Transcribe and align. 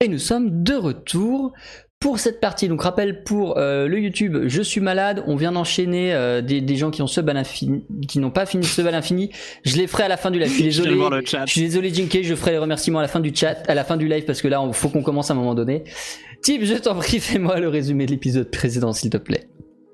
Et 0.00 0.06
nous 0.06 0.18
sommes 0.18 0.62
de 0.62 0.74
retour 0.74 1.52
pour 1.98 2.20
cette 2.20 2.40
partie. 2.40 2.68
Donc 2.68 2.82
rappel 2.82 3.24
pour 3.24 3.58
euh, 3.58 3.88
le 3.88 3.98
YouTube, 3.98 4.44
je 4.46 4.62
suis 4.62 4.80
malade. 4.80 5.24
On 5.26 5.34
vient 5.34 5.50
d'enchaîner 5.50 6.14
euh, 6.14 6.40
des, 6.40 6.60
des, 6.60 6.76
gens 6.76 6.92
qui 6.92 7.02
ont 7.02 7.08
sub 7.08 7.28
à 7.28 7.32
l'infini, 7.32 7.84
qui 8.06 8.20
n'ont 8.20 8.30
pas 8.30 8.46
fini 8.46 8.64
ce 8.64 8.76
sub 8.76 8.86
à 8.86 8.92
l'infini. 8.92 9.32
Je 9.64 9.76
les 9.76 9.88
ferai 9.88 10.04
à 10.04 10.08
la 10.08 10.16
fin 10.16 10.30
du 10.30 10.38
live. 10.38 10.50
Je 10.50 10.54
suis 10.54 10.62
désolé. 10.86 10.96
je, 11.24 11.50
suis 11.50 11.62
désolé 11.62 11.92
Jinky, 11.92 12.22
je 12.22 12.36
ferai 12.36 12.52
les 12.52 12.58
remerciements 12.58 13.00
à 13.00 13.02
la 13.02 13.08
fin 13.08 13.18
du 13.18 13.34
chat, 13.34 13.58
à 13.66 13.74
la 13.74 13.82
fin 13.82 13.96
du 13.96 14.06
live 14.06 14.24
parce 14.24 14.40
que 14.40 14.46
là, 14.46 14.62
il 14.64 14.72
faut 14.72 14.88
qu'on 14.88 15.02
commence 15.02 15.32
à 15.32 15.34
un 15.34 15.36
moment 15.36 15.56
donné. 15.56 15.82
Tip, 16.42 16.62
je 16.64 16.74
t'en 16.74 16.94
prie, 16.94 17.18
fais-moi 17.18 17.58
le 17.58 17.66
résumé 17.66 18.06
de 18.06 18.12
l'épisode 18.12 18.52
précédent, 18.52 18.92
s'il 18.92 19.10
te 19.10 19.16
plaît. 19.16 19.48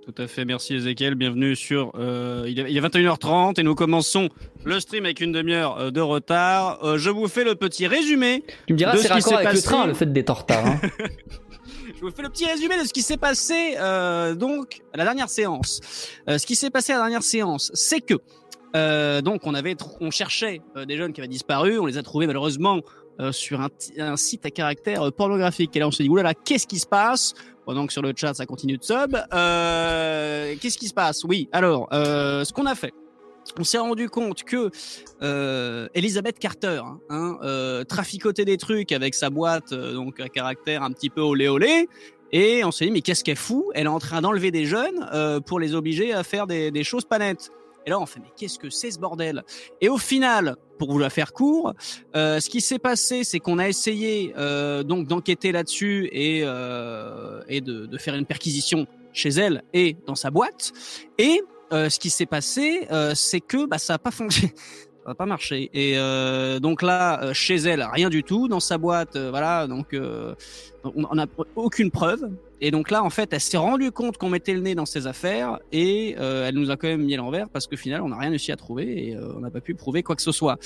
Tout 0.05 0.23
à 0.23 0.27
fait, 0.27 0.45
merci 0.45 0.75
Ezekiel. 0.75 1.15
Bienvenue 1.15 1.57
sur. 1.57 1.93
Euh, 1.95 2.45
il, 2.47 2.61
est, 2.61 2.81
21h30 2.81 3.59
et 3.59 3.63
nous 3.63 3.75
commençons 3.75 4.29
le 4.63 4.79
stream 4.79 5.07
avec 5.07 5.23
une 5.23 5.33
demi-heure 5.33 5.79
euh, 5.79 5.91
de 5.91 6.03
retard. 6.03 6.85
Euh, 6.85 6.99
je 6.99 7.09
vous 7.09 7.27
fais 7.27 7.43
le 7.43 7.55
petit 7.55 7.87
résumé. 7.87 8.45
Tu 8.67 8.75
me 8.75 8.79
diras, 8.79 8.99
c'est 8.99 9.09
raccord 9.09 9.39
avec 9.39 9.55
le 9.55 9.63
train, 9.63 9.87
le 9.87 9.95
fait 9.95 10.13
d'être 10.13 10.29
en 10.29 10.35
retard. 10.35 10.67
Hein. 10.67 10.79
je 11.97 12.01
vous 12.03 12.11
fais 12.11 12.21
le 12.21 12.29
petit 12.29 12.45
résumé 12.45 12.79
de 12.79 12.87
ce 12.87 12.93
qui 12.93 13.01
s'est 13.01 13.17
passé 13.17 13.77
donc 14.37 14.83
à 14.93 14.99
la 14.99 15.05
dernière 15.05 15.31
séance. 15.31 15.81
ce 16.29 16.45
qui 16.45 16.55
s'est 16.55 16.71
passé 16.71 16.93
à 16.93 16.97
la 16.97 17.03
dernière 17.05 17.23
séance, 17.23 17.71
c'est 17.73 18.03
que 18.03 18.21
donc 19.23 19.47
on 19.47 19.55
avait, 19.55 19.75
on 20.01 20.11
cherchait 20.11 20.61
des 20.87 20.99
jeunes 20.99 21.15
qui 21.15 21.23
avaient 21.23 21.29
disparu. 21.29 21.79
On 21.79 21.87
les 21.87 21.97
a 21.97 22.03
trouvés 22.03 22.27
malheureusement 22.27 22.83
sur 23.31 23.61
un, 23.61 23.69
un, 23.99 24.17
site 24.17 24.45
à 24.47 24.51
caractère 24.51 25.13
pornographique. 25.13 25.75
Et 25.77 25.79
là, 25.79 25.89
on 25.89 25.91
se 25.91 26.03
dit 26.03 26.09
oulala, 26.09 26.35
qu'est-ce 26.35 26.67
qui 26.67 26.79
se 26.79 26.87
passe? 26.87 27.35
Pendant 27.65 27.87
que 27.87 27.93
sur 27.93 28.03
le 28.03 28.13
chat 28.15 28.35
ça 28.35 28.45
continue 28.45 28.77
de 28.77 28.85
sub. 28.85 29.17
Euh, 29.33 30.55
Qu'est-ce 30.61 30.77
qui 30.79 30.89
se 30.89 30.95
passe? 30.95 31.25
Oui, 31.25 31.49
alors, 31.53 31.89
euh, 31.93 32.45
ce 32.45 32.53
qu'on 32.53 32.67
a 32.67 32.75
fait, 32.75 32.93
on 33.59 33.65
s'est 33.65 33.79
rendu 33.79 34.09
compte 34.09 34.43
que 34.45 34.71
euh, 35.23 35.89
Elisabeth 35.95 36.39
Carter 36.39 36.83
hein, 36.85 36.99
hein 37.09 37.39
euh, 37.43 37.85
traficotait 37.85 38.45
des 38.45 38.57
trucs 38.57 38.93
avec 38.93 39.15
sa 39.15 39.31
boîte 39.31 39.73
euh, 39.73 39.95
donc 39.95 40.21
à 40.21 40.29
caractère 40.29 40.83
un 40.83 40.91
petit 40.91 41.11
peu 41.11 41.21
olé 41.21 41.49
olé. 41.49 41.89
Et 42.33 42.65
on 42.65 42.73
s'est 42.73 42.87
dit, 42.87 42.91
mais 42.91 43.01
qu'est-ce 43.01 43.23
qu'elle 43.23 43.37
fout? 43.37 43.65
Elle 43.75 43.87
est 43.87 43.89
en 43.89 44.01
train 44.01 44.21
d'enlever 44.21 44.51
des 44.51 44.65
jeunes 44.65 45.09
euh, 45.13 45.41
pour 45.41 45.61
les 45.61 45.75
obliger 45.75 46.13
à 46.13 46.25
faire 46.25 46.47
des, 46.47 46.71
des 46.71 46.83
choses 46.83 47.05
pas 47.05 47.19
nettes. 47.19 47.51
Et 47.87 47.91
là, 47.91 48.01
on 48.01 48.07
fait, 48.07 48.21
mais 48.21 48.31
qu'est-ce 48.37 48.59
que 48.59 48.71
c'est 48.71 48.91
ce 48.91 48.99
bordel? 48.99 49.43
Et 49.81 49.89
au 49.89 49.99
final, 49.99 50.57
pour 50.79 50.91
vous 50.91 50.99
la 50.99 51.11
faire 51.11 51.33
court, 51.33 51.75
euh, 52.17 52.41
ce 52.41 52.49
qui 52.49 52.61
s'est 52.61 52.79
passé, 52.79 53.25
c'est 53.25 53.41
qu'on 53.41 53.59
a 53.59 53.69
essayé 53.69 54.33
euh, 54.39 54.83
donc 54.83 55.07
d'enquêter 55.07 55.53
là-dessus 55.53 56.09
et, 56.13 56.41
euh, 56.45 57.43
et 57.49 57.61
de, 57.61 57.87
de, 57.87 57.99
faire 57.99 58.15
une 58.15 58.27
perquisition 58.27 58.87
chez 59.13 59.31
elle 59.31 59.63
et 59.73 59.97
dans 60.07 60.15
sa 60.15 60.31
boîte. 60.31 60.73
Et 61.19 61.43
euh, 61.73 61.89
ce 61.89 61.99
qui 61.99 62.11
s'est 62.11 62.27
passé, 62.27 62.87
euh, 62.93 63.15
c'est 63.15 63.41
que 63.41 63.67
bah, 63.67 63.79
ça 63.79 63.95
n'a 63.95 63.99
pas 63.99 64.11
fonctionné. 64.11 64.55
Ça 65.05 65.11
n'a 65.11 65.15
pas 65.17 65.27
marché. 65.27 65.69
Et 65.75 65.99
euh, 65.99 66.59
donc 66.61 66.81
là, 66.81 67.35
chez 67.35 67.57
elle, 67.57 67.87
rien 67.93 68.09
du 68.09 68.25
tout. 68.25 68.49
Dans 68.49 68.59
sa 68.59 68.79
boîte, 68.79 69.19
voilà, 69.19 69.67
donc 69.67 69.95
on 70.83 71.15
n'a 71.15 71.27
aucune 71.57 71.91
preuve. 71.91 72.31
Et 72.67 72.71
donc 72.71 72.91
là, 72.91 73.05
en 73.05 73.11
fait, 73.11 73.31
elle 73.35 73.43
s'est 73.43 73.59
rendue 73.59 73.93
compte 73.93 74.17
qu'on 74.17 74.31
mettait 74.31 74.55
le 74.55 74.61
nez 74.61 74.75
dans 74.75 74.87
ses 74.87 75.07
affaires 75.07 75.59
et 75.71 76.17
euh, 76.19 76.49
elle 76.49 76.55
nous 76.55 76.71
a 76.71 76.79
quand 76.79 76.89
même 76.89 77.03
mis 77.03 77.13
à 77.13 77.19
l'envers 77.19 77.51
parce 77.51 77.67
qu'au 77.67 77.77
final, 77.77 78.01
on 78.01 78.09
n'a 78.09 78.17
rien 78.17 78.31
réussi 78.31 78.53
à 78.53 78.57
trouver 78.57 79.09
et 79.09 79.15
euh, 79.15 79.35
on 79.37 79.41
n'a 79.41 79.51
pas 79.51 79.61
pu 79.61 79.75
prouver 79.75 80.03
quoi 80.03 80.17
que 80.17 80.23
ce 80.23 80.33
soit. 80.33 80.57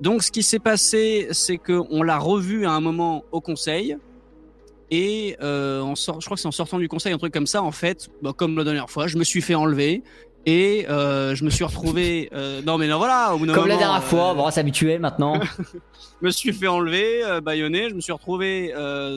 Donc, 0.00 0.22
ce 0.22 0.32
qui 0.32 0.42
s'est 0.42 0.58
passé, 0.58 1.28
c'est 1.32 1.58
qu'on 1.58 2.02
l'a 2.02 2.16
revu 2.16 2.64
à 2.64 2.70
un 2.70 2.80
moment 2.80 3.26
au 3.32 3.42
conseil. 3.42 3.98
Et 4.90 5.36
euh, 5.42 5.82
en 5.82 5.94
sort, 5.94 6.22
je 6.22 6.24
crois 6.24 6.36
que 6.36 6.40
c'est 6.40 6.48
en 6.48 6.52
sortant 6.52 6.78
du 6.78 6.88
conseil, 6.88 7.12
un 7.12 7.18
truc 7.18 7.34
comme 7.34 7.46
ça, 7.46 7.62
en 7.62 7.70
fait, 7.70 8.08
bah, 8.22 8.32
comme 8.34 8.56
la 8.56 8.64
dernière 8.64 8.88
fois, 8.88 9.06
je 9.06 9.18
me 9.18 9.24
suis 9.24 9.42
fait 9.42 9.54
enlever. 9.54 10.02
Et 10.46 10.86
euh, 10.88 11.34
je 11.34 11.44
me 11.44 11.50
suis 11.50 11.64
retrouvé. 11.64 12.30
Euh, 12.32 12.62
non, 12.62 12.78
mais 12.78 12.88
non, 12.88 12.96
voilà. 12.96 13.34
Au 13.34 13.38
bout 13.38 13.44
Comme 13.44 13.56
moment, 13.56 13.66
la 13.66 13.76
dernière 13.76 14.02
fois, 14.02 14.32
bon, 14.32 14.50
c'est 14.50 14.60
habituel 14.60 15.00
maintenant. 15.00 15.38
je 16.22 16.26
me 16.26 16.30
suis 16.30 16.54
fait 16.54 16.66
enlever, 16.66 17.22
baïonné. 17.42 17.90
Je 17.90 17.94
me 17.94 18.00
suis 18.00 18.12
retrouvé 18.12 18.72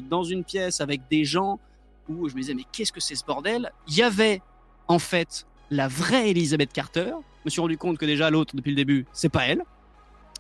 dans 0.09 0.25
une 0.25 0.43
pièce 0.43 0.81
avec 0.81 1.03
des 1.09 1.23
gens 1.23 1.61
où 2.09 2.29
je 2.29 2.35
me 2.35 2.41
disais, 2.41 2.53
mais 2.53 2.63
qu'est-ce 2.71 2.91
que 2.91 2.99
c'est 2.99 3.16
ce 3.16 3.25
bordel? 3.25 3.71
Il 3.88 3.95
y 3.95 4.03
avait, 4.03 4.41
en 4.88 4.99
fait, 4.99 5.45
la 5.71 5.88
vraie 5.88 6.31
Elisabeth 6.31 6.71
Carter. 6.73 7.11
Je 7.11 7.45
me 7.45 7.49
suis 7.49 7.61
rendu 7.61 7.77
compte 7.77 7.97
que 7.97 8.05
déjà, 8.05 8.29
l'autre, 8.29 8.55
depuis 8.55 8.71
le 8.71 8.75
début, 8.75 9.05
c'est 9.13 9.29
pas 9.29 9.45
elle. 9.45 9.63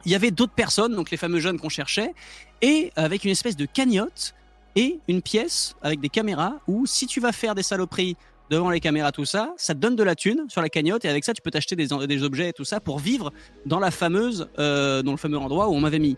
Il 0.05 0.11
y 0.11 0.15
avait 0.15 0.31
d'autres 0.31 0.53
personnes, 0.53 0.95
donc 0.95 1.09
les 1.09 1.17
fameux 1.17 1.39
jeunes 1.39 1.59
qu'on 1.59 1.69
cherchait, 1.69 2.13
et 2.61 2.91
avec 2.95 3.23
une 3.23 3.31
espèce 3.31 3.55
de 3.55 3.65
cagnotte 3.65 4.35
et 4.75 4.99
une 5.07 5.21
pièce 5.21 5.75
avec 5.81 5.99
des 5.99 6.09
caméras 6.09 6.59
où, 6.67 6.85
si 6.85 7.07
tu 7.07 7.19
vas 7.19 7.31
faire 7.31 7.55
des 7.55 7.63
saloperies 7.63 8.15
devant 8.49 8.69
les 8.69 8.79
caméras, 8.79 9.11
tout 9.11 9.25
ça, 9.25 9.53
ça 9.57 9.73
te 9.73 9.79
donne 9.79 9.95
de 9.95 10.03
la 10.03 10.15
thune 10.15 10.45
sur 10.49 10.61
la 10.61 10.69
cagnotte 10.69 11.05
et 11.05 11.09
avec 11.09 11.23
ça, 11.23 11.33
tu 11.33 11.41
peux 11.41 11.49
t'acheter 11.49 11.75
des, 11.75 11.87
des, 12.07 12.23
objets 12.23 12.49
et 12.49 12.53
tout 12.53 12.65
ça 12.65 12.79
pour 12.79 12.99
vivre 12.99 13.33
dans 13.65 13.79
la 13.79 13.89
fameuse, 13.89 14.47
euh, 14.59 15.01
dans 15.01 15.11
le 15.11 15.17
fameux 15.17 15.37
endroit 15.37 15.69
où 15.69 15.73
on 15.73 15.79
m'avait 15.79 15.99
mis. 15.99 16.17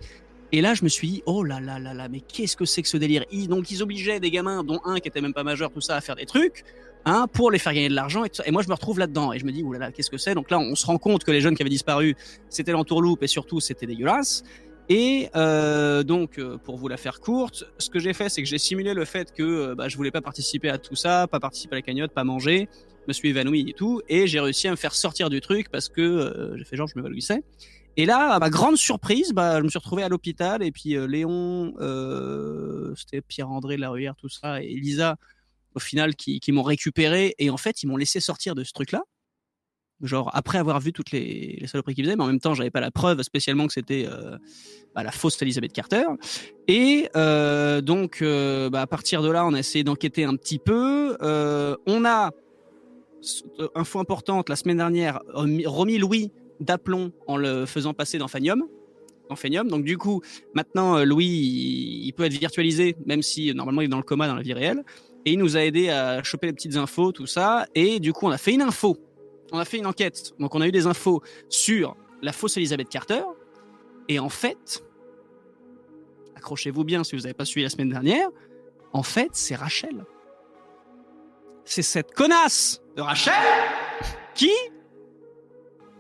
Et 0.52 0.62
là, 0.62 0.74
je 0.74 0.84
me 0.84 0.90
suis 0.90 1.08
dit, 1.08 1.24
oh 1.26 1.44
là 1.44 1.60
là 1.60 1.80
là 1.80 1.94
là, 1.94 2.08
mais 2.10 2.22
qu'est-ce 2.22 2.56
que 2.56 2.66
c'est 2.66 2.82
que 2.82 2.88
ce 2.88 2.98
délire? 2.98 3.26
Ils, 3.32 3.48
Donc, 3.48 3.70
ils 3.72 3.84
obligeaient 3.84 4.20
des 4.20 4.32
gamins, 4.32 4.64
dont 4.64 4.80
un 4.86 5.00
qui 5.00 5.08
était 5.08 5.22
même 5.22 5.34
pas 5.34 5.44
majeur, 5.44 5.72
tout 5.72 5.82
ça, 5.82 5.96
à 5.96 6.02
faire 6.02 6.16
des 6.16 6.26
trucs, 6.26 6.64
hein, 7.06 7.28
pour 7.32 7.52
les 7.52 7.60
faire 7.60 7.74
gagner 7.74 7.90
de 7.90 7.96
l'argent. 7.96 8.24
Et, 8.24 8.32
et, 8.46 8.52
moi, 8.52 8.62
je 8.62 8.70
me 8.70 8.74
retrouve 8.74 9.00
là-dedans. 9.00 9.34
Et 9.34 9.40
je 9.40 9.46
me 9.46 9.52
dis, 9.52 9.64
là, 9.78 9.92
qu'est-ce 9.92 10.10
que 10.10 10.18
c'est? 10.18 10.36
Donc 10.36 10.50
là, 10.50 10.60
on 10.60 10.76
se 10.76 10.86
rend 10.86 10.98
compte 10.98 11.24
que 11.24 11.32
les 11.32 11.42
jeunes 11.42 11.56
qui 11.56 11.64
avaient 11.64 11.70
disparu, 11.70 12.16
c'était 12.50 12.72
l'entourloupe 12.72 13.24
et 13.24 13.28
surtout, 13.28 13.60
c'était 13.60 13.86
dégueulasse. 13.86 14.44
Et 14.90 15.30
euh, 15.36 16.04
donc, 16.04 16.40
euh, 16.40 16.58
pour 16.58 16.78
vous 16.78 16.88
la 16.88 16.96
faire 16.96 17.20
courte, 17.20 17.66
ce 17.78 17.90
que 17.90 18.00
j'ai 18.00 18.14
fait, 18.14 18.30
c'est 18.30 18.42
que 18.42 18.48
j'ai 18.48 18.58
simulé 18.58 18.94
le 18.94 19.04
fait 19.04 19.34
que 19.34 19.44
euh, 19.44 19.76
bah, 19.76 19.90
je 19.90 19.98
voulais 19.98 20.12
pas 20.12 20.22
participer 20.22 20.70
à 20.70 20.78
tout 20.78 20.96
ça, 20.96 21.28
pas 21.28 21.42
participer 21.42 21.76
à 21.76 21.80
la 21.80 21.82
cagnotte, 21.82 22.14
pas 22.14 22.24
manger, 22.24 22.70
me 23.08 23.14
suis 23.14 23.30
évanoui 23.30 23.66
et 23.70 23.74
tout, 23.74 24.02
et 24.10 24.28
j'ai 24.28 24.40
réussi 24.40 24.68
à 24.68 24.72
me 24.72 24.76
faire 24.76 24.94
sortir 24.94 25.30
du 25.30 25.42
truc 25.42 25.70
parce 25.70 25.90
que 25.90 26.02
euh, 26.02 26.58
j'ai 26.58 26.64
fait 26.64 26.76
genre 26.76 26.88
je 26.88 26.94
m'évanouissais. 26.96 27.44
Et 28.00 28.06
là, 28.06 28.34
à 28.34 28.40
ma 28.40 28.52
grande 28.52 28.78
surprise, 28.78 29.34
bah, 29.34 29.58
je 29.58 29.64
me 29.64 29.70
suis 29.70 29.80
retrouvé 29.80 30.04
à 30.04 30.10
l'hôpital 30.10 30.62
et 30.62 30.72
puis 30.72 30.96
euh, 30.96 31.08
Léon, 31.08 31.74
euh, 31.80 32.94
c'était 32.96 33.22
Pierre-André 33.22 33.76
de 33.76 33.82
la 33.82 33.90
Ruyère, 33.90 34.16
tout 34.16 34.30
ça, 34.30 34.62
et 34.62 34.68
Lisa, 34.68 35.18
au 35.74 35.80
final, 35.80 36.16
qui, 36.16 36.40
m'ont 36.52 36.62
récupéré 36.62 37.34
et 37.40 37.50
en 37.50 37.58
fait, 37.58 37.82
ils 37.82 37.88
m'ont 37.88 37.98
laissé 37.98 38.20
sortir 38.20 38.54
de 38.56 38.64
ce 38.64 38.72
truc-là 38.72 39.04
genre 40.04 40.30
après 40.36 40.60
avoir 40.60 40.80
vu 40.80 40.94
toutes 40.94 41.10
les, 41.10 41.58
les 41.60 41.66
saloperies 41.66 41.96
qu'ils 41.96 42.06
faisaient, 42.06 42.16
mais 42.16 42.24
en 42.24 42.28
même 42.28 42.40
temps, 42.40 42.54
j'avais 42.54 42.70
pas 42.70 42.82
la 42.82 42.92
preuve 42.92 43.24
spécialement 43.24 43.66
que 43.66 43.74
c'était 43.74 44.06
euh, 44.08 44.38
bah, 44.94 45.02
la 45.02 45.12
fausse 45.12 45.42
Elizabeth 45.42 45.74
Carter. 45.74 46.06
Et 46.68 47.10
donc, 47.82 48.24
bah, 48.24 48.82
à 48.82 48.86
partir 48.86 49.24
de 49.24 49.32
là, 49.32 49.44
on 49.44 49.56
a 49.56 49.60
essayé 49.60 49.84
d'enquêter 49.84 50.24
un 50.24 50.36
petit 50.36 50.60
peu. 50.60 51.18
On 51.20 52.06
a, 52.06 52.30
info 53.74 54.00
importante, 54.00 54.50
la 54.50 54.56
semaine 54.56 54.78
dernière, 54.78 55.20
remis 55.34 55.98
Louis 55.98 56.32
d'aplomb 56.60 57.12
en 57.28 57.38
le 57.38 57.66
faisant 57.66 57.94
passer 57.94 58.18
dans 58.18 58.28
Fanium. 58.28 58.64
Dans 59.30 59.36
Fanium. 59.36 59.68
Donc, 59.68 59.84
du 59.84 59.98
coup, 59.98 60.22
maintenant, 60.54 61.04
Louis, 61.04 61.26
il, 62.06 62.14
peut 62.14 62.24
être 62.24 62.34
virtualisé, 62.34 62.96
même 63.06 63.22
si 63.22 63.54
normalement 63.54 63.82
il 63.82 63.86
est 63.86 63.90
dans 63.90 63.98
le 63.98 64.04
coma 64.04 64.28
dans 64.28 64.36
la 64.36 64.42
vie 64.42 64.54
réelle. 64.54 64.84
Et 65.26 65.34
il 65.34 65.40
nous 65.40 65.58
a 65.58 65.64
aidé 65.64 65.90
à 65.90 66.24
choper 66.24 66.48
les 66.48 66.54
petites 66.54 66.78
infos, 66.78 67.12
tout 67.12 67.28
ça. 67.28 67.66
Et 67.76 68.00
du 68.00 68.14
coup, 68.14 68.28
on 68.28 68.32
a 68.32 68.38
fait 68.38 68.54
une 68.54 68.62
info 68.62 68.98
on 69.52 69.60
a 69.60 69.66
fait 69.66 69.78
une 69.78 69.86
enquête, 69.86 70.34
donc 70.40 70.56
on 70.56 70.62
a 70.62 70.68
eu 70.68 70.72
des 70.72 70.88
infos 70.88 71.22
sur 71.50 71.96
la 72.22 72.34
fausse 72.34 72.58
Elizabeth 72.58 72.90
Carter. 72.90 73.24
Et 74.10 74.20
en 74.20 74.30
fait, 74.30 74.84
accrochez-vous 76.36 76.84
bien 76.84 77.04
si 77.04 77.16
vous 77.16 77.24
n'avez 77.24 77.34
pas 77.34 77.46
suivi 77.46 77.64
la 77.64 77.70
semaine 77.70 77.90
dernière, 77.90 78.30
en 78.94 79.04
fait, 79.04 79.30
c'est 79.34 79.56
Rachel. 79.56 80.06
C'est 81.66 81.82
cette 81.82 82.14
connasse 82.14 82.82
de 82.96 83.02
Rachel 83.02 83.34
qui, 84.34 84.52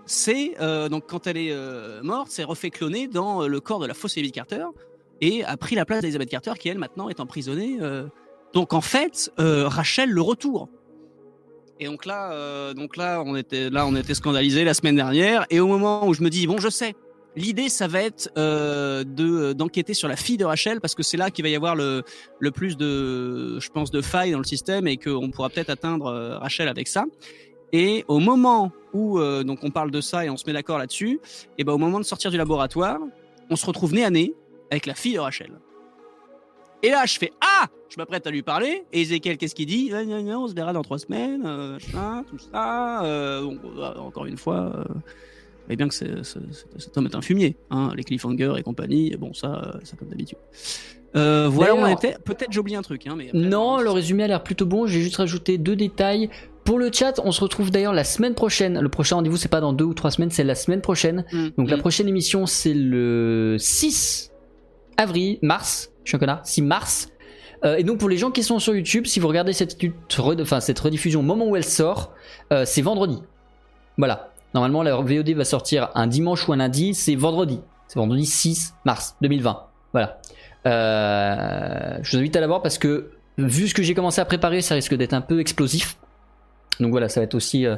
c'est 0.07 0.55
euh, 0.59 0.89
donc 0.89 1.03
quand 1.07 1.27
elle 1.27 1.37
est 1.37 1.51
euh, 1.51 2.01
morte, 2.01 2.31
s'est 2.31 2.43
refait 2.43 2.69
cloner 2.69 3.07
dans 3.07 3.43
euh, 3.43 3.47
le 3.47 3.59
corps 3.59 3.79
de 3.79 3.85
la 3.85 3.93
fausse 3.93 4.17
Elizabeth 4.17 4.35
Carter 4.35 4.65
et 5.21 5.43
a 5.43 5.57
pris 5.57 5.75
la 5.75 5.85
place 5.85 6.01
d'Elizabeth 6.01 6.29
Carter 6.29 6.53
qui 6.59 6.69
elle 6.69 6.79
maintenant 6.79 7.09
est 7.09 7.19
emprisonnée. 7.19 7.77
Euh. 7.81 8.07
donc 8.53 8.73
en 8.73 8.81
fait, 8.81 9.31
euh, 9.39 9.67
Rachel 9.67 10.09
le 10.09 10.21
retour. 10.21 10.69
Et 11.79 11.85
donc 11.85 12.05
là, 12.05 12.73
donc 12.73 12.97
là, 12.97 13.21
on 13.23 13.35
était 13.35 13.69
là, 13.69 13.85
on 13.85 13.95
était 13.95 14.15
scandalisé 14.15 14.63
la 14.63 14.73
semaine 14.73 14.95
dernière. 14.95 15.45
Et 15.51 15.59
au 15.59 15.67
moment 15.67 16.07
où 16.07 16.13
je 16.15 16.23
me 16.23 16.29
dis 16.31 16.47
bon, 16.47 16.57
je 16.57 16.69
sais, 16.69 16.95
l'idée 17.35 17.69
ça 17.69 17.87
va 17.87 18.01
être 18.01 18.31
euh, 18.35 19.03
de 19.03 19.53
d'enquêter 19.53 19.93
sur 19.93 20.07
la 20.07 20.15
fille 20.15 20.37
de 20.37 20.45
Rachel 20.45 20.81
parce 20.81 20.95
que 20.95 21.03
c'est 21.03 21.17
là 21.17 21.29
qu'il 21.29 21.43
va 21.43 21.49
y 21.49 21.55
avoir 21.55 21.75
le 21.75 22.01
le 22.39 22.51
plus 22.51 22.77
de, 22.77 23.59
je 23.59 23.69
pense, 23.69 23.91
de 23.91 24.01
failles 24.01 24.31
dans 24.31 24.39
le 24.39 24.43
système 24.43 24.87
et 24.87 24.97
qu'on 24.97 25.29
pourra 25.29 25.49
peut-être 25.49 25.69
atteindre 25.69 26.39
Rachel 26.41 26.67
avec 26.67 26.87
ça. 26.87 27.05
Et 27.73 28.05
au 28.07 28.19
moment 28.19 28.71
où 28.93 29.19
euh, 29.19 29.43
donc 29.43 29.59
on 29.63 29.71
parle 29.71 29.91
de 29.91 30.01
ça 30.01 30.25
et 30.25 30.29
on 30.29 30.37
se 30.37 30.45
met 30.47 30.53
d'accord 30.53 30.77
là-dessus, 30.77 31.19
et 31.57 31.63
ben 31.63 31.73
au 31.73 31.77
moment 31.77 31.99
de 31.99 32.05
sortir 32.05 32.31
du 32.31 32.37
laboratoire, 32.37 32.99
on 33.49 33.55
se 33.55 33.65
retrouve 33.65 33.93
nez 33.93 34.03
à 34.03 34.09
nez 34.09 34.33
avec 34.71 34.85
la 34.85 34.95
fille 34.95 35.13
de 35.13 35.19
Rachel. 35.19 35.51
Et 36.83 36.89
là, 36.89 37.05
je 37.05 37.17
fais 37.17 37.31
Ah 37.41 37.67
Je 37.89 37.95
m'apprête 37.97 38.27
à 38.27 38.31
lui 38.31 38.43
parler. 38.43 38.83
Et 38.93 39.01
Ezekiel, 39.01 39.37
qu'est-ce 39.37 39.55
qu'il 39.55 39.65
dit? 39.65 39.91
Ah, 39.93 40.01
On 40.03 40.47
se 40.47 40.53
verra 40.53 40.73
dans 40.73 40.83
trois 40.83 40.99
semaines, 40.99 41.43
euh, 41.45 41.73
machin, 41.73 42.23
tout 42.29 42.37
ça. 42.37 43.03
Euh, 43.03 43.41
bon, 43.43 43.59
bah, 43.75 43.95
encore 43.99 44.25
une 44.25 44.37
fois, 44.37 44.73
euh, 44.75 44.83
mais 45.67 45.75
bien 45.75 45.87
que 45.87 45.93
c'est, 45.93 46.23
c'est, 46.23 46.39
cet 46.77 46.97
homme 46.97 47.07
est 47.07 47.15
un 47.15 47.21
fumier. 47.21 47.57
Hein, 47.71 47.91
les 47.95 48.03
cliffhangers 48.03 48.53
et 48.57 48.63
compagnie, 48.63 49.15
bon, 49.17 49.33
ça, 49.33 49.79
ça 49.83 49.97
comme 49.97 50.09
d'habitude. 50.09 50.37
Voilà 51.13 51.73
on 51.73 51.87
était. 51.87 52.15
Peut-être 52.23 52.51
j'ai 52.51 52.59
oublié 52.59 52.77
un 52.77 52.83
truc. 52.83 53.07
Hein, 53.07 53.15
mais 53.17 53.29
après, 53.29 53.39
non, 53.39 53.79
le 53.79 53.89
résumé 53.89 54.23
a 54.23 54.27
l'air 54.27 54.43
plutôt 54.43 54.67
bon. 54.67 54.85
J'ai 54.85 55.01
juste 55.01 55.15
rajouté 55.15 55.57
deux 55.57 55.75
détails. 55.75 56.29
Pour 56.67 56.79
le 56.79 56.91
chat, 56.91 57.21
on 57.23 57.31
se 57.31 57.39
retrouve 57.39 57.71
d'ailleurs 57.71 57.93
la 57.93 58.03
semaine 58.03 58.33
prochaine. 58.33 58.81
Le 58.81 58.89
prochain 58.89 59.15
rendez-vous, 59.15 59.37
c'est 59.37 59.47
pas 59.47 59.61
dans 59.61 59.71
deux 59.71 59.85
ou 59.85 59.93
trois 59.93 60.11
semaines, 60.11 60.31
c'est 60.31 60.43
la 60.43 60.53
semaine 60.53 60.81
prochaine. 60.81 61.23
Mm, 61.31 61.47
Donc 61.57 61.69
la 61.69 61.77
mm. 61.77 61.79
prochaine 61.79 62.09
émission, 62.09 62.45
c'est 62.45 62.73
le 62.73 63.55
6 63.57 64.33
avril, 64.97 65.39
mars, 65.41 65.91
je 66.03 66.09
suis 66.09 66.17
un 66.17 66.19
connard, 66.19 66.41
6 66.45 66.63
mars. 66.63 67.07
Euh, 67.63 67.77
et 67.77 67.85
donc 67.85 67.99
pour 67.99 68.09
les 68.09 68.17
gens 68.17 68.31
qui 68.31 68.43
sont 68.43 68.59
sur 68.59 68.75
YouTube, 68.75 69.05
si 69.05 69.21
vous 69.21 69.29
regardez 69.29 69.53
cette, 69.53 69.77
red- 70.17 70.41
enfin, 70.41 70.59
cette 70.59 70.77
rediffusion 70.77 71.21
au 71.21 71.23
moment 71.23 71.47
où 71.47 71.55
elle 71.55 71.63
sort, 71.63 72.11
euh, 72.51 72.65
c'est 72.65 72.81
vendredi. 72.81 73.23
Voilà. 73.97 74.33
Normalement, 74.53 74.83
la 74.83 74.97
VOD 74.97 75.29
va 75.35 75.45
sortir 75.45 75.89
un 75.95 76.05
dimanche 76.07 76.49
ou 76.49 76.51
un 76.51 76.57
lundi, 76.57 76.93
c'est 76.93 77.15
vendredi. 77.15 77.61
C'est 77.87 77.97
vendredi 77.97 78.25
6 78.25 78.73
mars 78.83 79.15
2020. 79.21 79.63
Voilà. 79.93 80.19
Euh, 80.65 81.97
je 82.01 82.11
vous 82.11 82.17
invite 82.17 82.35
à 82.35 82.41
la 82.41 82.47
voir 82.47 82.61
parce 82.61 82.77
que 82.77 83.11
vu 83.37 83.69
ce 83.69 83.73
que 83.73 83.83
j'ai 83.83 83.93
commencé 83.93 84.19
à 84.19 84.25
préparer, 84.25 84.59
ça 84.59 84.75
risque 84.75 84.95
d'être 84.95 85.13
un 85.13 85.21
peu 85.21 85.39
explosif. 85.39 85.95
Donc 86.79 86.91
voilà, 86.91 87.09
ça 87.09 87.19
va 87.19 87.25
être 87.25 87.35
aussi. 87.35 87.65
euh, 87.65 87.75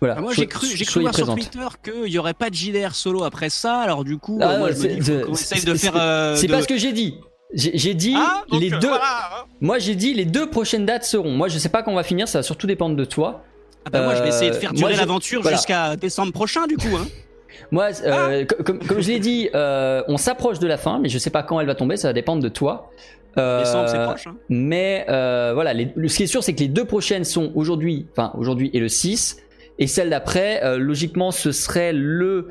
voilà. 0.00 0.16
Ah, 0.18 0.20
moi, 0.20 0.32
j'ai 0.34 0.46
cru, 0.46 0.66
j'ai 0.74 0.84
cru 0.84 1.00
voir 1.00 1.14
sur. 1.14 1.32
Twitter 1.34 1.66
qu'il 1.82 2.12
y 2.12 2.18
aurait 2.18 2.34
pas 2.34 2.50
de 2.50 2.54
JDR 2.54 2.94
solo 2.94 3.24
après 3.24 3.48
ça. 3.50 3.78
Alors 3.78 4.04
du 4.04 4.18
coup, 4.18 4.38
Ah, 4.42 4.50
euh, 4.52 4.58
moi, 4.58 4.68
je 4.70 4.74
c'est- 4.76 4.88
me 4.88 4.94
dis 5.00 5.04
c'est- 5.06 5.20
qu'on 5.22 5.32
essaye 5.32 5.64
de 5.64 5.74
faire. 5.74 5.96
euh, 5.96 6.36
C'est 6.36 6.46
de- 6.46 6.52
pas 6.52 6.62
ce 6.62 6.68
que 6.68 6.76
j'ai 6.76 6.92
dit. 6.92 7.18
J'ai 7.54 7.94
dit 7.94 8.14
Ah, 8.16 8.42
donc, 8.50 8.60
les 8.60 8.72
euh, 8.74 8.78
deux. 8.78 8.88
voilà. 8.88 9.46
Moi, 9.60 9.78
j'ai 9.78 9.94
dit 9.94 10.12
les 10.12 10.24
deux 10.24 10.50
prochaines 10.50 10.84
dates 10.84 11.04
seront. 11.04 11.30
Moi, 11.30 11.48
je 11.48 11.58
sais 11.58 11.68
pas 11.68 11.82
quand 11.82 11.92
on 11.92 11.96
va 11.96 12.02
finir. 12.02 12.28
Ça 12.28 12.40
va 12.40 12.42
surtout 12.42 12.66
dépendre 12.66 12.96
de 12.96 13.04
toi. 13.04 13.44
Ah 13.84 13.90
bah, 13.90 14.02
moi, 14.02 14.16
je 14.16 14.22
vais 14.22 14.28
essayer 14.28 14.50
de 14.50 14.56
Euh, 14.56 14.60
faire 14.60 14.72
durer 14.72 14.96
l'aventure 14.96 15.42
voilà. 15.42 15.56
jusqu'à 15.56 15.94
décembre 15.96 16.32
prochain, 16.32 16.66
du 16.66 16.76
coup. 16.76 16.94
Hein. 16.96 17.06
Moi, 17.70 17.88
euh, 18.04 18.44
co- 18.44 18.62
comme, 18.64 18.78
comme 18.80 19.00
je 19.00 19.08
l'ai 19.08 19.18
dit, 19.20 19.48
euh, 19.54 20.02
on 20.08 20.18
s'approche 20.18 20.58
de 20.58 20.66
la 20.66 20.76
fin, 20.76 20.98
mais 20.98 21.08
je 21.08 21.18
sais 21.18 21.30
pas 21.30 21.42
quand 21.42 21.58
elle 21.60 21.66
va 21.66 21.74
tomber. 21.76 21.96
Ça 21.96 22.08
va 22.08 22.12
dépendre 22.12 22.42
de 22.42 22.48
toi. 22.48 22.90
Euh, 23.38 23.60
Décembre, 23.60 23.88
c'est 23.88 24.02
proche. 24.04 24.26
Hein. 24.26 24.36
Mais 24.48 25.04
euh, 25.08 25.52
voilà, 25.54 25.72
les- 25.74 25.92
ce 26.08 26.16
qui 26.16 26.22
est 26.22 26.26
sûr, 26.26 26.42
c'est 26.42 26.54
que 26.54 26.60
les 26.60 26.68
deux 26.68 26.84
prochaines 26.84 27.24
sont 27.24 27.52
aujourd'hui, 27.54 28.06
enfin 28.12 28.32
aujourd'hui 28.38 28.70
et 28.72 28.80
le 28.80 28.88
6, 28.88 29.36
et 29.78 29.86
celle 29.86 30.08
d'après, 30.10 30.64
euh, 30.64 30.78
logiquement, 30.78 31.30
ce 31.30 31.52
serait 31.52 31.92
le 31.92 32.48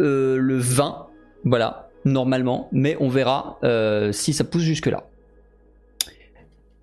le 0.00 0.56
20, 0.58 1.06
voilà, 1.44 1.90
normalement, 2.04 2.68
mais 2.72 2.96
on 3.00 3.08
verra 3.08 3.58
si 4.12 4.32
ça 4.32 4.44
pousse 4.44 4.62
jusque 4.62 4.86
là. 4.86 5.04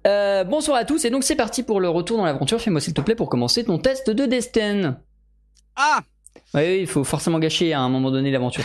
Euh, 0.07 0.43
bonsoir 0.43 0.77
à 0.77 0.85
tous, 0.85 1.03
et 1.05 1.09
donc 1.09 1.23
c'est 1.23 1.35
parti 1.35 1.63
pour 1.63 1.79
le 1.79 1.89
retour 1.89 2.17
dans 2.17 2.25
l'aventure. 2.25 2.61
Fais-moi 2.61 2.79
s'il 2.79 2.93
te 2.93 3.01
plaît 3.01 3.15
pour 3.15 3.27
commencer 3.29 3.63
ton 3.63 3.79
test 3.79 4.09
de 4.09 4.25
destin. 4.25 4.97
Ah 5.75 6.01
oui, 6.53 6.79
il 6.81 6.87
faut 6.87 7.03
forcément 7.03 7.39
gâcher 7.39 7.73
à 7.73 7.79
un 7.81 7.89
moment 7.89 8.11
donné 8.11 8.29
l'aventure. 8.31 8.63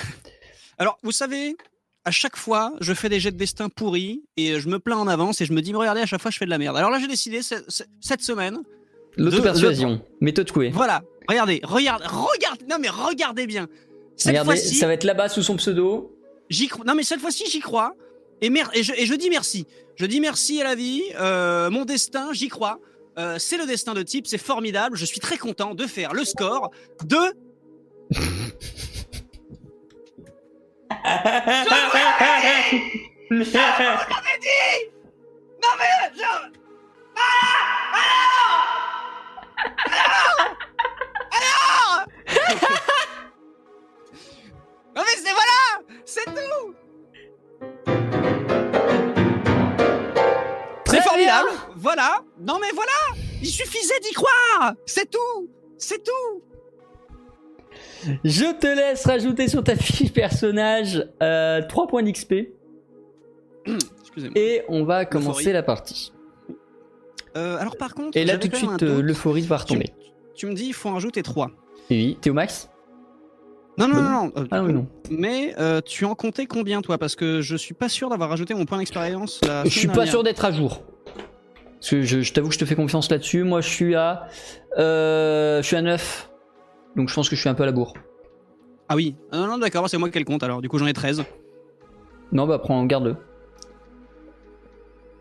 Alors, 0.78 0.98
vous 1.02 1.12
savez, 1.12 1.56
à 2.04 2.10
chaque 2.10 2.36
fois, 2.36 2.72
je 2.80 2.94
fais 2.94 3.08
des 3.08 3.20
jets 3.20 3.30
de 3.32 3.36
destin 3.36 3.68
pourris 3.68 4.22
et 4.36 4.58
je 4.60 4.68
me 4.68 4.78
plains 4.78 4.96
en 4.98 5.06
avance 5.08 5.40
et 5.40 5.46
je 5.46 5.52
me 5.52 5.60
dis, 5.60 5.72
mais 5.72 5.78
regardez, 5.78 6.00
à 6.00 6.06
chaque 6.06 6.20
fois, 6.22 6.30
je 6.30 6.38
fais 6.38 6.44
de 6.46 6.50
la 6.50 6.58
merde. 6.58 6.76
Alors 6.76 6.90
là, 6.90 6.98
j'ai 6.98 7.06
décidé 7.08 7.42
ce- 7.42 7.62
ce- 7.68 7.82
cette 8.00 8.22
semaine. 8.22 8.58
L'auto-persuasion, 9.16 10.00
méthode 10.20 10.50
couée. 10.50 10.70
Voilà, 10.70 11.02
regardez, 11.28 11.60
regarde, 11.64 12.02
regarde, 12.04 12.60
non 12.68 12.76
mais 12.80 12.88
regardez 12.88 13.46
bien. 13.46 13.68
Cette 14.16 14.28
Regardez, 14.28 14.46
fois-ci, 14.52 14.74
ça 14.76 14.86
va 14.86 14.94
être 14.94 15.04
là-bas 15.04 15.28
sous 15.28 15.42
son 15.42 15.56
pseudo. 15.56 16.16
j'y 16.48 16.68
crois. 16.68 16.84
Non 16.84 16.94
mais 16.94 17.02
cette 17.02 17.20
fois-ci, 17.20 17.44
j'y 17.50 17.60
crois. 17.60 17.94
Et, 18.42 18.50
mer- 18.50 18.70
et, 18.74 18.82
je, 18.82 18.92
et 18.96 19.04
je 19.06 19.14
dis 19.14 19.28
merci. 19.30 19.66
Je 19.96 20.06
dis 20.06 20.20
merci 20.20 20.60
à 20.60 20.64
la 20.64 20.74
vie, 20.74 21.02
euh, 21.18 21.70
mon 21.70 21.84
destin, 21.84 22.32
j'y 22.32 22.48
crois. 22.48 22.78
Euh, 23.18 23.36
c'est 23.38 23.58
le 23.58 23.66
destin 23.66 23.92
de 23.94 24.02
type, 24.02 24.26
c'est 24.26 24.38
formidable. 24.38 24.96
Je 24.96 25.04
suis 25.04 25.20
très 25.20 25.36
content 25.36 25.74
de 25.74 25.86
faire 25.86 26.14
le 26.14 26.24
score 26.24 26.70
de. 27.04 27.16
Non 35.62 35.68
mais 35.78 36.10
je- 36.16 36.50
Alors 41.32 42.06
Non 44.96 45.02
mais 45.04 45.16
c'est 45.16 45.32
voilà 45.32 45.60
C'est 46.04 46.24
tout 46.24 46.74
C'est 50.86 51.02
formidable. 51.02 51.50
Voilà. 51.76 52.20
Non 52.40 52.58
mais 52.60 52.70
voilà. 52.74 52.90
Il 53.40 53.48
suffisait 53.48 54.00
d'y 54.00 54.12
croire. 54.12 54.72
C'est 54.86 55.08
tout. 55.08 55.48
C'est 55.78 56.02
tout 56.02 56.42
Je 58.24 58.58
te 58.58 58.66
laisse 58.66 59.04
rajouter 59.06 59.48
sur 59.48 59.62
ta 59.64 59.76
fiche 59.76 60.12
personnage 60.12 61.06
euh, 61.22 61.62
3 61.68 61.86
points 61.86 62.02
d'XP 62.02 62.34
et 64.34 64.62
on 64.68 64.84
va 64.84 65.04
commencer 65.04 65.52
la 65.52 65.62
partie. 65.62 66.12
Euh, 67.36 67.56
alors 67.58 67.76
par 67.76 67.94
contre... 67.94 68.16
Et 68.16 68.24
là 68.24 68.38
tout 68.38 68.48
de 68.48 68.56
suite 68.56 68.82
euh, 68.82 69.00
l'euphorie 69.02 69.42
va 69.42 69.58
retomber. 69.58 69.90
Tu 70.34 70.46
me 70.46 70.54
dis, 70.54 70.66
il 70.66 70.72
faut 70.74 70.88
en 70.88 70.94
rajouter 70.94 71.22
3. 71.22 71.50
Oui, 71.90 72.16
t'es 72.20 72.30
au 72.30 72.34
max 72.34 72.70
Non, 73.78 73.88
non, 73.88 74.02
non, 74.02 74.10
non. 74.10 74.32
euh, 74.36 74.46
Ah 74.50 74.62
oui 74.62 74.72
non. 74.72 74.86
Mais 75.10 75.54
euh, 75.58 75.80
tu 75.80 76.04
en 76.06 76.14
comptais 76.14 76.46
combien, 76.46 76.80
toi? 76.82 76.98
Parce 76.98 77.14
que 77.14 77.40
je 77.42 77.56
suis 77.56 77.74
pas 77.74 77.88
sûr 77.88 78.08
d'avoir 78.08 78.30
rajouté 78.30 78.54
mon 78.54 78.64
point 78.64 78.78
d'expérience. 78.78 79.40
Je 79.64 79.68
suis 79.70 79.88
pas 79.88 80.06
sûr 80.06 80.22
d'être 80.22 80.44
à 80.44 80.52
jour. 80.52 80.82
Parce 81.78 81.90
que 81.90 82.02
je, 82.02 82.20
je 82.20 82.32
t'avoue 82.32 82.48
que 82.48 82.54
je 82.54 82.58
te 82.58 82.64
fais 82.64 82.74
confiance 82.74 83.10
là-dessus. 83.10 83.42
Moi 83.42 83.60
je 83.60 83.68
suis 83.68 83.94
à 83.94 84.26
euh, 84.78 85.62
je 85.62 85.66
suis 85.66 85.76
à 85.76 85.82
9. 85.82 86.29
Donc 86.96 87.08
je 87.08 87.14
pense 87.14 87.28
que 87.28 87.36
je 87.36 87.40
suis 87.40 87.48
un 87.48 87.54
peu 87.54 87.62
à 87.62 87.66
la 87.66 87.72
bourre. 87.72 87.94
Ah 88.88 88.96
oui. 88.96 89.16
Ah 89.30 89.38
non, 89.38 89.46
non, 89.46 89.58
d'accord, 89.58 89.88
c'est 89.88 89.98
moi 89.98 90.10
qui 90.10 90.18
ai 90.18 90.20
le 90.20 90.24
compte 90.24 90.42
alors. 90.42 90.60
Du 90.60 90.68
coup, 90.68 90.78
j'en 90.78 90.86
ai 90.86 90.92
13. 90.92 91.24
Non 92.32 92.46
bah 92.46 92.58
prends 92.58 92.84
garde-le. 92.86 93.16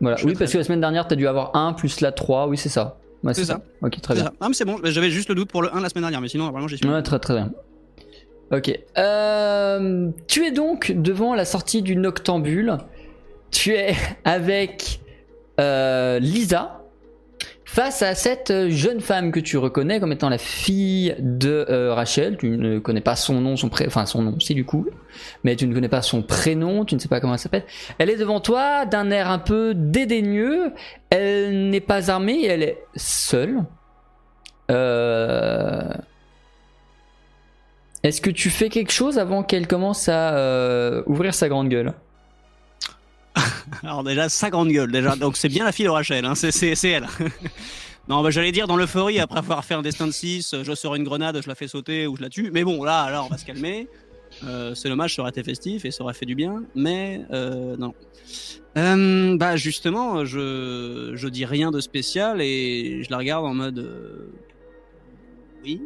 Voilà. 0.00 0.16
Je 0.16 0.24
Oui 0.24 0.30
suis 0.30 0.38
parce 0.38 0.52
que 0.52 0.58
la 0.58 0.64
semaine 0.64 0.80
dernière 0.80 1.06
t'as 1.08 1.16
dû 1.16 1.26
avoir 1.26 1.54
1 1.56 1.72
plus 1.74 2.00
la 2.00 2.12
3. 2.12 2.46
Oui 2.48 2.56
c'est 2.56 2.68
ça. 2.68 2.98
Ouais, 3.22 3.34
C'est 3.34 3.44
ça. 3.44 3.60
Ok 3.82 4.00
très 4.00 4.14
bien. 4.14 4.24
ça. 4.24 4.32
Ah, 4.40 4.48
mais 4.48 4.54
c'est 4.54 4.64
bon, 4.64 4.78
j'avais 4.82 5.10
juste 5.10 5.28
le 5.28 5.34
doute 5.34 5.50
pour 5.50 5.62
le 5.62 5.74
1 5.74 5.80
la 5.80 5.88
semaine 5.88 6.02
dernière, 6.04 6.20
mais 6.20 6.28
sinon, 6.28 6.50
vraiment, 6.50 6.68
j'ai 6.68 6.76
suivi. 6.78 6.92
Ouais, 6.92 7.02
très 7.02 7.18
très 7.18 7.34
bien. 7.34 7.52
Ok. 8.50 8.72
Euh, 8.98 10.10
tu 10.26 10.44
es 10.46 10.50
donc 10.50 10.92
devant 10.96 11.34
la 11.34 11.44
sortie 11.44 11.82
du 11.82 11.96
Noctambule. 11.96 12.78
Tu 13.50 13.74
es 13.74 13.94
avec 14.24 15.00
euh, 15.60 16.18
Lisa 16.18 16.79
face 17.72 18.02
à 18.02 18.16
cette 18.16 18.68
jeune 18.68 19.00
femme 19.00 19.30
que 19.30 19.38
tu 19.38 19.56
reconnais 19.56 20.00
comme 20.00 20.10
étant 20.10 20.28
la 20.28 20.38
fille 20.38 21.14
de 21.20 21.66
euh, 21.70 21.94
Rachel. 21.94 22.36
Tu 22.36 22.50
ne 22.50 22.80
connais 22.80 23.00
pas 23.00 23.14
son 23.14 23.40
nom, 23.40 23.56
son 23.56 23.68
pré... 23.68 23.86
enfin 23.86 24.06
son 24.06 24.22
nom, 24.22 24.40
si 24.40 24.54
du 24.54 24.64
coup, 24.64 24.88
mais 25.44 25.54
tu 25.54 25.68
ne 25.68 25.72
connais 25.72 25.88
pas 25.88 26.02
son 26.02 26.22
prénom, 26.22 26.84
tu 26.84 26.96
ne 26.96 27.00
sais 27.00 27.06
pas 27.06 27.20
comment 27.20 27.34
elle 27.34 27.38
s'appelle. 27.38 27.62
Elle 27.98 28.10
est 28.10 28.16
devant 28.16 28.40
toi 28.40 28.86
d'un 28.86 29.12
air 29.12 29.30
un 29.30 29.38
peu 29.38 29.74
dédaigneux. 29.76 30.72
Elle 31.10 31.70
n'est 31.70 31.80
pas 31.80 32.10
armée, 32.10 32.44
elle 32.44 32.64
est 32.64 32.78
seule. 32.96 33.58
Euh... 34.72 35.92
Est-ce 38.02 38.20
que 38.20 38.30
tu 38.30 38.50
fais 38.50 38.68
quelque 38.68 38.92
chose 38.92 39.16
avant 39.16 39.44
qu'elle 39.44 39.68
commence 39.68 40.08
à 40.08 40.34
euh, 40.34 41.04
ouvrir 41.06 41.34
sa 41.34 41.48
grande 41.48 41.68
gueule? 41.68 41.94
Alors, 43.82 44.04
déjà, 44.04 44.28
sa 44.28 44.50
grande 44.50 44.68
gueule, 44.68 44.90
déjà. 44.90 45.16
Donc, 45.16 45.36
c'est 45.36 45.48
bien 45.48 45.64
la 45.64 45.72
fille 45.72 45.86
de 45.86 45.90
Rachel, 45.90 46.24
hein. 46.24 46.34
c'est, 46.34 46.76
elle. 46.84 47.06
non, 48.08 48.22
bah, 48.22 48.30
j'allais 48.30 48.52
dire 48.52 48.66
dans 48.66 48.76
l'euphorie, 48.76 49.20
après 49.20 49.38
avoir 49.38 49.64
fait 49.64 49.74
un 49.74 49.82
destin 49.82 50.06
de 50.06 50.12
6, 50.12 50.56
je 50.62 50.74
sors 50.74 50.94
une 50.94 51.04
grenade, 51.04 51.40
je 51.42 51.48
la 51.48 51.54
fais 51.54 51.68
sauter 51.68 52.06
ou 52.06 52.16
je 52.16 52.22
la 52.22 52.28
tue. 52.28 52.50
Mais 52.52 52.64
bon, 52.64 52.82
là, 52.82 53.02
alors, 53.02 53.26
on 53.26 53.28
va 53.28 53.38
se 53.38 53.44
calmer. 53.44 53.88
Euh, 54.44 54.74
c'est 54.74 54.88
dommage, 54.88 55.14
ça 55.14 55.22
aurait 55.22 55.30
été 55.30 55.42
festif 55.42 55.84
et 55.84 55.90
ça 55.90 56.02
aurait 56.04 56.14
fait 56.14 56.26
du 56.26 56.34
bien, 56.34 56.62
mais 56.74 57.22
euh, 57.32 57.76
non. 57.76 57.94
Euh, 58.78 59.36
bah 59.36 59.56
justement, 59.56 60.24
je, 60.24 61.12
je 61.14 61.28
dis 61.28 61.44
rien 61.44 61.70
de 61.70 61.80
spécial 61.80 62.40
et 62.40 63.02
je 63.02 63.10
la 63.10 63.18
regarde 63.18 63.44
en 63.44 63.54
mode 63.54 63.86
oui. 65.64 65.82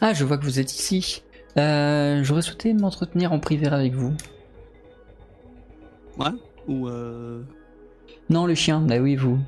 Ah, 0.00 0.14
je 0.14 0.24
vois 0.24 0.38
que 0.38 0.44
vous 0.44 0.58
êtes 0.58 0.72
ici. 0.72 1.22
J'aurais 1.56 2.42
souhaité 2.42 2.72
m'entretenir 2.72 3.32
en 3.32 3.38
privé 3.38 3.66
avec 3.66 3.92
vous. 3.92 4.14
Ou 6.68 6.88
euh, 6.88 7.42
Non, 8.30 8.46
le 8.46 8.54
chien, 8.54 8.80
bah 8.80 8.98
oui, 8.98 9.16
vous. 9.16 9.38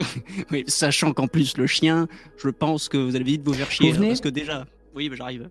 oui, 0.50 0.64
sachant 0.66 1.12
qu'en 1.12 1.28
plus 1.28 1.56
le 1.56 1.66
chien, 1.66 2.08
je 2.36 2.48
pense 2.48 2.88
que 2.88 2.96
vous 2.96 3.14
allez 3.14 3.24
vite 3.24 3.42
vous 3.44 3.54
faire 3.54 3.70
chier 3.70 3.92
Vous 3.92 4.06
parce 4.06 4.20
que 4.20 4.28
déjà, 4.28 4.66
oui, 4.94 5.08
bah, 5.08 5.16
j'arrive. 5.16 5.48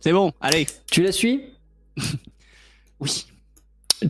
C'est 0.00 0.12
bon, 0.12 0.32
allez. 0.40 0.66
Tu 0.90 1.02
la 1.02 1.12
suis? 1.12 1.42
Oui. 3.02 3.24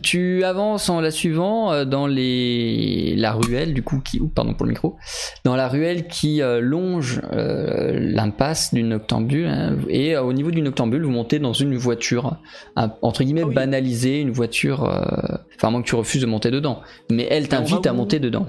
Tu 0.01 0.43
avances 0.45 0.87
en 0.89 1.01
la 1.01 1.11
suivant 1.11 1.71
euh, 1.73 1.83
dans 1.83 2.07
les 2.07 3.13
la 3.17 3.33
ruelle 3.33 3.73
du 3.73 3.83
coup 3.83 3.99
qui 3.99 4.19
pardon 4.19 4.53
pour 4.53 4.65
le 4.65 4.71
micro 4.71 4.95
dans 5.43 5.55
la 5.57 5.67
ruelle 5.67 6.07
qui 6.07 6.41
euh, 6.41 6.61
longe 6.61 7.21
euh, 7.33 7.99
l'impasse 7.99 8.73
du 8.73 8.83
noctambule 8.83 9.47
hein, 9.47 9.77
et 9.89 10.15
euh, 10.15 10.23
au 10.23 10.31
niveau 10.31 10.49
du 10.49 10.61
noctambule 10.61 11.03
vous 11.03 11.09
montez 11.11 11.39
dans 11.39 11.51
une 11.51 11.75
voiture 11.75 12.37
un- 12.77 12.93
entre 13.01 13.23
guillemets 13.23 13.41
Ah 13.43 13.47
oui. 13.49 13.53
banalisée 13.55 14.21
une 14.21 14.31
voiture 14.31 14.83
enfin 14.83 15.67
à 15.67 15.71
moins 15.71 15.81
que 15.81 15.87
tu 15.87 15.95
refuses 15.95 16.21
de 16.21 16.25
monter 16.27 16.51
dedans. 16.51 16.81
Mais 17.11 17.27
elle 17.29 17.49
t'invite 17.49 17.85
à 17.85 17.91
monter 17.93 18.19
dedans. 18.19 18.47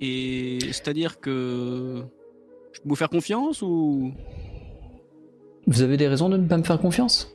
Et 0.00 0.58
c'est-à-dire 0.72 1.20
que 1.20 2.02
je 2.72 2.80
peux 2.80 2.88
vous 2.88 2.96
faire 2.96 3.08
confiance 3.08 3.62
ou? 3.62 4.12
Vous 5.66 5.80
avez 5.82 5.96
des 5.96 6.08
raisons 6.08 6.28
de 6.28 6.36
ne 6.36 6.46
pas 6.46 6.58
me 6.58 6.62
faire 6.62 6.78
confiance? 6.78 7.33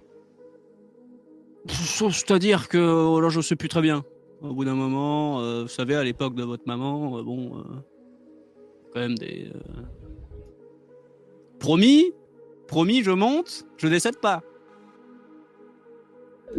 C'est-à-dire 1.68 2.68
que 2.68 2.78
oh 2.78 3.20
là, 3.20 3.30
je 3.30 3.42
sais 3.42 3.56
plus 3.56 3.70
très 3.70 3.82
bien. 3.82 4.04
Au 4.42 4.54
bout 4.54 4.64
d'un 4.64 4.76
moment, 4.76 5.42
euh, 5.42 5.64
vous 5.64 5.68
savez, 5.68 5.96
à 5.96 6.04
l'époque 6.04 6.34
de 6.36 6.44
votre 6.44 6.64
maman, 6.66 7.18
euh, 7.18 7.24
bon, 7.24 7.58
euh, 7.58 7.64
quand 8.94 9.00
même 9.02 9.18
des. 9.18 9.52
Promis, 11.60 12.14
promis, 12.68 13.04
je 13.04 13.12
monte, 13.12 13.66
je 13.78 13.88
décède 13.88 14.18
pas. 14.18 14.42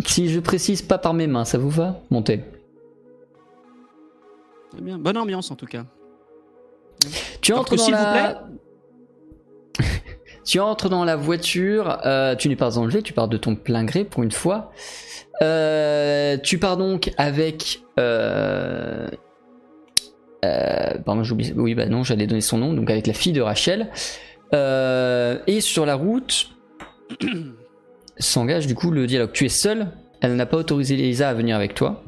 Si 0.05 0.29
je 0.29 0.41
précise 0.41 0.83
pas 0.83 0.99
par 0.99 1.15
mes 1.15 1.27
mains, 1.27 1.45
ça 1.45 1.59
vous 1.59 1.71
va 1.71 2.03
Montez. 2.11 2.43
Très 4.71 4.83
bien. 4.83 4.99
Bonne 4.99 5.17
ambiance 5.17 5.51
en 5.51 5.57
tout 5.57 5.67
cas. 5.67 5.85
Tu 7.41 7.53
entres 7.53 7.71
que, 7.71 7.77
dans 7.77 7.85
s'il 7.85 7.95
vous 7.95 8.01
la... 8.01 8.47
tu 10.45 10.59
entres 10.61 10.89
dans 10.89 11.05
la 11.05 11.17
voiture, 11.17 11.99
euh, 12.07 12.35
tu 12.37 12.49
n'es 12.49 12.57
pas 12.57 12.79
enlevé, 12.79 13.03
tu 13.03 13.13
pars 13.13 13.29
de 13.29 13.37
ton 13.37 13.55
plein 13.57 13.85
gré 13.85 14.05
pour 14.05 14.23
une 14.23 14.33
fois. 14.33 14.73
Euh, 15.43 16.37
tu 16.39 16.59
pars 16.59 16.77
donc 16.77 17.13
avec... 17.17 17.83
Euh... 17.99 19.09
euh, 20.45 20.99
pardon, 21.05 21.23
j'oublie... 21.23 21.53
Oui, 21.57 21.75
bah 21.75 21.87
non, 21.87 22.03
j'allais 22.03 22.27
donner 22.27 22.41
son 22.41 22.59
nom, 22.59 22.73
donc 22.75 22.91
avec 22.91 23.07
la 23.07 23.13
fille 23.15 23.33
de 23.33 23.41
Rachel. 23.41 23.91
Et 24.53 25.61
sur 25.61 25.87
la 25.87 25.95
route, 25.95 26.51
s'engage 28.19 28.67
du 28.67 28.75
coup 28.75 28.91
le 28.91 29.07
dialogue. 29.07 29.33
Tu 29.33 29.45
es 29.47 29.49
seul, 29.49 29.89
elle 30.21 30.37
n'a 30.37 30.47
pas 30.47 30.57
autorisé 30.57 30.97
Lisa 30.97 31.29
à 31.29 31.35
venir 31.35 31.57
avec 31.57 31.75
toi. 31.75 32.03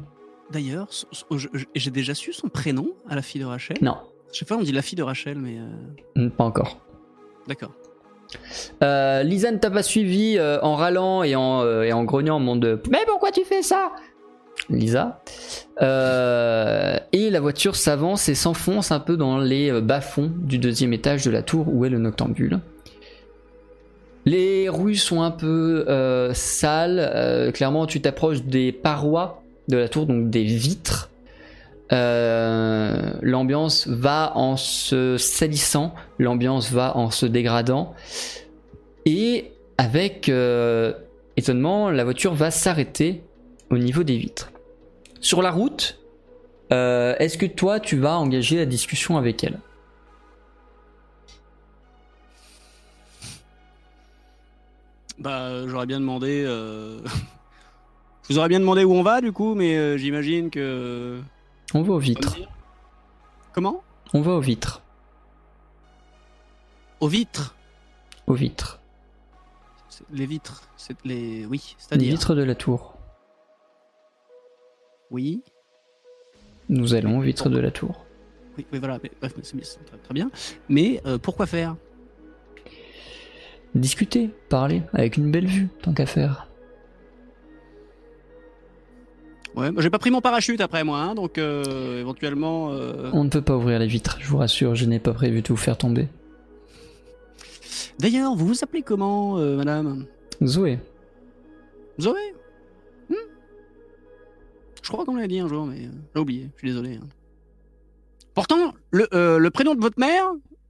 D'ailleurs, 0.51 0.87
je- 1.31 1.47
j'ai 1.73 1.89
déjà 1.91 2.13
su 2.13 2.33
son 2.33 2.49
prénom 2.49 2.89
à 3.09 3.15
la 3.15 3.21
fille 3.21 3.41
de 3.41 3.45
Rachel? 3.45 3.77
Non, 3.81 3.97
Je 4.31 4.39
sais 4.39 4.45
pas, 4.45 4.55
on 4.55 4.61
dit 4.61 4.71
la 4.71 4.81
fille 4.83 4.97
de 4.97 5.03
Rachel, 5.03 5.37
mais 5.37 5.57
pas 6.29 6.43
encore. 6.43 6.79
d'accord. 7.47 7.71
Euh, 8.83 9.23
Lisa 9.23 9.51
ne 9.51 9.57
t'a 9.57 9.69
pas 9.71 9.83
suivi 9.83 10.37
euh, 10.37 10.59
en 10.61 10.75
râlant 10.75 11.23
et 11.23 11.35
en, 11.35 11.61
euh, 11.63 12.03
grognant 12.03 12.35
en 12.35 12.39
mode 12.39 12.59
de 12.59 12.81
Mais 12.89 13.03
pourquoi 13.07 13.31
tu 13.31 13.43
fais 13.43 13.61
ça? 13.61 13.91
Lisa. 14.69 15.21
Euh, 15.81 16.97
et 17.11 17.29
la 17.29 17.39
voiture 17.39 17.75
s'avance 17.75 18.29
et 18.29 18.35
s'enfonce 18.35 18.91
un 18.91 18.99
peu 18.99 19.17
dans 19.17 19.37
les 19.37 19.71
euh, 19.71 19.81
bas-fonds 19.81 20.31
du 20.35 20.57
deuxième 20.57 20.93
étage 20.93 21.25
de 21.25 21.31
la 21.31 21.41
tour 21.41 21.67
où 21.67 21.85
est 21.85 21.89
le 21.89 21.97
noctambule. 21.97 22.59
Les 24.25 24.69
rues 24.69 24.95
sont 24.95 25.21
un 25.21 25.31
peu 25.31 25.85
euh, 25.89 26.33
sales. 26.33 26.99
euh, 26.99 27.51
clairement, 27.51 27.85
tu 27.87 28.01
t'approches 28.01 28.43
des 28.43 28.71
parois 28.71 29.43
de 29.67 29.77
la 29.77 29.89
tour, 29.89 30.05
donc 30.05 30.29
des 30.29 30.43
vitres. 30.43 31.09
Euh, 31.91 33.13
l'ambiance 33.21 33.87
va 33.87 34.31
en 34.35 34.55
se 34.55 35.17
salissant, 35.17 35.93
l'ambiance 36.17 36.71
va 36.71 36.95
en 36.97 37.11
se 37.11 37.25
dégradant. 37.25 37.93
Et 39.05 39.51
avec 39.77 40.29
euh, 40.29 40.93
étonnement, 41.35 41.89
la 41.89 42.03
voiture 42.03 42.33
va 42.33 42.51
s'arrêter 42.51 43.21
au 43.69 43.77
niveau 43.77 44.03
des 44.03 44.17
vitres. 44.17 44.51
Sur 45.19 45.41
la 45.41 45.51
route, 45.51 45.99
euh, 46.71 47.15
est-ce 47.19 47.37
que 47.37 47.45
toi 47.45 47.79
tu 47.79 47.97
vas 47.97 48.17
engager 48.17 48.57
la 48.57 48.65
discussion 48.65 49.17
avec 49.17 49.43
elle? 49.43 49.59
Bah, 55.19 55.67
j'aurais 55.67 55.85
bien 55.85 55.99
demandé. 55.99 56.43
Je 56.43 56.99
vous 58.29 58.37
aurais 58.37 58.49
bien 58.49 58.59
demandé 58.59 58.83
où 58.83 58.93
on 58.93 59.03
va 59.03 59.21
du 59.21 59.31
coup, 59.31 59.53
mais 59.53 59.97
j'imagine 59.97 60.49
que. 60.49 61.21
On 61.73 61.81
va 61.81 61.93
aux 61.93 61.99
vitres. 61.99 62.37
Comment? 63.53 63.83
On 64.13 64.21
va 64.21 64.33
aux 64.33 64.39
vitres. 64.41 64.81
Aux 66.99 67.07
vitres. 67.07 67.55
Aux 68.27 68.33
vitres. 68.33 68.79
Les 70.11 70.25
vitres. 70.25 70.63
C'est 70.77 70.95
les. 71.05 71.45
Oui, 71.45 71.57
Les 71.57 71.75
c'est-à-dire. 71.77 72.11
vitres 72.11 72.35
de 72.35 72.43
la 72.43 72.55
tour. 72.55 72.95
Oui. 75.11 75.43
Nous 76.69 76.93
allons 76.93 77.19
aux 77.19 77.21
vitres 77.21 77.49
de 77.49 77.59
la 77.59 77.71
tour. 77.71 78.05
Oui, 78.57 78.65
oui, 78.71 78.79
voilà. 78.79 78.99
mais- 79.03 79.11
bref, 79.19 79.33
c'est 79.43 79.55
bien, 79.55 79.65
c'est 79.65 79.83
très, 79.85 79.97
très 79.97 80.13
bien. 80.13 80.29
Mais 80.69 81.01
euh, 81.05 81.17
pourquoi 81.17 81.45
faire? 81.45 81.75
Discuter, 83.75 84.29
parler, 84.49 84.83
avec 84.93 85.17
une 85.17 85.31
belle 85.31 85.47
vue, 85.47 85.67
tant 85.81 85.93
qu'à 85.93 86.05
faire. 86.05 86.47
Ouais, 89.55 89.71
bah, 89.71 89.81
j'ai 89.81 89.89
pas 89.91 89.99
pris 89.99 90.09
mon 90.09 90.21
parachute 90.21 90.61
après 90.61 90.83
moi, 90.83 90.99
hein, 90.99 91.15
donc 91.15 91.37
euh, 91.37 91.99
éventuellement. 91.99 92.71
euh, 92.71 93.09
On 93.13 93.23
ne 93.23 93.29
peut 93.29 93.41
pas 93.41 93.55
ouvrir 93.55 93.77
les 93.79 93.87
vitres, 93.87 94.17
je 94.19 94.27
vous 94.27 94.37
rassure, 94.37 94.73
je 94.75 94.85
n'ai 94.85 94.99
pas 94.99 95.13
prévu 95.13 95.41
de 95.43 95.47
vous 95.47 95.57
faire 95.57 95.77
tomber. 95.77 96.07
D'ailleurs, 97.99 98.35
vous 98.35 98.47
vous 98.47 98.63
appelez 98.63 98.81
comment, 98.81 99.37
euh, 99.37 99.55
madame? 99.57 100.05
Zoé, 100.43 100.79
Zoé? 102.01 102.19
Hmm? 103.09 103.15
Je 104.81 104.89
crois 104.89 105.05
qu'on 105.05 105.15
l'a 105.15 105.27
dit 105.27 105.39
un 105.39 105.47
jour, 105.47 105.65
mais 105.67 105.87
j'ai 106.15 106.19
oublié, 106.21 106.49
je 106.55 106.59
suis 106.59 106.67
désolé. 106.69 106.95
hein. 106.95 107.07
Pourtant, 108.33 108.73
le, 108.89 109.07
le 109.37 109.49
prénom 109.51 109.75
de 109.75 109.81
votre 109.81 109.99
mère, 109.99 110.25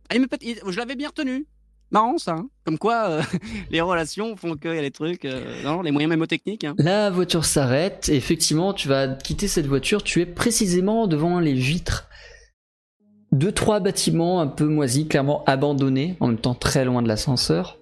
elle 0.09 0.27
je 0.67 0.77
l'avais 0.77 0.95
bien 0.95 1.07
retenu. 1.07 1.45
Marrant 1.93 2.17
ça, 2.17 2.31
hein. 2.31 2.49
comme 2.65 2.79
quoi 2.79 3.07
euh, 3.07 3.21
les 3.69 3.79
relations 3.79 4.35
font 4.35 4.55
qu'il 4.55 4.73
y 4.73 4.79
a 4.79 4.81
des 4.81 4.89
trucs, 4.89 5.25
euh, 5.25 5.61
non, 5.63 5.83
les 5.83 5.91
moyens 5.91 6.09
mémotechniques. 6.09 6.63
Hein. 6.63 6.73
La 6.79 7.11
voiture 7.11 7.45
s'arrête, 7.45 8.09
et 8.09 8.15
effectivement, 8.15 8.73
tu 8.73 8.87
vas 8.87 9.07
quitter 9.07 9.47
cette 9.47 9.67
voiture, 9.67 10.01
tu 10.01 10.19
es 10.19 10.25
précisément 10.25 11.05
devant 11.05 11.39
les 11.39 11.53
vitres 11.53 12.09
de 13.31 13.51
trois 13.51 13.79
bâtiments 13.79 14.41
un 14.41 14.47
peu 14.47 14.65
moisis, 14.65 15.07
clairement 15.07 15.43
abandonnés, 15.45 16.17
en 16.19 16.27
même 16.27 16.37
temps 16.37 16.55
très 16.55 16.83
loin 16.83 17.03
de 17.03 17.07
l'ascenseur, 17.07 17.77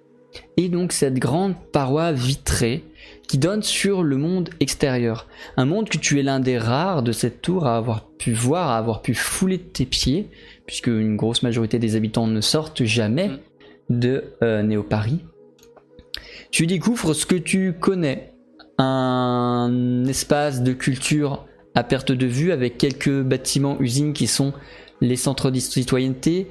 et 0.58 0.68
donc 0.68 0.92
cette 0.92 1.18
grande 1.18 1.54
paroi 1.72 2.12
vitrée 2.12 2.84
qui 3.28 3.38
donne 3.38 3.62
sur 3.62 4.02
le 4.02 4.18
monde 4.18 4.50
extérieur. 4.60 5.26
Un 5.56 5.64
monde 5.64 5.88
que 5.88 5.96
tu 5.96 6.20
es 6.20 6.22
l'un 6.22 6.40
des 6.40 6.58
rares 6.58 7.02
de 7.02 7.12
cette 7.12 7.40
tour 7.40 7.66
à 7.66 7.78
avoir 7.78 8.06
pu 8.18 8.32
voir, 8.32 8.68
à 8.68 8.76
avoir 8.76 9.00
pu 9.00 9.14
fouler 9.14 9.56
de 9.56 9.62
tes 9.62 9.86
pieds, 9.86 10.28
puisque 10.66 10.88
une 10.88 11.16
grosse 11.16 11.42
majorité 11.42 11.78
des 11.78 11.96
habitants 11.96 12.26
ne 12.26 12.40
sortent 12.42 12.84
jamais 12.84 13.28
Mm. 13.28 13.38
De 13.90 14.24
euh, 14.42 14.62
Néo-Paris. 14.62 15.24
Tu 16.50 16.66
découvres 16.66 17.14
ce 17.14 17.26
que 17.26 17.34
tu 17.34 17.74
connais, 17.78 18.32
un 18.78 20.04
espace 20.06 20.62
de 20.62 20.72
culture 20.72 21.46
à 21.74 21.84
perte 21.84 22.12
de 22.12 22.26
vue 22.26 22.52
avec 22.52 22.78
quelques 22.78 23.22
bâtiments 23.22 23.80
usines 23.80 24.12
qui 24.12 24.26
sont 24.26 24.52
les 25.00 25.16
centres 25.16 25.50
de 25.50 25.58
citoyenneté, 25.58 26.48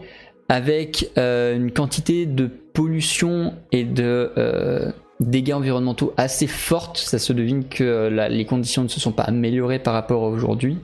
avec 0.50 1.12
euh, 1.18 1.56
une 1.56 1.72
quantité 1.72 2.26
de 2.26 2.48
pollution 2.48 3.54
et 3.72 3.86
de 3.86 4.32
euh, 4.38 4.92
dégâts 5.20 5.54
environnementaux 5.54 6.14
assez 6.18 6.48
forte. 6.48 6.98
Ça 6.98 7.20
se 7.20 7.32
devine 7.32 7.68
que 7.70 7.84
euh, 7.84 8.28
les 8.28 8.46
conditions 8.46 8.84
ne 8.84 8.88
se 8.88 9.00
sont 9.00 9.14
pas 9.14 9.24
améliorées 9.24 9.80
par 9.80 9.94
rapport 9.94 10.24
à 10.24 10.28
aujourd'hui. 10.28 10.78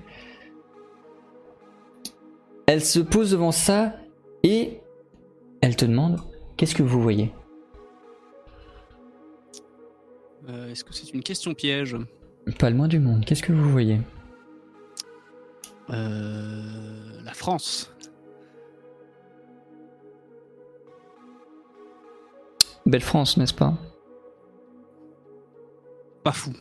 Elle 2.68 2.84
se 2.84 3.00
pose 3.00 3.32
devant 3.32 3.52
ça 3.52 3.96
et 4.44 4.80
elle 5.62 5.76
te 5.76 5.86
demande 5.86 6.20
qu'est-ce 6.58 6.76
que 6.76 6.84
vous 6.84 7.02
voyez? 7.02 7.32
Euh, 10.50 10.72
Est-ce 10.72 10.84
que 10.84 10.94
c'est 10.94 11.14
une 11.14 11.24
question 11.24 11.54
piège? 11.54 11.96
Pas 12.60 12.70
le 12.70 12.76
moins 12.76 12.88
du 12.88 13.00
monde. 13.00 13.26
Qu'est-ce 13.26 13.44
que 13.44 13.52
vous 13.54 13.70
voyez? 13.70 14.00
Euh, 15.90 17.22
La 17.24 17.34
France. 17.34 17.94
Belle 22.86 23.02
France, 23.02 23.36
n'est-ce 23.38 23.54
pas? 23.54 23.74
Pas 26.24 26.32
fou. 26.32 26.52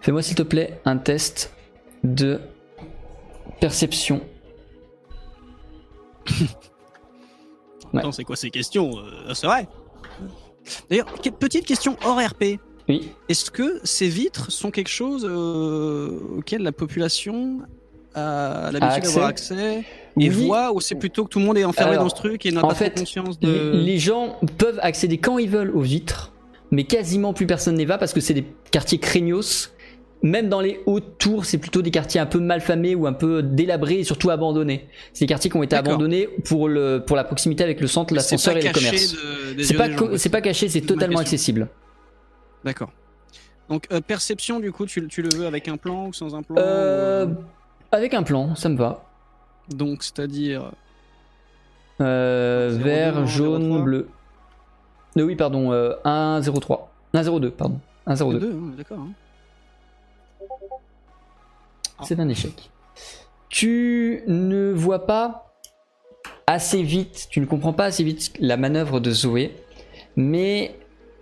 Fais-moi 0.00 0.22
s'il 0.22 0.36
te 0.36 0.42
plaît 0.42 0.80
un 0.86 0.96
test 0.96 1.54
de 2.02 2.40
perception. 3.60 4.20
Ouais. 7.92 8.00
Attends, 8.00 8.10
c'est 8.12 8.24
quoi 8.24 8.34
ces 8.34 8.50
questions 8.50 8.98
Euh, 8.98 9.34
C'est 9.34 9.46
vrai? 9.46 9.68
D'ailleurs, 10.90 11.06
petite 11.38 11.64
question 11.64 11.96
hors 12.04 12.18
RP. 12.18 12.58
Oui. 12.88 13.10
Est-ce 13.28 13.50
que 13.52 13.80
ces 13.84 14.08
vitres 14.08 14.50
sont 14.50 14.72
quelque 14.72 14.88
chose 14.90 15.24
euh, 15.28 16.18
auquel 16.38 16.62
la 16.62 16.72
population 16.72 17.60
a 18.16 18.70
l'habitude 18.72 19.04
d'avoir 19.04 19.26
accès 19.26 19.80
et 19.80 19.84
Oui. 20.16 20.28
voit 20.28 20.72
ou 20.72 20.80
c'est 20.80 20.96
plutôt 20.96 21.24
que 21.24 21.28
tout 21.28 21.38
le 21.38 21.44
monde 21.44 21.56
est 21.58 21.64
enfermé 21.64 21.92
Alors, 21.92 22.04
dans 22.04 22.10
ce 22.10 22.14
truc 22.16 22.44
et 22.46 22.50
n'a 22.52 22.62
pas 22.62 22.74
fait, 22.74 22.98
conscience 22.98 23.38
de... 23.38 23.72
Les 23.74 23.98
gens 23.98 24.38
peuvent 24.58 24.78
accéder 24.82 25.18
quand 25.18 25.38
ils 25.38 25.48
veulent 25.50 25.70
aux 25.74 25.80
vitres, 25.80 26.32
mais 26.72 26.84
quasiment 26.84 27.32
plus 27.32 27.46
personne 27.46 27.76
n'y 27.76 27.84
va 27.84 27.96
parce 27.98 28.12
que 28.12 28.20
c'est 28.20 28.34
des 28.34 28.46
quartiers 28.72 28.98
craignos. 28.98 29.72
Même 30.24 30.48
dans 30.48 30.60
les 30.62 30.80
hautes 30.86 31.18
tours, 31.18 31.44
c'est 31.44 31.58
plutôt 31.58 31.82
des 31.82 31.90
quartiers 31.90 32.18
un 32.18 32.24
peu 32.26 32.40
malfamés 32.40 32.94
ou 32.94 33.06
un 33.06 33.12
peu 33.12 33.42
délabrés 33.42 34.00
et 34.00 34.04
surtout 34.04 34.30
abandonnés. 34.30 34.88
C'est 35.12 35.26
des 35.26 35.28
quartiers 35.28 35.50
qui 35.50 35.56
ont 35.58 35.62
été 35.62 35.76
abandonnés 35.76 36.28
pour, 36.46 36.68
le, 36.68 37.04
pour 37.06 37.14
la 37.14 37.24
proximité 37.24 37.62
avec 37.62 37.78
le 37.80 37.86
centre, 37.86 38.14
l'ascenseur 38.14 38.56
et 38.56 38.62
le 38.62 38.72
commerce. 38.72 39.12
de- 39.54 39.62
C'est 39.62 39.74
pas, 39.76 39.88
c'est 40.16 40.30
caché, 40.40 40.68
c'est 40.70 40.80
totalement 40.80 41.18
accessible. 41.18 41.68
D'accord. 42.64 42.90
Donc 43.68 43.86
euh, 43.92 44.00
perception 44.00 44.60
du 44.60 44.72
coup, 44.72 44.86
tu, 44.86 45.06
tu 45.08 45.20
le 45.20 45.28
veux 45.34 45.46
avec 45.46 45.68
un 45.68 45.76
plan 45.76 46.06
ou 46.08 46.12
sans 46.14 46.34
un 46.34 46.42
plan 46.42 46.56
Euh, 46.58 47.26
ou- 47.26 47.34
avec 47.92 48.14
un 48.14 48.22
plan, 48.22 48.54
ça 48.54 48.68
me 48.70 48.76
va. 48.78 49.04
Donc 49.68 50.02
c'est-à-dire 50.02 50.72
Euh, 52.00 52.70
03, 52.78 52.82
vert, 52.84 53.26
jaune, 53.26 53.68
03. 53.68 53.78
bleu. 53.82 54.08
Euh, 55.18 55.22
oui, 55.22 55.36
pardon, 55.36 55.70
euh, 55.72 55.92
103. 56.42 56.90
102, 57.14 57.50
pardon. 57.50 57.78
102. 58.12 58.38
deux, 58.40 58.52
hein, 58.52 58.72
d'accord. 58.76 58.98
hein. 59.00 59.10
C'est 62.02 62.18
un 62.20 62.28
échec. 62.28 62.70
Tu 63.48 64.22
ne 64.26 64.72
vois 64.72 65.06
pas 65.06 65.54
assez 66.46 66.82
vite, 66.82 67.28
tu 67.30 67.40
ne 67.40 67.46
comprends 67.46 67.72
pas 67.72 67.84
assez 67.86 68.04
vite 68.04 68.32
la 68.40 68.56
manœuvre 68.56 69.00
de 69.00 69.10
Zoé, 69.10 69.54
mais 70.16 70.74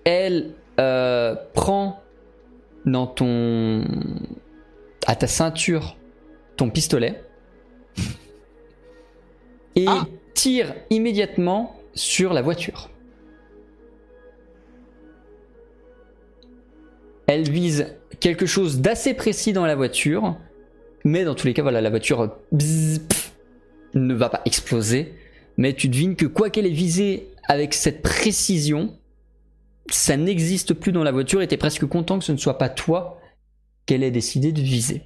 elle 0.05 0.55
euh, 0.81 1.37
prend 1.55 2.01
dans 2.85 3.07
ton. 3.07 3.85
à 5.07 5.15
ta 5.15 5.27
ceinture 5.27 5.97
ton 6.57 6.71
pistolet 6.71 7.23
et 9.77 9.85
Ah. 9.89 10.07
tire 10.35 10.75
immédiatement 10.91 11.77
sur 11.95 12.33
la 12.33 12.43
voiture. 12.43 12.89
Elle 17.27 17.49
vise 17.49 17.95
quelque 18.21 18.47
chose 18.47 18.81
d'assez 18.81 19.15
précis 19.15 19.53
dans 19.53 19.65
la 19.67 19.75
voiture, 19.75 20.37
mais 21.05 21.25
dans 21.25 21.35
tous 21.35 21.47
les 21.47 21.55
cas, 21.55 21.63
voilà, 21.63 21.81
la 21.81 21.91
voiture 21.91 22.37
pff, 22.57 23.33
ne 23.95 24.15
va 24.15 24.29
pas 24.29 24.43
exploser. 24.45 25.15
Mais 25.57 25.75
tu 25.75 25.89
devines 25.89 26.17
que 26.17 26.27
quoi 26.27 26.51
qu'elle 26.51 26.67
ait 26.67 26.71
visé 26.71 27.29
avec 27.49 27.75
cette 27.75 28.03
précision, 28.03 28.97
ça 29.91 30.17
n'existe 30.17 30.75
plus 30.75 30.93
dans 30.93 31.03
la 31.03 31.13
voiture 31.13 31.43
et 31.43 31.49
t'es 31.49 31.57
presque 31.57 31.87
content 31.87 32.19
que 32.19 32.25
ce 32.25 32.33
ne 32.33 32.39
soit 32.39 32.59
pas 32.59 32.69
toi 32.69 33.21
qu'elle 33.87 34.03
ait 34.03 34.11
décidé 34.11 34.53
de 34.53 34.61
viser. 34.61 35.03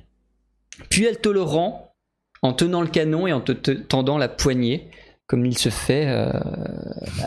Puis 0.91 1.05
elle 1.05 1.19
te 1.19 1.29
le 1.29 1.43
rend 1.43 1.95
en 2.43 2.53
tenant 2.53 2.83
le 2.83 2.89
canon 2.89 3.27
et 3.27 3.33
en 3.33 3.41
te, 3.41 3.53
te 3.53 3.71
tendant 3.71 4.19
la 4.19 4.29
poignée, 4.29 4.91
comme 5.27 5.47
il 5.47 5.57
se 5.57 5.71
fait 5.71 6.07
euh, 6.07 6.31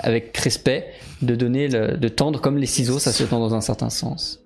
avec 0.03 0.37
respect, 0.37 0.93
de 1.21 1.35
donner 1.35 1.67
de 1.67 2.07
tendre 2.07 2.39
comme 2.39 2.57
les 2.57 2.67
ciseaux, 2.67 2.99
ça 2.99 3.11
se 3.11 3.23
tend 3.23 3.39
dans 3.39 3.55
un 3.55 3.61
certain 3.61 3.89
sens. 3.89 4.41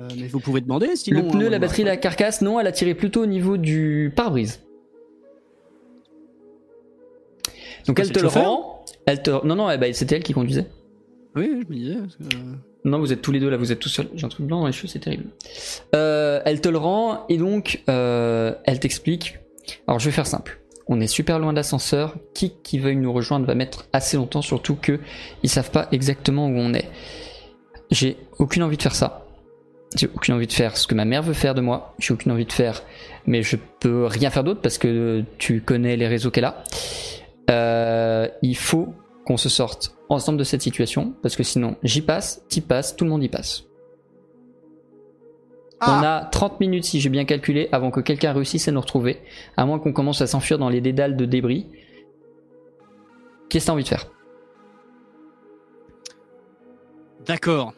Euh, 0.00 0.08
mais 0.18 0.28
vous 0.28 0.40
pouvez 0.40 0.60
demander, 0.60 0.96
sinon. 0.96 1.22
le 1.22 1.28
pneu, 1.28 1.46
euh, 1.46 1.50
la 1.50 1.58
batterie, 1.58 1.84
la 1.84 1.96
carcasse, 1.96 2.40
non, 2.40 2.58
elle 2.58 2.66
a 2.66 2.72
tiré 2.72 2.94
plutôt 2.94 3.22
au 3.22 3.26
niveau 3.26 3.56
du 3.56 4.12
pare-brise. 4.16 4.60
Donc 7.86 7.98
elle 7.98 8.12
te 8.12 8.20
le 8.20 8.28
rend. 8.28 8.84
Elle 9.06 9.22
te... 9.22 9.44
Non, 9.46 9.56
non, 9.56 9.70
eh 9.70 9.78
ben, 9.78 9.92
c'était 9.92 10.16
elle 10.16 10.22
qui 10.22 10.32
conduisait. 10.32 10.66
Oui, 11.36 11.48
je 11.62 11.68
me 11.68 11.74
disais. 11.74 11.94
que, 11.94 12.36
euh, 12.36 12.54
Non, 12.84 12.98
vous 12.98 13.12
êtes 13.12 13.22
tous 13.22 13.32
les 13.32 13.40
deux 13.40 13.50
là, 13.50 13.56
vous 13.56 13.72
êtes 13.72 13.78
tous 13.78 13.88
seuls. 13.88 14.08
J'ai 14.14 14.26
un 14.26 14.28
truc 14.28 14.46
blanc 14.46 14.60
dans 14.60 14.66
les 14.66 14.72
cheveux, 14.72 14.88
c'est 14.88 14.98
terrible. 14.98 15.26
Euh, 15.94 16.40
elle 16.44 16.60
te 16.60 16.68
le 16.68 16.78
rend 16.78 17.26
et 17.28 17.36
donc 17.36 17.82
euh, 17.88 18.54
elle 18.64 18.80
t'explique. 18.80 19.38
Alors 19.86 19.98
je 20.00 20.06
vais 20.06 20.12
faire 20.12 20.26
simple. 20.26 20.60
On 20.86 21.00
est 21.00 21.06
super 21.06 21.38
loin 21.38 21.52
de 21.52 21.56
l'ascenseur. 21.56 22.16
Qui 22.34 22.52
qui 22.62 22.78
veuille 22.78 22.96
nous 22.96 23.12
rejoindre 23.12 23.46
va 23.46 23.54
mettre 23.54 23.86
assez 23.92 24.16
longtemps, 24.16 24.42
surtout 24.42 24.74
que 24.74 24.98
ils 25.42 25.50
savent 25.50 25.70
pas 25.70 25.88
exactement 25.92 26.46
où 26.46 26.56
on 26.56 26.74
est. 26.74 26.88
J'ai 27.90 28.16
aucune 28.38 28.62
envie 28.62 28.76
de 28.76 28.82
faire 28.82 28.94
ça. 28.94 29.26
J'ai 29.96 30.08
aucune 30.14 30.34
envie 30.34 30.46
de 30.46 30.52
faire 30.52 30.76
ce 30.76 30.86
que 30.86 30.94
ma 30.94 31.04
mère 31.04 31.22
veut 31.22 31.32
faire 31.34 31.54
de 31.54 31.60
moi. 31.60 31.94
J'ai 31.98 32.14
aucune 32.14 32.30
envie 32.30 32.44
de 32.44 32.52
faire, 32.52 32.82
mais 33.26 33.42
je 33.42 33.56
peux 33.80 34.06
rien 34.06 34.30
faire 34.30 34.44
d'autre 34.44 34.60
parce 34.60 34.78
que 34.78 35.24
tu 35.38 35.62
connais 35.62 35.96
les 35.96 36.06
réseaux 36.06 36.30
qu'elle 36.30 36.44
a. 36.44 36.62
Euh, 37.50 38.28
il 38.42 38.56
faut 38.56 38.94
qu'on 39.24 39.36
se 39.36 39.48
sorte 39.48 39.96
ensemble 40.08 40.38
de 40.38 40.44
cette 40.44 40.62
situation 40.62 41.14
parce 41.22 41.34
que 41.34 41.42
sinon 41.42 41.76
j'y 41.82 42.02
passe, 42.02 42.42
t'y 42.48 42.60
passes, 42.60 42.94
tout 42.94 43.04
le 43.04 43.10
monde 43.10 43.24
y 43.24 43.28
passe. 43.28 43.64
On 45.82 46.02
a 46.02 46.26
30 46.26 46.60
minutes 46.60 46.84
si 46.84 47.00
j'ai 47.00 47.08
bien 47.08 47.24
calculé 47.24 47.68
avant 47.72 47.90
que 47.90 48.00
quelqu'un 48.00 48.32
réussisse 48.32 48.68
à 48.68 48.72
nous 48.72 48.80
retrouver, 48.80 49.22
à 49.56 49.64
moins 49.64 49.78
qu'on 49.78 49.94
commence 49.94 50.20
à 50.20 50.26
s'enfuir 50.26 50.58
dans 50.58 50.68
les 50.68 50.82
dédales 50.82 51.16
de 51.16 51.24
débris. 51.24 51.66
Qu'est-ce 53.48 53.64
que 53.64 53.66
t'as 53.68 53.72
envie 53.72 53.82
de 53.82 53.88
faire? 53.88 54.06
D'accord. 57.24 57.72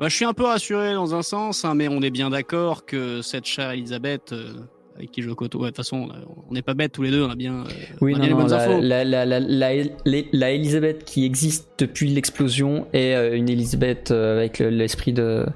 Bah, 0.00 0.08
je 0.08 0.14
suis 0.14 0.24
un 0.24 0.32
peu 0.32 0.44
rassuré 0.44 0.94
dans 0.94 1.14
un 1.14 1.22
sens, 1.22 1.64
hein, 1.64 1.74
mais 1.74 1.88
on 1.88 2.00
est 2.02 2.10
bien 2.10 2.30
d'accord 2.30 2.86
que 2.86 3.20
cette 3.22 3.46
chère 3.46 3.72
Elisabeth, 3.72 4.32
euh, 4.32 4.52
avec 4.96 5.10
qui 5.10 5.22
je 5.22 5.30
côtoie, 5.30 5.62
de 5.62 5.66
toute 5.68 5.76
façon, 5.76 6.08
on 6.48 6.52
n'est 6.54 6.62
pas 6.62 6.74
bêtes 6.74 6.92
tous 6.92 7.02
les 7.02 7.10
deux, 7.10 7.24
on 7.24 7.30
a 7.30 7.34
bien, 7.34 7.64
euh, 7.64 7.64
Oui, 8.00 8.12
on 8.12 8.16
a 8.16 8.18
non, 8.18 8.24
bien 8.26 8.28
les 8.28 8.42
bonnes 8.42 8.50
la, 8.50 9.00
infos. 9.00 10.24
la, 10.32 10.52
Elisabeth 10.52 11.04
qui 11.04 11.24
existe 11.24 11.68
depuis 11.78 12.08
l'explosion 12.10 12.86
est 12.92 13.14
euh, 13.16 13.36
une 13.36 13.48
Elisabeth 13.48 14.12
avec 14.12 14.60
le- 14.60 14.70
l'esprit 14.70 15.12
de... 15.12 15.46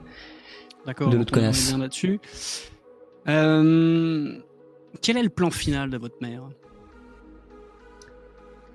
D'accord, 0.87 1.11
de 1.11 1.17
l'autre 1.17 1.33
connasse. 1.33 1.69
bien 1.69 1.79
là-dessus. 1.79 2.19
Quel 3.27 5.17
est 5.17 5.23
le 5.23 5.29
plan 5.29 5.51
final 5.51 5.89
de 5.91 5.99
votre 5.99 6.17
mère? 6.21 6.43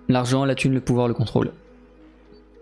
L'argent, 0.07 0.45
la 0.45 0.55
thune, 0.55 0.73
le 0.73 0.79
pouvoir, 0.81 1.09
le 1.09 1.13
contrôle. 1.13 1.51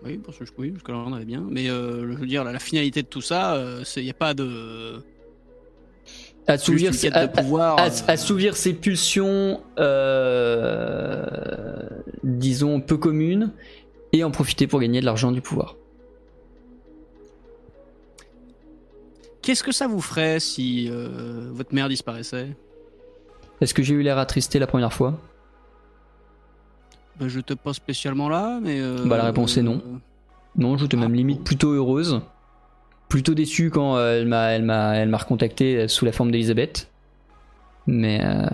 Oui, 0.06 0.18
parce 0.18 0.38
que 0.38 0.44
je 0.46 0.52
oui, 0.58 0.70
parce 0.70 0.82
que 0.82 0.92
là, 0.92 0.98
on 1.06 1.12
avait 1.12 1.24
bien. 1.24 1.44
Mais 1.50 1.68
euh, 1.68 2.12
je 2.12 2.16
veux 2.18 2.26
dire, 2.26 2.44
la, 2.44 2.52
la 2.52 2.58
finalité 2.58 3.02
de 3.02 3.08
tout 3.08 3.20
ça, 3.20 3.60
il 3.96 4.02
n'y 4.04 4.10
a 4.10 4.14
pas 4.14 4.34
de. 4.34 5.02
Assouvir, 6.48 6.94
ses- 6.94 7.10
de 7.10 7.26
pouvoir. 7.26 7.78
euh, 7.80 7.88
assouvir 8.06 8.56
ses 8.56 8.72
pulsions, 8.72 9.60
euh, 9.78 11.26
disons, 12.22 12.80
peu 12.80 12.96
communes, 12.96 13.50
et 14.12 14.22
en 14.22 14.30
profiter 14.30 14.68
pour 14.68 14.78
gagner 14.80 15.00
de 15.00 15.04
l'argent, 15.06 15.32
du 15.32 15.40
pouvoir. 15.40 15.74
Qu'est-ce 19.42 19.62
que 19.62 19.72
ça 19.72 19.86
vous 19.86 20.00
ferait 20.00 20.40
si 20.40 20.88
euh, 20.90 21.50
votre 21.52 21.74
mère 21.74 21.88
disparaissait? 21.88 22.48
Est-ce 23.60 23.74
que 23.74 23.82
j'ai 23.82 23.94
eu 23.94 24.02
l'air 24.02 24.18
attristé 24.18 24.58
la 24.58 24.66
première 24.66 24.92
fois? 24.92 25.18
Ben, 27.18 27.28
Je 27.28 27.40
te 27.40 27.54
pas 27.54 27.72
spécialement 27.72 28.28
là, 28.28 28.58
mais. 28.62 28.80
euh, 28.80 29.04
Bah, 29.06 29.16
la 29.16 29.24
réponse 29.24 29.56
est 29.56 29.62
non. 29.62 29.82
Non, 30.56 30.76
j'étais 30.76 30.96
même 30.96 31.12
Ah, 31.12 31.16
limite 31.16 31.38
bon. 31.38 31.44
plutôt 31.44 31.72
heureuse. 31.72 32.20
Plutôt 33.08 33.34
déçue 33.34 33.70
quand 33.70 33.96
euh, 33.96 34.20
elle 34.20 34.26
m'a 34.26 34.48
elle 34.48 34.64
m'a 34.64 34.96
elle 34.96 35.08
m'a 35.08 35.18
recontacté 35.18 35.76
euh, 35.76 35.88
sous 35.88 36.04
la 36.04 36.12
forme 36.12 36.30
d'Elisabeth. 36.30 36.90
Mais 37.86 38.20
euh, 38.24 38.46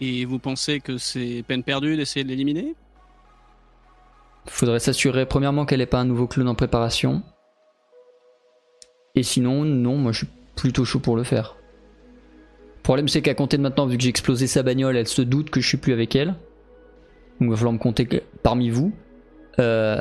Et 0.00 0.24
vous 0.24 0.38
pensez 0.38 0.80
que 0.80 0.98
c'est 0.98 1.44
peine 1.46 1.62
perdue 1.62 1.96
d'essayer 1.96 2.24
de 2.24 2.28
l'éliminer? 2.28 2.74
Faudrait 4.46 4.80
s'assurer 4.80 5.24
premièrement 5.24 5.64
qu'elle 5.64 5.80
ait 5.80 5.86
pas 5.86 6.00
un 6.00 6.04
nouveau 6.04 6.26
clone 6.26 6.48
en 6.48 6.54
préparation. 6.56 7.22
Et 9.14 9.22
sinon, 9.22 9.64
non, 9.64 9.96
moi 9.96 10.12
je 10.12 10.18
suis 10.18 10.28
plutôt 10.56 10.84
chaud 10.84 10.98
pour 10.98 11.16
le 11.16 11.22
faire. 11.22 11.56
Le 12.82 12.84
problème 12.84 13.06
c'est 13.06 13.22
qu'à 13.22 13.34
compter 13.34 13.58
de 13.58 13.62
maintenant, 13.62 13.86
vu 13.86 13.96
que 13.96 14.02
j'ai 14.02 14.08
explosé 14.08 14.48
sa 14.48 14.64
bagnole, 14.64 14.96
elle 14.96 15.06
se 15.06 15.22
doute 15.22 15.50
que 15.50 15.60
je 15.60 15.68
suis 15.68 15.76
plus 15.76 15.92
avec 15.92 16.16
elle. 16.16 16.34
Donc 17.38 17.42
il 17.42 17.50
va 17.50 17.56
falloir 17.56 17.72
me 17.72 17.78
compter 17.78 18.08
parmi 18.42 18.70
vous. 18.70 18.92
Euh, 19.60 20.00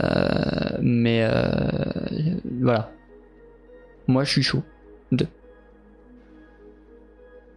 mais 0.81 1.23
euh, 1.23 1.51
voilà. 2.59 2.91
Moi 4.07 4.23
je 4.23 4.31
suis 4.31 4.41
chaud. 4.41 4.63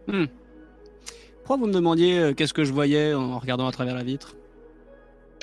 Pourquoi 0.05 1.57
vous 1.57 1.65
me 1.65 1.73
demandiez 1.73 2.19
euh, 2.19 2.33
qu'est-ce 2.35 2.53
que 2.53 2.63
je 2.63 2.71
voyais 2.71 3.15
en 3.15 3.39
regardant 3.39 3.67
à 3.67 3.71
travers 3.71 3.95
la 3.95 4.03
vitre? 4.03 4.35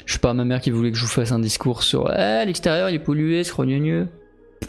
Je 0.07 0.13
sais 0.13 0.21
pas, 0.21 0.33
ma 0.33 0.45
mère 0.45 0.61
qui 0.61 0.71
voulait 0.71 0.93
que 0.93 0.97
je 0.97 1.03
vous 1.03 1.11
fasse 1.11 1.33
un 1.33 1.41
discours 1.41 1.83
sur 1.83 2.09
Eh, 2.13 2.45
l'extérieur 2.47 2.89
il 2.89 2.95
est 2.95 3.01
pollué, 3.01 3.43
c'est 3.43 3.53
grogneux. 3.53 4.07
J'ai 4.61 4.69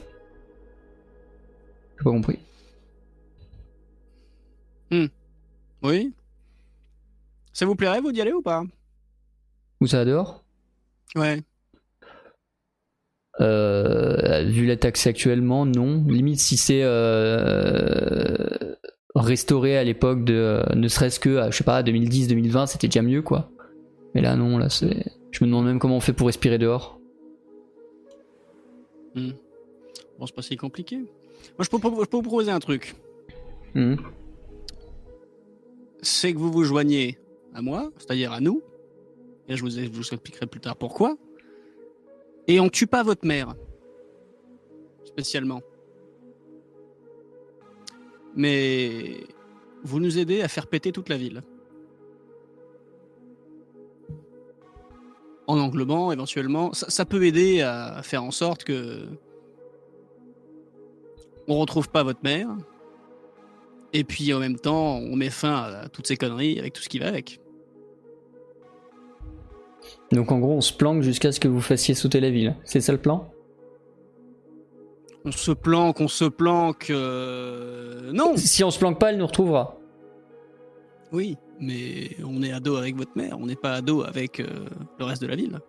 pas 2.04 2.10
compris. 2.10 2.40
Oui 5.84 6.14
Ça 7.52 7.66
vous 7.66 7.76
plairait, 7.76 8.02
vous, 8.02 8.12
d'y 8.12 8.22
aller 8.22 8.34
ou 8.34 8.42
pas? 8.42 8.64
Où 9.82 9.88
ça 9.88 10.06
dehors 10.06 10.44
Ouais. 11.16 11.42
Euh, 13.42 14.44
vu 14.44 14.66
la 14.66 14.78
taxe 14.78 15.08
actuellement, 15.08 15.66
non. 15.66 16.04
Limite, 16.08 16.40
si 16.40 16.56
c'est 16.58 16.82
euh, 16.84 18.48
restauré 19.16 19.78
à 19.78 19.84
l'époque 19.84 20.24
de 20.24 20.34
euh, 20.34 20.76
ne 20.76 20.88
serait-ce 20.88 21.20
que, 21.20 21.38
à, 21.38 21.52
je 21.52 21.58
sais 21.58 21.64
pas, 21.64 21.82
2010-2020, 21.84 22.68
c'était 22.68 22.88
déjà 22.88 23.02
mieux, 23.02 23.22
quoi. 23.22 23.50
Mais 24.16 24.22
là, 24.22 24.36
non, 24.36 24.58
là, 24.58 24.70
c'est. 24.70 25.06
Je 25.32 25.44
me 25.44 25.50
demande 25.50 25.66
même 25.66 25.80
comment 25.80 25.98
on 25.98 26.00
fait 26.00 26.14
pour 26.14 26.28
respirer 26.28 26.58
dehors. 26.60 27.00
Bon, 29.16 30.26
c'est 30.26 30.36
pas 30.36 30.42
si 30.42 30.56
compliqué. 30.56 30.98
Moi, 30.98 31.66
je 31.66 31.70
peux, 31.70 31.78
je 31.78 32.06
peux 32.06 32.18
vous 32.18 32.22
proposer 32.22 32.52
un 32.52 32.60
truc. 32.60 32.96
Mhm. 33.74 33.98
C'est 36.04 36.34
que 36.34 36.38
vous 36.38 36.52
vous 36.52 36.66
joignez 36.66 37.18
à 37.54 37.62
moi, 37.62 37.90
c'est-à-dire 37.98 38.34
à 38.34 38.42
nous. 38.42 38.62
Et 39.48 39.56
je 39.56 39.62
vous, 39.64 39.80
expliquerai 40.14 40.48
plus 40.48 40.60
tard 40.60 40.76
pourquoi. 40.76 41.16
Et 42.48 42.60
on 42.60 42.68
tue 42.68 42.88
pas 42.88 43.04
votre 43.04 43.26
mère. 43.26 43.56
Spécialement. 45.06 45.62
Mais 48.36 49.24
vous 49.84 50.02
nous 50.02 50.20
aidez 50.20 50.42
à 50.42 50.50
faire 50.50 50.68
péter 50.68 50.92
toute 50.92 51.08
la 51.08 51.18
ville. 51.18 51.42
En 55.48 55.58
englobant 55.58 56.12
éventuellement. 56.12 56.74
Ça, 56.74 56.90
ça 56.90 57.06
peut 57.06 57.24
aider 57.24 57.62
à 57.62 58.02
faire 58.04 58.24
en 58.24 58.32
sorte 58.32 58.66
que 58.66 59.08
on 61.48 61.60
retrouve 61.60 61.90
pas 61.90 62.04
votre 62.04 62.24
mère. 62.24 62.50
Et 63.94 64.04
puis 64.04 64.34
en 64.34 64.40
même 64.40 64.58
temps, 64.58 64.98
on 64.98 65.16
met 65.16 65.30
fin 65.30 65.56
à 65.56 65.90
toutes 65.90 66.08
ces 66.08 66.18
conneries 66.18 66.60
avec 66.60 66.74
tout 66.74 66.82
ce 66.82 66.90
qui 66.90 67.00
va 67.00 67.08
avec. 67.08 67.40
Donc 70.12 70.32
en 70.32 70.40
gros, 70.40 70.54
on 70.54 70.62
se 70.62 70.74
planque 70.74 71.02
jusqu'à 71.04 71.32
ce 71.32 71.40
que 71.40 71.48
vous 71.48 71.62
fassiez 71.62 71.94
sauter 71.94 72.20
la 72.20 72.30
ville. 72.30 72.56
C'est 72.64 72.82
ça 72.82 72.92
le 72.92 72.98
plan? 72.98 73.30
On 75.26 75.32
se 75.32 75.52
planque, 75.52 76.02
on 76.02 76.08
se 76.08 76.26
planque. 76.26 76.90
euh, 76.90 78.12
Non 78.14 78.36
Si 78.36 78.64
on 78.64 78.72
se 78.72 78.80
planque 78.80 79.00
pas, 79.00 79.12
elle 79.12 79.18
nous 79.18 79.28
retrouvera. 79.28 79.78
Oui, 81.12 81.38
mais 81.60 82.18
on 82.26 82.42
est 82.42 82.52
ado 82.52 82.76
avec 82.76 82.96
votre 82.96 83.16
mère, 83.16 83.38
on 83.40 83.46
n'est 83.46 83.56
pas 83.56 83.74
ado 83.74 84.04
avec 84.04 84.40
euh, 84.40 84.48
le 85.00 85.06
reste 85.06 85.22
de 85.22 85.28
la 85.28 85.36
ville. 85.36 85.60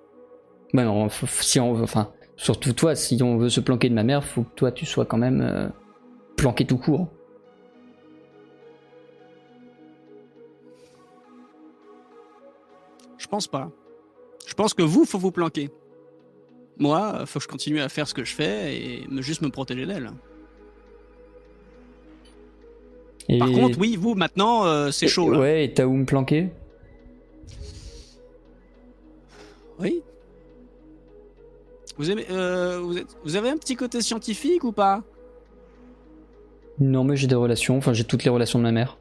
Bah 0.72 0.84
non, 0.84 1.08
si 1.08 1.60
on, 1.60 1.80
enfin, 1.82 2.10
Surtout 2.36 2.72
toi, 2.72 2.94
si 2.96 3.22
on 3.22 3.36
veut 3.36 3.48
se 3.48 3.60
planquer 3.60 3.88
de 3.88 3.94
ma 3.94 4.02
mère, 4.02 4.24
faut 4.24 4.42
que 4.42 4.54
toi 4.56 4.72
tu 4.72 4.86
sois 4.86 5.04
quand 5.04 5.18
même 5.18 5.40
euh, 5.40 5.68
planqué 6.36 6.64
tout 6.64 6.78
court. 6.78 7.08
Pense 13.34 13.48
pas. 13.48 13.70
Je 14.46 14.54
pense 14.54 14.74
que 14.74 14.82
vous, 14.82 15.04
faut 15.04 15.18
vous 15.18 15.32
planquer. 15.32 15.70
Moi, 16.78 17.26
faut 17.26 17.40
que 17.40 17.44
je 17.44 17.48
continue 17.48 17.80
à 17.80 17.88
faire 17.88 18.06
ce 18.06 18.14
que 18.14 18.24
je 18.24 18.32
fais 18.32 18.76
et 18.76 19.08
me 19.08 19.22
juste 19.22 19.42
me 19.42 19.48
protéger 19.48 19.86
d'elle. 19.86 20.12
Et... 23.28 23.38
Par 23.38 23.50
contre, 23.50 23.78
oui, 23.80 23.96
vous, 23.96 24.14
maintenant, 24.14 24.66
euh, 24.66 24.92
c'est 24.92 25.08
chaud. 25.08 25.30
Là. 25.30 25.40
Ouais, 25.40 25.64
et 25.64 25.74
t'as 25.74 25.84
où 25.84 25.94
me 25.94 26.04
planquer? 26.04 26.50
Oui. 29.80 30.02
Vous, 31.96 32.10
aimez, 32.10 32.26
euh, 32.30 32.78
vous, 32.80 32.98
êtes- 32.98 33.16
vous 33.24 33.34
avez 33.34 33.48
un 33.48 33.56
petit 33.56 33.74
côté 33.74 34.00
scientifique 34.00 34.62
ou 34.62 34.70
pas? 34.70 35.02
Non, 36.78 37.02
mais 37.02 37.16
j'ai 37.16 37.26
des 37.26 37.34
relations, 37.34 37.76
enfin 37.78 37.92
j'ai 37.92 38.04
toutes 38.04 38.24
les 38.24 38.30
relations 38.30 38.58
de 38.60 38.64
ma 38.64 38.72
mère. 38.72 38.98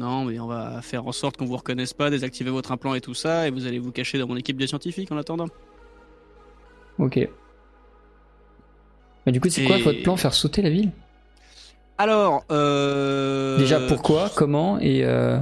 Non, 0.00 0.24
mais 0.24 0.38
on 0.38 0.46
va 0.46 0.82
faire 0.82 1.06
en 1.06 1.12
sorte 1.12 1.36
qu'on 1.36 1.44
vous 1.44 1.56
reconnaisse 1.56 1.92
pas, 1.92 2.10
désactiver 2.10 2.50
votre 2.50 2.72
implant 2.72 2.94
et 2.94 3.00
tout 3.00 3.14
ça, 3.14 3.46
et 3.46 3.50
vous 3.50 3.66
allez 3.66 3.78
vous 3.78 3.92
cacher 3.92 4.18
dans 4.18 4.26
mon 4.26 4.36
équipe 4.36 4.56
de 4.56 4.66
scientifiques 4.66 5.10
en 5.12 5.16
attendant. 5.16 5.48
Ok. 6.98 7.28
Mais 9.26 9.32
du 9.32 9.40
coup, 9.40 9.48
c'est 9.50 9.64
quoi 9.64 9.78
votre 9.78 10.02
plan 10.02 10.16
Faire 10.16 10.34
sauter 10.34 10.62
la 10.62 10.70
ville? 10.70 10.92
Alors, 11.98 12.44
euh... 12.50 13.58
Déjà, 13.58 13.80
pourquoi 13.80 14.30
Comment 14.34 14.78
Et 14.78 15.04
euh, 15.04 15.38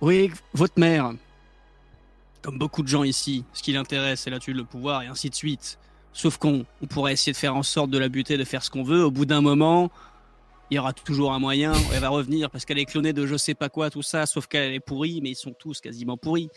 Oui, 0.00 0.30
votre 0.52 0.78
mère. 0.78 1.12
Comme 2.42 2.58
beaucoup 2.58 2.82
de 2.82 2.88
gens 2.88 3.02
ici, 3.02 3.44
ce 3.52 3.62
qui 3.62 3.72
l'intéresse, 3.72 4.20
c'est 4.20 4.30
la 4.30 4.38
tuile, 4.38 4.56
le 4.56 4.64
pouvoir, 4.64 5.02
et 5.02 5.06
ainsi 5.06 5.30
de 5.30 5.34
suite. 5.34 5.78
Sauf 6.12 6.36
qu'on 6.36 6.64
on 6.82 6.86
pourrait 6.86 7.12
essayer 7.12 7.32
de 7.32 7.36
faire 7.36 7.56
en 7.56 7.62
sorte 7.62 7.90
de 7.90 7.98
la 7.98 8.08
buter, 8.08 8.36
de 8.36 8.44
faire 8.44 8.62
ce 8.62 8.70
qu'on 8.70 8.82
veut. 8.82 9.04
Au 9.04 9.10
bout 9.10 9.26
d'un 9.26 9.40
moment, 9.40 9.90
il 10.70 10.76
y 10.76 10.78
aura 10.78 10.92
toujours 10.92 11.32
un 11.32 11.38
moyen. 11.38 11.72
Elle 11.94 12.00
va 12.00 12.08
revenir 12.08 12.50
parce 12.50 12.64
qu'elle 12.64 12.78
est 12.78 12.84
clonée 12.84 13.12
de 13.12 13.26
je 13.26 13.36
sais 13.36 13.54
pas 13.54 13.68
quoi, 13.68 13.90
tout 13.90 14.02
ça. 14.02 14.26
Sauf 14.26 14.46
qu'elle 14.46 14.72
est 14.72 14.80
pourrie, 14.80 15.20
mais 15.22 15.30
ils 15.30 15.36
sont 15.36 15.52
tous 15.52 15.80
quasiment 15.80 16.16
pourris. 16.16 16.50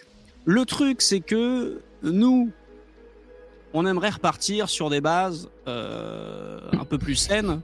Le 0.46 0.66
truc, 0.66 1.02
c'est 1.02 1.20
que 1.20 1.82
nous, 2.04 2.52
on 3.74 3.86
aimerait 3.86 4.10
repartir 4.10 4.70
sur 4.70 4.90
des 4.90 5.02
bases 5.02 5.50
euh, 5.68 6.60
un 6.74 6.86
peu 6.86 6.98
plus 6.98 7.16
saines. 7.16 7.62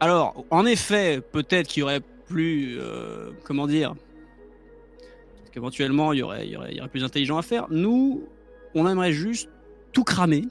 Alors, 0.00 0.44
en 0.50 0.64
effet, 0.64 1.20
peut-être 1.20 1.68
qu'il 1.68 1.80
y 1.80 1.84
aurait 1.84 2.00
plus, 2.26 2.78
euh, 2.80 3.30
comment 3.44 3.66
dire, 3.66 3.94
qu'éventuellement 5.52 6.12
il 6.12 6.18
il 6.18 6.58
il 6.70 6.76
y 6.76 6.80
aurait 6.80 6.88
plus 6.88 7.04
intelligent 7.04 7.36
à 7.36 7.42
faire. 7.42 7.66
Nous, 7.70 8.26
on 8.74 8.88
aimerait 8.88 9.12
juste 9.12 9.48
tout 9.92 10.04
cramer 10.04 10.46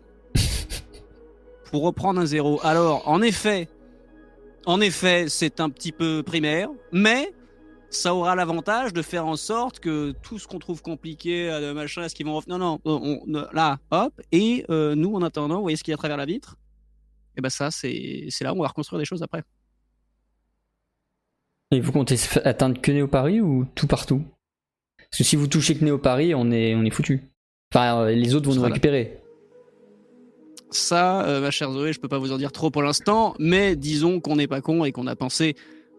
pour 1.71 1.83
reprendre 1.83 2.19
un 2.19 2.25
zéro. 2.25 2.59
Alors, 2.63 3.07
en 3.07 3.21
effet, 3.21 3.67
en 4.69 4.81
effet, 4.81 5.29
c'est 5.29 5.59
un 5.59 5.69
petit 5.71 5.91
peu 5.91 6.21
primaire, 6.23 6.69
mais 6.91 7.33
ça 7.89 8.13
aura 8.13 8.35
l'avantage 8.35 8.93
de 8.93 9.01
faire 9.01 9.25
en 9.25 9.35
sorte 9.35 9.79
que 9.79 10.11
tout 10.21 10.37
ce 10.37 10.47
qu'on 10.47 10.59
trouve 10.59 10.83
compliqué, 10.83 11.49
euh, 11.49 11.73
machin, 11.73 12.03
est-ce 12.03 12.13
qu'ils 12.13 12.27
vont 12.27 12.35
revenir? 12.35 12.59
Non, 12.59 12.73
non, 12.73 12.79
on- 12.85 13.25
on- 13.33 13.47
là, 13.51 13.79
hop, 13.89 14.13
et 14.31 14.65
euh, 14.69 14.93
nous, 14.93 15.15
en 15.15 15.23
attendant, 15.23 15.55
vous 15.55 15.63
voyez 15.63 15.75
ce 15.77 15.83
qu'il 15.83 15.91
y 15.91 15.93
a 15.93 15.95
à 15.95 15.97
travers 15.97 16.17
la 16.17 16.25
vitre? 16.27 16.55
Et 17.35 17.41
ben 17.41 17.49
ça, 17.49 17.71
c'est 17.71 18.27
c'est 18.29 18.43
là 18.43 18.53
où 18.53 18.57
on 18.57 18.61
va 18.61 18.67
reconstruire 18.67 18.99
des 18.99 19.05
choses 19.05 19.23
après. 19.23 19.43
et 21.71 21.79
vous 21.79 21.91
comptez 21.91 22.15
atteindre 22.45 22.81
que 22.81 22.91
Néo 22.91 23.07
Paris 23.07 23.41
ou 23.41 23.65
tout 23.75 23.87
partout? 23.87 24.23
Parce 24.97 25.19
que 25.19 25.23
si 25.23 25.35
vous 25.35 25.47
touchez 25.47 25.75
que 25.77 25.83
Néo 25.85 25.97
Paris, 25.97 26.33
on 26.35 26.51
est, 26.51 26.75
on 26.75 26.83
est 26.83 26.89
foutu. 26.89 27.21
Enfin, 27.73 28.01
euh, 28.01 28.11
les 28.11 28.33
autres 28.35 28.49
vont 28.49 28.55
nous 28.55 28.61
récupérer. 28.63 29.18
Ça, 30.71 31.25
euh, 31.25 31.41
ma 31.41 31.51
chère 31.51 31.71
Zoé, 31.71 31.93
je 31.93 31.99
peux 31.99 32.07
pas 32.07 32.19
vous 32.19 32.31
en 32.31 32.37
dire 32.37 32.51
trop 32.51 32.69
pour 32.69 32.83
l'instant, 32.83 33.35
mais 33.39 33.75
disons 33.75 34.19
qu'on 34.19 34.35
n'est 34.35 34.47
pas 34.47 34.61
con 34.61 34.85
et 34.85 34.91
qu'on 34.91 35.07
a 35.07 35.15
pensé 35.15 35.55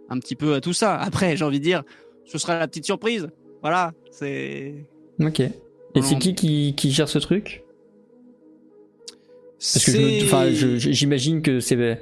un 0.08 0.18
petit 0.18 0.36
peu 0.36 0.54
à 0.54 0.60
tout 0.60 0.72
ça. 0.72 0.96
Après, 0.96 1.36
j'ai 1.36 1.44
envie 1.44 1.58
de 1.58 1.64
dire, 1.64 1.82
ce 2.24 2.38
sera 2.38 2.58
la 2.58 2.68
petite 2.68 2.84
surprise. 2.84 3.28
Voilà, 3.62 3.92
c'est. 4.10 4.86
Ok. 5.20 5.40
Et 5.40 6.02
c'est 6.02 6.18
qui, 6.18 6.34
qui 6.34 6.74
qui 6.76 6.92
gère 6.92 7.08
ce 7.08 7.18
truc? 7.18 7.64
Parce 9.58 9.84
que 9.84 10.78
j'imagine 10.78 11.42
que 11.42 11.60
c'est 11.60 12.00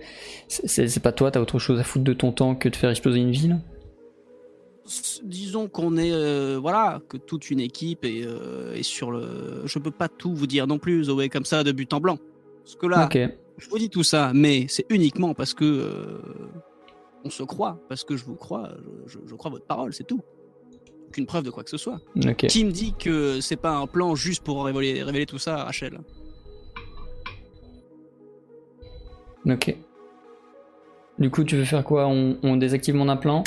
c'est 0.49 0.89
c'est 0.89 1.01
pas 1.01 1.13
toi, 1.13 1.31
t'as 1.31 1.41
autre 1.41 1.59
chose 1.59 1.81
à 1.81 1.85
foutre 1.85 2.05
de 2.05 2.13
ton 2.13 2.33
temps 2.33 2.55
que 2.55 2.69
de 2.69 2.77
faire 2.77 2.91
exploser 2.91 3.19
une 3.19 3.33
ville? 3.33 3.59
Disons 5.25 5.69
qu'on 5.69 5.97
est, 5.97 6.13
euh, 6.13 6.59
voilà, 6.61 7.03
que 7.09 7.17
toute 7.19 7.51
une 7.51 7.61
équipe 7.61 8.05
est, 8.05 8.23
euh, 8.25 8.75
est 8.75 8.83
sur 8.83 9.11
le. 9.11 9.63
Je 9.65 9.79
peux 9.79 9.91
pas 9.91 10.09
tout 10.09 10.35
vous 10.35 10.47
dire 10.47 10.67
non 10.67 10.79
plus, 10.79 11.05
Zoé, 11.05 11.29
comme 11.29 11.45
ça, 11.45 11.65
de 11.65 11.73
but 11.73 11.93
en 11.93 12.01
blanc. 12.01 12.19
Parce 12.69 12.77
que 12.77 12.87
là, 12.87 13.09
je 13.57 13.71
vous 13.71 13.79
dis 13.79 13.89
tout 13.89 14.03
ça, 14.03 14.33
mais 14.35 14.67
c'est 14.69 14.85
uniquement 14.91 15.33
parce 15.33 15.55
que 15.55 15.65
euh, 15.65 16.21
on 17.25 17.31
se 17.31 17.43
croit, 17.43 17.81
parce 17.89 18.05
que 18.05 18.15
je 18.15 18.27
vous 18.27 18.35
crois, 18.35 18.69
je, 19.07 19.35
crois 19.37 19.51
votre 19.51 19.65
parole, 19.65 19.95
c'est 19.95 20.07
tout. 20.07 20.21
Aucune 21.09 21.25
preuve 21.25 21.45
de 21.45 21.51
quoi 21.51 21.65
que 21.65 21.71
ce 21.71 21.79
soit. 21.79 21.99
Qui 22.37 22.67
me 22.67 22.71
dit 22.71 22.93
que 22.93 23.41
c'est 23.41 23.57
pas 23.57 23.75
un 23.75 23.87
plan 23.87 24.15
juste 24.15 24.45
pour 24.45 24.63
révéler, 24.67 25.03
révéler 25.03 25.25
tout 25.25 25.39
ça 25.39 25.61
à 25.61 25.65
Rachel? 25.65 25.99
Ok. 29.47 29.75
Du 31.19 31.31
coup, 31.31 31.45
tu 31.45 31.57
veux 31.57 31.65
faire 31.65 31.85
quoi? 31.85 32.07
On, 32.07 32.37
on 32.43 32.59
désactive 32.59 32.95
mon 32.95 33.09
implant? 33.09 33.45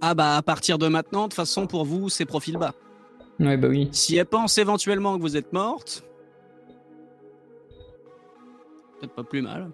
Ah 0.00 0.14
bah 0.14 0.36
à 0.36 0.42
partir 0.42 0.78
de 0.78 0.86
maintenant, 0.86 1.22
de 1.22 1.30
toute 1.30 1.34
façon 1.34 1.66
pour 1.66 1.84
vous 1.84 2.10
c'est 2.10 2.26
profil 2.26 2.58
bas. 2.58 2.74
Ouais, 3.40 3.56
bah 3.56 3.66
oui. 3.66 3.88
Si 3.90 4.16
elle 4.16 4.26
pense 4.26 4.56
éventuellement 4.56 5.16
que 5.16 5.22
vous 5.22 5.36
êtes 5.36 5.52
morte, 5.52 6.04
peut-être 8.98 9.14
pas 9.14 9.24
plus 9.24 9.42
mal. 9.42 9.70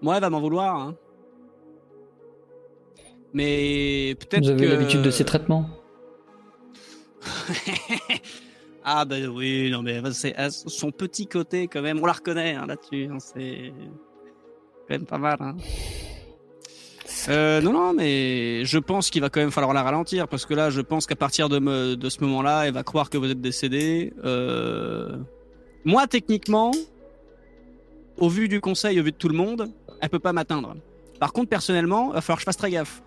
Moi 0.00 0.16
elle 0.16 0.20
va 0.22 0.30
m'en 0.30 0.40
vouloir. 0.40 0.76
Hein. 0.80 0.94
Mais 3.32 4.14
peut-être 4.20 4.44
Vous 4.44 4.50
avez 4.50 4.66
que... 4.66 4.70
l'habitude 4.72 5.02
de 5.02 5.10
ces 5.10 5.24
traitements 5.24 5.66
ah 8.84 9.04
bah 9.04 9.14
oui, 9.32 9.70
non 9.70 9.80
mais 9.82 10.00
c'est 10.12 10.34
son 10.50 10.90
petit 10.90 11.26
côté 11.28 11.68
quand 11.68 11.82
même, 11.82 12.00
on 12.02 12.06
la 12.06 12.12
reconnaît 12.12 12.54
hein, 12.54 12.66
là-dessus, 12.66 13.08
hein, 13.12 13.18
c'est 13.20 13.72
quand 14.88 14.90
même 14.90 15.06
pas 15.06 15.18
mal. 15.18 15.38
Euh, 17.28 17.60
non, 17.60 17.72
non, 17.72 17.92
mais 17.92 18.64
je 18.64 18.78
pense 18.78 19.08
qu'il 19.10 19.20
va 19.20 19.30
quand 19.30 19.38
même 19.40 19.52
falloir 19.52 19.72
la 19.72 19.82
ralentir 19.84 20.26
parce 20.26 20.44
que 20.46 20.54
là, 20.54 20.70
je 20.70 20.80
pense 20.80 21.06
qu'à 21.06 21.14
partir 21.14 21.48
de, 21.48 21.60
me- 21.60 21.94
de 21.94 22.08
ce 22.08 22.20
moment-là, 22.24 22.66
elle 22.66 22.74
va 22.74 22.82
croire 22.82 23.10
que 23.10 23.18
vous 23.18 23.30
êtes 23.30 23.40
décédé. 23.40 24.12
Euh, 24.24 25.16
Moi, 25.84 26.06
techniquement, 26.08 26.72
au 28.22 28.28
vu 28.28 28.46
du 28.48 28.60
conseil, 28.60 29.00
au 29.00 29.02
vu 29.02 29.10
de 29.10 29.16
tout 29.16 29.28
le 29.28 29.34
monde, 29.36 29.68
elle 30.00 30.08
peut 30.08 30.20
pas 30.20 30.32
m'atteindre. 30.32 30.76
Par 31.18 31.32
contre, 31.32 31.48
personnellement, 31.48 32.10
il 32.10 32.14
va 32.14 32.20
falloir 32.20 32.38
que 32.38 32.42
je 32.42 32.44
fasse 32.46 32.56
très 32.56 32.70
gaffe. 32.70 33.02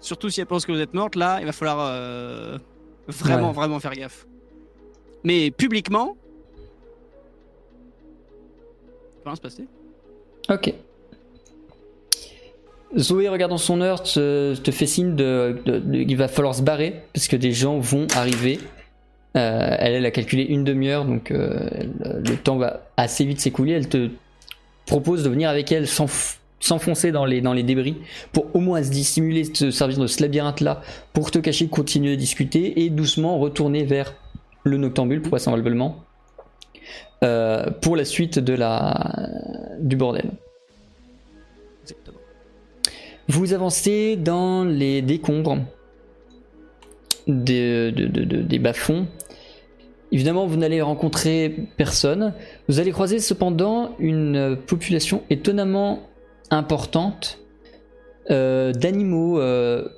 Surtout 0.00 0.28
si 0.28 0.40
elle 0.40 0.46
pense 0.46 0.66
que 0.66 0.72
vous 0.72 0.80
êtes 0.80 0.92
morte, 0.92 1.14
là, 1.14 1.38
il 1.40 1.46
va 1.46 1.52
falloir 1.52 1.78
euh, 1.80 2.58
vraiment, 3.06 3.48
Ouais. 3.48 3.54
vraiment 3.54 3.78
faire 3.80 3.92
gaffe. 3.94 4.26
Mais 5.22 5.50
publiquement, 5.52 6.16
ça 9.12 9.20
va 9.24 9.30
rien 9.30 9.36
se 9.36 9.40
passer. 9.40 9.64
Ok. 10.50 10.74
Zoé, 12.96 13.28
regardant 13.28 13.56
son 13.58 13.80
heure, 13.80 14.02
te, 14.02 14.54
te 14.56 14.70
fait 14.70 14.86
signe 14.86 15.14
de, 15.16 15.60
de- 15.64 15.78
de- 15.78 16.02
qu'il 16.04 16.16
va 16.16 16.28
falloir 16.28 16.54
se 16.54 16.62
barrer 16.62 17.02
parce 17.12 17.26
que 17.28 17.36
des 17.36 17.52
gens 17.52 17.78
vont 17.78 18.06
arriver. 18.14 18.58
Euh, 19.36 19.76
elle, 19.80 19.94
elle 19.94 20.06
a 20.06 20.10
calculé 20.12 20.42
une 20.44 20.62
demi-heure, 20.62 21.04
donc 21.04 21.30
euh, 21.32 21.68
elle- 21.72 22.22
le 22.28 22.36
temps 22.36 22.56
va 22.56 22.86
assez 22.96 23.24
vite 23.24 23.40
s'écouler. 23.40 23.72
Elle 23.72 23.88
te 23.88 24.10
propose 24.86 25.22
de 25.22 25.28
venir 25.28 25.48
avec 25.48 25.70
elle 25.72 25.84
s'enf- 25.86 26.38
s'enfoncer 26.60 27.12
dans 27.12 27.24
les, 27.24 27.40
dans 27.40 27.52
les 27.52 27.62
débris 27.62 27.96
pour 28.32 28.46
au 28.54 28.60
moins 28.60 28.82
se 28.82 28.90
dissimuler, 28.90 29.44
se 29.44 29.70
servir 29.70 29.98
de 29.98 30.06
ce 30.06 30.22
labyrinthe-là 30.22 30.80
pour 31.12 31.30
te 31.30 31.38
cacher, 31.38 31.68
continuer 31.68 32.12
à 32.14 32.16
discuter 32.16 32.82
et 32.82 32.90
doucement 32.90 33.38
retourner 33.38 33.84
vers 33.84 34.14
le 34.64 34.76
noctambule 34.78 35.20
pour 35.20 35.30
vraisemblablement 35.30 36.02
euh, 37.22 37.70
pour 37.82 37.96
la 37.96 38.04
suite 38.04 38.38
de 38.38 38.54
la, 38.54 39.28
du 39.80 39.96
bordel. 39.96 40.30
Exactement. 41.82 42.18
Vous 43.28 43.52
avancez 43.52 44.16
dans 44.16 44.64
les 44.64 45.00
décombres 45.02 45.58
des, 47.26 47.90
de- 47.92 48.06
de- 48.06 48.24
de- 48.24 48.42
des 48.42 48.58
bas-fonds. 48.58 49.06
Évidemment, 50.14 50.46
vous 50.46 50.54
n'allez 50.56 50.80
rencontrer 50.80 51.52
personne. 51.76 52.34
Vous 52.68 52.78
allez 52.78 52.92
croiser 52.92 53.18
cependant 53.18 53.96
une 53.98 54.56
population 54.56 55.24
étonnamment 55.28 56.04
importante 56.50 57.40
euh, 58.30 58.70
d'animaux. 58.70 59.40
euh, 59.40 59.88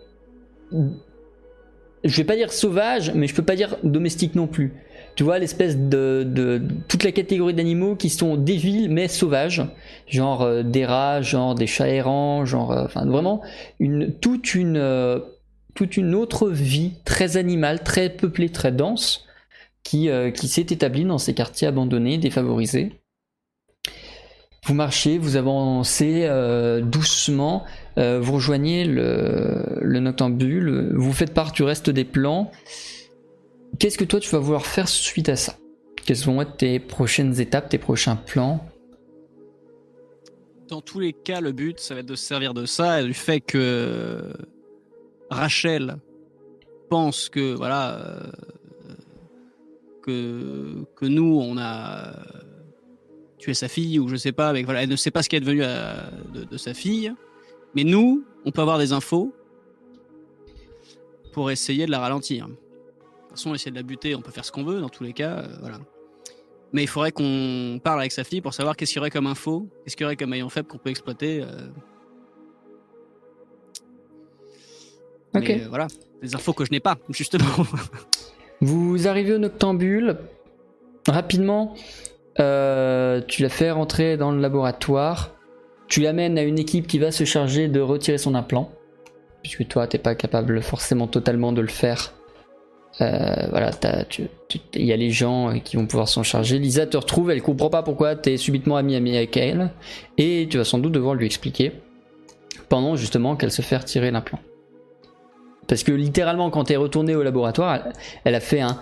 je 0.72 2.16
vais 2.16 2.24
pas 2.24 2.34
dire 2.34 2.50
sauvages, 2.50 3.12
mais 3.14 3.26
je 3.26 3.34
peux 3.34 3.42
pas 3.42 3.56
dire 3.56 3.76
domestiques 3.82 4.34
non 4.34 4.46
plus. 4.46 4.72
Tu 5.16 5.22
vois 5.22 5.38
l'espèce 5.38 5.76
de, 5.76 6.62
toute 6.88 7.04
la 7.04 7.12
catégorie 7.12 7.52
d'animaux 7.52 7.94
qui 7.94 8.08
sont 8.08 8.38
des 8.38 8.56
villes 8.56 8.90
mais 8.90 9.08
sauvages, 9.08 9.66
genre 10.06 10.40
euh, 10.40 10.62
des 10.62 10.86
rats, 10.86 11.20
genre 11.20 11.54
des 11.54 11.66
chats 11.66 11.88
errants, 11.88 12.46
genre, 12.46 12.72
euh, 12.72 12.86
enfin 12.86 13.04
vraiment 13.04 13.42
une 13.80 14.14
toute 14.14 14.54
une 14.54 15.20
toute 15.74 15.98
une 15.98 16.14
autre 16.14 16.48
vie 16.48 16.92
très 17.04 17.36
animale, 17.36 17.82
très 17.82 18.08
peuplée, 18.08 18.48
très 18.48 18.72
dense, 18.72 19.25
qui, 19.86 20.08
euh, 20.08 20.32
qui 20.32 20.48
s'est 20.48 20.62
établi 20.62 21.04
dans 21.04 21.18
ces 21.18 21.32
quartiers 21.32 21.68
abandonnés, 21.68 22.18
défavorisés. 22.18 22.90
Vous 24.64 24.74
marchez, 24.74 25.16
vous 25.16 25.36
avancez 25.36 26.24
euh, 26.24 26.80
doucement, 26.80 27.64
euh, 27.96 28.18
vous 28.18 28.32
rejoignez 28.32 28.84
le, 28.84 29.78
le 29.80 30.00
noctambule, 30.00 30.92
vous 30.92 31.12
faites 31.12 31.32
part 31.32 31.52
du 31.52 31.62
reste 31.62 31.88
des 31.88 32.04
plans. 32.04 32.50
Qu'est-ce 33.78 33.96
que 33.96 34.04
toi 34.04 34.18
tu 34.18 34.28
vas 34.30 34.40
vouloir 34.40 34.66
faire 34.66 34.88
suite 34.88 35.28
à 35.28 35.36
ça? 35.36 35.54
Quelles 36.04 36.16
vont 36.16 36.42
être 36.42 36.56
tes 36.56 36.80
prochaines 36.80 37.40
étapes, 37.40 37.68
tes 37.68 37.78
prochains 37.78 38.16
plans? 38.16 38.66
Dans 40.66 40.80
tous 40.80 40.98
les 40.98 41.12
cas, 41.12 41.40
le 41.40 41.52
but, 41.52 41.78
ça 41.78 41.94
va 41.94 42.00
être 42.00 42.06
de 42.06 42.16
se 42.16 42.24
servir 42.24 42.54
de 42.54 42.66
ça 42.66 43.00
et 43.00 43.04
du 43.04 43.14
fait 43.14 43.40
que 43.40 44.32
Rachel 45.30 45.98
pense 46.90 47.28
que 47.28 47.54
voilà 47.54 48.32
que 50.06 50.84
que 50.94 51.04
nous 51.06 51.38
on 51.42 51.58
a 51.58 52.12
tué 53.38 53.52
sa 53.54 53.68
fille 53.68 53.98
ou 53.98 54.08
je 54.08 54.16
sais 54.16 54.32
pas, 54.32 54.52
mais 54.52 54.62
voilà, 54.62 54.82
elle 54.82 54.88
ne 54.88 54.96
sait 54.96 55.10
pas 55.10 55.22
ce 55.22 55.28
qui 55.28 55.36
est 55.36 55.40
devenu 55.40 55.62
à- 55.62 56.10
de, 56.32 56.44
de 56.44 56.56
sa 56.56 56.72
fille. 56.74 57.12
Mais 57.74 57.84
nous, 57.84 58.24
on 58.46 58.50
peut 58.52 58.62
avoir 58.62 58.78
des 58.78 58.92
infos 58.92 59.34
pour 61.32 61.50
essayer 61.50 61.84
de 61.84 61.90
la 61.90 61.98
ralentir. 61.98 62.46
De 62.48 62.52
toute 62.52 63.30
façon, 63.30 63.54
essayer 63.54 63.70
de 63.70 63.76
la 63.76 63.82
buter, 63.82 64.14
on 64.14 64.22
peut 64.22 64.30
faire 64.30 64.44
ce 64.46 64.52
qu'on 64.52 64.64
veut 64.64 64.80
dans 64.80 64.88
tous 64.88 65.02
les 65.04 65.12
cas, 65.12 65.40
euh, 65.40 65.56
voilà. 65.60 65.78
Mais 66.72 66.82
il 66.82 66.86
faudrait 66.88 67.12
qu'on 67.12 67.78
parle 67.84 68.00
avec 68.00 68.12
sa 68.12 68.24
fille 68.24 68.40
pour 68.40 68.54
savoir 68.54 68.74
qu'est-ce 68.76 68.92
qu'il 68.92 68.98
y 68.98 69.00
aurait 69.00 69.10
comme 69.10 69.26
info, 69.26 69.68
qu'est-ce 69.84 69.96
qu'il 69.96 70.04
y 70.04 70.06
aurait 70.06 70.16
comme 70.16 70.30
maillon 70.30 70.48
faible 70.48 70.66
qu'on 70.68 70.78
peut 70.78 70.90
exploiter. 70.90 71.42
euh. 71.42 71.68
Ok. 75.34 75.42
Mais, 75.48 75.62
euh, 75.64 75.68
voilà, 75.68 75.86
des 76.22 76.34
infos 76.34 76.52
que 76.54 76.64
je 76.64 76.70
n'ai 76.70 76.80
pas, 76.80 76.96
justement. 77.10 77.44
Vous 78.60 79.06
arrivez 79.08 79.34
au 79.34 79.38
noctambule. 79.38 80.16
Rapidement, 81.06 81.74
euh, 82.40 83.20
tu 83.26 83.42
la 83.42 83.48
fais 83.48 83.70
rentrer 83.70 84.16
dans 84.16 84.32
le 84.32 84.40
laboratoire. 84.40 85.32
Tu 85.88 86.00
l'amènes 86.00 86.38
à 86.38 86.42
une 86.42 86.58
équipe 86.58 86.86
qui 86.86 86.98
va 86.98 87.12
se 87.12 87.24
charger 87.24 87.68
de 87.68 87.80
retirer 87.80 88.18
son 88.18 88.34
implant. 88.34 88.72
Puisque 89.42 89.68
toi, 89.68 89.86
t'es 89.86 89.98
pas 89.98 90.14
capable 90.14 90.62
forcément 90.62 91.06
totalement 91.06 91.52
de 91.52 91.60
le 91.60 91.68
faire. 91.68 92.12
Euh, 93.02 93.46
voilà, 93.50 93.70
il 94.74 94.84
y 94.86 94.92
a 94.92 94.96
les 94.96 95.10
gens 95.10 95.50
euh, 95.50 95.58
qui 95.58 95.76
vont 95.76 95.86
pouvoir 95.86 96.08
s'en 96.08 96.22
charger. 96.22 96.58
Lisa 96.58 96.86
te 96.86 96.96
retrouve, 96.96 97.30
elle 97.30 97.42
comprend 97.42 97.68
pas 97.68 97.82
pourquoi 97.82 98.16
t'es 98.16 98.38
subitement 98.38 98.76
ami 98.76 98.96
ami 98.96 99.16
avec 99.16 99.36
elle. 99.36 99.70
Et 100.16 100.48
tu 100.50 100.56
vas 100.56 100.64
sans 100.64 100.78
doute 100.78 100.92
devoir 100.92 101.14
lui 101.14 101.26
expliquer. 101.26 101.72
Pendant 102.70 102.96
justement 102.96 103.36
qu'elle 103.36 103.52
se 103.52 103.62
fait 103.62 103.76
retirer 103.76 104.10
l'implant. 104.10 104.40
Parce 105.68 105.82
que 105.82 105.92
littéralement, 105.92 106.50
quand 106.50 106.64
t'es 106.64 106.76
retourné 106.76 107.14
au 107.14 107.22
laboratoire, 107.22 107.74
elle, 107.74 107.92
elle 108.24 108.34
a 108.34 108.40
fait 108.40 108.60
un 108.60 108.78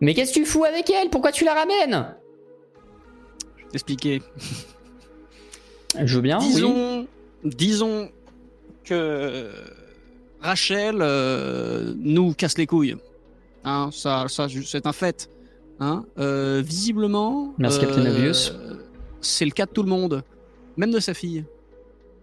Mais 0.00 0.14
qu'est-ce 0.14 0.32
que 0.32 0.40
tu 0.40 0.46
fous 0.46 0.64
avec 0.64 0.88
elle? 0.90 1.10
Pourquoi 1.10 1.32
tu 1.32 1.44
la 1.44 1.54
ramènes? 1.54 2.14
Je 3.56 3.64
vais 3.64 3.70
t'expliquer. 3.70 4.22
Je 6.02 6.16
veux 6.16 6.22
bien, 6.22 6.38
oui. 6.38 7.06
disons, 7.44 8.10
que 8.88 9.50
Rachel 10.40 10.98
euh, 11.00 11.92
nous 11.98 12.32
casse 12.34 12.58
les 12.58 12.66
couilles. 12.66 12.96
Hein, 13.64 13.90
ça, 13.92 14.26
ça 14.28 14.46
c'est 14.64 14.86
un 14.86 14.92
fait. 14.92 15.30
Hein. 15.80 16.04
Euh, 16.18 16.62
visiblement, 16.64 17.54
Merci, 17.58 17.80
Captain 17.80 18.06
Obvious. 18.06 18.52
c'est 19.20 19.44
le 19.44 19.50
cas 19.50 19.66
de 19.66 19.70
tout 19.70 19.82
le 19.82 19.88
monde, 19.88 20.22
même 20.76 20.90
de 20.90 21.00
sa 21.00 21.14
fille. 21.14 21.44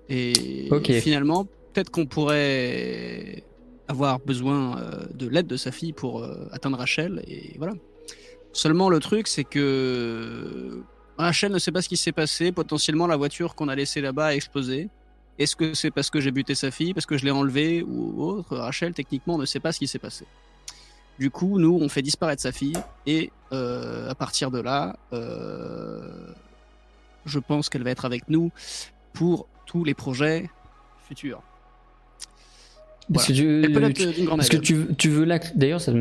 Et 0.10 0.69
finalement, 1.01 1.45
peut-être 1.73 1.89
qu'on 1.89 2.06
pourrait 2.06 3.43
avoir 3.88 4.19
besoin 4.19 4.80
euh, 4.80 5.06
de 5.13 5.28
l'aide 5.28 5.48
de 5.48 5.58
sa 5.58 5.71
fille 5.71 5.93
pour 5.93 6.24
euh, 6.24 6.48
atteindre 6.52 6.78
Rachel. 6.78 7.24
Et 7.28 7.56
voilà. 7.58 7.74
Seulement, 8.54 8.89
le 8.89 9.00
truc, 9.00 9.28
c'est 9.28 9.43
que 9.43 10.82
Rachel 11.17 11.52
ne 11.52 11.60
sait 11.60 11.71
pas 11.71 11.82
ce 11.82 11.89
qui 11.89 11.98
s'est 11.98 12.12
passé. 12.12 12.52
Potentiellement, 12.52 13.08
la 13.08 13.17
voiture 13.17 13.56
qu'on 13.56 13.67
a 13.67 13.76
laissée 13.76 14.02
là-bas 14.02 14.28
a 14.28 14.34
explosé. 14.36 14.89
Est-ce 15.38 15.56
que 15.56 15.74
c'est 15.74 15.91
parce 15.91 16.10
que 16.10 16.21
j'ai 16.21 16.32
buté 16.32 16.56
sa 16.56 16.71
fille, 16.71 16.93
parce 16.93 17.06
que 17.06 17.17
je 17.17 17.26
l'ai 17.26 17.32
enlevée 17.32 17.84
ou 17.84 18.24
autre? 18.24 18.56
Rachel, 18.56 18.93
techniquement, 18.93 19.38
ne 19.38 19.45
sait 19.45 19.60
pas 19.60 19.71
ce 19.71 19.80
qui 19.80 19.88
s'est 19.88 20.00
passé. 20.00 20.26
Du 21.19 21.30
coup, 21.30 21.60
nous, 21.60 21.78
on 21.82 21.89
fait 21.89 22.02
disparaître 22.02 22.41
sa 22.41 22.52
fille. 22.52 22.78
Et 23.06 23.32
euh, 23.52 24.10
à 24.10 24.15
partir 24.15 24.52
de 24.52 24.60
là, 24.60 24.98
euh, 25.13 26.34
je 27.26 27.39
pense 27.39 27.69
qu'elle 27.69 27.84
va 27.84 27.91
être 27.91 28.06
avec 28.06 28.30
nous 28.30 28.52
pour 29.13 29.48
tous 29.65 29.84
les 29.84 29.93
projets 29.93 30.50
futurs. 31.08 31.41
Parce 33.13 33.27
que 33.27 33.33
tu, 33.33 33.93
tu- 33.93 34.05
d'une 34.13 34.25
grande 34.25 34.37
parce 34.39 34.49
que 34.49 34.55
aide. 34.57 34.61
tu, 34.63 34.85
tu 34.97 35.09
veux 35.09 35.25
l'inclure. 35.25 35.51
D'ailleurs, 35.55 35.81
ça 35.81 35.93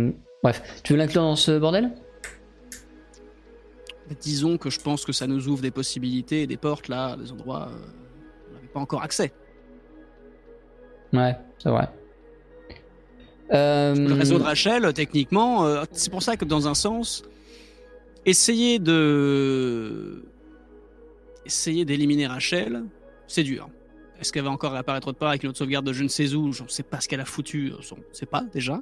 Bref, 0.43 0.63
tu 0.83 0.93
veux 0.93 0.99
l'inclure 0.99 1.23
dans 1.23 1.37
ce 1.37 1.59
bordel? 1.59 1.91
Disons 4.21 4.59
que 4.59 4.69
je 4.71 4.79
pense 4.81 5.05
que 5.05 5.13
ça 5.13 5.27
nous 5.27 5.49
ouvre 5.49 5.63
des 5.63 5.71
possibilités 5.71 6.47
des 6.47 6.57
portes 6.59 6.89
là, 6.89 7.17
des 7.17 7.33
endroits 7.33 7.69
euh, 7.71 7.77
où 7.77 8.51
on 8.51 8.55
n'avait 8.55 8.67
pas 8.69 8.81
encore 8.81 9.03
accès. 9.03 9.33
Ouais, 11.13 11.35
c'est 11.59 11.71
vrai. 11.71 11.89
Euh, 13.53 13.95
Le 13.95 14.15
réseau 14.15 14.39
de 14.39 14.43
Rachel, 14.45 14.93
techniquement, 14.93 15.65
euh, 15.67 15.85
c'est 15.93 16.11
pour 16.11 16.23
ça 16.23 16.37
que 16.37 16.45
dans 16.45 16.69
un 16.69 16.75
sens, 16.75 17.23
essayer 18.27 18.79
de 18.79 20.25
essayer 21.47 21.85
d'éliminer 21.85 22.27
Rachel, 22.27 22.85
c'est 23.27 23.43
dur. 23.43 23.69
Est-ce 24.21 24.33
qu'elle 24.33 24.45
va 24.45 24.51
encore 24.51 24.73
réapparaître 24.73 25.09
autre 25.09 25.19
part 25.19 25.31
avec 25.31 25.43
une 25.43 25.51
autre 25.51 25.59
sauvegarde 25.59 25.87
de 25.87 25.93
je 25.93 26.03
ne 26.03 26.09
sais 26.09 26.35
où? 26.35 26.53
Je 26.53 26.63
ne 26.63 26.69
sais 26.69 26.83
pas 26.83 27.01
ce 27.01 27.09
qu'elle 27.09 27.21
a 27.21 27.25
foutu, 27.25 27.73
on 27.73 27.97
ne 27.97 28.03
sait 28.15 28.27
pas 28.27 28.43
déjà. 28.53 28.81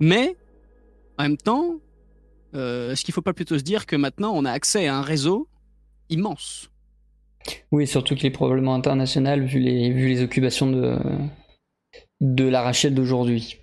Mais 0.00 0.36
en 1.18 1.24
même 1.24 1.36
temps, 1.36 1.76
euh, 2.54 2.92
est-ce 2.92 3.04
qu'il 3.04 3.12
ne 3.12 3.14
faut 3.14 3.22
pas 3.22 3.32
plutôt 3.32 3.58
se 3.58 3.62
dire 3.62 3.86
que 3.86 3.96
maintenant 3.96 4.32
on 4.34 4.44
a 4.44 4.50
accès 4.50 4.86
à 4.86 4.96
un 4.96 5.02
réseau 5.02 5.48
immense? 6.10 6.70
Oui, 7.72 7.86
surtout 7.86 8.14
qu'il 8.14 8.26
est 8.26 8.30
probablement 8.30 8.74
international 8.74 9.44
vu 9.44 9.60
les, 9.60 9.90
vu 9.90 10.08
les 10.08 10.22
occupations 10.22 10.70
de, 10.70 10.96
de 12.20 12.44
la 12.44 12.62
Rachel 12.62 12.94
d'aujourd'hui. 12.94 13.58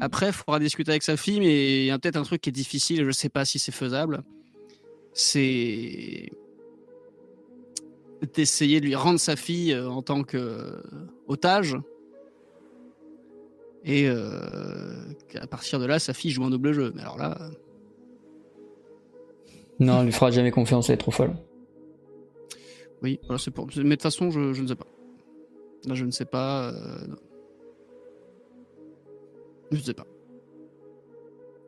Après, 0.00 0.28
il 0.28 0.32
faudra 0.32 0.58
discuter 0.58 0.90
avec 0.90 1.02
sa 1.02 1.16
fille, 1.16 1.40
mais 1.40 1.82
il 1.82 1.86
y 1.86 1.90
a 1.90 1.98
peut-être 1.98 2.16
un 2.16 2.24
truc 2.24 2.40
qui 2.40 2.50
est 2.50 2.52
difficile, 2.52 2.98
je 2.98 3.06
ne 3.06 3.12
sais 3.12 3.28
pas 3.28 3.44
si 3.44 3.58
c'est 3.58 3.72
faisable. 3.72 4.22
C'est 5.12 6.30
d'essayer 8.24 8.80
de 8.80 8.86
lui 8.86 8.94
rendre 8.94 9.18
sa 9.20 9.36
fille 9.36 9.72
euh, 9.72 9.88
en 9.88 10.02
tant 10.02 10.22
qu'otage. 10.24 11.76
Et 13.84 14.08
euh, 14.08 15.12
qu'à 15.28 15.46
partir 15.46 15.78
de 15.78 15.84
là, 15.84 15.98
sa 15.98 16.14
fille 16.14 16.30
joue 16.30 16.44
un 16.44 16.50
double 16.50 16.72
jeu. 16.72 16.92
Mais 16.94 17.02
alors 17.02 17.18
là, 17.18 17.36
euh, 17.40 17.50
Non, 19.80 20.00
elle 20.00 20.06
lui 20.06 20.12
fera 20.12 20.30
jamais 20.30 20.50
confiance, 20.50 20.88
elle 20.88 20.94
est 20.94 20.98
trop 20.98 21.10
folle. 21.10 21.34
oui, 23.02 23.20
voilà, 23.26 23.38
c'est 23.38 23.50
pour. 23.50 23.66
Mais 23.76 23.82
de 23.82 23.90
toute 23.90 24.02
façon, 24.02 24.30
je, 24.30 24.52
je 24.54 24.62
ne 24.62 24.68
sais 24.68 24.74
pas. 24.76 24.86
Là, 25.86 25.94
je 25.94 26.04
ne 26.06 26.10
sais 26.10 26.24
pas. 26.24 26.70
euh. 26.72 27.06
Je 29.70 29.76
ne 29.78 29.82
sais 29.82 29.94
pas. 29.94 30.06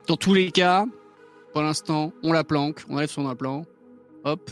Dans 0.07 0.17
tous 0.17 0.33
les 0.33 0.51
cas, 0.53 0.87
pour 1.53 1.63
l'instant, 1.63 2.13
on 2.23 2.33
la 2.33 2.45
planque, 2.45 2.83
on 2.89 2.95
enlève 2.97 3.11
son 3.11 3.27
implant. 3.27 3.65
Hop, 4.25 4.51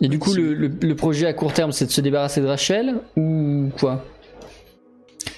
Et 0.00 0.08
du 0.08 0.18
coup, 0.18 0.32
le, 0.34 0.54
le- 0.54 0.68
le 0.80 0.96
projet 0.96 1.26
à 1.26 1.32
court 1.32 1.52
terme, 1.52 1.70
c'est 1.72 1.86
de 1.86 1.90
se 1.90 2.00
débarrasser 2.00 2.40
de 2.40 2.46
Rachel 2.46 2.96
ou 3.16 3.68
quoi? 3.78 4.04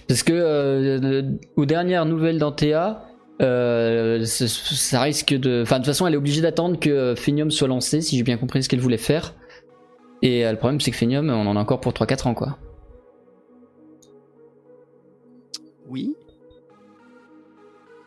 Parce 0.09 0.23
que 0.23 0.33
euh, 0.35 1.23
aux 1.57 1.67
dernières 1.67 2.07
nouvelles 2.07 2.39
d'Antea, 2.39 3.05
euh, 3.43 4.25
ça, 4.25 4.47
ça 4.49 5.01
risque 5.01 5.35
de. 5.35 5.63
Enfin, 5.63 5.77
de 5.77 5.81
toute 5.85 5.87
façon, 5.93 6.07
elle 6.07 6.15
est 6.15 6.19
obligée 6.19 6.41
d'attendre 6.41 6.79
que 6.79 7.15
Phenium 7.17 7.51
soit 7.51 7.69
lancé, 7.69 8.01
si 8.01 8.17
j'ai 8.17 8.23
bien 8.23 8.37
compris 8.37 8.63
ce 8.63 8.69
qu'elle 8.69 8.81
voulait 8.81 8.97
faire. 8.97 9.35
Et 10.23 10.47
euh, 10.47 10.53
le 10.53 10.59
problème, 10.59 10.81
c'est 10.81 10.91
que 10.91 10.97
Phenium, 10.97 11.29
on 11.31 11.47
en 11.47 11.57
a 11.57 11.61
encore 11.61 11.81
pour 11.81 11.93
3-4 11.93 12.29
ans, 12.29 12.35
quoi. 12.35 12.59
Oui. 15.89 16.15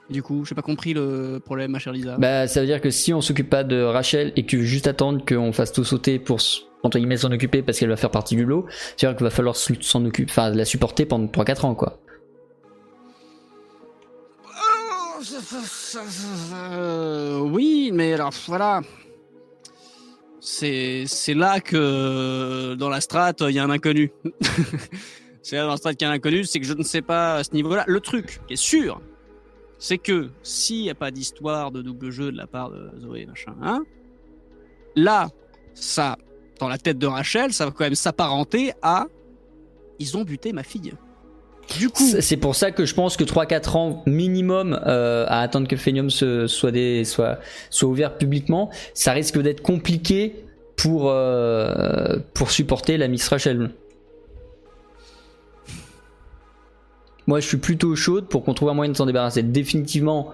Du 0.10 0.24
coup, 0.24 0.46
j'ai 0.46 0.56
pas 0.56 0.62
compris 0.62 0.94
le 0.94 1.42
problème, 1.44 1.72
ma 1.72 1.80
chère 1.80 1.92
Lisa. 1.92 2.18
Bah, 2.18 2.48
ça 2.48 2.62
veut 2.62 2.66
dire 2.66 2.80
que 2.80 2.90
si 2.90 3.14
on 3.14 3.20
s'occupe 3.20 3.50
pas 3.50 3.64
de 3.64 3.82
Rachel 3.82 4.32
et 4.36 4.44
que 4.44 4.48
tu 4.48 4.58
veux 4.58 4.64
juste 4.64 4.88
attendre 4.88 5.26
qu'on 5.26 5.52
fasse 5.52 5.74
tout 5.74 5.84
sauter 5.84 6.18
pour 6.18 6.40
entre 6.84 6.98
guillemets 6.98 7.18
s'en 7.18 7.32
occuper 7.32 7.62
parce 7.62 7.80
qu'elle 7.80 7.90
va 7.90 7.98
faire 7.98 8.12
partie 8.12 8.36
du 8.36 8.46
lot, 8.46 8.66
c'est-à-dire 8.96 9.18
qu'il 9.18 9.26
va 9.26 9.30
falloir 9.30 9.56
s'en 9.56 10.06
occuper, 10.06 10.32
enfin 10.32 10.50
la 10.52 10.64
supporter 10.66 11.06
pendant 11.06 11.26
3-4 11.26 11.66
ans, 11.66 11.76
quoi. 11.76 12.00
Euh, 16.72 17.40
oui, 17.40 17.92
mais 17.94 18.14
alors 18.14 18.32
voilà. 18.48 18.82
C'est 20.40 21.04
c'est 21.08 21.34
là 21.34 21.60
que 21.60 22.76
dans 22.76 22.90
la 22.90 23.02
strate, 23.02 23.42
il 23.42 23.52
y 23.52 23.60
a 23.60 23.64
un 23.64 23.70
inconnu. 23.70 24.12
c'est 25.42 25.58
là 25.58 25.64
dans 25.64 25.72
la 25.72 25.78
strate 25.78 25.98
qu'il 25.98 26.08
y 26.08 26.10
a 26.10 26.12
un 26.12 26.16
inconnu, 26.16 26.46
c'est 26.46 26.60
que 26.60 26.66
je 26.66 26.74
ne 26.74 26.84
sais 26.84 27.02
pas 27.02 27.36
à 27.36 27.44
ce 27.44 27.54
niveau-là. 27.54 27.84
Le 27.88 28.00
truc 28.00 28.40
qui 28.48 28.54
est 28.54 28.58
sûr, 28.58 29.02
c'est 29.80 29.98
que 29.98 30.30
s'il 30.44 30.84
n'y 30.84 30.90
a 30.90 30.96
pas 30.96 31.12
d'histoire 31.12 31.72
de 31.72 31.82
double 31.82 32.10
jeu 32.10 32.32
de 32.32 32.38
la 32.38 32.48
part 32.48 32.72
de 32.72 32.92
Zoé, 33.00 33.26
machin, 33.26 33.56
hein, 33.62 33.84
là, 34.96 35.30
ça, 35.74 36.18
dans 36.60 36.68
la 36.68 36.78
tête 36.78 36.98
de 36.98 37.08
Rachel, 37.08 37.54
ça 37.54 37.66
va 37.66 37.72
quand 37.72 37.84
même 37.84 37.96
s'apparenter 37.96 38.74
à 38.82 39.08
ils 40.00 40.18
ont 40.18 40.24
buté 40.24 40.54
ma 40.54 40.64
fille. 40.64 40.94
Du 41.78 41.90
coup, 41.90 42.04
C'est 42.20 42.38
pour 42.38 42.56
ça 42.56 42.72
que 42.72 42.86
je 42.86 42.94
pense 42.94 43.18
que 43.18 43.24
3-4 43.24 43.78
ans 43.78 44.04
minimum 44.06 44.80
euh, 44.86 45.26
à 45.28 45.42
attendre 45.42 45.68
que 45.68 45.76
Phenium 45.76 46.10
se, 46.10 46.48
soit, 46.48 46.72
soit 47.70 47.90
ouvert 47.90 48.18
publiquement, 48.18 48.70
ça 48.94 49.12
risque 49.12 49.38
d'être 49.42 49.62
compliqué 49.62 50.46
pour, 50.78 51.10
euh, 51.10 52.20
pour 52.34 52.52
supporter 52.52 52.98
la 52.98 53.08
Miss 53.10 53.28
Rachel. 53.28 53.72
Moi, 57.28 57.40
je 57.42 57.48
suis 57.48 57.58
plutôt 57.58 57.96
chaude 57.96 58.28
pour 58.30 58.44
qu'on 58.44 58.54
trouve 58.54 58.70
un 58.70 58.74
moyen 58.74 58.92
de 58.92 58.98
s'en 58.98 59.06
débarrasser 59.06 59.44
définitivement 59.44 60.34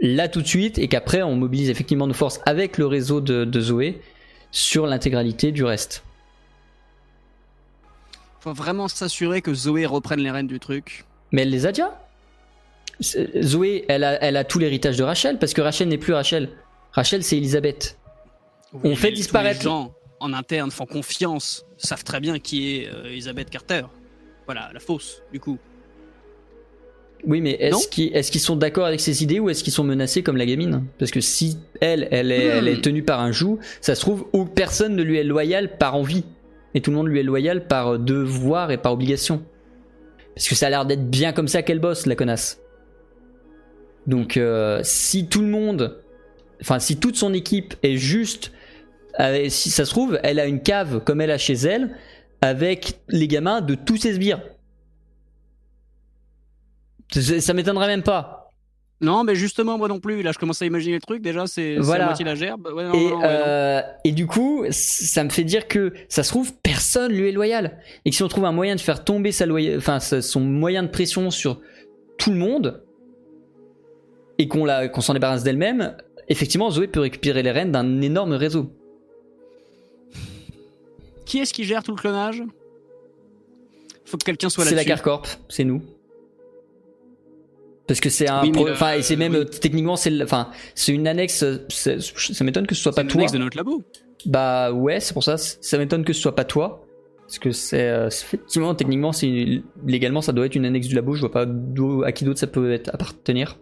là 0.00 0.28
tout 0.28 0.42
de 0.42 0.46
suite 0.46 0.78
et 0.78 0.88
qu'après 0.88 1.22
on 1.22 1.36
mobilise 1.36 1.70
effectivement 1.70 2.06
nos 2.06 2.14
forces 2.14 2.40
avec 2.46 2.78
le 2.78 2.86
réseau 2.86 3.20
de, 3.20 3.44
de 3.44 3.60
Zoé 3.60 4.02
sur 4.50 4.86
l'intégralité 4.86 5.52
du 5.52 5.64
reste. 5.64 6.02
faut 8.40 8.52
vraiment 8.52 8.88
s'assurer 8.88 9.40
que 9.40 9.54
Zoé 9.54 9.86
reprenne 9.86 10.20
les 10.20 10.30
rênes 10.30 10.46
du 10.46 10.60
truc. 10.60 11.04
Mais 11.32 11.42
elle 11.42 11.50
les 11.50 11.64
a 11.66 11.72
déjà? 11.72 11.98
Zoé, 13.00 13.84
elle 13.88 14.04
a, 14.04 14.22
elle 14.22 14.36
a 14.36 14.44
tout 14.44 14.58
l'héritage 14.58 14.96
de 14.96 15.02
Rachel 15.02 15.38
parce 15.38 15.54
que 15.54 15.62
Rachel 15.62 15.88
n'est 15.88 15.98
plus 15.98 16.12
Rachel. 16.12 16.50
Rachel, 16.92 17.24
c'est 17.24 17.36
Elisabeth. 17.38 17.98
On 18.84 18.94
fait 18.94 19.12
disparaître- 19.12 19.60
Les 19.60 19.64
gens 19.64 19.94
en 20.20 20.32
interne 20.32 20.70
font 20.70 20.86
confiance, 20.86 21.64
savent 21.78 22.04
très 22.04 22.20
bien 22.20 22.38
qui 22.38 22.76
est 22.76 22.88
euh, 22.88 23.06
Elizabeth 23.06 23.48
Carter. 23.50 23.82
Voilà, 24.46 24.70
la 24.74 24.80
fausse, 24.80 25.22
du 25.32 25.40
coup. 25.40 25.58
Oui, 27.26 27.40
mais 27.40 27.52
est-ce 27.52 28.30
qu'ils 28.30 28.40
sont 28.40 28.56
d'accord 28.56 28.84
avec 28.84 29.00
ces 29.00 29.22
idées 29.22 29.40
ou 29.40 29.48
est-ce 29.48 29.64
qu'ils 29.64 29.72
sont 29.72 29.84
menacés 29.84 30.22
comme 30.22 30.36
la 30.36 30.44
gamine? 30.46 30.84
Parce 30.98 31.10
que 31.10 31.20
si 31.20 31.56
elle, 31.80 32.06
elle 32.10 32.30
est, 32.30 32.48
Hmm. 32.48 32.58
elle 32.58 32.68
est 32.68 32.82
tenue 32.82 33.02
par 33.02 33.20
un 33.20 33.32
joug, 33.32 33.58
ça 33.80 33.94
se 33.94 34.00
trouve, 34.00 34.26
où 34.32 34.44
personne 34.44 34.94
ne 34.94 35.02
lui 35.02 35.16
est 35.18 35.24
loyal 35.24 35.78
par 35.78 35.94
envie. 35.94 36.24
Et 36.74 36.80
tout 36.80 36.90
le 36.90 36.96
monde 36.96 37.08
lui 37.08 37.20
est 37.20 37.24
loyal 37.24 37.66
par 37.66 37.98
devoir 37.98 38.70
et 38.72 38.76
par 38.76 38.92
obligation. 38.92 39.42
Parce 40.34 40.48
que 40.48 40.54
ça 40.54 40.66
a 40.66 40.70
l'air 40.70 40.84
d'être 40.84 41.08
bien 41.08 41.32
comme 41.32 41.48
ça 41.48 41.62
qu'elle 41.62 41.78
bosse, 41.78 42.06
la 42.06 42.16
connasse. 42.16 42.60
Donc, 44.06 44.36
euh, 44.36 44.80
si 44.82 45.26
tout 45.28 45.40
le 45.40 45.46
monde, 45.46 46.02
enfin, 46.60 46.78
si 46.78 46.98
toute 46.98 47.16
son 47.16 47.32
équipe 47.32 47.74
est 47.82 47.96
juste, 47.96 48.52
euh, 49.20 49.48
si 49.48 49.70
ça 49.70 49.84
se 49.84 49.90
trouve, 49.90 50.18
elle 50.22 50.40
a 50.40 50.46
une 50.46 50.60
cave 50.60 51.00
comme 51.04 51.20
elle 51.20 51.30
a 51.30 51.38
chez 51.38 51.54
elle, 51.54 51.96
avec 52.42 52.98
les 53.08 53.28
gamins 53.28 53.60
de 53.62 53.74
tous 53.74 53.96
ses 53.96 54.14
sbires. 54.14 54.42
Ça 57.10 57.52
m'étonnerait 57.54 57.86
même 57.86 58.02
pas. 58.02 58.40
Non, 59.00 59.24
mais 59.24 59.34
justement, 59.34 59.76
moi 59.76 59.88
non 59.88 60.00
plus. 60.00 60.22
Là, 60.22 60.32
je 60.32 60.38
commence 60.38 60.62
à 60.62 60.66
imaginer 60.66 60.94
le 60.94 61.00
truc. 61.00 61.20
Déjà, 61.20 61.46
c'est 61.46 61.76
Voilà. 61.76 62.04
à 62.04 62.06
moitié 62.08 62.24
la 62.24 62.34
gerbe. 62.34 62.68
Ouais, 62.74 62.84
non, 62.84 62.92
Et, 62.94 63.04
non, 63.04 63.10
non, 63.10 63.16
ouais, 63.16 63.22
non. 63.22 63.22
euh, 63.24 63.82
et 64.04 64.12
du 64.12 64.26
coup, 64.26 64.64
ça 64.70 65.24
me 65.24 65.28
fait 65.30 65.44
dire 65.44 65.68
que 65.68 65.92
ça 66.08 66.22
se 66.22 66.30
trouve, 66.30 66.52
personne 66.62 67.12
lui 67.12 67.28
est 67.28 67.32
loyal. 67.32 67.78
Et 68.04 68.10
que 68.10 68.16
si 68.16 68.22
on 68.22 68.28
trouve 68.28 68.44
un 68.46 68.52
moyen 68.52 68.76
de 68.76 68.80
faire 68.80 69.04
tomber 69.04 69.32
sa 69.32 69.46
loya- 69.46 69.76
enfin, 69.76 70.00
sa- 70.00 70.22
son 70.22 70.40
moyen 70.40 70.82
de 70.84 70.88
pression 70.88 71.30
sur 71.30 71.60
tout 72.18 72.30
le 72.30 72.36
monde, 72.36 72.82
et 74.38 74.48
qu'on 74.48 75.00
s'en 75.00 75.12
débarrasse 75.12 75.42
d'elle-même, 75.42 75.96
effectivement, 76.28 76.70
Zoé 76.70 76.86
peut 76.88 77.00
récupérer 77.00 77.42
les 77.42 77.50
rênes 77.50 77.72
d'un 77.72 78.00
énorme 78.00 78.32
réseau. 78.32 78.72
Qui 81.26 81.38
est-ce 81.40 81.52
qui 81.52 81.64
gère 81.64 81.82
tout 81.82 81.92
le 81.92 82.00
clonage? 82.00 82.42
Faut 84.04 84.16
que 84.18 84.24
quelqu'un 84.24 84.48
soit 84.48 84.64
C'est 84.64 84.70
la 84.70 84.76
là-dessus. 84.76 84.88
Carcorp, 84.88 85.26
c'est 85.48 85.64
nous. 85.64 85.82
Parce 87.86 88.00
que 88.00 88.08
c'est 88.08 88.28
un, 88.30 88.42
Oui, 88.42 88.52
enfin, 88.70 88.94
c'est 89.02 89.16
même 89.16 89.32
oui. 89.32 89.38
euh, 89.40 89.44
techniquement, 89.44 89.96
c'est, 89.96 90.22
enfin, 90.22 90.50
c'est 90.74 90.92
une 90.92 91.06
annexe. 91.06 91.42
euh, 91.42 91.58
Ça 91.68 92.44
m'étonne 92.44 92.66
que 92.66 92.74
ce 92.74 92.82
soit 92.82 92.92
pas 92.92 93.02
une 93.02 93.08
toi. 93.08 93.18
annexe 93.20 93.32
de 93.32 93.38
notre 93.38 93.56
labo. 93.56 93.82
Bah 94.26 94.72
ouais, 94.72 95.00
c'est 95.00 95.12
pour 95.12 95.22
ça. 95.24 95.36
Ça 95.36 95.76
m'étonne 95.76 96.02
que 96.04 96.12
ce 96.14 96.20
soit 96.22 96.34
pas 96.34 96.44
toi. 96.44 96.86
Parce 97.26 97.38
que 97.38 97.52
c'est 97.52 97.88
euh, 97.88 98.08
effectivement, 98.08 98.74
techniquement, 98.74 99.12
c'est 99.12 99.62
légalement, 99.86 100.22
ça 100.22 100.32
doit 100.32 100.46
être 100.46 100.54
une 100.54 100.64
annexe 100.64 100.88
du 100.88 100.94
labo. 100.94 101.14
Je 101.14 101.20
vois 101.20 101.30
pas 101.30 101.46
à 102.06 102.12
qui 102.12 102.24
d'autre 102.24 102.38
ça 102.40 102.46
peut 102.46 102.72
être 102.72 102.88
appartenir. 102.94 103.58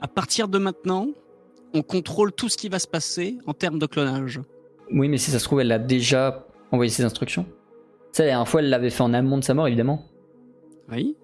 À 0.00 0.08
partir 0.08 0.48
de 0.48 0.58
maintenant, 0.58 1.08
on 1.74 1.82
contrôle 1.82 2.32
tout 2.32 2.48
ce 2.48 2.56
qui 2.56 2.68
va 2.68 2.78
se 2.78 2.86
passer 2.86 3.38
en 3.46 3.52
termes 3.54 3.78
de 3.78 3.86
clonage. 3.86 4.40
Oui, 4.92 5.08
mais 5.08 5.18
si 5.18 5.30
ça 5.30 5.38
se 5.38 5.44
trouve, 5.44 5.60
elle 5.60 5.72
a 5.72 5.78
déjà 5.78 6.46
envoyé 6.70 6.90
ses 6.90 7.04
instructions. 7.04 7.46
Ça, 8.12 8.22
la 8.22 8.30
dernière 8.30 8.48
fois, 8.48 8.60
elle 8.60 8.68
l'avait 8.70 8.90
fait 8.90 9.02
en 9.02 9.12
amont 9.14 9.38
de 9.38 9.44
sa 9.44 9.54
mort, 9.54 9.66
évidemment. 9.66 10.04
Oui. 10.90 11.16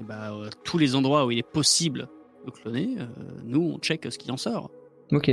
Et 0.00 0.04
bah, 0.04 0.32
euh, 0.32 0.48
tous 0.64 0.78
les 0.78 0.94
endroits 0.94 1.26
où 1.26 1.30
il 1.30 1.38
est 1.38 1.42
possible 1.48 2.08
de 2.46 2.50
cloner, 2.50 2.96
euh, 3.00 3.04
nous, 3.44 3.72
on 3.74 3.78
check 3.78 4.06
ce 4.10 4.16
qui 4.18 4.30
en 4.30 4.36
sort. 4.36 4.70
Ok. 5.12 5.30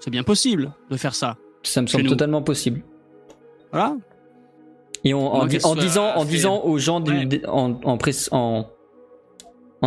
C'est 0.00 0.10
bien 0.10 0.22
possible 0.22 0.72
de 0.90 0.96
faire 0.96 1.14
ça. 1.14 1.36
Ça 1.64 1.82
me 1.82 1.86
semble 1.86 2.04
nous. 2.04 2.10
totalement 2.10 2.42
possible. 2.42 2.82
Voilà. 3.72 3.96
Et 5.04 5.12
en, 5.14 5.46
disant, 5.46 6.14
en 6.14 6.24
disant 6.24 6.62
aux 6.64 6.78
gens, 6.78 7.00
du- 7.00 7.10
Ouais. 7.12 7.26
des- 7.26 7.46
en, 7.46 7.78
en, 7.82 7.98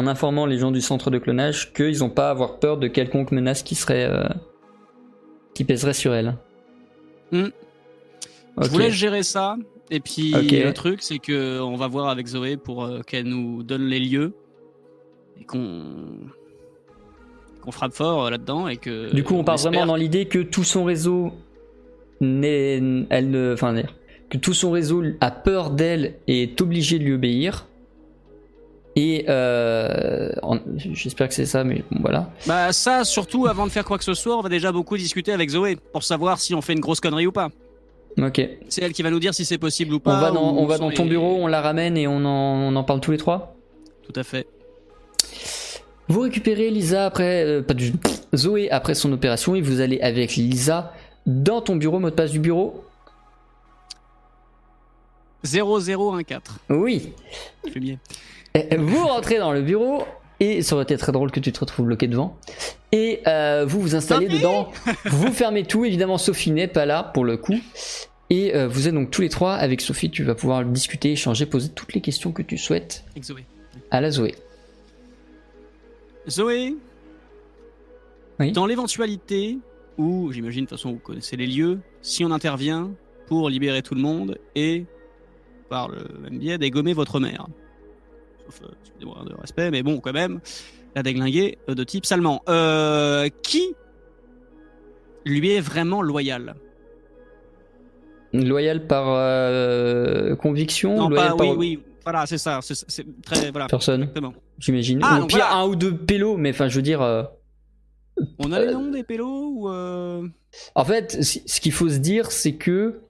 informant 0.08 0.46
les 0.46 0.58
gens 0.58 0.72
du 0.72 0.82
centre 0.82 1.10
de 1.12 1.18
clonage 1.18 1.74
qu'ils 1.74 2.00
n'ont 2.00 2.10
pas 2.10 2.28
à 2.28 2.32
avoir 2.32 2.60
peur 2.60 2.78
de 2.78 2.88
quelconque 2.88 3.32
menace 3.32 3.64
qui 3.64 3.76
serait, 3.76 4.06
euh, 4.06 4.28
qui 5.54 5.64
pèserait 5.64 5.94
sur 5.94 6.14
elle. 6.14 6.38
Hmm. 7.32 7.48
Je 8.58 8.66
Ok. 8.66 8.68
vous 8.68 8.80
laisse 8.80 8.94
gérer 8.94 9.24
ça. 9.24 9.56
Et 9.94 10.00
puis 10.00 10.32
le 10.32 10.72
truc, 10.72 11.02
c'est 11.04 11.20
que 11.20 11.60
on 11.60 11.76
va 11.76 11.88
voir 11.88 12.08
avec 12.08 12.26
Zoé 12.26 12.56
pour 12.58 12.86
euh, 12.86 13.02
qu'elle 13.02 13.26
nous 13.26 13.62
donne 13.62 13.86
les 13.88 14.00
lieux 14.00 14.34
et 15.40 15.44
qu'on 15.44 15.84
qu'on 17.62 17.72
frappe 17.72 17.94
fort 17.94 18.26
euh, 18.26 18.30
là-dedans 18.32 18.68
et 18.70 18.78
que. 18.78 19.14
Du 19.14 19.24
coup, 19.24 19.36
on 19.36 19.44
part 19.44 19.56
espère- 19.56 19.72
vraiment 19.72 19.86
dans 19.86 19.96
l'idée 19.98 20.26
que 20.26 20.40
tout 20.40 20.64
son 20.64 20.86
réseau 20.86 21.34
n'est, 22.22 22.82
elle 23.10 23.30
ne, 23.30 23.54
enfin, 23.54 23.76
que 24.30 24.38
tout 24.38 24.54
son 24.54 24.72
réseau 24.72 25.04
a 25.20 25.30
peur 25.30 25.72
d'elle 25.72 26.16
et 26.28 26.44
est 26.44 26.62
obligé 26.62 26.98
de 26.98 27.04
lui 27.04 27.14
obéir. 27.14 27.68
Et 28.96 29.26
euh, 29.30 30.32
j'espère 30.78 31.28
que 31.30 31.34
c'est 31.34 31.46
ça, 31.46 31.64
mais 31.64 31.84
bon, 31.92 32.00
voilà. 32.02 32.30
Bah 32.46 32.74
ça, 32.74 33.04
surtout 33.06 33.46
avant 33.48 33.66
de 33.66 33.72
faire 33.72 33.86
quoi 33.86 33.98
que 33.98 34.04
ce 34.04 34.14
soit, 34.14 34.38
on 34.38 34.42
va 34.42 34.50
déjà 34.50 34.72
beaucoup 34.72 34.98
discuter 34.98 35.32
avec 35.32 35.50
Zoé 35.50 35.78
pour 35.94 36.04
savoir 36.04 36.40
si 36.40 36.54
on 36.56 36.62
fait 36.62 36.74
une 36.74 36.82
grosse 36.82 37.00
connerie 37.00 37.28
ou 37.28 37.32
pas. 37.32 37.50
Ok. 38.18 38.42
C'est 38.70 38.82
elle 38.84 38.94
qui 38.94 39.04
va 39.04 39.10
nous 39.10 39.20
dire 39.20 39.34
si 39.34 39.46
c'est 39.46 39.58
possible 39.58 39.94
ou 39.94 39.98
On 39.98 40.00
pas. 40.00 40.20
va 40.20 40.32
dans, 40.32 40.54
ou 40.54 40.60
on 40.60 40.66
va 40.66 40.78
dans 40.78 40.92
ton 40.92 41.04
les- 41.04 41.10
bureau, 41.10 41.36
on 41.40 41.48
la 41.48 41.62
ramène 41.62 41.98
et 41.98 42.08
on 42.08 42.18
en, 42.18 42.26
on 42.74 42.76
en 42.76 42.84
parle 42.84 43.00
tous 43.00 43.12
les 43.12 43.18
trois. 43.18 43.56
Tout 44.04 44.20
à 44.20 44.24
fait. 44.24 44.48
Vous 46.08 46.20
récupérez 46.22 46.70
Lisa 46.72 47.06
après, 47.06 47.44
euh, 47.46 47.62
pas 47.62 47.74
du 47.74 47.94
Zoé 48.36 48.70
après 48.70 48.96
son 48.96 49.12
opération 49.14 49.56
et 49.56 49.62
vous 49.62 49.80
allez 49.80 50.00
avec 50.02 50.36
Lisa 50.36 50.94
dans 51.26 51.62
ton 51.62 51.76
bureau, 51.78 52.00
mot 52.00 52.10
de 52.10 52.16
passe 52.16 52.32
du 52.32 52.40
bureau. 52.40 52.84
0014. 55.44 56.42
Oui. 56.70 57.14
Vous 58.78 59.08
rentrez 59.08 59.40
dans 59.40 59.54
le 59.54 59.62
bureau 59.62 60.04
et 60.42 60.62
ça 60.64 60.76
aurait 60.76 60.84
été 60.84 60.98
très 60.98 61.12
drôle 61.14 61.32
que 61.32 61.40
tu 61.40 61.52
te 61.54 61.60
retrouves 61.62 61.86
bloqué 61.86 62.08
devant. 62.08 62.38
Et 62.92 63.22
euh, 63.28 63.64
vous 63.66 63.80
vous 63.80 63.96
installez 63.96 64.26
Sophie 64.26 64.38
dedans. 64.40 64.70
Vous 65.06 65.32
fermez 65.32 65.64
tout. 65.64 65.86
Évidemment, 65.86 66.18
Sophie 66.18 66.52
n'est 66.52 66.68
pas 66.68 66.86
là 66.86 67.04
pour 67.14 67.24
le 67.24 67.38
coup. 67.38 67.56
Et 68.30 68.56
euh, 68.56 68.68
vous 68.68 68.88
êtes 68.88 68.94
donc 68.94 69.12
tous 69.12 69.22
les 69.22 69.30
trois 69.30 69.54
avec 69.54 69.80
Sophie. 69.82 70.10
Tu 70.10 70.24
vas 70.24 70.36
pouvoir 70.36 70.66
discuter, 70.66 71.12
échanger, 71.12 71.46
poser 71.46 71.70
toutes 71.70 71.94
les 71.94 72.02
questions 72.02 72.32
que 72.32 72.42
tu 72.42 72.58
souhaites 72.58 73.04
Avec 73.12 73.24
Zoé. 73.24 73.46
à 73.92 74.02
la 74.02 74.10
Zoé. 74.12 74.36
Zoé, 76.30 76.76
Oui. 78.40 78.52
dans 78.52 78.66
l'éventualité 78.66 79.58
où, 79.98 80.32
j'imagine, 80.32 80.66
de 80.66 80.70
toute 80.70 80.78
façon, 80.78 80.92
vous 80.94 81.00
connaissez 81.00 81.36
les 81.38 81.48
lieux, 81.48 81.80
si 82.02 82.24
on 82.26 82.32
intervient 82.32 82.92
pour 83.28 83.50
libérer 83.50 83.82
tout 83.82 83.96
le 83.96 84.02
monde 84.02 84.38
et, 84.56 84.86
par 85.70 85.88
le 85.90 86.00
même 86.22 86.38
biais, 86.40 86.58
dégommer 86.58 86.94
votre 86.94 87.20
mère. 87.20 87.48
Sauf, 88.46 88.62
euh, 88.64 88.74
excusez-moi 88.82 89.24
de 89.28 89.34
respect, 89.36 89.72
mais 89.72 89.84
bon, 89.84 90.00
quand 90.00 90.14
même, 90.14 90.40
la 90.96 91.04
déglinguer 91.04 91.58
euh, 91.70 91.76
de 91.76 91.84
type 91.84 92.06
Salman. 92.06 92.42
Euh, 92.50 93.30
qui 93.44 93.76
lui 95.26 95.52
est 95.52 95.62
vraiment 95.62 96.02
loyal? 96.02 96.56
Loyal 98.34 98.88
par 98.88 99.06
conviction 100.38 100.96
Non, 100.96 101.10
loyal 101.10 101.32
pas, 101.32 101.36
par 101.36 101.48
oui, 101.50 101.56
oui, 101.58 101.84
voilà, 102.04 102.26
c'est 102.26 102.38
ça, 102.38 102.60
c'est 102.62 103.06
très, 103.24 103.52
voilà, 103.52 103.68
personne, 103.68 104.10
j'imagine. 104.58 105.02
Ah, 105.04 105.20
ou 105.22 105.28
pire, 105.28 105.40
voilà. 105.40 105.56
un 105.56 105.68
ou 105.68 105.76
deux 105.76 105.96
pélos, 105.96 106.38
mais 106.38 106.52
enfin, 106.52 106.68
je 106.70 106.78
veux 106.78 106.82
dire. 106.82 107.28
On 108.40 108.52
a 108.52 108.60
les 108.60 108.72
noms 108.74 108.92
des 108.92 109.04
pélos 109.04 109.52
ou... 109.56 109.70
euh, 109.70 110.28
En 110.76 110.86
fait, 110.86 111.22
ce 111.24 111.60
qu'il 111.62 111.72
faut 111.72 111.90
se 111.90 111.98
dire, 111.98 112.32
c'est 112.32 112.56
que, 112.56 113.02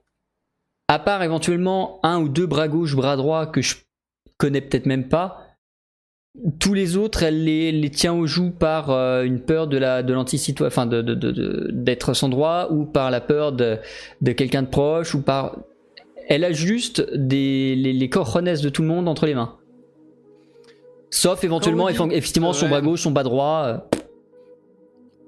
à 0.88 0.98
part 0.98 1.22
éventuellement 1.22 2.00
un 2.02 2.20
ou 2.20 2.28
deux 2.28 2.46
bras 2.46 2.68
gauche, 2.68 2.94
bras 2.96 3.16
droit 3.16 3.46
que 3.46 3.62
je 3.62 3.76
connais 4.42 4.60
peut-être 4.60 4.86
même 4.86 5.08
pas, 5.08 5.38
tous 6.58 6.72
les 6.74 6.96
autres, 6.96 7.22
elle 7.22 7.44
les, 7.44 7.72
les 7.72 7.90
tient 7.90 8.14
au 8.14 8.26
joug 8.26 8.52
par 8.58 8.90
euh, 8.90 9.22
une 9.22 9.40
peur 9.40 9.66
de 9.66 9.76
la 9.76 10.02
de 10.02 10.12
l'anticitoyen, 10.14 10.68
enfin 10.68 10.86
de, 10.86 11.02
de- 11.02 11.68
d'être 11.72 12.14
sans 12.14 12.28
droit, 12.30 12.68
ou 12.70 12.84
par 12.86 13.10
la 13.10 13.20
peur 13.20 13.52
de, 13.52 13.78
de 14.22 14.32
quelqu'un 14.32 14.62
de 14.62 14.68
proche, 14.68 15.14
ou 15.14 15.20
par. 15.22 15.56
Elle 16.28 16.44
a 16.44 16.52
juste 16.52 17.04
des, 17.14 17.74
les, 17.76 17.92
les 17.92 18.08
cojones 18.08 18.44
de 18.54 18.68
tout 18.70 18.80
le 18.82 18.88
monde 18.88 19.08
entre 19.08 19.26
les 19.26 19.34
mains. 19.34 19.56
Sauf 21.10 21.44
éventuellement, 21.44 21.88
dites- 21.88 22.00
effectivement, 22.12 22.52
son 22.54 22.64
Ouais. 22.64 22.70
bras 22.70 22.80
gauche, 22.80 23.02
son 23.02 23.10
bras 23.10 23.24
droit. 23.24 23.62
euh, 23.66 23.98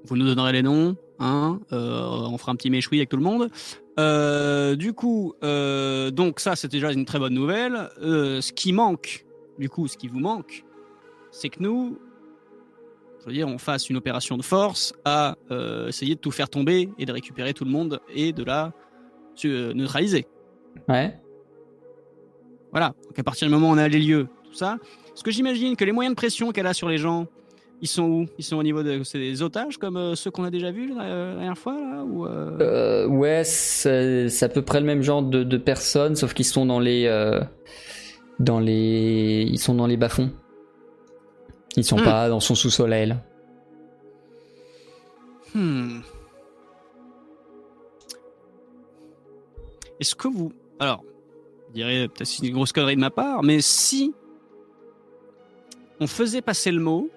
Vous 0.05 0.17
nous 0.17 0.25
donnerez 0.25 0.53
les 0.53 0.63
noms, 0.63 0.95
hein, 1.19 1.59
euh, 1.73 2.01
on 2.31 2.37
fera 2.39 2.51
un 2.51 2.55
petit 2.55 2.69
méchoui 2.71 2.97
avec 2.97 3.09
tout 3.09 3.17
le 3.17 3.23
monde. 3.23 3.49
Euh, 3.99 4.75
du 4.75 4.93
coup, 4.93 5.33
euh, 5.43 6.11
donc 6.11 6.39
ça, 6.39 6.55
c'est 6.55 6.67
déjà 6.67 6.91
une 6.91 7.05
très 7.05 7.19
bonne 7.19 7.33
nouvelle. 7.33 7.89
Euh, 8.01 8.41
ce 8.41 8.51
qui 8.51 8.73
manque, 8.73 9.25
du 9.57 9.69
coup, 9.69 9.87
ce 9.87 9.97
qui 9.97 10.07
vous 10.07 10.19
manque, 10.19 10.65
c'est 11.31 11.49
que 11.49 11.61
nous, 11.61 11.97
je 13.21 13.25
veux 13.25 13.33
dire, 13.33 13.47
on 13.47 13.57
fasse 13.57 13.89
une 13.89 13.97
opération 13.97 14.37
de 14.37 14.43
force 14.43 14.93
à 15.05 15.35
essayer 15.87 16.15
de 16.15 16.19
tout 16.19 16.31
faire 16.31 16.49
tomber 16.49 16.89
et 16.97 17.05
de 17.05 17.11
récupérer 17.11 17.53
tout 17.53 17.65
le 17.65 17.71
monde 17.71 17.99
et 18.13 18.33
de 18.33 18.43
la 18.43 18.73
neutraliser. 19.43 20.27
Ouais. 20.87 21.19
Voilà. 22.71 22.93
Donc 23.05 23.17
à 23.17 23.23
partir 23.23 23.47
du 23.47 23.53
moment 23.53 23.69
où 23.69 23.73
on 23.73 23.77
a 23.77 23.87
les 23.87 23.99
lieux, 23.99 24.27
tout 24.43 24.53
ça. 24.53 24.77
Parce 25.07 25.23
que 25.23 25.31
j'imagine 25.31 25.75
que 25.75 25.85
les 25.85 25.93
moyens 25.93 26.13
de 26.13 26.17
pression 26.17 26.51
qu'elle 26.51 26.67
a 26.67 26.73
sur 26.73 26.89
les 26.89 26.97
gens, 26.97 27.27
ils 27.81 27.87
sont 27.87 28.03
où? 28.03 28.25
Ils 28.37 28.43
sont 28.43 28.55
au 28.57 28.63
niveau 28.63 28.83
de 28.83 29.03
c'est 29.03 29.19
des 29.19 29.41
otages 29.41 29.77
comme 29.77 29.97
euh, 29.97 30.15
ceux 30.15 30.31
qu'on 30.31 30.43
a 30.43 30.49
déjà 30.49 30.71
vus 30.71 30.93
la, 30.95 31.03
la 31.07 31.33
dernière 31.33 31.57
fois 31.57 31.73
là 31.73 32.03
ou 32.03 32.25
euh, 32.25 32.57
Euh, 32.59 33.07
ouais, 33.07 33.43
c'est 33.43 34.43
à 34.43 34.49
peu 34.49 34.61
près 34.61 34.79
le 34.79 34.85
même 34.85 35.01
genre 35.01 35.21
de, 35.23 35.43
de 35.43 35.57
personnes, 35.57 36.15
sauf 36.15 36.33
qu'ils 36.33 36.45
sont 36.45 36.65
dans 36.65 36.79
les, 36.79 37.05
euh, 37.05 37.41
dans 38.39 38.59
les, 38.59 39.45
ils 39.49 39.59
sont 39.59 39.75
dans 39.75 39.87
les 39.87 39.97
bas-fonds. 39.97 40.31
Ils 41.77 41.83
sont 41.83 41.97
Hmm. 41.97 42.03
pas 42.05 42.29
dans 42.29 42.39
son 42.39 42.55
sous-sol 42.55 42.93
à 42.93 42.97
elle. 42.97 43.17
Hmm. 45.53 45.99
Est-ce 49.99 50.15
que 50.15 50.27
vous. 50.27 50.51
Alors, 50.79 51.03
je 51.69 51.73
dirais 51.75 52.07
peut-être 52.07 52.27
c'est 52.27 52.45
une 52.47 52.53
grosse 52.53 52.71
connerie 52.73 52.95
de 52.95 53.01
ma 53.01 53.09
part, 53.09 53.43
mais 53.43 53.61
si 53.61 54.13
on 55.99 56.07
faisait 56.07 56.41
passer 56.41 56.71
le 56.71 56.81
mot 56.81 57.09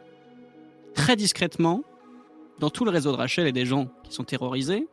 très 0.94 1.16
discrètement 1.16 1.82
dans 2.58 2.70
tout 2.70 2.84
le 2.84 2.90
réseau 2.90 3.12
de 3.12 3.16
Rachel 3.16 3.46
et 3.46 3.52
des 3.52 3.66
gens 3.66 3.88
qui 4.02 4.12
sont 4.12 4.24
terrorisés, 4.24 4.88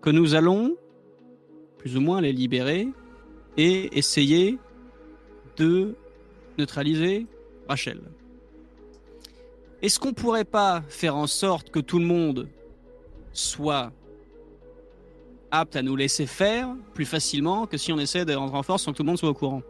que 0.00 0.10
nous 0.10 0.34
allons 0.34 0.76
plus 1.78 1.96
ou 1.96 2.00
moins 2.00 2.20
les 2.20 2.32
libérer 2.32 2.88
et 3.56 3.98
essayer 3.98 4.58
de 5.56 5.94
neutraliser 6.58 7.26
Rachel. 7.68 8.00
Est-ce 9.80 9.98
qu'on 9.98 10.12
pourrait 10.12 10.44
pas 10.44 10.82
faire 10.88 11.16
en 11.16 11.26
sorte 11.26 11.70
que 11.70 11.80
tout 11.80 11.98
le 11.98 12.04
monde 12.04 12.48
soit 13.32 13.92
apte 15.50 15.76
à 15.76 15.82
nous 15.82 15.96
laisser 15.96 16.26
faire 16.26 16.74
plus 16.94 17.04
facilement 17.04 17.66
que 17.66 17.76
si 17.76 17.92
on 17.92 17.98
essaie 17.98 18.24
de 18.24 18.34
rentrer 18.34 18.56
en 18.56 18.62
force 18.62 18.82
sans 18.82 18.92
que 18.92 18.98
tout 18.98 19.02
le 19.02 19.08
monde 19.08 19.18
soit 19.18 19.30
au 19.30 19.34
courant? 19.34 19.62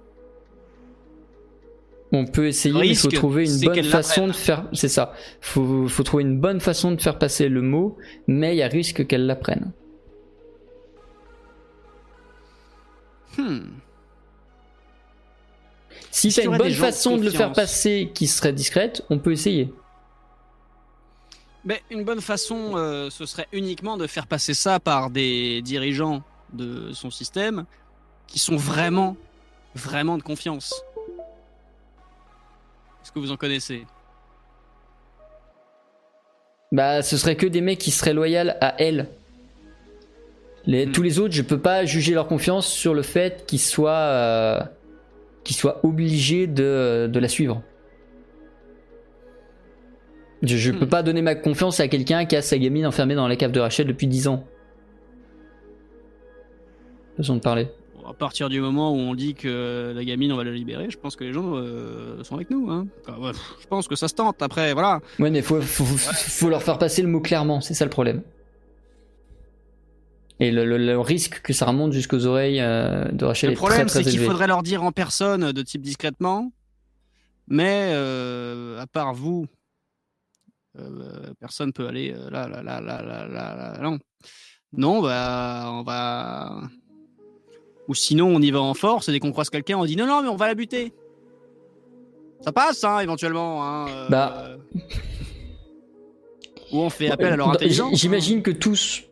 On 2.14 2.26
peut 2.26 2.46
essayer, 2.46 2.78
mais 2.78 2.88
il 2.88 2.96
faut 2.96 3.10
trouver 3.10 3.44
une 3.44 3.58
c'est 3.58 3.66
bonne 3.66 3.84
façon 3.84 4.26
de 4.26 4.32
faire. 4.32 4.68
C'est 4.74 4.88
ça. 4.88 5.14
Faut, 5.40 5.88
faut 5.88 6.02
trouver 6.02 6.24
une 6.24 6.38
bonne 6.38 6.60
façon 6.60 6.92
de 6.92 7.00
faire 7.00 7.18
passer 7.18 7.48
le 7.48 7.62
mot, 7.62 7.96
mais 8.26 8.54
il 8.54 8.58
y 8.58 8.62
a 8.62 8.68
risque 8.68 9.06
qu'elle 9.06 9.26
l'apprenne. 9.26 9.72
Hmm. 13.38 13.60
Si 16.10 16.28
y 16.28 16.40
une 16.42 16.58
bonne 16.58 16.68
de 16.68 16.74
façon 16.74 17.16
de 17.16 17.24
le 17.24 17.30
faire 17.30 17.52
passer 17.52 18.10
qui 18.12 18.26
serait 18.26 18.52
discrète, 18.52 19.02
on 19.08 19.18
peut 19.18 19.32
essayer. 19.32 19.72
Ben, 21.64 21.78
une 21.90 22.04
bonne 22.04 22.20
façon, 22.20 22.76
euh, 22.76 23.08
ce 23.08 23.24
serait 23.24 23.46
uniquement 23.52 23.96
de 23.96 24.06
faire 24.06 24.26
passer 24.26 24.52
ça 24.52 24.78
par 24.80 25.10
des 25.10 25.62
dirigeants 25.62 26.22
de 26.52 26.92
son 26.92 27.10
système 27.10 27.64
qui 28.26 28.38
sont 28.38 28.56
vraiment, 28.56 29.16
vraiment 29.74 30.18
de 30.18 30.22
confiance. 30.22 30.74
Est-ce 33.02 33.12
que 33.12 33.18
vous 33.18 33.32
en 33.32 33.36
connaissez? 33.36 33.84
Bah, 36.70 37.02
ce 37.02 37.16
serait 37.16 37.36
que 37.36 37.46
des 37.46 37.60
mecs 37.60 37.78
qui 37.78 37.90
seraient 37.90 38.14
loyaux 38.14 38.50
à 38.60 38.80
elle. 38.80 39.08
Les, 40.64 40.86
Hmm. 40.86 40.92
Tous 40.92 41.02
les 41.02 41.18
autres, 41.18 41.34
je 41.34 41.42
peux 41.42 41.58
pas 41.58 41.84
juger 41.84 42.14
leur 42.14 42.26
confiance 42.28 42.66
sur 42.68 42.94
le 42.94 43.02
fait 43.02 43.44
qu'ils 43.46 43.58
soient, 43.60 43.90
euh, 43.90 44.60
qu'ils 45.44 45.56
soient 45.56 45.84
obligés 45.84 46.46
de, 46.46 47.08
de 47.12 47.18
la 47.18 47.28
suivre. 47.28 47.62
Je, 50.42 50.56
je 50.56 50.70
peux 50.72 50.86
Hmm. 50.86 50.88
pas 50.88 51.02
donner 51.02 51.20
ma 51.22 51.34
confiance 51.34 51.80
à 51.80 51.88
quelqu'un 51.88 52.24
qui 52.26 52.36
a 52.36 52.42
sa 52.42 52.56
gamine 52.58 52.86
enfermée 52.86 53.14
dans 53.16 53.28
la 53.28 53.36
cave 53.36 53.52
de 53.52 53.60
Rachel 53.60 53.86
depuis 53.86 54.06
10 54.06 54.28
ans. 54.28 54.44
Façon 57.16 57.34
de 57.36 57.40
parler. 57.40 57.68
À 58.08 58.12
partir 58.14 58.48
du 58.48 58.60
moment 58.60 58.92
où 58.92 58.96
on 58.96 59.14
dit 59.14 59.34
que 59.34 59.92
la 59.94 60.04
gamine, 60.04 60.32
on 60.32 60.36
va 60.36 60.44
la 60.44 60.50
libérer, 60.50 60.90
je 60.90 60.98
pense 60.98 61.14
que 61.14 61.22
les 61.24 61.32
gens 61.32 61.52
euh, 61.54 62.22
sont 62.24 62.34
avec 62.34 62.50
nous. 62.50 62.68
Hein. 62.70 62.86
Enfin, 63.06 63.18
ouais, 63.20 63.30
pff, 63.32 63.54
je 63.60 63.66
pense 63.66 63.86
que 63.86 63.94
ça 63.94 64.08
se 64.08 64.14
tente. 64.14 64.42
Après, 64.42 64.72
voilà. 64.72 65.00
Ouais, 65.20 65.30
mais 65.30 65.40
faut, 65.42 65.60
faut, 65.60 65.84
faut- 65.84 66.12
faut 66.12 66.48
leur 66.48 66.62
faire 66.62 66.78
passer 66.78 67.00
le 67.02 67.08
mot 67.08 67.20
clairement, 67.20 67.60
c'est 67.60 67.74
ça 67.74 67.84
le 67.84 67.90
problème. 67.90 68.22
Et 70.40 70.50
le, 70.50 70.64
le- 70.64 70.78
le 70.78 70.98
risque 70.98 71.40
que 71.42 71.52
ça 71.52 71.66
remonte 71.66 71.92
jusqu'aux 71.92 72.26
oreilles 72.26 72.60
euh, 72.60 73.04
de 73.12 73.24
Rachel 73.24 73.50
Le 73.50 73.52
est 73.52 73.56
problème, 73.56 73.86
très 73.86 74.02
c'est 74.02 74.10
qu'il 74.10 74.18
faudrait 74.20 74.48
leur 74.48 74.62
dire 74.64 74.82
en 74.82 74.90
personne, 74.90 75.52
de 75.52 75.62
type 75.62 75.82
discrètement. 75.82 76.50
Mais 77.46 77.90
euh, 77.94 78.80
à 78.80 78.86
part 78.88 79.14
vous, 79.14 79.46
euh, 80.78 81.32
personne 81.38 81.72
peut 81.72 81.86
aller 81.86 82.12
là, 82.30 82.48
là, 82.48 82.62
là, 82.62 82.80
là, 82.80 83.02
là, 83.02 83.26
là, 83.28 83.54
là, 83.56 83.78
non. 83.82 83.98
Non, 84.74 85.02
bah, 85.02 85.66
on 85.70 85.82
va. 85.82 86.62
Ou 87.92 87.94
sinon, 87.94 88.28
on 88.34 88.40
y 88.40 88.50
va 88.50 88.62
en 88.62 88.72
force 88.72 89.10
et 89.10 89.12
dès 89.12 89.20
qu'on 89.20 89.32
croise 89.32 89.50
quelqu'un, 89.50 89.76
on 89.76 89.84
dit 89.84 89.96
non, 89.96 90.06
non, 90.06 90.22
mais 90.22 90.28
on 90.28 90.36
va 90.36 90.46
la 90.46 90.54
buter. 90.54 90.94
Ça 92.40 92.50
passe, 92.50 92.82
hein, 92.84 93.00
éventuellement. 93.00 93.62
Hein, 93.62 93.86
euh, 93.90 94.08
Bah. 94.08 94.56
Ou 96.72 96.78
on 96.80 96.88
fait 96.88 97.10
appel 97.10 97.34
à 97.34 97.36
leur 97.36 97.48
Dans- 97.48 97.52
intelligence. 97.52 97.94
J'imagine 98.00 98.40
que 98.42 98.50
tous. 98.50 99.02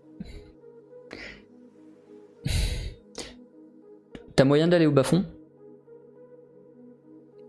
T'as 4.34 4.44
moyen 4.44 4.66
d'aller 4.66 4.86
au 4.86 4.92
bas-fond 4.92 5.18
hein. 5.18 5.24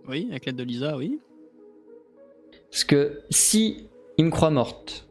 Oui, 0.10 0.28
avec 0.32 0.46
l'aide 0.48 0.58
de 0.58 0.64
Lisa, 0.64 0.98
oui. 0.98 1.22
Parce 2.70 2.84
que 2.84 3.22
si 3.30 3.88
il 4.18 4.26
me 4.26 4.32
croit 4.32 4.50
morte, 4.50 5.08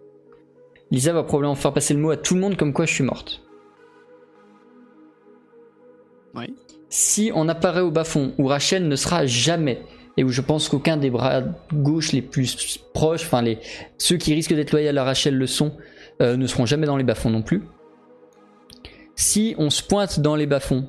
Lisa 0.91 1.15
va 1.15 1.23
probablement 1.23 1.55
faire 1.55 1.73
passer 1.73 1.95
le 1.95 2.01
mot 2.01 2.11
à 2.11 2.19
tout 2.19 2.35
le 2.35 2.41
monde 2.41 2.59
comme 2.59 2.75
quoi 2.75 2.85
je 2.85 2.93
suis 2.93 3.05
morte. 3.05 3.41
Si 6.89 7.31
on 7.35 7.49
apparaît 7.49 7.81
au 7.81 7.91
bas-fond 7.91 8.33
où 8.39 8.47
Rachel 8.47 8.89
ne 8.89 8.97
sera 8.97 9.27
jamais 9.27 9.83
et 10.17 10.25
où 10.25 10.31
je 10.31 10.41
pense 10.41 10.69
qu'aucun 10.69 10.97
des 10.97 11.11
bras 11.11 11.43
gauche 11.73 12.13
les 12.13 12.23
plus 12.23 12.79
proches, 12.93 13.25
enfin 13.25 13.43
les 13.43 13.59
ceux 13.99 14.17
qui 14.17 14.35
risquent 14.35 14.55
d'être 14.55 14.73
loyaux 14.73 14.97
à 14.97 15.05
Rachel 15.05 15.37
le 15.37 15.47
sont, 15.47 15.73
euh, 16.21 16.37
ne 16.37 16.47
seront 16.47 16.67
jamais 16.67 16.87
dans 16.87 16.97
les 16.97 17.05
bas-fonds 17.05 17.31
non 17.31 17.43
plus. 17.43 17.63
Si 19.15 19.55
on 19.59 19.71
se 19.71 19.83
pointe 19.83 20.21
dans 20.21 20.37
les 20.37 20.47
bas-fonds 20.47 20.89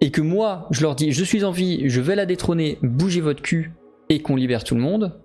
et 0.00 0.10
que 0.10 0.20
moi 0.20 0.68
je 0.70 0.82
leur 0.82 0.94
dis 0.94 1.12
je 1.12 1.24
suis 1.24 1.44
en 1.44 1.50
vie, 1.50 1.88
je 1.88 2.00
vais 2.00 2.16
la 2.16 2.26
détrôner, 2.26 2.78
bougez 2.82 3.20
votre 3.20 3.42
cul 3.42 3.72
et 4.08 4.20
qu'on 4.20 4.36
libère 4.36 4.64
tout 4.64 4.74
le 4.74 4.82
monde, 4.82 5.18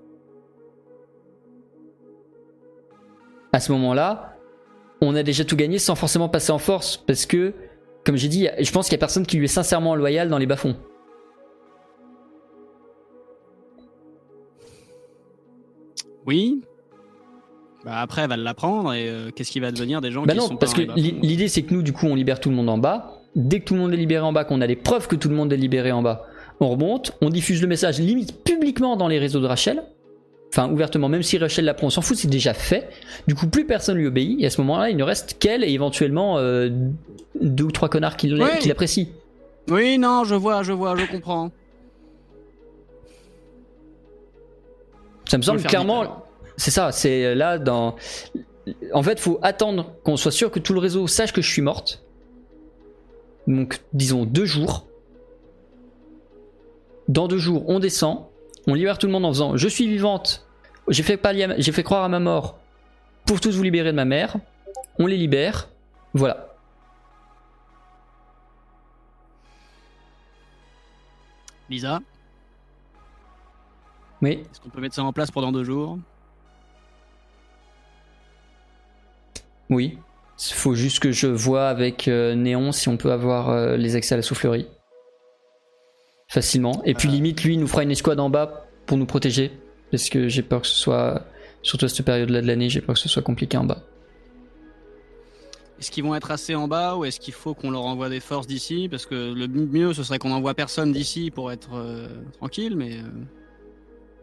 à 3.52 3.60
ce 3.60 3.72
moment-là, 3.72 4.38
on 5.02 5.16
a 5.16 5.24
déjà 5.24 5.44
tout 5.46 5.56
gagné 5.56 5.80
sans 5.80 5.96
forcément 5.96 6.30
passer 6.30 6.52
en 6.52 6.60
force 6.60 6.98
parce 6.98 7.26
que, 7.26 7.54
comme 8.06 8.16
j'ai 8.16 8.28
dit, 8.28 8.48
je 8.60 8.72
pense 8.72 8.86
qu'il 8.88 8.94
y 8.94 8.96
a 8.96 9.00
personne 9.00 9.26
qui 9.26 9.38
lui 9.38 9.46
est 9.46 9.48
sincèrement 9.48 9.96
loyal 9.96 10.30
dans 10.30 10.38
les 10.38 10.46
bas-fonds. 10.46 10.76
Oui. 16.26 16.62
Bah 17.86 18.02
après, 18.02 18.24
elle 18.24 18.30
va 18.30 18.38
l'apprendre 18.38 18.94
et 18.94 19.08
euh, 19.08 19.32
qu'est-ce 19.32 19.52
qui 19.52 19.60
va 19.60 19.72
devenir 19.72 20.02
des 20.02 20.12
gens 20.12 20.24
Bah 20.24 20.34
qui 20.34 20.40
non, 20.40 20.48
sont 20.48 20.58
parce 20.58 20.74
pas 20.74 20.84
que 20.86 20.92
l'idée 20.96 21.48
c'est 21.48 21.64
que 21.64 21.74
nous, 21.74 21.82
du 21.82 21.94
coup, 21.94 22.08
on 22.08 22.16
libère 22.16 22.40
tout 22.40 22.50
le 22.50 22.56
monde 22.56 22.70
en 22.70 22.78
bas. 22.78 23.22
Dès 23.36 23.60
que 23.60 23.66
tout 23.66 23.74
le 23.74 23.80
monde 23.80 23.94
est 23.94 23.98
libéré 23.98 24.24
en 24.24 24.34
bas, 24.34 24.44
qu'on 24.44 24.62
a 24.62 24.68
les 24.68 24.76
preuves 24.76 25.08
que 25.08 25.16
tout 25.16 25.30
le 25.30 25.36
monde 25.36 25.54
est 25.54 25.58
libéré 25.58 25.92
en 25.92 26.02
bas, 26.02 26.26
on 26.60 26.70
remonte, 26.70 27.18
on 27.22 27.30
diffuse 27.30 27.62
le 27.62 27.68
message 27.68 28.00
limite 28.00 28.44
publiquement 28.44 28.98
dans 28.98 29.08
les 29.08 29.18
réseaux 29.18 29.40
de 29.40 29.48
Rachel. 29.48 29.84
Enfin, 30.52 30.70
ouvertement, 30.70 31.10
même 31.10 31.22
si 31.22 31.38
Rachel 31.38 31.66
l'apprend, 31.66 31.88
on 31.88 31.92
s'en 31.92 32.02
fout, 32.02 32.18
c'est 32.18 32.28
déjà 32.28 32.56
fait. 32.56 32.90
Du 33.28 33.36
coup, 33.36 33.48
plus 33.48 33.66
personne 33.66 33.98
lui 33.98 34.08
obéit, 34.08 34.42
et 34.42 34.48
à 34.48 34.50
ce 34.50 34.60
moment-là, 34.62 34.90
il 34.90 34.98
ne 34.98 35.04
reste 35.04 35.38
qu'elle 35.38 35.64
et 35.64 35.70
éventuellement 35.70 36.40
euh, 36.40 36.70
deux 37.40 37.66
ou 37.66 37.72
trois 37.72 37.88
connards 37.88 38.18
qui 38.18 38.30
l'apprécient. 38.30 39.08
Oui, 39.70 40.00
non, 40.00 40.24
je 40.24 40.34
vois, 40.34 40.64
je 40.64 40.72
vois, 40.72 40.96
je 40.96 41.06
comprends. 41.06 41.52
Ça 45.30 45.38
me 45.38 45.44
semble 45.44 45.62
clairement. 45.62 46.26
C'est 46.58 46.72
ça, 46.72 46.92
c'est 46.92 47.36
là 47.36 47.60
dans. 47.60 47.96
En 48.94 49.04
fait, 49.04 49.20
faut 49.20 49.40
attendre 49.42 49.94
qu'on 50.04 50.18
soit 50.18 50.32
sûr 50.32 50.52
que 50.52 50.60
tout 50.60 50.74
le 50.74 50.80
réseau 50.80 51.08
sache 51.08 51.32
que 51.32 51.42
je 51.42 51.50
suis 51.50 51.62
morte. 51.62 52.04
Donc, 53.48 53.80
disons 53.94 54.26
deux 54.26 54.46
jours. 54.46 54.88
Dans 57.08 57.28
deux 57.28 57.38
jours, 57.38 57.64
on 57.68 57.80
descend, 57.80 58.26
on 58.70 58.74
libère 58.74 58.98
tout 58.98 59.08
le 59.08 59.14
monde 59.14 59.26
en 59.26 59.30
faisant 59.30 59.58
Je 59.58 59.68
suis 59.68 59.88
vivante, 59.88 60.46
j'ai 60.88 61.04
fait, 61.04 61.20
j'ai 61.58 61.72
fait 61.72 61.84
croire 61.84 62.04
à 62.04 62.10
ma 62.10 62.20
mort 62.20 62.58
pour 63.26 63.40
tous 63.42 63.56
vous 63.56 63.64
libérer 63.64 63.92
de 63.92 63.96
ma 63.96 64.06
mère. 64.06 64.38
On 64.98 65.06
les 65.06 65.18
libère. 65.18 65.70
Voilà. 66.14 66.48
Lisa, 71.70 72.00
Oui. 74.22 74.44
est-ce 74.52 74.60
qu'on 74.60 74.70
peut 74.70 74.82
mettre 74.82 74.96
ça 74.96 75.04
en 75.04 75.14
place 75.14 75.30
pendant 75.32 75.52
deux 75.52 75.64
jours? 75.64 76.00
Oui. 79.70 80.00
faut 80.52 80.74
juste 80.74 81.00
que 81.00 81.12
je 81.12 81.28
vois 81.28 81.70
avec 81.70 82.08
euh, 82.08 82.34
Néon 82.34 82.72
si 82.72 82.90
on 82.90 82.98
peut 82.98 83.12
avoir 83.12 83.50
euh, 83.50 83.78
les 83.78 83.96
accès 83.96 84.16
à 84.16 84.18
la 84.18 84.24
soufflerie. 84.24 84.68
Facilement. 86.30 86.82
Et 86.86 86.94
puis 86.94 87.10
limite, 87.10 87.44
lui, 87.44 87.56
il 87.56 87.60
nous 87.60 87.68
fera 87.68 87.84
une 87.84 87.92
escouade 87.92 88.20
en 88.20 88.30
bas 88.30 88.68
pour 88.86 88.98
nous 88.98 89.08
protéger. 89.08 89.52
Parce 89.92 90.10
que 90.10 90.28
j'ai 90.28 90.44
peur 90.44 90.62
que 90.62 90.68
ce 90.68 90.76
soit, 90.76 91.26
surtout 91.64 91.86
à 91.86 91.90
cette 91.90 92.06
période-là 92.06 92.42
de 92.42 92.48
l'année, 92.48 92.70
j'ai 92.70 92.82
peur 92.82 92.94
que 92.94 93.02
ce 93.02 93.10
soit 93.10 93.24
compliqué 93.24 93.58
en 93.58 93.64
bas. 93.64 93.84
Est-ce 95.80 95.92
qu'ils 95.92 96.04
vont 96.04 96.14
être 96.14 96.30
assez 96.30 96.54
en 96.56 96.68
bas 96.68 96.98
ou 96.98 97.06
est-ce 97.06 97.20
qu'il 97.20 97.34
faut 97.34 97.54
qu'on 97.54 97.72
leur 97.72 97.84
envoie 97.84 98.10
des 98.10 98.20
forces 98.20 98.46
d'ici? 98.46 98.90
Parce 98.90 99.06
que 99.06 99.34
le 99.34 99.48
mieux, 99.48 99.94
ce 99.94 100.04
serait 100.04 100.20
qu'on 100.20 100.32
envoie 100.32 100.54
personne 100.54 100.92
d'ici 100.92 101.32
pour 101.32 101.52
être 101.52 101.70
euh, 101.74 102.10
tranquille, 102.38 102.76
mais 102.76 102.98
euh, 102.98 103.04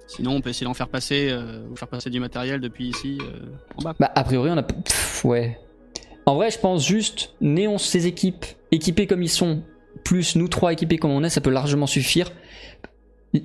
sinon 0.06 0.32
on 0.32 0.40
peut 0.42 0.50
essayer 0.50 0.66
d'en 0.66 0.74
faire 0.74 0.88
passer 0.88 1.30
euh, 1.30 1.66
ou 1.70 1.74
faire 1.76 1.88
passer 1.88 2.10
du 2.10 2.20
matériel 2.20 2.60
depuis 2.60 2.88
ici 2.88 3.18
euh, 3.22 3.46
en 3.78 3.82
bas. 3.82 3.96
Bah, 3.98 4.12
a 4.14 4.22
priori, 4.22 4.50
on 4.50 4.58
a. 4.58 4.62
pff, 4.62 5.24
ouais. 5.24 5.58
En 6.26 6.34
vrai, 6.34 6.50
je 6.50 6.58
pense 6.58 6.86
juste, 6.86 7.32
Néon, 7.40 7.78
ses 7.78 8.06
équipes, 8.06 8.44
équipées 8.70 9.06
comme 9.06 9.22
ils 9.22 9.30
sont, 9.30 9.62
plus 10.04 10.36
nous 10.36 10.48
trois 10.48 10.72
équipés 10.72 10.98
comme 10.98 11.10
on 11.10 11.22
est, 11.24 11.30
ça 11.30 11.40
peut 11.40 11.50
largement 11.50 11.86
suffire. 11.86 12.32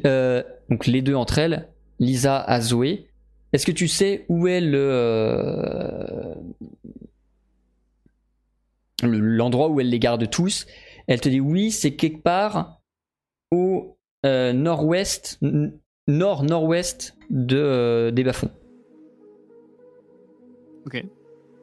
Euh, 0.05 0.43
donc 0.69 0.87
les 0.87 1.01
deux 1.01 1.15
entre 1.15 1.37
elles, 1.39 1.69
Lisa 1.99 2.39
à 2.39 2.61
Zoé. 2.61 3.07
Est-ce 3.53 3.65
que 3.65 3.71
tu 3.71 3.87
sais 3.87 4.25
où 4.29 4.47
est 4.47 4.61
le. 4.61 4.77
euh, 4.79 6.33
le- 9.03 9.19
l'endroit 9.19 9.69
où 9.69 9.79
elle 9.79 9.89
les 9.89 9.99
garde 9.99 10.29
tous? 10.29 10.65
Elle 11.07 11.19
te 11.19 11.29
dit 11.29 11.39
oui, 11.41 11.71
c'est 11.71 11.95
quelque 11.95 12.21
part 12.21 12.81
au 13.51 13.97
euh, 14.25 14.53
nord-ouest, 14.53 15.39
nord-nord-ouest 16.07 17.17
de, 17.29 17.57
euh, 17.57 18.11
des 18.11 18.23
bas-fonds. 18.23 18.51
Ok. 20.85 21.03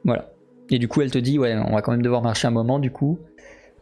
Voilà. 0.03 0.29
Et 0.69 0.77
du 0.77 0.87
coup, 0.87 1.01
elle 1.01 1.09
te 1.11 1.17
dit, 1.17 1.39
ouais, 1.39 1.55
on 1.55 1.73
va 1.73 1.81
quand 1.81 1.91
même 1.91 2.01
devoir 2.03 2.21
marcher 2.21 2.47
un 2.47 2.51
moment, 2.51 2.77
du 2.79 2.91
coup. 2.91 3.19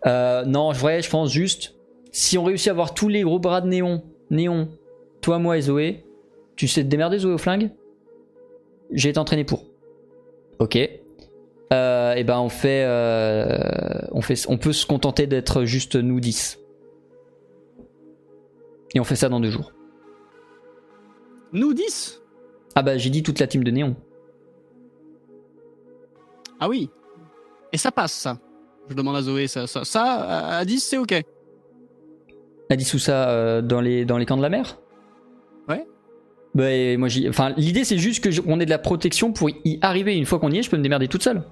Euh, 0.05 0.45
non, 0.45 0.61
en 0.61 0.71
vrai, 0.71 1.01
je 1.01 1.09
pense 1.09 1.31
juste, 1.31 1.75
si 2.11 2.37
on 2.37 2.43
réussit 2.43 2.67
à 2.67 2.71
avoir 2.71 2.93
tous 2.93 3.09
les 3.09 3.23
gros 3.23 3.39
bras 3.39 3.61
de 3.61 3.67
Néon, 3.67 4.03
Néon, 4.29 4.69
toi, 5.21 5.39
moi 5.39 5.57
et 5.57 5.61
Zoé, 5.61 6.05
tu 6.55 6.67
sais 6.67 6.83
te 6.83 6.87
démerder, 6.87 7.19
Zoé, 7.19 7.33
au 7.33 7.37
flingue? 7.37 7.71
J'ai 8.91 9.09
été 9.09 9.19
entraîné 9.19 9.43
pour. 9.43 9.65
Ok. 10.59 10.77
Euh, 11.73 12.13
et 12.13 12.23
ben, 12.23 12.39
on 12.39 12.49
fait, 12.49 12.83
euh, 12.85 14.07
on 14.11 14.21
fait, 14.21 14.45
on 14.47 14.57
peut 14.57 14.71
se 14.71 14.85
contenter 14.85 15.27
d'être 15.27 15.65
juste 15.65 15.95
nous 15.95 16.19
10. 16.19 16.59
Et 18.95 18.99
on 18.99 19.03
fait 19.03 19.17
ça 19.17 19.27
dans 19.29 19.39
deux 19.39 19.49
jours. 19.49 19.73
Nous 21.51 21.73
10 21.73 22.21
Ah 22.75 22.83
bah, 22.83 22.97
j'ai 22.97 23.09
dit 23.09 23.23
toute 23.23 23.39
la 23.39 23.47
team 23.47 23.63
de 23.63 23.71
Néon. 23.71 23.95
Ah 26.59 26.69
oui. 26.69 26.89
Et 27.73 27.77
ça 27.77 27.91
passe 27.91 28.13
ça. 28.13 28.39
Je 28.89 28.95
demande 28.95 29.15
à 29.15 29.21
Zoé 29.21 29.47
ça. 29.47 29.67
Ça, 29.67 29.83
ça, 29.83 30.03
à 30.57 30.65
10 30.65 30.79
c'est 30.79 30.97
ok. 30.97 31.13
A 32.69 32.75
dit 32.75 32.83
sous 32.83 32.99
ça 32.99 33.29
euh, 33.29 33.61
dans, 33.61 33.79
les, 33.81 34.05
dans 34.05 34.17
les 34.17 34.25
camps 34.25 34.37
de 34.37 34.41
la 34.41 34.49
mer? 34.49 34.77
Ouais. 35.69 35.85
Bah, 36.55 36.71
et 36.71 36.97
moi, 36.97 37.07
j'y- 37.07 37.27
enfin, 37.29 37.53
l'idée 37.57 37.83
c'est 37.85 37.97
juste 37.97 38.23
que 38.23 38.31
je- 38.31 38.41
on 38.45 38.59
ait 38.59 38.65
de 38.65 38.69
la 38.69 38.77
protection 38.79 39.31
pour 39.31 39.49
y 39.49 39.79
arriver. 39.81 40.15
Une 40.17 40.25
fois 40.25 40.39
qu'on 40.39 40.51
y 40.51 40.57
est, 40.59 40.63
je 40.63 40.69
peux 40.69 40.77
me 40.77 40.83
démerder 40.83 41.07
toute 41.07 41.23
seule. 41.23 41.43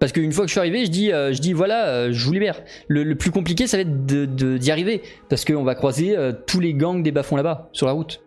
Parce 0.00 0.12
qu'une 0.12 0.32
fois 0.32 0.44
que 0.44 0.48
je 0.48 0.52
suis 0.52 0.60
arrivé, 0.60 0.86
je 0.86 0.90
dis, 0.90 1.12
euh, 1.12 1.32
je 1.32 1.40
dis 1.40 1.52
voilà, 1.52 1.86
euh, 1.88 2.08
je 2.12 2.24
vous 2.26 2.32
libère. 2.32 2.62
Le, 2.88 3.04
le 3.04 3.14
plus 3.16 3.30
compliqué, 3.30 3.66
ça 3.66 3.76
va 3.76 3.82
être 3.82 4.06
de- 4.06 4.24
de- 4.24 4.56
d'y 4.56 4.70
arriver. 4.70 5.02
Parce 5.28 5.44
qu'on 5.44 5.62
va 5.62 5.74
croiser 5.74 6.16
euh, 6.16 6.32
tous 6.46 6.58
les 6.58 6.72
gangs 6.74 7.02
des 7.02 7.12
bas-fonds 7.12 7.36
là-bas, 7.36 7.68
sur 7.72 7.86
la 7.86 7.92
route. 7.92 8.22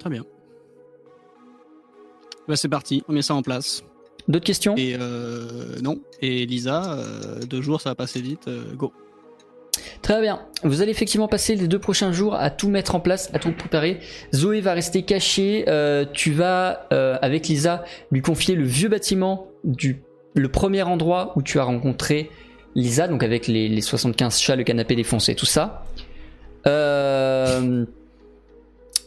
Très 0.00 0.10
bien. 0.10 0.24
Bah 2.48 2.56
c'est 2.56 2.68
parti, 2.68 3.02
on 3.08 3.12
met 3.12 3.22
ça 3.22 3.34
en 3.34 3.42
place. 3.42 3.82
D'autres 4.28 4.44
questions? 4.44 4.74
Et 4.76 4.96
euh, 4.98 5.78
non. 5.82 6.00
Et 6.20 6.46
Lisa, 6.46 6.82
euh, 6.92 7.40
deux 7.44 7.62
jours 7.62 7.80
ça 7.80 7.90
va 7.90 7.94
passer 7.94 8.20
vite. 8.20 8.48
euh, 8.48 8.74
go. 8.74 8.92
Très 10.02 10.20
bien. 10.20 10.40
Vous 10.62 10.82
allez 10.82 10.90
effectivement 10.90 11.28
passer 11.28 11.54
les 11.54 11.68
deux 11.68 11.78
prochains 11.78 12.12
jours 12.12 12.34
à 12.34 12.50
tout 12.50 12.68
mettre 12.68 12.94
en 12.94 13.00
place, 13.00 13.30
à 13.34 13.38
tout 13.38 13.52
préparer. 13.52 13.98
Zoé 14.34 14.60
va 14.60 14.72
rester 14.72 15.02
cachée. 15.02 15.64
tu 16.12 16.32
vas, 16.32 16.86
avec 17.22 17.48
Lisa, 17.48 17.84
lui 18.10 18.22
confier 18.22 18.54
le 18.54 18.64
vieux 18.64 18.88
bâtiment 18.88 19.48
du 19.64 20.02
le 20.34 20.48
premier 20.48 20.82
endroit 20.82 21.32
où 21.36 21.42
tu 21.42 21.58
as 21.58 21.64
rencontré 21.64 22.30
Lisa, 22.74 23.08
donc 23.08 23.22
avec 23.22 23.46
les, 23.48 23.68
les 23.68 23.80
75 23.80 24.38
chats, 24.38 24.54
le 24.54 24.64
canapé 24.64 24.94
défoncé, 24.94 25.34
tout 25.34 25.46
ça. 25.46 25.86
Euh, 26.66 27.86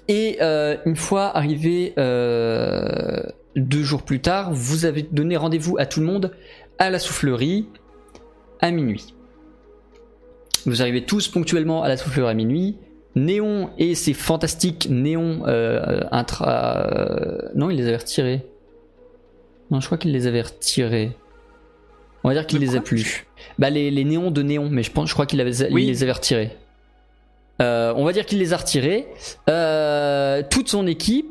et 0.07 0.37
euh, 0.41 0.77
une 0.85 0.95
fois 0.95 1.35
arrivé 1.37 1.93
euh, 1.99 3.21
deux 3.55 3.83
jours 3.83 4.03
plus 4.03 4.19
tard, 4.21 4.51
vous 4.53 4.85
avez 4.85 5.01
donné 5.03 5.37
rendez-vous 5.37 5.77
à 5.77 5.85
tout 5.85 5.99
le 5.99 6.05
monde 6.05 6.31
à 6.77 6.89
la 6.89 6.99
soufflerie 6.99 7.67
à 8.61 8.71
minuit. 8.71 9.13
Vous 10.65 10.81
arrivez 10.81 11.05
tous 11.05 11.27
ponctuellement 11.27 11.83
à 11.83 11.87
la 11.87 11.97
soufflerie 11.97 12.29
à 12.29 12.33
minuit. 12.33 12.77
Néon 13.15 13.71
et 13.77 13.95
ses 13.95 14.13
fantastiques 14.13 14.87
néons 14.89 15.41
euh, 15.47 16.01
intra. 16.11 16.87
euh, 16.87 17.37
non, 17.55 17.69
il 17.69 17.77
les 17.77 17.87
avait 17.87 17.97
retirés. 17.97 18.45
Non, 19.71 19.79
je 19.79 19.85
crois 19.87 19.97
qu'il 19.97 20.11
les 20.11 20.27
avait 20.27 20.41
retirés. 20.41 21.11
On 22.23 22.27
va 22.27 22.33
dire 22.33 22.45
qu'il 22.45 22.59
les 22.59 22.75
a 22.75 22.81
plus. 22.81 23.25
Bah 23.57 23.69
les, 23.69 23.89
les 23.91 24.03
néons 24.03 24.29
de 24.31 24.41
néon, 24.41 24.69
mais 24.69 24.83
je 24.83 24.91
pense, 24.91 25.07
je 25.09 25.13
crois 25.13 25.25
qu'il 25.25 25.41
Oui. 25.71 25.85
les 25.85 26.03
avait 26.03 26.11
retirés. 26.11 26.51
Euh, 27.61 27.93
on 27.95 28.05
va 28.05 28.11
dire 28.13 28.25
qu'il 28.25 28.39
les 28.39 28.53
a 28.53 28.57
retirés. 28.57 29.07
Euh, 29.49 30.43
toute 30.49 30.69
son 30.69 30.85
équipe, 30.87 31.27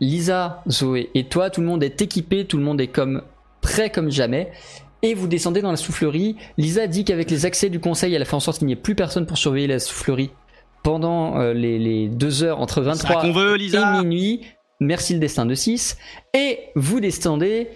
Lisa, 0.00 0.62
Zoé 0.68 1.10
et 1.14 1.24
toi, 1.24 1.50
tout 1.50 1.60
le 1.60 1.66
monde 1.66 1.82
est 1.82 2.00
équipé, 2.02 2.44
tout 2.44 2.56
le 2.58 2.62
monde 2.64 2.80
est 2.80 2.88
comme 2.88 3.22
prêt 3.60 3.90
comme 3.90 4.10
jamais. 4.10 4.50
Et 5.02 5.14
vous 5.14 5.26
descendez 5.26 5.62
dans 5.62 5.70
la 5.70 5.76
soufflerie. 5.76 6.36
Lisa 6.58 6.86
dit 6.86 7.04
qu'avec 7.04 7.30
les 7.30 7.44
accès 7.46 7.68
du 7.70 7.80
conseil, 7.80 8.14
elle 8.14 8.22
a 8.22 8.24
fait 8.24 8.34
en 8.34 8.40
sorte 8.40 8.58
qu'il 8.58 8.66
n'y 8.68 8.72
ait 8.72 8.76
plus 8.76 8.94
personne 8.94 9.26
pour 9.26 9.36
surveiller 9.38 9.66
la 9.66 9.78
soufflerie 9.80 10.30
pendant 10.84 11.38
euh, 11.40 11.52
les, 11.52 11.78
les 11.78 12.08
deux 12.08 12.42
heures 12.44 12.60
entre 12.60 12.76
Ça 12.76 12.90
23 12.90 13.20
qu'on 13.20 13.32
veut, 13.32 13.56
et 13.60 14.02
minuit. 14.02 14.42
Merci 14.80 15.14
le 15.14 15.20
destin 15.20 15.44
de 15.46 15.54
6. 15.54 15.96
Et 16.34 16.58
vous 16.76 17.00
descendez 17.00 17.68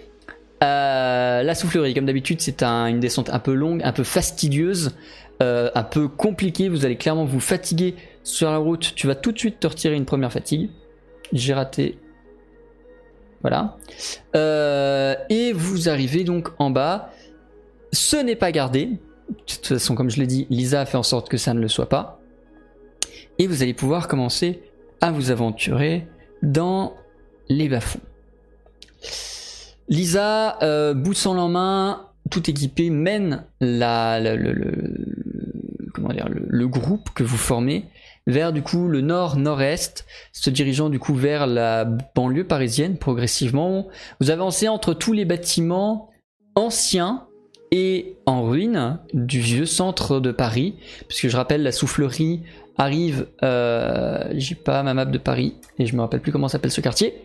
euh, 0.63 1.43
la 1.43 1.55
soufflerie. 1.55 1.93
Comme 1.93 2.05
d'habitude, 2.05 2.41
c'est 2.41 2.63
un- 2.63 2.87
une 2.87 2.99
descente 2.99 3.29
un 3.29 3.39
peu 3.39 3.53
longue, 3.53 3.81
un 3.83 3.91
peu 3.93 4.03
fastidieuse, 4.03 4.95
euh, 5.43 5.69
un 5.75 5.83
peu 5.83 6.07
compliquée. 6.07 6.69
Vous 6.69 6.85
allez 6.85 6.95
clairement 6.97 7.25
vous 7.25 7.39
fatiguer 7.39 7.95
sur 8.23 8.49
la 8.51 8.57
route. 8.57 8.93
Tu 8.95 9.07
vas 9.07 9.15
tout 9.15 9.31
de 9.31 9.39
suite 9.39 9.59
te 9.59 9.67
retirer 9.67 9.95
une 9.95 10.05
première 10.05 10.31
fatigue. 10.31 10.69
J'ai 11.33 11.53
raté. 11.53 11.97
Voilà. 13.41 13.77
Euh, 14.35 15.15
et 15.29 15.53
vous 15.53 15.89
arrivez 15.89 16.23
donc 16.23 16.49
en 16.59 16.69
bas. 16.69 17.11
Ce 17.93 18.17
n'est 18.17 18.35
pas 18.35 18.51
gardé. 18.51 18.85
De 18.85 19.35
toute 19.45 19.67
façon, 19.67 19.95
comme 19.95 20.09
je 20.09 20.19
l'ai 20.19 20.27
dit, 20.27 20.47
Lisa 20.49 20.81
a 20.81 20.85
fait 20.85 20.97
en 20.97 21.03
sorte 21.03 21.29
que 21.29 21.37
ça 21.37 21.53
ne 21.53 21.59
le 21.59 21.67
soit 21.67 21.89
pas. 21.89 22.19
Et 23.39 23.47
vous 23.47 23.61
allez 23.61 23.73
pouvoir 23.73 24.07
commencer 24.07 24.61
à 25.01 25.11
vous 25.11 25.31
aventurer 25.31 26.07
dans 26.41 26.95
les 27.49 27.69
bas-fonds. 27.69 27.99
Lisa, 29.89 30.57
euh, 30.63 30.93
boussole 30.93 31.39
en 31.39 31.49
main, 31.49 32.07
tout 32.29 32.49
équipé, 32.49 32.89
mène 32.89 33.45
le 33.61 34.25
groupe 36.65 37.09
que 37.13 37.23
vous 37.23 37.37
formez 37.37 37.85
vers 38.27 38.53
du 38.53 38.61
coup 38.61 38.87
le 38.87 39.01
nord-nord-est, 39.01 40.05
se 40.33 40.49
dirigeant 40.49 40.89
du 40.89 40.99
coup 40.99 41.15
vers 41.15 41.47
la 41.47 41.85
banlieue 41.85 42.45
parisienne 42.45 42.97
progressivement. 42.97 43.87
Vous 44.19 44.29
avancez 44.29 44.67
entre 44.67 44.93
tous 44.93 45.13
les 45.13 45.25
bâtiments 45.25 46.11
anciens 46.55 47.27
et 47.71 48.17
en 48.25 48.43
ruine 48.43 48.99
du 49.13 49.39
vieux 49.39 49.65
centre 49.65 50.19
de 50.19 50.31
Paris, 50.31 50.75
puisque 51.07 51.27
je 51.27 51.35
rappelle 51.35 51.63
la 51.63 51.71
soufflerie 51.71 52.43
arrive, 52.77 53.27
euh, 53.43 54.25
j'ai 54.33 54.55
pas 54.55 54.83
ma 54.83 54.93
map 54.93 55.05
de 55.05 55.17
Paris 55.17 55.55
et 55.79 55.85
je 55.85 55.95
me 55.95 56.01
rappelle 56.01 56.21
plus 56.21 56.31
comment 56.31 56.47
s'appelle 56.47 56.71
ce 56.71 56.81
quartier. 56.81 57.15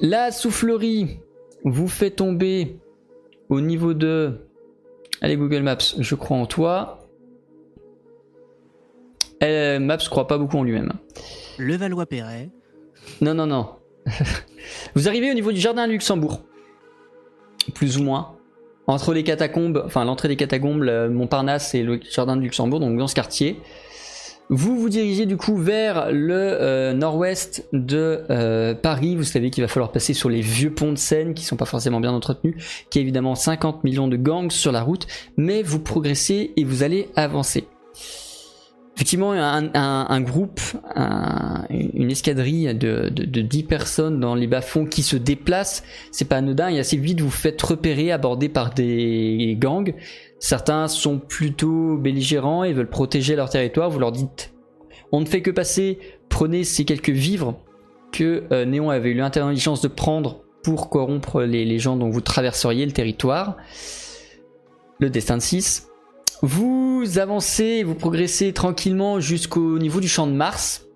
La 0.00 0.32
soufflerie 0.32 1.18
vous 1.64 1.88
fait 1.88 2.10
tomber 2.10 2.78
au 3.48 3.60
niveau 3.60 3.94
de, 3.94 4.48
allez 5.20 5.36
Google 5.36 5.62
Maps, 5.62 5.78
je 5.98 6.14
crois 6.14 6.36
en 6.36 6.46
toi. 6.46 6.99
Euh, 9.42 9.78
Maps 9.78 9.98
croit 9.98 10.26
pas 10.26 10.38
beaucoup 10.38 10.58
en 10.58 10.64
lui-même. 10.64 10.92
Le 11.58 11.76
Valois-Perret. 11.76 12.50
Non, 13.20 13.34
non, 13.34 13.46
non. 13.46 13.70
Vous 14.94 15.08
arrivez 15.08 15.30
au 15.30 15.34
niveau 15.34 15.52
du 15.52 15.60
jardin 15.60 15.86
Luxembourg. 15.86 16.40
Plus 17.74 17.98
ou 17.98 18.02
moins. 18.02 18.36
Entre 18.86 19.14
les 19.14 19.22
catacombes, 19.22 19.82
enfin 19.86 20.04
l'entrée 20.04 20.28
des 20.28 20.36
catacombes, 20.36 20.82
le 20.82 21.08
Montparnasse 21.08 21.74
et 21.74 21.82
le 21.82 22.00
jardin 22.10 22.36
de 22.36 22.42
Luxembourg, 22.42 22.80
donc 22.80 22.98
dans 22.98 23.06
ce 23.06 23.14
quartier. 23.14 23.60
Vous 24.52 24.76
vous 24.76 24.88
dirigez 24.88 25.26
du 25.26 25.36
coup 25.36 25.56
vers 25.56 26.10
le 26.10 26.34
euh, 26.34 26.92
nord-ouest 26.92 27.68
de 27.72 28.24
euh, 28.30 28.74
Paris. 28.74 29.14
Vous 29.14 29.22
savez 29.22 29.50
qu'il 29.50 29.62
va 29.62 29.68
falloir 29.68 29.92
passer 29.92 30.12
sur 30.12 30.28
les 30.28 30.40
vieux 30.40 30.74
ponts 30.74 30.90
de 30.90 30.98
Seine 30.98 31.34
qui 31.34 31.44
sont 31.44 31.54
pas 31.54 31.66
forcément 31.66 32.00
bien 32.00 32.10
entretenus, 32.12 32.56
qui 32.90 32.98
a 32.98 33.02
évidemment 33.02 33.36
50 33.36 33.84
millions 33.84 34.08
de 34.08 34.16
gangs 34.16 34.50
sur 34.50 34.72
la 34.72 34.82
route, 34.82 35.06
mais 35.36 35.62
vous 35.62 35.78
progressez 35.78 36.52
et 36.56 36.64
vous 36.64 36.82
allez 36.82 37.10
avancer. 37.14 37.68
Effectivement 39.00 39.32
un, 39.32 40.20
groupe, 40.20 40.60
un- 40.94 41.64
une 41.70 42.10
escadrille 42.10 42.74
de, 42.74 43.08
de, 43.08 43.24
de 43.24 43.40
10 43.40 43.62
personnes 43.62 44.20
dans 44.20 44.34
les 44.34 44.46
bas-fonds 44.46 44.84
qui 44.84 45.02
se 45.02 45.16
déplacent. 45.16 45.82
C'est 46.12 46.26
pas 46.26 46.36
anodin 46.36 46.68
et 46.68 46.78
assez 46.78 46.98
vite 46.98 47.22
vous 47.22 47.30
faites 47.30 47.62
repérer, 47.62 48.12
abordés 48.12 48.50
par 48.50 48.74
des 48.74 49.56
gangs. 49.58 49.94
Certains 50.38 50.86
sont 50.86 51.18
plutôt 51.18 51.96
belligérants 51.96 52.62
et 52.62 52.74
veulent 52.74 52.90
protéger 52.90 53.36
leur 53.36 53.48
territoire. 53.48 53.88
Vous 53.88 53.98
leur 54.00 54.12
dites 54.12 54.52
on 55.12 55.20
ne 55.20 55.24
fait 55.24 55.40
que 55.40 55.50
passer, 55.50 55.98
prenez 56.28 56.62
ces 56.62 56.84
quelques 56.84 57.08
vivres 57.10 57.58
que 58.12 58.44
euh, 58.52 58.66
Néon 58.66 58.90
avait 58.90 59.10
eu 59.10 59.14
l'intelligence 59.14 59.80
de 59.80 59.88
prendre 59.88 60.42
pour 60.62 60.90
corrompre 60.90 61.40
les, 61.42 61.64
les 61.64 61.78
gens 61.78 61.96
dont 61.96 62.10
vous 62.10 62.20
traverseriez 62.20 62.84
le 62.84 62.92
territoire. 62.92 63.56
Le 65.00 65.08
destin 65.08 65.38
de 65.38 65.42
6. 65.42 65.89
Vous 66.42 67.18
avancez, 67.18 67.82
vous 67.82 67.94
progressez 67.94 68.52
tranquillement 68.52 69.20
jusqu'au 69.20 69.78
niveau 69.78 70.00
du 70.00 70.08
champ 70.08 70.26
de 70.26 70.32
Mars, 70.32 70.86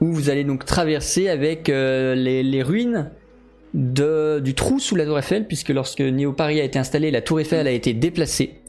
où 0.00 0.12
vous 0.12 0.30
allez 0.30 0.44
donc 0.44 0.64
traverser 0.64 1.28
avec 1.28 1.68
euh, 1.68 2.14
les, 2.14 2.62
ruines 2.62 3.10
du 3.74 4.54
trou 4.54 4.78
sous 4.78 4.96
la 4.96 5.04
tour 5.04 5.18
Eiffel, 5.18 5.46
puisque 5.46 5.68
lorsque 5.68 6.00
Néo 6.00 6.32
Paris 6.32 6.60
a 6.60 6.64
été 6.64 6.78
installé, 6.78 7.10
la 7.10 7.20
tour 7.20 7.38
Eiffel 7.40 7.66
a 7.66 7.70
été 7.70 7.92
déplacée. 7.92 8.60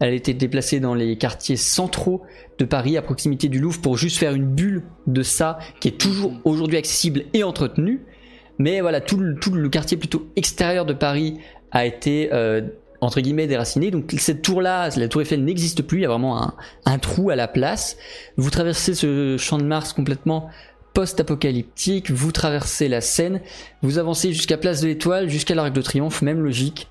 Elle 0.00 0.10
a 0.10 0.14
été 0.14 0.32
déplacée 0.32 0.80
dans 0.80 0.94
les 0.94 1.16
quartiers 1.16 1.56
centraux 1.56 2.22
de 2.58 2.64
Paris, 2.64 2.96
à 2.96 3.02
proximité 3.02 3.48
du 3.48 3.58
Louvre, 3.58 3.80
pour 3.82 3.98
juste 3.98 4.16
faire 4.16 4.34
une 4.34 4.46
bulle 4.46 4.82
de 5.06 5.22
ça, 5.22 5.58
qui 5.80 5.88
est 5.88 5.98
toujours 5.98 6.32
aujourd'hui 6.44 6.78
accessible 6.78 7.24
et 7.34 7.42
entretenu. 7.42 8.00
Mais 8.58 8.80
voilà, 8.80 9.00
tout 9.02 9.18
le, 9.18 9.34
tout 9.34 9.52
le 9.52 9.68
quartier 9.68 9.98
plutôt 9.98 10.26
extérieur 10.36 10.86
de 10.86 10.94
Paris 10.94 11.38
a 11.70 11.84
été 11.84 12.30
euh, 12.32 12.62
entre 13.02 13.20
guillemets 13.20 13.48
déraciné. 13.48 13.90
Donc 13.90 14.14
cette 14.16 14.42
tour-là, 14.42 14.88
la 14.96 15.08
tour 15.08 15.20
Eiffel 15.20 15.44
n'existe 15.44 15.82
plus, 15.82 15.98
il 15.98 16.02
y 16.02 16.06
a 16.06 16.08
vraiment 16.08 16.54
un, 16.86 16.98
trou 16.98 17.30
à 17.30 17.36
la 17.36 17.48
place. 17.48 17.98
Vous 18.36 18.48
traversez 18.48 18.94
ce 18.94 19.36
champ 19.36 19.58
de 19.58 19.64
Mars 19.64 19.92
complètement 19.92 20.48
post-apocalyptique, 20.94 22.10
vous 22.10 22.32
traversez 22.32 22.88
la 22.88 23.00
Seine, 23.00 23.40
vous 23.82 23.98
avancez 23.98 24.32
jusqu'à 24.32 24.56
Place 24.56 24.82
de 24.82 24.88
l'Étoile, 24.88 25.28
jusqu'à 25.28 25.54
l'Arc 25.54 25.72
de 25.72 25.82
Triomphe, 25.82 26.22
même 26.22 26.42
logique. 26.42 26.88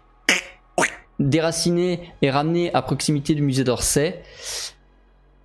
Déraciné 1.20 2.12
et 2.22 2.30
ramené 2.32 2.74
à 2.74 2.82
proximité 2.82 3.34
du 3.34 3.44
musée 3.44 3.64
d'Orsay. 3.64 4.22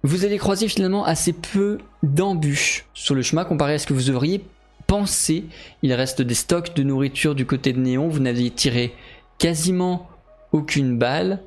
Vous 0.02 0.24
allez 0.24 0.38
croiser 0.38 0.68
finalement 0.68 1.04
assez 1.04 1.32
peu 1.32 1.78
d'embûches 2.02 2.86
sur 2.94 3.14
le 3.14 3.22
chemin 3.22 3.44
comparé 3.44 3.74
à 3.74 3.78
ce 3.78 3.86
que 3.86 3.92
vous 3.92 4.10
auriez 4.10 4.42
pensé. 4.86 5.44
Il 5.82 5.92
reste 5.92 6.22
des 6.22 6.34
stocks 6.34 6.74
de 6.74 6.82
nourriture 6.82 7.34
du 7.34 7.46
côté 7.46 7.72
de 7.72 7.78
Néon, 7.78 8.08
vous 8.08 8.20
n'aviez 8.20 8.50
tiré 8.50 8.94
quasiment 9.38 10.08
aucune 10.52 10.98
balle. 10.98 11.42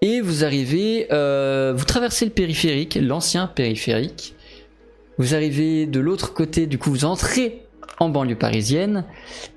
Et 0.00 0.20
vous 0.20 0.44
arrivez, 0.44 1.08
euh, 1.12 1.74
vous 1.76 1.84
traversez 1.84 2.24
le 2.24 2.30
périphérique, 2.30 2.98
l'ancien 3.00 3.48
périphérique. 3.48 4.34
Vous 5.18 5.34
arrivez 5.34 5.86
de 5.86 5.98
l'autre 5.98 6.32
côté, 6.32 6.66
du 6.66 6.78
coup 6.78 6.90
vous 6.90 7.04
entrez 7.04 7.66
en 7.98 8.08
banlieue 8.08 8.38
parisienne. 8.38 9.04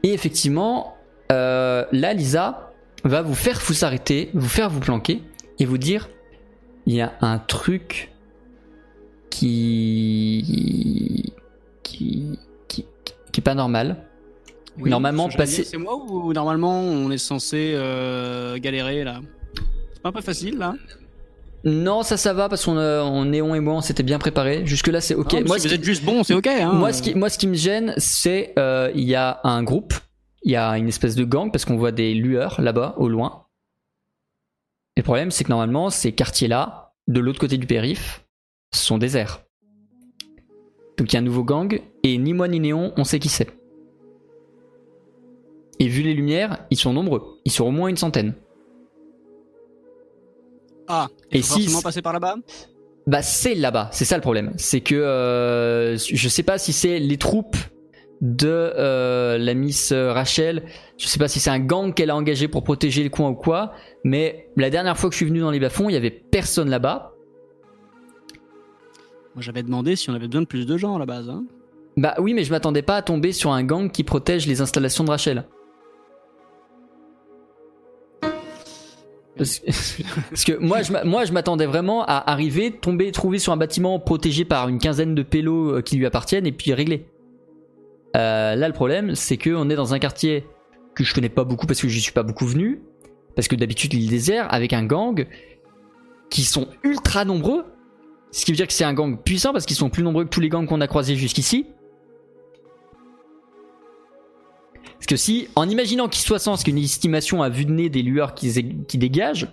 Et 0.02 0.14
effectivement, 0.14 0.98
euh, 1.32 1.86
là 1.92 2.14
Lisa 2.14 2.74
va 3.04 3.22
vous 3.22 3.36
faire 3.36 3.62
vous 3.66 3.86
arrêter, 3.86 4.32
vous 4.34 4.50
faire 4.50 4.70
vous 4.70 4.80
planquer 4.80 5.22
et 5.60 5.66
vous 5.66 5.78
dire 5.78 6.10
il 6.88 6.96
y 6.96 7.02
a 7.02 7.14
un 7.22 7.38
truc 7.38 8.12
qui 9.30 10.44
qui 11.84 12.40
qui, 12.68 12.86
qui 13.32 13.40
est 13.40 13.44
pas 13.44 13.54
normal. 13.54 14.08
Normalement, 14.78 15.30
passer- 15.30 15.64
C'est 15.64 15.78
moi 15.78 15.96
ou 15.96 16.34
normalement 16.34 16.80
on 16.80 17.12
est 17.12 17.18
censé 17.18 17.74
euh, 17.76 18.58
galérer 18.58 19.04
là? 19.04 19.22
C'est 19.94 20.02
pas 20.02 20.10
un 20.10 20.14
peu 20.14 20.22
facile 20.22 20.58
là? 20.58 20.74
Non, 21.64 22.02
ça, 22.02 22.18
ça 22.18 22.34
va 22.34 22.50
parce 22.50 22.66
qu'on 22.66 22.76
on 22.78 23.26
Néon 23.26 23.54
et 23.54 23.60
moi, 23.60 23.76
on 23.76 23.82
s'était 23.82 24.02
bien 24.02 24.18
préparé. 24.18 24.66
Jusque 24.66 24.88
là, 24.88 25.00
c'est 25.00 25.14
ok. 25.14 25.34
Non, 25.34 25.40
mais 25.42 25.46
moi, 25.48 25.58
si 25.60 25.64
ce 25.64 25.68
vous 25.68 25.74
qui, 25.76 25.80
êtes 25.80 25.86
juste 25.86 26.04
bon, 26.04 26.24
c'est 26.24 26.34
ok. 26.34 26.48
Hein. 26.48 26.74
moi, 26.74 26.92
ce 26.92 27.04
qui, 27.04 27.14
moi, 27.14 27.30
ce 27.30 27.38
qui 27.38 27.46
me 27.48 27.54
gêne, 27.54 27.94
c'est 27.98 28.54
euh, 28.58 28.90
il 28.96 29.04
y 29.04 29.14
a 29.14 29.40
un 29.44 29.62
groupe, 29.62 29.94
il 30.44 30.52
y 30.52 30.56
a 30.56 30.72
une 30.78 30.88
espèce 30.88 31.14
de 31.14 31.24
gang 31.24 31.52
parce 31.52 31.66
qu'on 31.66 31.78
voit 31.78 31.92
des 31.92 32.16
lueurs 32.16 32.60
là-bas 32.62 32.96
au 32.98 33.10
loin. 33.10 33.46
Et 34.98 35.02
le 35.02 35.04
problème, 35.04 35.30
c'est 35.30 35.44
que 35.44 35.50
normalement, 35.50 35.92
ces 35.92 36.14
quartiers-là, 36.14 36.94
de 37.08 37.20
l'autre 37.20 37.40
côté 37.40 37.58
du 37.58 37.68
périph, 37.68 38.26
sont 38.74 38.98
déserts. 38.98 39.44
Donc 40.98 41.12
il 41.12 41.14
y 41.14 41.18
a 41.18 41.20
un 41.20 41.24
nouveau 41.24 41.44
gang 41.44 41.80
et 42.04 42.18
ni 42.18 42.34
moi 42.34 42.48
ni 42.48 42.60
Néon, 42.60 42.92
on 42.98 43.04
sait 43.04 43.20
qui 43.20 43.30
c'est. 43.30 43.48
Et 45.82 45.88
vu 45.88 46.04
les 46.04 46.14
lumières, 46.14 46.60
ils 46.70 46.78
sont 46.78 46.94
nombreux. 46.94 47.24
Ils 47.44 47.52
sont 47.52 47.66
au 47.66 47.72
moins 47.72 47.88
une 47.90 47.98
centaine. 47.98 48.36
Ah, 50.88 51.08
Et 51.32 51.38
il 51.40 51.44
faut 51.44 51.56
si- 51.56 51.62
forcément 51.64 51.82
passer 51.82 52.02
par 52.02 52.14
là-bas 52.14 52.36
Bah 53.08 53.22
c'est 53.22 53.56
là-bas, 53.56 53.90
c'est 53.92 54.06
ça 54.06 54.16
le 54.16 54.22
problème. 54.22 54.54
C'est 54.58 54.82
que 54.82 54.94
euh, 54.96 55.98
je 55.98 56.30
sais 56.30 56.44
pas 56.44 56.58
si 56.58 56.72
c'est 56.74 57.00
les 57.00 57.18
troupes 57.18 57.56
de 58.22 58.48
euh, 58.48 59.40
la 59.40 59.54
Miss 59.56 59.92
Rachel, 59.92 60.64
je 61.00 61.08
sais 61.08 61.18
pas 61.18 61.28
si 61.28 61.40
c'est 61.40 61.50
un 61.50 61.60
gang 61.60 61.94
qu'elle 61.94 62.12
a 62.12 62.16
engagé 62.16 62.48
pour 62.48 62.64
protéger 62.64 63.04
le 63.04 63.10
coin 63.10 63.30
ou 63.30 63.36
quoi, 63.36 63.72
mais 64.04 64.50
la 64.58 64.70
dernière 64.70 64.96
fois 64.98 65.10
que 65.10 65.14
je 65.16 65.18
suis 65.18 65.26
venu 65.26 65.40
dans 65.40 65.50
les 65.50 65.60
bas-fonds, 65.60 65.90
il 65.90 65.94
y 65.94 65.98
avait 65.98 66.12
personne 66.12 66.70
là-bas. 66.70 67.14
Moi 69.34 69.42
j'avais 69.42 69.64
demandé 69.64 69.96
si 69.96 70.10
on 70.12 70.14
avait 70.14 70.28
besoin 70.28 70.42
de 70.44 70.48
plus 70.48 70.68
de 70.68 70.78
gens 70.78 70.96
à 70.96 71.00
la 71.00 71.08
base. 71.08 71.30
Hein. 71.30 71.46
Bah 71.98 72.14
oui, 72.20 72.34
mais 72.36 72.44
je 72.44 72.52
m'attendais 72.52 72.84
pas 72.84 72.98
à 72.98 73.02
tomber 73.02 73.32
sur 73.32 73.52
un 73.52 73.64
gang 73.64 73.90
qui 73.90 74.04
protège 74.04 74.46
les 74.46 74.62
installations 74.62 75.04
de 75.04 75.10
Rachel. 75.10 75.46
Parce 79.38 80.44
que, 80.46 80.58
moi, 80.58 80.82
je, 80.82 80.92
je 80.92 81.32
m'attendais 81.32 81.66
vraiment 81.66 82.04
à 82.04 82.32
arriver, 82.32 82.72
tomber, 82.72 83.12
trouver 83.12 83.40
sur 83.40 83.54
un 83.54 83.58
bâtiment 83.58 84.00
protégé 84.00 84.46
par 84.46 84.68
une 84.68 84.78
quinzaine 84.78 85.16
de 85.16 85.24
pélos 85.24 85.78
euh, 85.78 85.82
qui 85.82 85.96
lui 85.96 86.06
appartiennent 86.06 86.46
et 86.46 86.52
puis 86.52 86.74
régler. 86.74 87.06
Euh, 88.18 88.56
là, 88.56 88.68
le 88.68 88.74
problème, 88.74 89.16
c'est 89.16 89.38
que 89.38 89.50
on 89.52 89.70
est 89.70 89.76
dans 89.76 89.94
un 89.94 90.00
quartier 90.00 90.46
que 90.96 91.04
je 91.04 91.14
connais 91.14 91.30
pas 91.30 91.46
beaucoup 91.46 91.66
parce 91.66 91.82
que 91.82 91.88
j'y 91.88 92.02
suis 92.02 92.12
pas 92.12 92.24
beaucoup 92.24 92.46
venu, 92.46 92.82
parce 93.36 93.48
que 93.48 93.56
d'habitude 93.56 93.94
l'île 93.94 94.10
désert 94.10 94.54
avec 94.54 94.74
un 94.74 94.84
gang 94.84 95.26
qui 96.30 96.44
sont 96.44 96.68
ultra 96.84 97.24
nombreux, 97.24 97.64
ce 98.32 98.46
qui 98.46 98.52
veut 98.52 98.58
dire 98.58 98.68
que 98.68 98.74
c'est 98.74 98.84
un 98.84 98.94
gang 98.94 99.18
puissant 99.18 99.54
parce 99.54 99.66
qu'ils 99.66 99.78
sont 99.78 99.90
plus 99.90 100.04
nombreux 100.04 100.26
que 100.26 100.30
tous 100.30 100.42
les 100.42 100.50
gangs 100.50 100.66
qu'on 100.66 100.82
a 100.82 100.88
croisés 100.88 101.16
jusqu'ici. 101.16 101.68
Parce 105.02 105.08
que 105.08 105.16
si, 105.16 105.48
en 105.56 105.68
imaginant 105.68 106.08
qu'ils 106.08 106.24
soient 106.24 106.38
100, 106.38 106.58
ce 106.58 106.64
qui 106.64 106.70
est 106.70 106.74
une 106.74 106.84
estimation 106.84 107.42
à 107.42 107.50
vue 107.50 107.66
de 107.66 107.72
nez 107.72 107.90
des 107.90 108.04
lueurs 108.04 108.36
qui, 108.36 108.52
dégagent, 109.00 109.48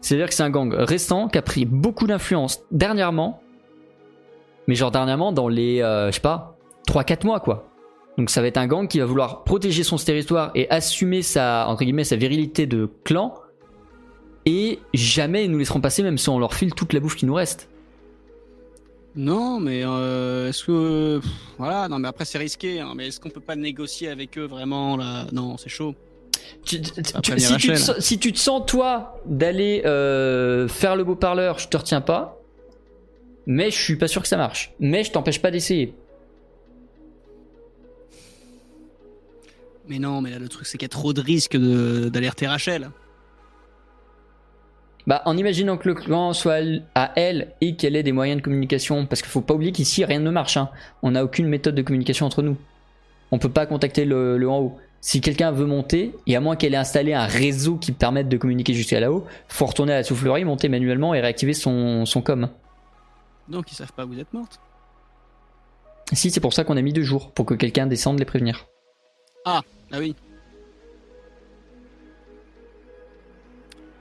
c'est-à-dire 0.00 0.26
que 0.26 0.32
c'est 0.32 0.42
un 0.42 0.48
gang 0.48 0.72
récent 0.72 1.28
qui 1.28 1.36
a 1.36 1.42
pris 1.42 1.66
beaucoup 1.66 2.06
d'influence 2.06 2.62
dernièrement, 2.70 3.42
mais 4.66 4.74
genre 4.74 4.90
dernièrement 4.90 5.32
dans 5.32 5.48
les, 5.48 5.82
euh, 5.82 6.06
je 6.06 6.14
sais 6.14 6.20
pas, 6.22 6.56
3-4 6.88 7.26
mois 7.26 7.40
quoi. 7.40 7.68
Donc 8.16 8.30
ça 8.30 8.40
va 8.40 8.46
être 8.46 8.56
un 8.56 8.66
gang 8.66 8.88
qui 8.88 8.98
va 8.98 9.04
vouloir 9.04 9.44
protéger 9.44 9.82
son 9.82 9.96
territoire 9.96 10.50
et 10.54 10.66
assumer 10.70 11.20
sa, 11.20 11.68
sa 12.04 12.16
virilité 12.16 12.66
de 12.66 12.88
clan, 13.04 13.34
et 14.46 14.78
jamais 14.94 15.44
ils 15.44 15.50
nous 15.50 15.58
laisseront 15.58 15.82
passer 15.82 16.04
même 16.04 16.16
si 16.16 16.30
on 16.30 16.38
leur 16.38 16.54
file 16.54 16.72
toute 16.72 16.94
la 16.94 17.00
bouffe 17.00 17.16
qui 17.16 17.26
nous 17.26 17.34
reste. 17.34 17.68
Non, 19.16 19.60
mais 19.60 19.82
euh, 19.84 20.48
est-ce 20.50 20.64
que. 20.64 21.18
pff, 21.20 21.30
Voilà, 21.58 21.88
non, 21.88 21.98
mais 21.98 22.08
après 22.08 22.24
c'est 22.26 22.38
risqué. 22.38 22.80
Hein, 22.80 22.92
mais 22.94 23.08
est-ce 23.08 23.18
qu'on 23.18 23.30
peut 23.30 23.40
pas 23.40 23.56
négocier 23.56 24.08
avec 24.10 24.36
eux 24.36 24.44
vraiment 24.46 24.96
là? 24.96 25.26
Non, 25.32 25.56
c'est 25.56 25.70
chaud. 25.70 25.94
Tu- 26.64 26.80
tu- 26.82 26.90
tu- 27.02 27.12
prévenir 27.22 27.48
si, 27.48 27.56
tu 27.56 27.68
te, 27.68 27.76
sens- 27.76 27.98
si 28.00 28.18
tu 28.18 28.32
te 28.32 28.38
sens 28.38 28.62
toi 28.66 29.18
d'aller 29.24 29.82
euh, 29.86 30.68
faire 30.68 30.96
le 30.96 31.02
beau 31.04 31.16
parleur, 31.16 31.58
je 31.58 31.68
te 31.68 31.76
retiens 31.76 32.00
pas. 32.02 32.38
Mais 33.46 33.70
je 33.70 33.78
suis 33.80 33.96
pas 33.96 34.08
sûr 34.08 34.20
que 34.22 34.28
ça 34.28 34.36
marche. 34.36 34.72
Mais 34.80 35.02
je 35.02 35.12
t'empêche 35.12 35.40
pas 35.40 35.50
d'essayer. 35.50 35.94
Mais 39.88 39.98
non, 39.98 40.20
mais 40.20 40.30
là 40.30 40.38
le 40.38 40.48
truc 40.48 40.66
c'est 40.66 40.78
qu'il 40.78 40.84
y 40.84 40.90
a 40.90 40.90
trop 40.90 41.12
de 41.12 41.20
risques 41.20 41.56
d'alerter 41.56 42.46
Rachel. 42.48 42.90
Bah, 45.06 45.22
en 45.24 45.36
imaginant 45.36 45.76
que 45.76 45.88
le 45.88 45.94
clan 45.94 46.32
soit 46.32 46.60
à 46.96 47.12
elle 47.14 47.52
et 47.60 47.76
qu'elle 47.76 47.94
ait 47.94 48.02
des 48.02 48.12
moyens 48.12 48.38
de 48.40 48.42
communication, 48.44 49.06
parce 49.06 49.22
qu'il 49.22 49.30
faut 49.30 49.40
pas 49.40 49.54
oublier 49.54 49.70
qu'ici 49.70 50.04
rien 50.04 50.18
ne 50.18 50.30
marche. 50.30 50.56
Hein. 50.56 50.68
On 51.02 51.12
n'a 51.12 51.24
aucune 51.24 51.46
méthode 51.46 51.76
de 51.76 51.82
communication 51.82 52.26
entre 52.26 52.42
nous. 52.42 52.56
On 53.30 53.38
peut 53.38 53.50
pas 53.50 53.66
contacter 53.66 54.04
le, 54.04 54.36
le 54.36 54.48
en 54.48 54.58
haut. 54.58 54.78
Si 55.00 55.20
quelqu'un 55.20 55.52
veut 55.52 55.66
monter, 55.66 56.12
et 56.26 56.34
à 56.34 56.40
moins 56.40 56.56
qu'elle 56.56 56.74
ait 56.74 56.78
installé 56.78 57.12
un 57.12 57.26
réseau 57.26 57.76
qui 57.76 57.92
permette 57.92 58.28
de 58.28 58.36
communiquer 58.36 58.74
jusqu'à 58.74 58.98
là-haut, 58.98 59.24
faut 59.46 59.66
retourner 59.66 59.92
à 59.92 59.96
la 59.96 60.02
soufflerie, 60.02 60.44
monter 60.44 60.68
manuellement 60.68 61.14
et 61.14 61.20
réactiver 61.20 61.52
son, 61.52 62.04
son 62.04 62.22
com. 62.22 62.48
Donc 63.48 63.70
ils 63.70 63.76
savent 63.76 63.92
pas 63.92 64.02
que 64.02 64.08
vous 64.08 64.18
êtes 64.18 64.32
morte. 64.32 64.58
Si, 66.12 66.30
c'est 66.30 66.40
pour 66.40 66.52
ça 66.52 66.64
qu'on 66.64 66.76
a 66.76 66.82
mis 66.82 66.92
deux 66.92 67.02
jours, 67.02 67.30
pour 67.30 67.46
que 67.46 67.54
quelqu'un 67.54 67.86
descende 67.86 68.18
les 68.18 68.24
prévenir. 68.24 68.66
Ah 69.44 69.62
oui. 69.98 70.16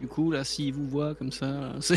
Du 0.01 0.07
coup, 0.07 0.31
là, 0.31 0.43
s'ils 0.43 0.73
vous 0.73 0.87
voient 0.87 1.15
comme 1.15 1.31
ça, 1.31 1.73
c'est. 1.79 1.95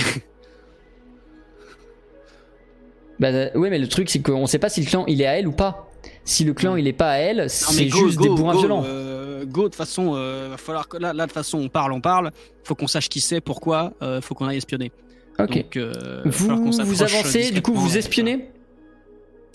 Bah 3.18 3.28
euh, 3.28 3.51
ouais, 3.55 3.68
mais 3.70 3.78
le 3.80 3.88
truc 3.88 4.09
c'est 4.11 4.20
qu'on 4.22 4.46
sait 4.46 4.61
pas 4.61 4.68
si 4.68 4.80
le 4.80 4.86
clan 4.86 5.05
il 5.09 5.20
est 5.20 5.26
à 5.26 5.32
elle 5.38 5.49
ou 5.49 5.53
pas. 5.53 5.90
Si 6.24 6.44
le 6.44 6.55
clan 6.55 6.76
il 6.76 6.86
est 6.86 6.92
pas 6.92 7.11
à 7.11 7.16
elle, 7.16 7.51
c'est 7.51 7.88
juste 7.88 8.16
go, 8.18 8.22
des 8.22 8.28
bourrins 8.28 8.53
go, 8.55 8.59
violents. 8.61 8.84
euh, 8.86 9.44
go, 9.44 9.62
de 9.62 9.66
toute 9.68 9.74
façon, 9.74 10.12
euh, 10.14 10.49
va 10.51 10.57
falloir 10.57 10.86
que 10.88 10.99
là, 10.99 11.12
là, 11.12 11.24
de 11.24 11.28
toute 11.28 11.34
façon, 11.34 11.59
on 11.59 11.68
parle, 11.68 11.92
on 11.92 12.01
parle. 12.01 12.30
Faut 12.62 12.76
qu'on 12.76 12.86
sache 12.86 13.09
qui 13.09 13.20
c'est, 13.20 13.40
pourquoi. 13.40 13.92
euh, 14.03 14.20
faut 14.20 14.34
qu'on 14.36 14.46
aille 14.46 14.59
espionner. 14.59 14.92
Ok. 15.40 15.53
Donc, 15.55 15.76
euh, 15.76 16.22
Vous, 16.26 16.70
vous 16.70 17.03
avancez, 17.03 17.51
du 17.51 17.61
coup 17.62 17.74
vous 17.74 17.96
espionnez 17.96 18.51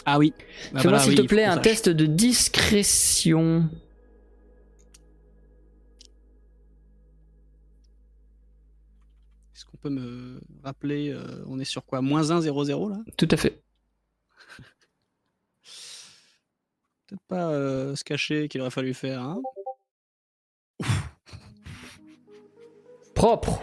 Ah 0.05 0.17
oui. 0.19 0.33
Bah 0.73 0.81
Fais-moi 0.81 0.81
voilà, 0.81 0.99
s'il 0.99 1.09
oui, 1.11 1.15
te 1.15 1.21
plaît 1.21 1.45
un 1.45 1.57
test 1.57 1.87
de 1.87 2.05
discrétion. 2.05 3.69
Me 9.89 10.39
rappeler, 10.63 11.09
euh, 11.11 11.43
on 11.47 11.59
est 11.59 11.65
sur 11.65 11.85
quoi 11.85 12.01
Moins 12.01 12.31
1, 12.31 12.41
0, 12.41 12.63
0 12.65 12.89
là? 12.89 12.97
Tout 13.17 13.27
à 13.31 13.37
fait. 13.37 13.61
Peut-être 17.07 17.21
pas 17.27 17.49
euh, 17.51 17.95
se 17.95 18.03
cacher 18.03 18.47
qu'il 18.47 18.61
aurait 18.61 18.69
fallu 18.71 18.93
faire. 18.93 19.21
Hein? 19.21 19.41
Propre. 23.15 23.61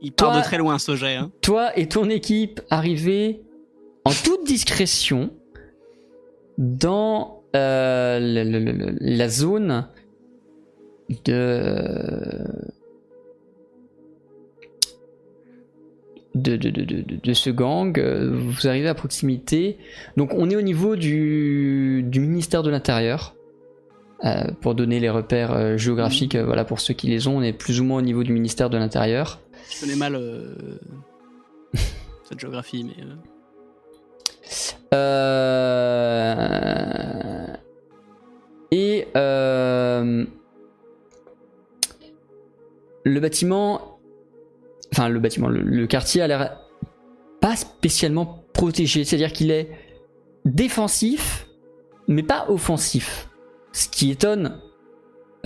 Il 0.00 0.12
part 0.12 0.30
Toi- 0.32 0.38
de 0.40 0.44
très 0.44 0.58
loin 0.58 0.78
ce 0.78 0.96
jet. 0.96 1.14
Hein. 1.14 1.30
Toi 1.42 1.76
et 1.78 1.88
ton 1.88 2.10
équipe 2.10 2.60
arrivez 2.70 3.40
en 4.04 4.10
toute 4.10 4.44
discrétion 4.44 5.30
dans 6.58 7.44
euh, 7.54 8.18
le- 8.18 8.42
le- 8.58 8.72
le- 8.72 8.96
la 8.98 9.28
zone 9.28 9.88
de 11.24 12.44
de, 16.34 16.56
de, 16.56 16.70
de, 16.70 17.04
de, 17.22 17.32
ce 17.32 17.50
gang. 17.50 17.98
Euh, 17.98 18.30
Vous 18.32 18.66
arrivez 18.66 18.88
à 18.88 18.94
proximité. 18.94 19.78
Donc 20.16 20.32
on 20.34 20.50
est 20.50 20.56
au 20.56 20.62
niveau 20.62 20.96
du, 20.96 22.04
du 22.06 22.20
ministère 22.20 22.62
de 22.62 22.70
l'Intérieur. 22.70 23.34
Euh, 24.24 24.44
pour 24.60 24.76
donner 24.76 25.00
les 25.00 25.10
repères 25.10 25.50
euh, 25.50 25.76
géographiques, 25.76 26.36
euh, 26.36 26.44
voilà 26.44 26.64
pour 26.64 26.78
ceux 26.78 26.94
qui 26.94 27.08
les 27.08 27.26
ont, 27.26 27.38
on 27.38 27.42
est 27.42 27.52
plus 27.52 27.80
ou 27.80 27.84
moins 27.84 27.98
au 27.98 28.02
niveau 28.02 28.22
du 28.22 28.32
ministère 28.32 28.70
de 28.70 28.78
l'Intérieur. 28.78 29.40
Je 29.68 29.80
connais 29.80 29.96
mal 29.96 30.16
cette 32.28 32.38
géographie, 32.38 32.84
mais. 32.84 32.92
Et 38.70 39.06
le 43.04 43.20
bâtiment, 43.20 43.91
enfin 44.92 45.08
le 45.08 45.18
bâtiment, 45.20 45.48
le, 45.48 45.86
quartier 45.86 46.22
a 46.22 46.26
l'air 46.26 46.58
pas 47.40 47.56
spécialement 47.56 48.44
protégé, 48.52 49.04
c'est-à-dire 49.04 49.32
qu'il 49.32 49.50
est 49.50 49.70
défensif, 50.44 51.46
mais 52.08 52.22
pas 52.22 52.46
offensif. 52.48 53.28
Ce 53.72 53.88
qui 53.88 54.10
étonne 54.10 54.58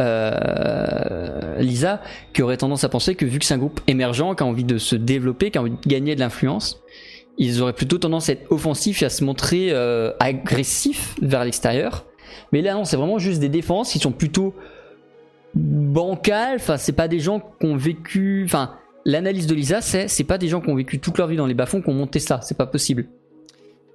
euh, 0.01 1.59
Lisa, 1.59 2.03
qui 2.32 2.42
aurait 2.42 2.57
tendance 2.57 2.84
à 2.84 2.88
penser 2.88 3.14
que 3.14 3.24
vu 3.24 3.38
que 3.38 3.44
c'est 3.44 3.55
un 3.55 3.59
groupe 3.59 3.80
émergent, 3.86 4.34
qui 4.34 4.42
a 4.42 4.47
envie 4.47 4.64
de 4.64 4.78
se 4.78 4.97
développer, 4.97 5.51
qui 5.51 5.59
a 5.59 5.62
envie 5.62 5.70
de 5.70 5.88
gagner 5.88 6.14
de 6.14 6.20
l'influence, 6.20 6.82
ils 7.38 7.62
auraient 7.62 7.72
plutôt 7.72 7.99
tendance 7.99 8.28
à 8.28 8.32
être 8.32 8.51
offensifs 8.51 9.03
et 9.03 9.07
à 9.07 9.11
se 9.11 9.24
montrer 9.24 9.68
euh, 9.70 10.12
agressifs 10.20 11.14
vers 11.22 11.44
l'extérieur. 11.44 12.05
Mais 12.53 12.62
là, 12.62 12.74
non, 12.74 12.84
c'est 12.84 12.97
vraiment 12.97 13.18
juste 13.18 13.40
des 13.40 13.49
défenses 13.49 13.92
qui 13.92 13.99
sont 13.99 14.12
plutôt 14.12 14.55
bancales. 15.55 16.57
Enfin, 16.57 16.76
c'est 16.76 16.92
pas 16.92 17.09
des 17.09 17.20
gens 17.20 17.40
qui 17.40 17.66
ont 17.66 17.76
vécu. 17.76 18.42
Enfin, 18.44 18.74
l'analyse 19.07 19.46
de 19.46 19.54
Lisa, 19.54 19.80
c'est 19.80 20.09
c'est 20.09 20.24
pas 20.24 20.36
des 20.36 20.48
gens 20.48 20.61
qui 20.61 20.68
ont 20.68 20.74
vécu 20.74 20.98
toute 21.00 21.16
leur 21.16 21.28
vie 21.28 21.36
dans 21.36 21.46
les 21.46 21.54
bas-fonds 21.54 21.80
qui 21.80 21.88
ont 21.88 21.94
monté 21.94 22.18
ça. 22.18 22.40
C'est 22.42 22.57
pas 22.59 22.66
possible. 22.66 23.07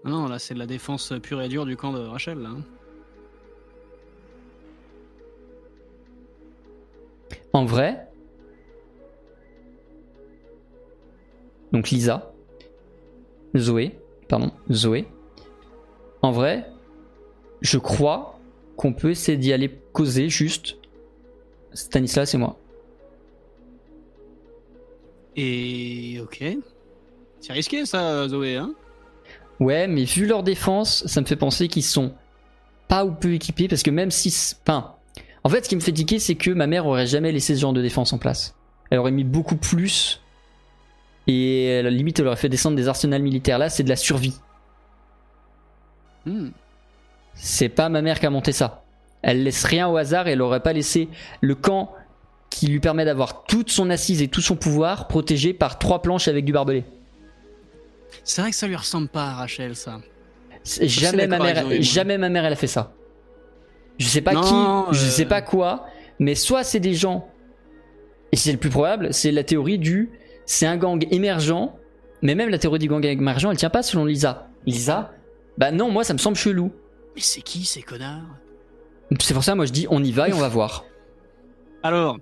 Non, 0.05 0.27
là, 0.27 0.39
c'est 0.39 0.55
de 0.55 0.59
la 0.59 0.65
défense 0.65 1.13
pure 1.21 1.41
et 1.41 1.49
dure 1.49 1.65
du 1.65 1.77
camp 1.77 1.91
de 1.93 1.99
Rachel. 1.99 2.39
Là. 2.39 2.49
hein. 2.49 2.63
En 7.53 7.65
vrai. 7.65 8.07
Donc 11.71 11.89
Lisa. 11.89 12.33
Zoé. 13.55 13.99
Pardon, 14.29 14.51
Zoé. 14.71 15.05
En 16.21 16.31
vrai, 16.31 16.65
je 17.59 17.77
crois 17.77 18.39
qu'on 18.77 18.93
peut 18.93 19.09
essayer 19.11 19.37
d'y 19.37 19.51
aller 19.51 19.69
causer 19.91 20.29
juste. 20.29 20.77
Stanislas 21.73 22.33
et 22.33 22.37
moi. 22.37 22.60
Et 25.35 26.19
ok. 26.21 26.43
C'est 27.39 27.53
risqué 27.53 27.85
ça, 27.85 28.27
Zoé. 28.27 28.57
Hein? 28.57 28.73
Ouais, 29.59 29.87
mais 29.87 30.03
vu 30.03 30.25
leur 30.25 30.43
défense, 30.43 31.05
ça 31.05 31.21
me 31.21 31.25
fait 31.25 31.35
penser 31.35 31.67
qu'ils 31.67 31.83
sont 31.83 32.13
pas 32.87 33.05
ou 33.05 33.11
peu 33.11 33.33
équipés 33.33 33.67
parce 33.67 33.83
que 33.83 33.91
même 33.91 34.11
si. 34.11 34.55
Enfin. 34.63 34.95
En 35.43 35.49
fait, 35.49 35.63
ce 35.63 35.69
qui 35.69 35.75
me 35.75 35.81
fait 35.81 35.91
tiquer, 35.91 36.19
c'est 36.19 36.35
que 36.35 36.51
ma 36.51 36.67
mère 36.67 36.85
aurait 36.85 37.07
jamais 37.07 37.31
laissé 37.31 37.55
ce 37.55 37.61
genre 37.61 37.73
de 37.73 37.81
défense 37.81 38.13
en 38.13 38.19
place. 38.19 38.55
Elle 38.91 38.99
aurait 38.99 39.11
mis 39.11 39.23
beaucoup 39.23 39.55
plus. 39.55 40.21
Et 41.25 41.77
à 41.79 41.81
la 41.81 41.89
limite, 41.89 42.19
elle 42.19 42.27
aurait 42.27 42.35
fait 42.35 42.49
descendre 42.49 42.75
des 42.75 42.87
arsenals 42.87 43.23
militaires. 43.23 43.57
Là, 43.57 43.69
c'est 43.69 43.83
de 43.83 43.89
la 43.89 43.95
survie. 43.95 44.35
Hmm. 46.25 46.49
C'est 47.33 47.69
pas 47.69 47.89
ma 47.89 48.01
mère 48.01 48.19
qui 48.19 48.25
a 48.25 48.29
monté 48.29 48.51
ça. 48.51 48.83
Elle 49.21 49.43
laisse 49.43 49.63
rien 49.63 49.87
au 49.87 49.97
hasard 49.97 50.27
et 50.27 50.31
elle 50.31 50.41
aurait 50.41 50.61
pas 50.61 50.73
laissé 50.73 51.09
le 51.41 51.55
camp 51.55 51.93
qui 52.51 52.67
lui 52.67 52.79
permet 52.79 53.05
d'avoir 53.05 53.45
toute 53.45 53.71
son 53.71 53.89
assise 53.89 54.21
et 54.21 54.27
tout 54.27 54.41
son 54.41 54.55
pouvoir 54.55 55.07
protégé 55.07 55.53
par 55.53 55.79
trois 55.79 56.03
planches 56.03 56.27
avec 56.27 56.45
du 56.45 56.51
barbelé. 56.51 56.83
C'est 58.23 58.41
vrai 58.41 58.51
que 58.51 58.57
ça 58.57 58.67
lui 58.67 58.75
ressemble 58.75 59.07
pas 59.07 59.29
à 59.29 59.33
Rachel, 59.33 59.75
ça. 59.75 59.99
Jamais 60.63 61.25
ma, 61.25 61.39
mère, 61.39 61.65
jamais 61.81 62.19
ma 62.19 62.29
mère 62.29 62.45
elle 62.45 62.53
a 62.53 62.57
fait 62.57 62.67
ça. 62.67 62.93
Je 63.97 64.05
sais 64.05 64.21
pas 64.21 64.33
Non, 64.33 64.41
qui, 64.41 64.97
je 64.97 65.05
euh, 65.05 65.09
sais 65.09 65.25
pas 65.25 65.41
quoi, 65.41 65.87
mais 66.19 66.35
soit 66.35 66.63
c'est 66.63 66.79
des 66.79 66.93
gens, 66.93 67.27
et 68.31 68.35
c'est 68.35 68.51
le 68.51 68.59
plus 68.59 68.69
probable, 68.69 69.11
c'est 69.11 69.31
la 69.31 69.43
théorie 69.43 69.79
du, 69.79 70.11
c'est 70.45 70.67
un 70.67 70.77
gang 70.77 71.07
émergent, 71.09 71.73
mais 72.21 72.35
même 72.35 72.49
la 72.49 72.59
théorie 72.59 72.79
du 72.79 72.87
gang 72.87 73.03
émergent 73.03 73.49
elle 73.49 73.57
tient 73.57 73.71
pas 73.71 73.81
selon 73.81 74.05
Lisa. 74.05 74.49
Lisa, 74.67 75.13
bah 75.57 75.71
non, 75.71 75.89
moi 75.89 76.03
ça 76.03 76.13
me 76.13 76.19
semble 76.19 76.37
chelou. 76.37 76.71
Mais 77.15 77.21
c'est 77.21 77.41
qui 77.41 77.65
ces 77.65 77.81
connards? 77.81 78.21
C'est 79.19 79.33
pour 79.33 79.43
ça 79.43 79.55
moi 79.55 79.65
je 79.65 79.71
dis 79.71 79.87
on 79.89 80.03
y 80.03 80.11
va 80.11 80.29
et 80.29 80.33
on 80.33 80.39
va 80.39 80.49
voir. 80.49 80.85
Alors, 81.83 82.19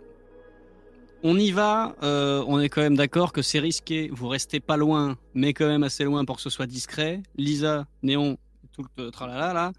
on 1.24 1.38
y 1.38 1.52
va. 1.52 1.96
euh, 2.04 2.44
on 2.48 2.60
est 2.60 2.70
quand 2.70 2.82
même 2.82 2.96
d'accord 2.98 3.34
que 3.34 3.42
c'est 3.42 3.60
risqué. 3.60 4.10
Vous 4.12 4.28
restez 4.28 4.60
pas 4.60 4.78
loin, 4.78 5.18
mais 5.34 5.54
quand 5.54 5.68
même 5.68 5.84
assez 5.84 6.04
loin 6.04 6.26
pour 6.26 6.38
que 6.38 6.42
ce 6.42 6.50
soit 6.50 6.68
discret. 6.68 7.22
Lisa, 7.36 7.86
Néon, 8.04 8.38
tout 8.74 8.86
le 8.98 9.12
tralala 9.12 9.54
là, 9.54 9.72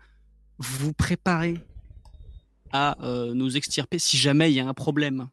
vous 0.59 0.93
préparez 0.93 1.59
à 2.72 2.97
euh, 3.05 3.32
nous 3.34 3.57
extirper 3.57 3.99
si 3.99 4.16
jamais 4.16 4.51
il 4.51 4.55
y 4.55 4.61
a 4.61 4.66
un 4.68 4.74
problème. 4.74 5.28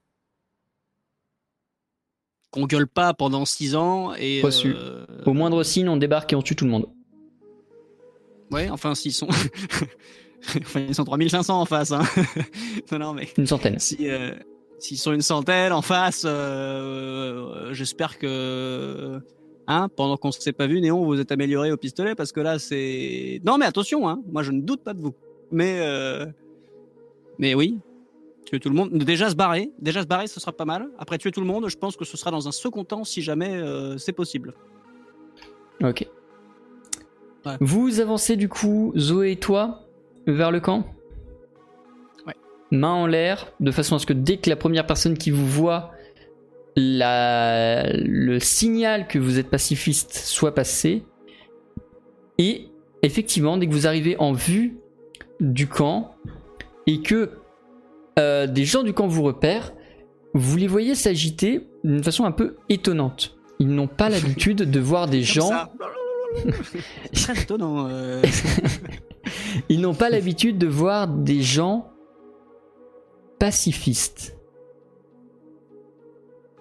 Qu'on 2.51 2.65
gueule 2.65 2.87
pas 2.87 3.13
pendant 3.13 3.45
6 3.45 3.75
ans 3.75 4.13
et. 4.15 4.41
Reçu. 4.41 4.73
euh, 4.75 5.05
Au 5.25 5.33
moindre 5.33 5.63
signe 5.63 5.89
on 5.89 5.97
débarque 5.97 6.31
et 6.33 6.35
on 6.35 6.41
tue 6.41 6.55
tout 6.55 6.65
le 6.65 6.71
monde. 6.71 6.87
Ouais, 8.51 8.69
enfin, 8.69 8.95
s'ils 8.95 9.13
sont. 9.13 9.27
enfin, 10.61 10.79
ils 10.79 10.95
sont 10.95 11.03
3500 11.03 11.59
en 11.61 11.65
face. 11.65 11.91
Hein. 11.91 12.03
non, 12.93 12.99
non, 12.99 13.13
mais. 13.13 13.27
Une 13.37 13.45
centaine. 13.45 13.77
Si, 13.79 14.09
euh, 14.09 14.33
s'ils 14.79 14.97
sont 14.97 15.13
une 15.13 15.21
centaine 15.21 15.73
en 15.73 15.81
face, 15.81 16.23
euh, 16.25 17.73
j'espère 17.73 18.17
que. 18.17 19.19
Hein, 19.69 19.89
pendant 19.97 20.15
qu'on 20.15 20.29
ne 20.29 20.33
s'est 20.33 20.53
pas 20.53 20.65
vu, 20.65 20.79
Néon, 20.79 21.03
vous 21.03 21.19
êtes 21.19 21.31
amélioré 21.31 21.73
au 21.73 21.77
pistolet 21.77 22.15
parce 22.15 22.31
que 22.31 22.39
là, 22.39 22.57
c'est. 22.59 23.41
Non, 23.45 23.57
mais 23.57 23.65
attention, 23.65 24.07
hein, 24.07 24.21
moi 24.31 24.41
je 24.43 24.51
ne 24.51 24.61
doute 24.61 24.81
pas 24.83 24.93
de 24.93 25.01
vous. 25.01 25.13
Mais. 25.51 25.79
euh, 25.81 26.25
Mais 27.37 27.53
oui. 27.53 27.79
Tuer 28.45 28.61
tout 28.61 28.69
le 28.69 28.75
monde. 28.75 28.91
Déjà 28.93 29.29
se 29.29 29.35
barrer. 29.35 29.71
Déjà 29.79 30.01
se 30.03 30.07
barrer, 30.07 30.27
ce 30.27 30.39
sera 30.39 30.53
pas 30.53 30.63
mal. 30.63 30.87
Après 30.97 31.17
tuer 31.17 31.31
tout 31.31 31.41
le 31.41 31.47
monde, 31.47 31.67
je 31.67 31.75
pense 31.75 31.97
que 31.97 32.05
ce 32.05 32.15
sera 32.15 32.31
dans 32.31 32.47
un 32.47 32.53
second 32.53 32.85
temps 32.85 33.03
si 33.03 33.21
jamais 33.21 33.53
euh, 33.57 33.97
c'est 33.97 34.13
possible. 34.13 34.53
Ok. 35.83 36.07
Ouais. 37.45 37.57
Vous 37.59 37.99
avancez 37.99 38.37
du 38.37 38.47
coup, 38.47 38.93
Zoé 38.97 39.31
et 39.33 39.35
toi, 39.35 39.81
vers 40.27 40.51
le 40.51 40.61
camp? 40.61 40.85
Main 42.71 42.93
en 42.93 43.07
l'air, 43.07 43.53
de 43.59 43.71
façon 43.71 43.95
à 43.95 43.99
ce 43.99 44.05
que 44.05 44.13
dès 44.13 44.37
que 44.37 44.49
la 44.49 44.55
première 44.55 44.85
personne 44.85 45.17
qui 45.17 45.31
vous 45.31 45.47
voit, 45.47 45.91
la... 46.75 47.91
le 47.93 48.39
signal 48.39 49.07
que 49.07 49.19
vous 49.19 49.39
êtes 49.39 49.49
pacifiste 49.49 50.13
soit 50.13 50.53
passé. 50.53 51.03
Et 52.37 52.67
effectivement, 53.01 53.57
dès 53.57 53.67
que 53.67 53.71
vous 53.73 53.87
arrivez 53.87 54.17
en 54.19 54.33
vue 54.33 54.77
du 55.39 55.67
camp 55.67 56.15
et 56.85 57.01
que 57.01 57.31
euh, 58.19 58.47
des 58.47 58.65
gens 58.65 58.83
du 58.83 58.93
camp 58.93 59.07
vous 59.07 59.23
repèrent, 59.23 59.73
vous 60.33 60.57
les 60.57 60.67
voyez 60.67 60.93
s'agiter 60.95 61.67
d'une 61.83 62.03
façon 62.03 62.25
un 62.25 62.31
peu 62.31 62.57
étonnante. 62.69 63.37
Ils 63.59 63.69
n'ont 63.69 63.87
pas 63.87 64.09
l'habitude 64.09 64.69
de 64.69 64.79
voir 64.79 65.07
des 65.07 65.23
gens. 65.23 65.51
très 67.13 67.41
étonnant. 67.41 67.87
euh. 67.89 68.21
Ils 69.69 69.81
n'ont 69.81 69.93
pas 69.95 70.09
l'habitude 70.09 70.57
de 70.57 70.67
voir 70.67 71.07
des 71.07 71.41
gens 71.41 71.91
pacifistes. 73.39 74.35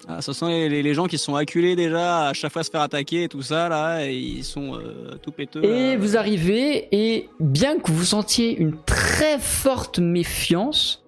Ah, 0.08 0.22
ce 0.22 0.32
sont 0.32 0.46
les, 0.46 0.68
les- 0.68 0.82
les 0.84 0.94
gens 0.94 1.06
qui 1.06 1.18
sont 1.18 1.34
acculés 1.34 1.74
déjà 1.74 2.28
à 2.28 2.32
chaque 2.32 2.52
fois 2.52 2.62
se 2.62 2.70
faire 2.70 2.80
attaquer 2.82 3.24
et 3.24 3.28
tout 3.28 3.42
ça 3.42 3.68
là, 3.68 4.06
et 4.06 4.14
ils 4.16 4.44
sont 4.44 4.74
euh, 4.76 5.16
tout 5.20 5.32
péteux. 5.32 5.64
Et 5.64 5.92
là. 5.92 5.96
vous 5.98 6.16
arrivez, 6.16 6.86
et 6.92 7.28
bien 7.40 7.78
que 7.80 7.90
vous 7.90 8.04
sentiez 8.04 8.56
une 8.56 8.76
très 8.84 9.40
forte 9.40 9.98
méfiance, 9.98 11.04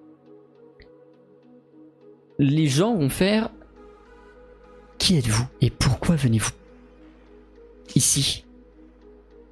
les 2.40 2.66
gens 2.66 2.94
vont 2.96 3.08
faire 3.10 3.50
Qui 4.98 5.16
êtes-vous 5.18 5.44
et 5.60 5.70
pourquoi 5.70 6.16
venez-vous 6.16 6.50
ici? 7.94 8.44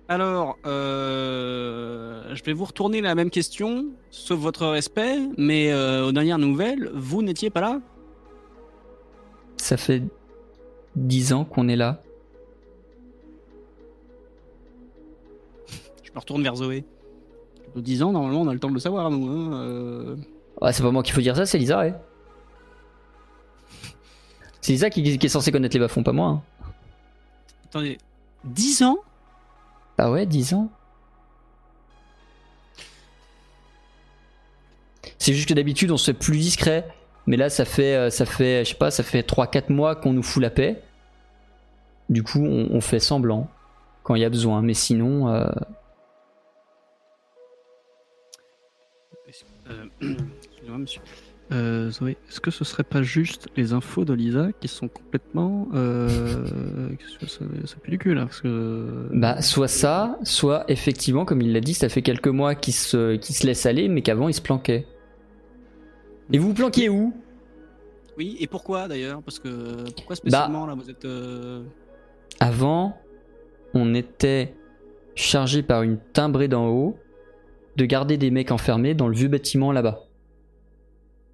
Alors, 0.08 0.56
euh, 0.66 2.22
je 2.34 2.42
vais 2.44 2.52
vous 2.52 2.64
retourner 2.64 3.00
la 3.00 3.14
même 3.16 3.30
question, 3.30 3.86
sauf 4.10 4.38
votre 4.38 4.66
respect, 4.66 5.18
mais 5.36 5.72
euh, 5.72 6.06
aux 6.06 6.12
dernières 6.12 6.38
nouvelles, 6.38 6.90
vous 6.94 7.22
n'étiez 7.22 7.50
pas 7.50 7.60
là 7.60 7.80
Ça 9.56 9.76
fait 9.76 10.04
dix 10.94 11.32
ans 11.32 11.44
qu'on 11.44 11.66
est 11.68 11.74
là. 11.76 12.00
Je 16.04 16.12
me 16.12 16.18
retourne 16.20 16.42
vers 16.44 16.54
Zoé. 16.54 16.84
De 17.74 17.80
10 17.80 18.02
ans, 18.04 18.12
normalement, 18.12 18.40
on 18.42 18.48
a 18.48 18.54
le 18.54 18.60
temps 18.60 18.68
de 18.70 18.74
le 18.74 18.80
savoir, 18.80 19.10
nous. 19.10 19.28
hein, 19.28 19.52
euh. 19.54 20.16
Ah, 20.62 20.72
c'est 20.72 20.82
pas 20.82 20.90
moi 20.92 21.02
qu'il 21.02 21.14
faut 21.14 21.20
dire 21.20 21.36
ça, 21.36 21.44
c'est 21.44 21.58
Lisa, 21.58 21.80
ouais. 21.80 21.94
C'est 24.62 24.72
Lisa 24.72 24.88
qui, 24.88 25.18
qui 25.18 25.26
est 25.26 25.28
censée 25.28 25.52
connaître 25.52 25.74
les 25.74 25.80
bas-fonds, 25.80 26.02
pas 26.02 26.12
moi. 26.12 26.28
hein. 26.28 26.42
Attendez, 27.66 27.98
10 28.44 28.82
ans? 28.84 28.98
Ah 29.98 30.10
ouais, 30.10 30.26
10 30.26 30.54
ans 30.54 30.70
C'est 35.18 35.32
juste 35.32 35.48
que 35.48 35.54
d'habitude 35.54 35.90
on 35.90 35.96
se 35.96 36.12
fait 36.12 36.18
plus 36.18 36.38
discret. 36.38 36.86
Mais 37.26 37.36
là 37.36 37.48
ça 37.48 37.64
fait, 37.64 37.96
euh, 37.96 38.10
ça 38.10 38.26
fait, 38.26 38.64
je 38.64 38.70
sais 38.70 38.76
pas, 38.76 38.90
ça 38.90 39.02
fait 39.02 39.22
3-4 39.22 39.72
mois 39.72 39.96
qu'on 39.96 40.12
nous 40.12 40.22
fout 40.22 40.42
la 40.42 40.50
paix. 40.50 40.82
Du 42.08 42.22
coup 42.22 42.44
on, 42.44 42.80
fait 42.80 43.00
semblant 43.00 43.48
quand 44.04 44.14
il 44.14 44.22
y 44.22 44.24
a 44.24 44.30
besoin. 44.30 44.62
Mais 44.62 44.74
sinon, 44.74 45.28
Euh, 45.28 45.50
Excusez-moi, 50.00 50.78
monsieur. 50.78 51.00
Euh, 51.52 51.90
Zoé, 51.90 52.16
est-ce 52.28 52.40
que 52.40 52.50
ce 52.50 52.64
serait 52.64 52.82
pas 52.82 53.02
juste 53.02 53.46
les 53.56 53.72
infos 53.72 54.04
de 54.04 54.12
Lisa 54.12 54.48
qui 54.60 54.66
sont 54.66 54.88
complètement. 54.88 55.68
Euh... 55.74 56.44
ça, 57.28 57.44
ça 57.64 57.76
pue 57.80 57.92
du 57.92 57.98
cul 57.98 58.14
là 58.14 58.22
parce 58.26 58.40
que... 58.40 59.08
bah 59.12 59.40
soit 59.42 59.68
ça, 59.68 60.18
soit 60.24 60.64
effectivement 60.68 61.24
comme 61.24 61.40
il 61.40 61.52
l'a 61.52 61.60
dit, 61.60 61.74
ça 61.74 61.88
fait 61.88 62.02
quelques 62.02 62.26
mois 62.28 62.56
qu'il 62.56 62.74
se, 62.74 63.46
laisse 63.46 63.64
aller, 63.64 63.88
mais 63.88 64.02
qu'avant 64.02 64.28
il 64.28 64.34
se 64.34 64.42
planquait. 64.42 64.86
Et 66.32 66.38
vous 66.38 66.48
vous 66.48 66.54
planquiez 66.54 66.88
où? 66.88 67.14
Oui, 68.18 68.36
et 68.40 68.48
pourquoi 68.48 68.88
d'ailleurs? 68.88 69.22
Parce 69.22 69.38
que. 69.38 69.48
Bah, 69.48 69.90
Pourquoi 69.94 70.16
spécialement 70.16 70.66
là 70.66 70.74
vous 70.74 70.90
êtes. 70.90 71.04
euh, 71.04 71.62
Avant, 72.40 72.98
on 73.72 73.94
était 73.94 74.54
chargé 75.14 75.62
par 75.62 75.82
une 75.82 75.98
timbrée 76.12 76.48
d'en 76.48 76.66
haut 76.66 76.98
de 77.76 77.84
garder 77.84 78.16
des 78.16 78.30
mecs 78.30 78.50
enfermés 78.50 78.94
dans 78.94 79.06
le 79.06 79.14
vieux 79.14 79.28
bâtiment 79.28 79.70
là-bas. 79.70 80.05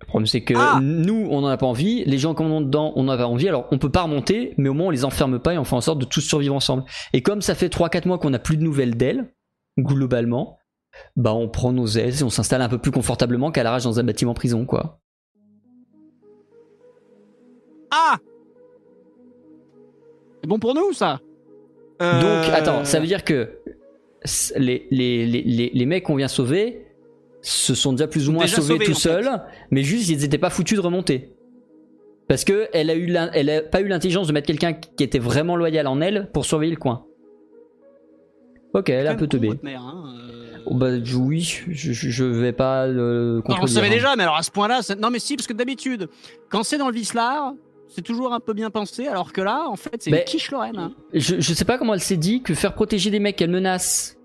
Le 0.03 0.07
problème 0.07 0.26
c'est 0.26 0.42
que 0.42 0.55
Ah 0.57 0.78
nous 0.82 1.26
on 1.30 1.38
en 1.38 1.46
a 1.46 1.57
pas 1.57 1.66
envie, 1.66 2.05
les 2.05 2.18
gens 2.18 2.34
qui 2.34 2.42
en 2.42 2.50
ont 2.50 2.61
dedans 2.61 2.92
on 2.96 3.05
en 3.05 3.09
avait 3.09 3.22
envie, 3.24 3.48
alors 3.48 3.66
on 3.70 3.78
peut 3.78 3.90
pas 3.90 4.03
remonter, 4.03 4.53
mais 4.59 4.68
au 4.68 4.74
moins 4.74 4.88
on 4.88 4.90
les 4.90 5.05
enferme 5.05 5.38
pas 5.38 5.55
et 5.55 5.59
on 5.59 5.64
fait 5.64 5.76
en 5.76 5.80
sorte 5.80 5.98
de 6.00 6.05
tous 6.05 6.20
survivre 6.20 6.55
ensemble. 6.55 6.84
Et 7.12 7.22
comme 7.22 7.40
ça 7.40 7.55
fait 7.55 7.68
3-4 7.68 8.07
mois 8.09 8.18
qu'on 8.18 8.30
n'a 8.30 8.38
plus 8.38 8.57
de 8.57 8.62
nouvelles 8.62 8.96
d'elles, 8.96 9.32
globalement, 9.78 10.59
bah 11.16 11.32
on 11.32 11.48
prend 11.48 11.72
nos 11.72 11.86
aises 11.86 12.20
et 12.20 12.24
on 12.24 12.30
s'installe 12.30 12.61
un 12.62 12.68
peu 12.68 12.78
plus 12.78 12.90
confortablement 12.90 13.50
qu'à 13.50 13.62
l'arrache 13.62 13.84
dans 13.84 13.98
un 14.00 14.05
bâtiment 14.05 14.34
prison 14.34 14.66
quoi. 14.66 15.00
Ah 17.90 18.18
C'est 20.42 20.48
bon 20.48 20.59
pour 20.59 20.74
nous 20.74 20.92
ça 20.92 21.20
Euh, 22.03 22.20
Donc, 22.20 22.53
attends, 22.53 22.84
ça 22.84 22.98
veut 23.00 23.07
dire 23.07 23.22
que 23.24 23.59
s- 24.24 24.53
les, 24.57 24.86
les, 24.90 25.26
les, 25.26 25.42
les, 25.42 25.70
les 25.72 25.86
mecs 25.86 26.03
qu'on 26.05 26.16
vient 26.16 26.28
sauver 26.28 26.86
se 27.43 27.74
sont 27.74 27.93
déjà 27.93 28.07
plus 28.07 28.28
ou 28.28 28.32
moins 28.32 28.47
sauvés 28.47 28.74
sauvés, 28.74 28.84
tout 28.86 28.95
fait. 28.95 29.01
seuls, 29.01 29.43
mais 29.70 29.82
juste 29.82 30.09
ils 30.09 30.18
n'étaient 30.18 30.38
pas 30.38 30.51
foutus 30.51 30.78
de 30.78 30.82
remonter. 30.82 31.32
Parce 32.28 32.45
que 32.45 32.68
elle 32.72 32.88
a, 32.88 32.95
eu 32.95 33.14
elle 33.34 33.51
a 33.51 33.62
pas 33.62 33.80
eu 33.80 33.88
l'intelligence 33.88 34.28
de 34.28 34.32
mettre 34.32 34.47
quelqu'un 34.47 34.72
qui 34.72 35.03
était 35.05 35.18
vraiment 35.18 35.57
loyal 35.57 35.86
en 35.86 36.01
elle 36.01 36.30
pour 36.32 36.45
surveiller 36.47 36.72
le 36.72 36.78
coin. 36.78 37.05
Ok, 38.74 38.88
elle 38.88 39.07
est 39.07 39.11
un 39.11 39.16
peu 39.16 39.26
teubée. 39.26 39.51
Hein, 39.66 40.05
euh. 40.16 40.59
Oh, 40.64 40.74
bah 40.74 40.90
oui, 41.16 41.43
je, 41.43 41.93
je, 41.93 42.24
vais 42.24 42.53
pas 42.53 42.86
le 42.86 43.43
Non, 43.49 43.57
on 43.59 43.62
le 43.62 43.66
savait 43.66 43.88
hein. 43.88 43.90
déjà, 43.90 44.16
mais 44.16 44.22
alors 44.22 44.36
à 44.36 44.43
ce 44.43 44.51
point-là, 44.51 44.80
non 44.99 45.11
mais 45.11 45.18
si, 45.18 45.36
parce 45.36 45.47
que 45.47 45.53
d'habitude, 45.53 46.09
quand 46.49 46.62
c'est 46.62 46.78
dans 46.78 46.88
le 46.88 46.95
vicelard, 46.95 47.53
c'est 47.88 48.03
toujours 48.03 48.32
un 48.32 48.40
peu 48.40 48.55
bien 48.55 48.70
pensé, 48.70 49.09
alors 49.09 49.32
que 49.32 49.43
là, 49.43 49.66
en 49.68 49.76
fait, 49.76 49.97
c'est 49.99 50.11
une 50.11 50.24
quiche 50.24 50.51
Lorraine. 50.51 50.78
hein. 50.78 50.93
Je, 51.12 51.40
je 51.40 51.53
sais 51.53 51.64
pas 51.64 51.76
comment 51.76 51.93
elle 51.95 52.01
s'est 52.01 52.16
dit 52.16 52.43
que 52.43 52.55
faire 52.55 52.72
protéger 52.74 53.11
des 53.11 53.18
mecs 53.18 53.36
qu'elle 53.36 53.51
menace 53.51 54.16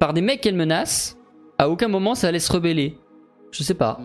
par 0.00 0.12
des 0.12 0.20
mecs 0.22 0.40
qu'elle 0.40 0.56
menace, 0.56 1.16
à 1.58 1.68
aucun 1.70 1.86
moment 1.86 2.16
ça 2.16 2.26
allait 2.28 2.40
se 2.40 2.52
rebeller. 2.52 2.98
Je 3.52 3.62
sais 3.62 3.74
pas. 3.74 4.00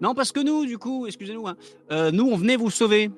Non, 0.00 0.14
parce 0.14 0.32
que 0.32 0.40
nous, 0.40 0.64
du 0.66 0.78
coup, 0.78 1.06
excusez-nous, 1.06 1.46
hein, 1.48 1.56
euh, 1.90 2.10
nous, 2.10 2.26
on 2.30 2.36
venait 2.36 2.56
vous 2.56 2.70
sauver. 2.70 3.10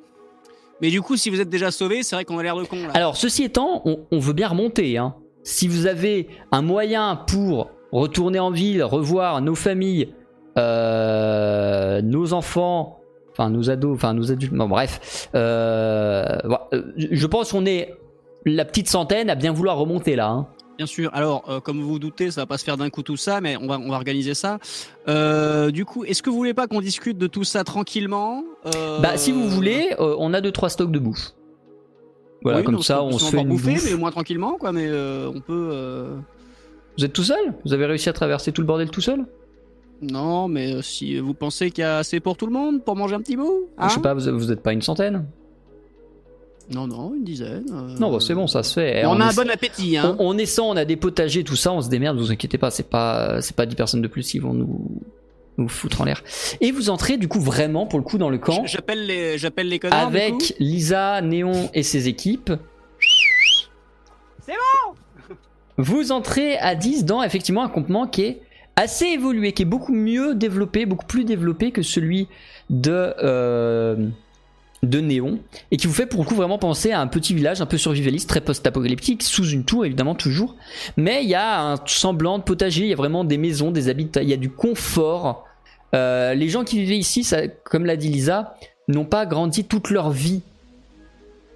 Mais 0.81 0.91
du 0.91 1.01
coup, 1.03 1.17
si 1.17 1.29
vous 1.31 1.41
êtes 1.41 1.49
déjà 1.49 1.71
sauvé, 1.71 2.03
c'est 2.03 2.17
vrai 2.17 2.25
qu'on 2.25 2.39
a 2.39 2.43
l'air 2.43 2.57
de 2.57 2.65
con 2.65 2.77
là. 2.87 2.91
Alors, 2.95 3.17
ceci 3.17 3.45
étant, 3.45 3.83
on, 3.85 4.01
on 4.11 4.19
veut 4.19 4.33
bien 4.33 4.49
remonter. 4.49 4.99
Hein. 4.99 5.15
Si 5.45 5.69
vous 5.69 5.87
avez 5.87 6.29
un 6.51 6.63
moyen 6.63 7.17
pour 7.17 7.71
retourner 7.93 8.39
en 8.41 8.51
ville, 8.51 8.83
revoir 8.83 9.41
nos 9.43 9.55
familles, 9.55 10.15
euh, 10.59 12.01
nos 12.03 12.33
enfants, 12.33 13.01
enfin 13.31 13.51
nos 13.51 13.71
ados, 13.71 13.95
enfin 13.95 14.15
nos 14.15 14.31
adultes, 14.33 14.53
bon, 14.55 14.69
bref, 14.69 15.29
euh. 15.35 16.25
Euh, 16.73 16.83
je 16.97 17.27
pense 17.27 17.53
qu'on 17.53 17.67
est 17.67 17.95
la 18.45 18.65
petite 18.65 18.89
centaine 18.89 19.31
à 19.31 19.35
bien 19.35 19.53
vouloir 19.53 19.77
remonter 19.79 20.17
là. 20.17 20.29
hein. 20.29 20.49
Bien 20.79 20.87
sûr. 20.87 21.11
Alors, 21.13 21.45
euh, 21.49 21.61
comme 21.61 21.81
vous 21.81 21.89
vous 21.89 21.99
doutez, 21.99 22.31
ça 22.31 22.43
va 22.43 22.47
pas 22.47 22.59
se 22.59 22.65
faire 22.65 22.77
d'un 22.77 22.91
coup 22.91 23.03
tout 23.03 23.17
ça, 23.17 23.41
mais 23.41 23.57
on 23.57 23.67
va, 23.67 23.79
on 23.79 23.89
va 23.91 23.97
organiser 23.97 24.35
ça. 24.35 24.59
Euh, 25.09 25.71
du 25.71 25.85
coup, 25.85 26.05
est-ce 26.05 26.23
que 26.23 26.31
vous 26.31 26.37
voulez 26.37 26.55
pas 26.55 26.67
qu'on 26.67 26.81
discute 26.81 27.19
de 27.19 27.27
tout 27.27 27.45
ça 27.45 27.63
tranquillement 27.65 28.43
Euh, 28.75 28.99
Bah, 29.01 29.17
si 29.17 29.33
vous 29.33 29.49
voulez, 29.49 29.95
on 29.99 30.33
a 30.35 30.41
deux 30.41 30.53
trois 30.53 30.71
stocks 30.71 30.91
de 30.91 30.99
bouffe. 30.99 31.33
Voilà, 32.43 32.59
oui, 32.59 32.65
comme 32.65 32.83
ça, 32.83 33.05
on 33.05 33.19
se 33.19 33.31
fait 33.31 33.41
une 33.43 33.49
bouffer, 33.49 33.75
bouffe. 33.75 33.85
mais 33.85 33.95
au 33.95 33.99
moins 33.99 34.11
tranquillement, 34.11 34.57
quoi. 34.59 34.73
Mais 34.73 34.91
on 34.91 35.41
peut. 35.41 36.09
Vous 36.99 37.05
êtes 37.05 37.13
tout 37.13 37.25
seul? 37.25 37.55
Vous 37.65 37.73
avez 37.73 37.87
réussi 37.87 38.09
à 38.09 38.13
traverser 38.13 38.53
tout 38.53 38.61
le 38.63 38.67
bordel 38.67 38.91
tout 38.91 39.01
seul? 39.01 39.25
Non, 40.03 40.49
mais 40.49 40.83
si 40.83 41.19
vous 41.21 41.33
pensez 41.33 41.71
qu'il 41.71 41.83
y 41.83 41.85
a 41.85 41.99
assez 41.99 42.19
pour 42.19 42.37
tout 42.37 42.47
le 42.47 42.53
monde 42.53 42.83
pour 42.85 42.97
manger 42.97 43.15
un 43.15 43.21
petit 43.21 43.37
bout, 43.37 43.69
hein? 43.79 43.89
Je 43.89 43.95
sais 43.95 44.01
pas, 44.01 44.15
vous, 44.15 44.37
vous 44.37 44.51
êtes 44.51 44.61
pas 44.63 44.73
une 44.73 44.83
centaine? 44.83 45.27
Non, 46.75 46.87
non, 46.87 47.15
une 47.15 47.25
dizaine. 47.25 47.65
euh, 47.73 47.97
Non, 47.99 48.11
bah, 48.11 48.19
c'est 48.21 48.35
bon, 48.35 48.47
ça 48.47 48.63
se 48.63 48.75
fait. 48.75 49.05
on, 49.07 49.21
a 49.21 49.25
un 49.27 49.31
est- 49.31 49.37
bon 49.37 49.51
appétit, 49.51 49.97
hein. 49.97 50.17
On, 50.19 50.35
on 50.35 50.39
est 50.39 50.47
100, 50.47 50.71
on 50.71 50.77
a 50.77 50.85
des 50.85 50.97
potagers, 50.97 51.45
tout 51.45 51.57
ça, 51.57 51.73
on 51.73 51.81
se 51.83 51.89
démerde, 51.89 52.19
vous 52.19 52.31
inquiétez 52.33 52.59
pas, 52.59 52.71
c'est 52.71 52.89
pas, 52.89 53.41
c'est 53.43 53.57
pas 53.57 53.67
10 53.67 53.75
personnes 53.77 54.03
de 54.03 54.09
plus 54.09 54.27
qui 54.31 54.39
vont 54.39 54.55
nous, 54.55 54.91
nous 55.59 55.69
foutre 55.69 56.01
en 56.01 56.05
l'air. 56.05 56.23
Et 56.61 56.71
vous 56.73 56.89
entrez 56.91 57.17
du 57.19 57.29
coup 57.29 57.41
vraiment 57.41 57.87
pour 57.87 57.99
le 57.99 58.05
coup 58.05 58.17
dans 58.19 58.31
le 58.31 58.39
camp 58.39 58.63
J'appelle 58.67 59.07
les, 59.07 59.37
j'appelle 59.39 59.69
les 59.69 59.79
connards. 59.79 60.11
du 60.11 60.17
coup. 60.17 60.23
avec 60.23 60.55
Lisa, 60.59 61.21
Néon 61.21 61.71
et 61.75 61.83
ses 61.83 62.09
équipes. 62.09 62.53
C'est 64.47 64.53
Vous 65.79 66.13
entrez 66.13 66.57
à 66.59 66.75
10 66.75 67.05
dans 67.05 67.23
effectivement 67.23 67.65
un 67.65 67.69
campement 67.69 68.07
qui 68.07 68.23
est 68.23 68.43
assez 68.77 69.07
évolué, 69.07 69.53
qui 69.53 69.63
est 69.63 69.67
beaucoup 69.67 69.93
mieux 69.93 70.35
développé, 70.35 70.87
beaucoup 70.87 71.07
plus 71.07 71.25
développé 71.25 71.71
que 71.73 71.83
celui 71.83 72.29
de, 72.71 73.13
euh, 73.23 74.09
de 74.83 74.99
Néon, 74.99 75.39
et 75.71 75.77
qui 75.77 75.87
vous 75.87 75.93
fait 75.93 76.07
pour 76.07 76.23
le 76.23 76.29
coup 76.29 76.35
vraiment 76.35 76.59
penser 76.59 76.91
à 76.91 77.01
un 77.01 77.07
petit 77.07 77.35
village 77.35 77.61
un 77.61 77.67
peu 77.67 77.79
survivaliste, 77.79 78.29
très 78.29 78.41
post-apocalyptique, 78.41 79.23
sous 79.23 79.49
une 79.49 79.65
tour 79.65 79.85
évidemment 79.85 80.17
toujours, 80.17 80.57
mais 80.97 81.23
il 81.23 81.31
y 81.31 81.37
a 81.37 81.63
un 81.63 81.77
semblant 81.87 82.39
de 82.39 82.43
potager, 82.43 82.83
il 82.83 82.89
y 82.89 82.93
a 82.93 82.97
vraiment 82.97 83.23
des 83.23 83.39
maisons, 83.39 83.71
des 83.71 83.89
habitats, 83.89 84.23
il 84.23 84.29
y 84.29 84.33
a 84.33 84.39
du 84.39 84.51
confort. 84.51 85.47
Euh, 85.95 86.35
les 86.35 86.49
gens 86.49 86.65
qui 86.65 86.81
vivaient 86.81 86.99
ici, 86.99 87.23
ça, 87.23 87.47
comme 87.65 87.87
l'a 87.87 87.97
dit 87.97 88.09
Lisa, 88.09 88.57
n'ont 88.89 89.05
pas 89.05 89.25
grandi 89.25 89.65
toute 89.65 89.91
leur 89.91 90.11
vie 90.11 90.43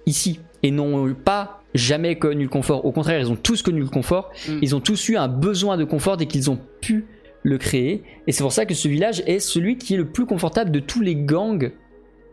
ici 0.05 0.39
et 0.63 0.71
n'ont 0.71 1.13
pas 1.13 1.61
jamais 1.73 2.17
connu 2.17 2.43
le 2.43 2.49
confort. 2.49 2.85
Au 2.85 2.91
contraire, 2.91 3.19
ils 3.19 3.29
ont 3.29 3.35
tous 3.35 3.61
connu 3.61 3.81
le 3.81 3.87
confort. 3.87 4.31
Mm. 4.47 4.59
Ils 4.61 4.75
ont 4.75 4.79
tous 4.79 5.09
eu 5.09 5.17
un 5.17 5.27
besoin 5.27 5.75
de 5.75 5.83
confort 5.83 6.17
dès 6.17 6.27
qu'ils 6.27 6.49
ont 6.49 6.59
pu 6.81 7.05
le 7.43 7.57
créer. 7.57 8.03
Et 8.25 8.31
c'est 8.31 8.43
pour 8.43 8.53
ça 8.53 8.65
que 8.65 8.73
ce 8.73 8.87
village 8.87 9.21
est 9.27 9.39
celui 9.39 9.77
qui 9.77 9.93
est 9.93 9.97
le 9.97 10.07
plus 10.07 10.25
confortable 10.25 10.71
de 10.71 10.79
tous 10.79 11.01
les 11.01 11.15
gangs 11.15 11.71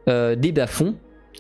euh, 0.09 0.35
des 0.37 0.53
bas-fonds. 0.53 0.97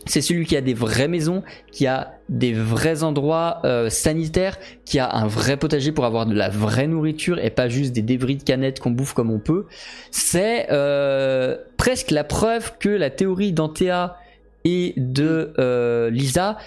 C'est 0.06 0.20
celui 0.20 0.44
qui 0.44 0.54
a 0.54 0.60
des 0.60 0.74
vraies 0.74 1.08
maisons, 1.08 1.42
qui 1.72 1.86
a 1.86 2.18
des 2.28 2.52
vrais 2.52 3.02
endroits 3.04 3.60
euh, 3.64 3.88
sanitaires, 3.88 4.58
qui 4.84 4.98
a 4.98 5.10
un 5.14 5.26
vrai 5.26 5.56
potager 5.56 5.92
pour 5.92 6.04
avoir 6.04 6.26
de 6.26 6.34
la 6.34 6.50
vraie 6.50 6.86
nourriture 6.86 7.38
et 7.38 7.48
pas 7.48 7.68
juste 7.70 7.92
des 7.92 8.02
débris 8.02 8.36
de 8.36 8.42
canettes 8.42 8.80
qu'on 8.80 8.90
bouffe 8.90 9.14
comme 9.14 9.30
on 9.30 9.38
peut. 9.38 9.66
C'est 10.10 10.66
euh, 10.70 11.56
presque 11.78 12.10
la 12.10 12.22
preuve 12.24 12.76
que 12.78 12.90
la 12.90 13.08
théorie 13.08 13.52
d'Antea 13.54 14.18
et 14.64 14.92
de 14.98 15.54
euh, 15.58 16.10
Lisa 16.10 16.58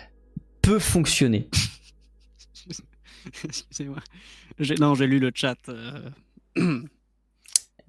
peut 0.63 0.79
fonctionner. 0.79 1.47
Excusez-moi. 3.43 3.97
J'ai- 4.57 4.75
Non, 4.75 4.95
j'ai 4.95 5.05
lu 5.05 5.19
le 5.19 5.31
chat. 5.35 5.57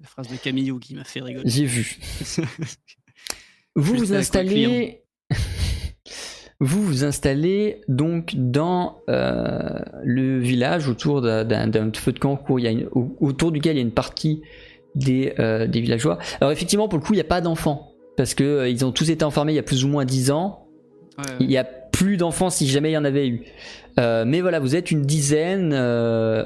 La 0.01 0.07
phrase 0.07 0.29
de 0.29 0.37
Camillou 0.37 0.79
qui 0.79 0.95
m'a 0.95 1.03
fait 1.03 1.19
rigoler. 1.21 1.49
J'ai 1.49 1.65
vu. 1.65 1.97
Vous 3.75 3.95
vous 3.95 4.13
installez. 4.13 5.01
Vous 6.61 6.81
vous 6.83 7.05
installez 7.05 7.79
donc 7.87 8.33
dans 8.35 8.97
euh, 9.09 9.79
le 10.03 10.39
village 10.39 10.89
autour 10.89 11.21
d'un- 11.21 11.91
feu 11.93 12.11
de 12.11 12.19
camp 12.19 12.37
où 12.49 12.59
il 12.59 12.65
y 12.65 12.67
a 12.67 12.71
une- 12.71 12.89
autour 13.21 13.53
duquel 13.53 13.75
il 13.77 13.79
y 13.79 13.79
a 13.79 13.83
une 13.85 13.91
partie 13.93 14.41
des, 14.93 15.33
euh, 15.39 15.67
des 15.67 15.79
villageois. 15.79 16.17
Alors 16.41 16.51
effectivement 16.51 16.89
pour 16.89 16.99
le 16.99 17.05
coup 17.05 17.13
il 17.13 17.17
n'y 17.17 17.21
a 17.21 17.25
pas 17.25 17.39
d'enfants 17.39 17.93
parce 18.17 18.33
que 18.33 18.43
euh, 18.43 18.67
ils 18.69 18.83
ont 18.83 18.91
tous 18.91 19.09
été 19.09 19.23
enfermés 19.23 19.53
il 19.53 19.55
y 19.55 19.59
a 19.59 19.63
plus 19.63 19.85
ou 19.85 19.87
moins 19.87 20.03
10 20.03 20.31
ans. 20.31 20.67
Ouais, 21.17 21.23
ouais. 21.29 21.37
Il 21.39 21.49
y 21.49 21.57
a 21.57 21.63
plus 21.63 22.17
d'enfants 22.17 22.49
si 22.49 22.67
jamais 22.67 22.89
il 22.91 22.93
y 22.93 22.97
en 22.97 23.05
avait 23.05 23.27
eu. 23.29 23.45
Mais 23.97 24.39
voilà, 24.41 24.59
vous 24.61 24.75
êtes 24.77 24.91
une 24.91 25.01
dizaine 25.01 25.73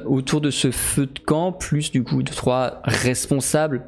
autour 0.07 0.41
de 0.41 0.49
ce 0.49 0.71
feu 0.71 1.05
de 1.05 1.19
camp, 1.19 1.51
plus 1.51 1.91
du 1.91 2.03
coup 2.03 2.23
de 2.23 2.31
trois 2.31 2.81
responsables 2.83 3.83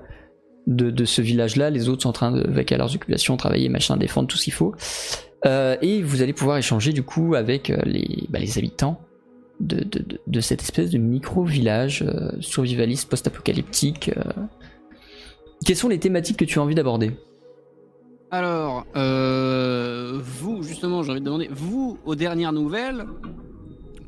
de, 0.68 0.90
de 0.90 1.06
ce 1.06 1.22
village-là. 1.22 1.70
Les 1.70 1.90
autres 1.90 2.04
sont 2.04 2.10
en 2.10 2.14
train 2.14 2.32
de, 2.32 2.42
avec 2.48 2.72
à 2.72 2.78
leurs 2.78 2.94
occupations, 2.96 3.38
travailler, 3.38 3.70
machin, 3.70 3.98
défendre 3.98 4.28
tout 4.28 4.38
ce 4.38 4.46
qu'il 4.46 4.54
faut. 4.54 4.74
Euh, 5.46 5.78
et 5.82 6.02
vous 6.02 6.22
allez 6.22 6.34
pouvoir 6.34 6.58
échanger 6.58 6.92
du 6.92 7.04
coup 7.04 7.36
avec 7.36 7.70
euh, 7.70 7.78
les, 7.86 8.26
bah, 8.30 8.40
les 8.40 8.58
habitants 8.58 9.00
de, 9.60 9.84
de, 9.84 10.04
de, 10.26 10.40
cette 10.42 10.62
espèce 10.62 10.90
de 10.90 10.98
micro-village 10.98 12.04
euh, 12.04 12.32
survivaliste 12.40 13.10
post-apocalyptique. 13.10 14.12
Quelles 15.66 15.76
sont 15.76 15.90
les 15.90 16.00
thématiques 16.00 16.38
que 16.38 16.46
tu 16.46 16.60
as 16.60 16.62
envie 16.62 16.76
d'aborder? 16.76 17.12
Alors, 18.32 18.86
vous, 18.96 20.64
justement, 20.64 21.04
j'ai 21.04 21.12
envie 21.12 21.22
de 21.22 21.26
demander, 21.26 21.48
vous, 21.50 22.00
aux 22.06 22.16
dernières 22.16 22.52
nouvelles, 22.52 23.06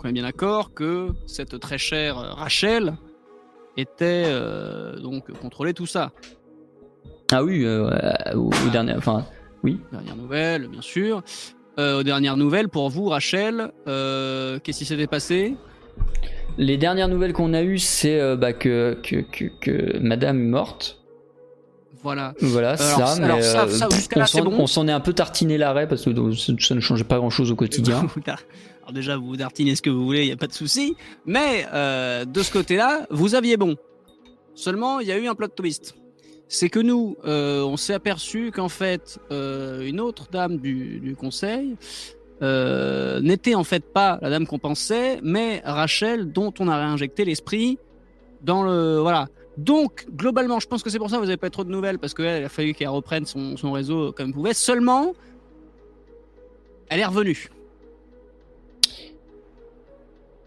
on 0.03 0.09
est 0.09 0.11
bien 0.11 0.23
d'accord 0.23 0.73
que 0.73 1.09
cette 1.27 1.59
très 1.59 1.77
chère 1.77 2.15
Rachel 2.15 2.97
était 3.77 4.25
donc 5.01 5.31
contrôlait 5.39 5.73
tout 5.73 5.85
ça. 5.85 6.11
Ah 7.31 7.43
oui, 7.43 7.63
euh, 7.65 7.89
euh, 7.91 8.35
au, 8.35 8.49
au 8.49 8.69
dernier, 8.71 8.93
enfin, 8.95 9.25
oui. 9.63 9.79
Dernière 9.91 10.15
nouvelle, 10.15 10.67
bien 10.67 10.81
sûr. 10.81 11.21
Euh, 11.79 11.99
aux 11.99 12.03
dernières 12.03 12.37
nouvelles, 12.37 12.69
pour 12.69 12.89
vous, 12.89 13.09
Rachel, 13.09 13.71
euh, 13.87 14.59
qu'est-ce 14.63 14.79
qui 14.79 14.85
s'était 14.85 15.07
passé? 15.07 15.55
Les 16.57 16.77
dernières 16.77 17.07
nouvelles 17.07 17.33
qu'on 17.33 17.53
a 17.53 17.61
eues, 17.61 17.77
c'est 17.79 18.19
euh, 18.19 18.35
bah, 18.35 18.53
que, 18.53 18.97
que, 19.03 19.17
que, 19.17 19.45
que 19.61 19.97
Madame 19.99 20.39
est 20.39 20.47
morte. 20.47 20.99
Voilà. 22.01 22.33
Voilà, 22.39 22.69
Alors, 22.69 23.07
ça, 23.07 23.15
mais 23.19 23.25
alors 23.25 23.43
ça- 23.43 23.63
euh, 23.65 23.67
on 24.57 24.67
s'en 24.67 24.83
bon? 24.83 24.89
est 24.89 24.93
un 24.93 24.99
peu 24.99 25.13
tartiné 25.13 25.57
l'arrêt 25.57 25.87
parce 25.87 26.05
que 26.05 26.09
euh, 26.11 26.33
ça, 26.59 26.73
ne 26.75 26.79
changeait 26.79 27.03
pas 27.03 27.17
grand-chose 27.17 27.51
au 27.51 27.55
quotidien. 27.55 28.07
Alors 28.25 28.93
déjà, 28.93 29.17
vous 29.17 29.35
dartinez 29.35 29.75
ce 29.75 29.81
que 29.81 29.89
vous 29.89 30.05
voulez, 30.05 30.21
il 30.23 30.27
n'y 30.27 30.31
a 30.31 30.37
pas 30.37 30.47
de 30.47 30.53
souci. 30.53 30.95
Mais 31.25 31.67
euh, 31.73 32.23
de 32.23 32.41
ce 32.41 32.53
côté-là, 32.53 33.05
vous 33.11 33.35
aviez 33.35 33.57
bon. 33.57 33.75
Seulement, 34.55 34.99
il 35.01 35.07
y 35.07 35.11
a 35.11 35.17
eu 35.17 35.27
un 35.27 35.35
plot 35.35 35.49
twist. 35.49 35.95
C'est 36.49 36.69
que 36.69 36.79
nous, 36.79 37.17
euh, 37.25 37.61
on 37.63 37.75
s'est 37.75 37.93
aperçu 37.93 38.51
qu'en 38.51 38.69
fait, 38.69 39.19
euh, 39.31 39.85
une 39.85 39.99
autre 39.99 40.27
dame 40.31 40.57
du, 40.57 40.99
du 40.99 41.15
conseil 41.15 41.75
euh, 42.41 43.19
n'était 43.19 43.55
en 43.55 43.63
fait 43.63 43.83
pas 43.83 44.19
la 44.21 44.29
dame 44.29 44.47
qu'on 44.47 44.59
pensait, 44.59 45.19
mais 45.23 45.61
Rachel, 45.65 46.31
dont 46.31 46.53
on 46.59 46.67
a 46.67 46.77
réinjecté 46.77 47.25
l'esprit 47.25 47.79
dans 48.41 48.63
le... 48.63 48.99
Voilà. 48.99 49.27
Donc, 49.57 50.05
globalement, 50.15 50.59
je 50.59 50.67
pense 50.67 50.83
que 50.83 50.89
c'est 50.89 50.99
pour 50.99 51.09
ça 51.09 51.15
que 51.15 51.21
vous 51.21 51.27
n'avez 51.27 51.37
pas 51.37 51.49
trop 51.49 51.63
de 51.63 51.71
nouvelles, 51.71 51.97
parce 51.97 52.13
qu'elle, 52.13 52.45
a 52.45 52.49
fallu 52.49 52.73
qu'elle 52.73 52.89
reprenne 52.89 53.25
son, 53.25 53.57
son 53.57 53.71
réseau 53.71 54.11
comme 54.11 54.27
elle 54.27 54.33
pouvait. 54.33 54.53
Seulement, 54.53 55.13
elle 56.89 56.99
est 56.99 57.05
revenue. 57.05 57.49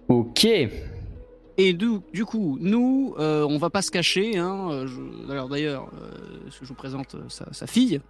Ok. 0.08 0.46
Et 1.62 1.74
du, 1.74 2.24
coup, 2.24 2.56
nous, 2.58 3.14
euh, 3.18 3.46
on 3.46 3.58
va 3.58 3.68
pas 3.68 3.82
se 3.82 3.90
cacher. 3.90 4.38
Hein, 4.38 4.86
d'ailleurs, 5.50 5.90
euh, 5.92 6.16
je 6.48 6.66
vous 6.66 6.72
présente 6.72 7.14
euh, 7.16 7.44
sa, 7.52 7.66
fille, 7.66 8.00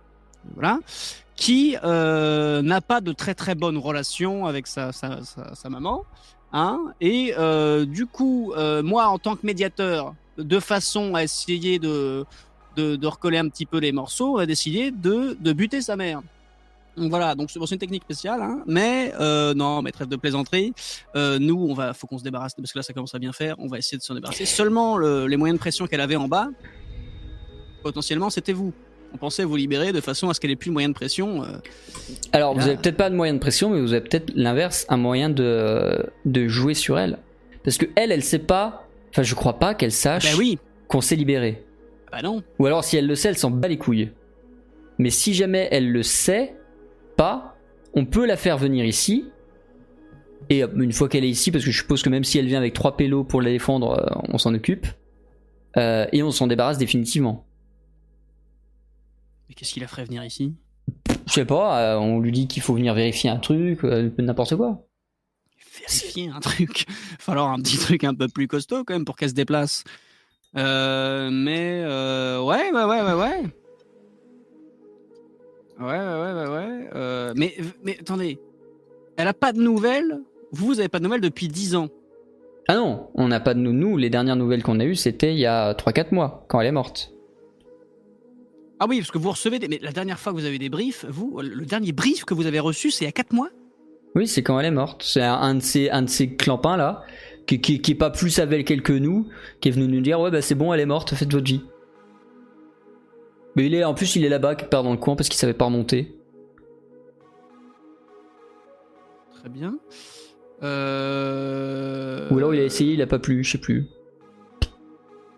voilà, 0.55 0.78
qui 1.34 1.76
euh, 1.82 2.62
n'a 2.62 2.80
pas 2.80 3.01
de 3.01 3.12
très 3.12 3.34
très 3.34 3.57
bonne 3.57 3.76
relation 3.76 4.46
avec 4.46 4.68
sa, 4.68 4.92
maman. 5.68 6.05
Hein, 6.53 6.78
et 7.01 7.34
du 7.86 8.07
coup, 8.07 8.53
moi, 8.84 9.09
en 9.09 9.18
tant 9.18 9.34
que 9.34 9.44
médiateur, 9.44 10.14
de 10.38 10.61
façon 10.61 11.16
à 11.16 11.24
essayer 11.24 11.80
de 11.80 12.24
recoller 13.05 13.38
un 13.38 13.48
petit 13.48 13.66
peu 13.66 13.78
les 13.78 13.90
morceaux, 13.90 14.36
on 14.36 14.38
a 14.38 14.46
décidé 14.46 14.92
de, 14.92 15.36
de 15.40 15.53
buter 15.53 15.82
sa 15.82 15.96
mère. 15.96 16.22
Donc 16.97 17.09
voilà, 17.11 17.34
donc 17.34 17.51
c'est 17.51 17.59
une 17.61 17.78
technique 17.78 18.03
spéciale, 18.03 18.43
hein, 18.43 18.62
mais 18.66 19.12
euh, 19.20 19.55
non, 19.55 19.80
mais 19.80 19.91
trêve 19.93 20.09
de 20.09 20.16
plaisanterie. 20.16 20.72
Euh, 21.16 21.38
nous, 21.38 21.57
on 21.68 21.72
va, 21.72 21.95
faut 21.95 22.07
qu'on 22.07 22.18
se 22.18 22.24
débarrasse 22.24 22.55
parce 22.55 22.72
que 22.72 22.78
là, 22.78 22.82
ça 22.82 22.93
commence 22.93 23.14
à 23.14 23.18
bien 23.18 23.32
faire. 23.32 23.55
On 23.59 23.68
va 23.68 23.78
essayer 23.78 23.97
de 23.97 24.03
s'en 24.03 24.14
débarrasser. 24.14 24.45
Seulement, 24.45 24.97
le- 24.99 25.26
les 25.26 25.36
moyens 25.36 25.57
de 25.59 25.61
pression 25.61 25.86
qu'elle 25.86 26.01
avait 26.01 26.16
en 26.16 26.28
bas, 26.28 26.49
potentiellement, 27.82 28.30
c'était 28.30 28.53
vous. 28.53 28.72
On 29.12 29.16
pensait 29.16 29.45
vous 29.45 29.57
libérer 29.57 29.93
de 29.93 30.01
façon 30.01 30.28
à 30.28 30.34
ce 30.34 30.41
qu'elle 30.41 30.51
ait 30.53 30.57
plus 30.57 30.68
de 30.68 30.72
moyens 30.72 30.93
de 30.93 30.97
pression. 30.97 31.43
euh. 31.43 31.57
Alors, 32.32 32.55
vous 32.55 32.62
avez 32.66 32.76
peut-être 32.76 32.97
pas 32.97 33.11
de 33.11 33.16
moyen 33.16 33.34
de 33.34 33.38
pression, 33.41 33.70
mais 33.70 33.80
vous 33.80 33.93
avez 33.93 34.03
peut-être 34.03 34.30
l'inverse, 34.36 34.86
un 34.88 34.97
moyen 34.97 35.30
de, 35.30 36.07
de 36.24 36.47
jouer 36.49 36.74
sur 36.74 36.99
elle. 36.99 37.18
Parce 37.64 37.76
que 37.76 37.86
elle, 37.97 38.12
elle 38.12 38.22
sait 38.22 38.38
pas. 38.38 38.86
Enfin, 39.11 39.22
je 39.22 39.34
crois 39.34 39.59
pas 39.59 39.74
qu'elle 39.74 39.91
sache 39.93 40.30
Ben 40.32 40.38
oui, 40.38 40.59
qu'on 40.86 41.01
s'est 41.01 41.16
libéré. 41.16 41.64
bah 42.12 42.22
non. 42.22 42.43
Ou 42.61 42.66
alors, 42.66 42.84
si 42.84 42.97
elle 42.97 43.07
le 43.09 43.16
sait, 43.16 43.28
elle 43.30 43.38
s'en 43.38 43.51
bat 43.51 43.66
les 43.68 43.78
couilles. 43.78 44.12
Mais 44.99 45.11
si 45.11 45.34
jamais 45.34 45.66
elle 45.72 45.91
le 45.91 46.03
sait 46.05 46.55
pas, 47.20 47.54
on 47.92 48.06
peut 48.06 48.24
la 48.24 48.38
faire 48.38 48.56
venir 48.56 48.86
ici. 48.86 49.26
Et 50.48 50.62
une 50.62 50.92
fois 50.92 51.06
qu'elle 51.06 51.24
est 51.24 51.28
ici, 51.28 51.52
parce 51.52 51.62
que 51.62 51.70
je 51.70 51.76
suppose 51.76 52.02
que 52.02 52.08
même 52.08 52.24
si 52.24 52.38
elle 52.38 52.46
vient 52.46 52.56
avec 52.56 52.72
trois 52.72 52.96
pélos 52.96 53.24
pour 53.24 53.42
la 53.42 53.50
défendre, 53.50 53.90
euh, 53.90 54.20
on 54.30 54.38
s'en 54.38 54.54
occupe. 54.54 54.86
Euh, 55.76 56.06
et 56.12 56.22
on 56.22 56.30
s'en 56.30 56.46
débarrasse 56.46 56.78
définitivement. 56.78 57.46
Mais 59.48 59.54
qu'est-ce 59.54 59.74
qu'il 59.74 59.84
a 59.84 59.86
ferait 59.86 60.06
venir 60.06 60.24
ici? 60.24 60.54
Je 61.26 61.32
sais 61.34 61.44
pas, 61.44 61.80
euh, 61.80 61.98
on 61.98 62.20
lui 62.20 62.32
dit 62.32 62.48
qu'il 62.48 62.62
faut 62.62 62.72
venir 62.74 62.94
vérifier 62.94 63.28
un 63.28 63.36
truc, 63.36 63.84
euh, 63.84 64.10
n'importe 64.16 64.56
quoi. 64.56 64.86
Vérifier 65.78 66.30
un 66.30 66.40
truc. 66.40 66.86
Falloir 67.18 67.50
un 67.50 67.58
petit 67.58 67.76
truc 67.76 68.02
un 68.02 68.14
peu 68.14 68.28
plus 68.28 68.48
costaud 68.48 68.82
quand 68.84 68.94
même 68.94 69.04
pour 69.04 69.16
qu'elle 69.16 69.28
se 69.28 69.34
déplace. 69.34 69.84
Mais 70.54 71.84
ouais, 71.84 72.72
ouais, 72.72 72.84
ouais, 72.84 73.02
ouais, 73.02 73.12
ouais. 73.12 73.59
Ouais, 75.80 75.86
ouais, 75.86 76.32
ouais, 76.32 76.48
ouais. 76.48 76.90
Euh, 76.94 77.32
mais, 77.36 77.54
mais 77.82 77.96
attendez, 77.98 78.38
elle 79.16 79.28
a 79.28 79.34
pas 79.34 79.52
de 79.52 79.60
nouvelles? 79.60 80.20
Vous, 80.52 80.66
vous 80.66 80.80
avez 80.80 80.88
pas 80.88 80.98
de 80.98 81.04
nouvelles 81.04 81.20
depuis 81.20 81.48
10 81.48 81.76
ans? 81.76 81.88
Ah 82.68 82.74
non, 82.76 83.08
on 83.14 83.28
n'a 83.28 83.40
pas 83.40 83.54
de 83.54 83.60
nous. 83.60 83.72
Nous, 83.72 83.96
les 83.96 84.10
dernières 84.10 84.36
nouvelles 84.36 84.62
qu'on 84.62 84.78
a 84.80 84.84
eues, 84.84 84.94
c'était 84.94 85.32
il 85.32 85.38
y 85.38 85.46
a 85.46 85.72
3-4 85.72 86.14
mois, 86.14 86.44
quand 86.48 86.60
elle 86.60 86.66
est 86.66 86.72
morte. 86.72 87.12
Ah 88.78 88.86
oui, 88.88 88.98
parce 88.98 89.10
que 89.10 89.18
vous 89.18 89.30
recevez 89.30 89.58
des... 89.58 89.68
Mais 89.68 89.78
la 89.82 89.92
dernière 89.92 90.18
fois 90.18 90.32
que 90.32 90.38
vous 90.38 90.46
avez 90.46 90.58
des 90.58 90.68
briefs, 90.68 91.04
vous, 91.08 91.40
le 91.42 91.64
dernier 91.66 91.92
brief 91.92 92.24
que 92.24 92.34
vous 92.34 92.46
avez 92.46 92.60
reçu, 92.60 92.90
c'est 92.90 93.04
il 93.04 93.08
y 93.08 93.08
a 93.08 93.12
4 93.12 93.32
mois? 93.32 93.48
Oui, 94.14 94.26
c'est 94.26 94.42
quand 94.42 94.58
elle 94.58 94.66
est 94.66 94.70
morte. 94.70 95.02
C'est 95.04 95.22
un, 95.22 95.34
un 95.34 95.54
de 95.54 95.60
ces, 95.60 95.90
un 95.90 96.02
de 96.02 96.08
ces 96.08 96.34
clampins 96.34 96.76
là, 96.76 97.02
qui, 97.46 97.60
qui, 97.60 97.80
qui 97.80 97.92
est 97.92 97.96
pas 97.96 98.10
plus 98.10 98.38
avec 98.38 98.66
que 98.82 98.92
nous, 98.92 99.28
qui 99.60 99.68
est 99.68 99.72
venu 99.72 99.86
nous 99.86 100.00
dire 100.00 100.20
ouais 100.20 100.30
bah 100.30 100.42
c'est 100.42 100.54
bon, 100.54 100.72
elle 100.72 100.80
est 100.80 100.86
morte, 100.86 101.14
faites 101.14 101.32
votre 101.32 101.44
vie. 101.44 101.62
Mais 103.61 103.66
il 103.66 103.74
est, 103.74 103.84
en 103.84 103.92
plus, 103.92 104.16
il 104.16 104.24
est 104.24 104.30
là-bas, 104.30 104.54
quelque 104.54 104.70
part 104.70 104.82
dans 104.82 104.92
le 104.92 104.96
coin, 104.96 105.16
parce 105.16 105.28
qu'il 105.28 105.38
savait 105.38 105.52
pas 105.52 105.66
remonter. 105.66 106.18
Très 109.34 109.50
bien. 109.50 109.78
Euh... 110.62 112.26
Ou 112.30 112.38
alors 112.38 112.54
il 112.54 112.61
a 112.61 112.64
essayé, 112.64 112.94
il 112.94 113.02
a 113.02 113.06
pas 113.06 113.18
plu, 113.18 113.44
je 113.44 113.52
sais 113.52 113.58
plus. 113.58 113.86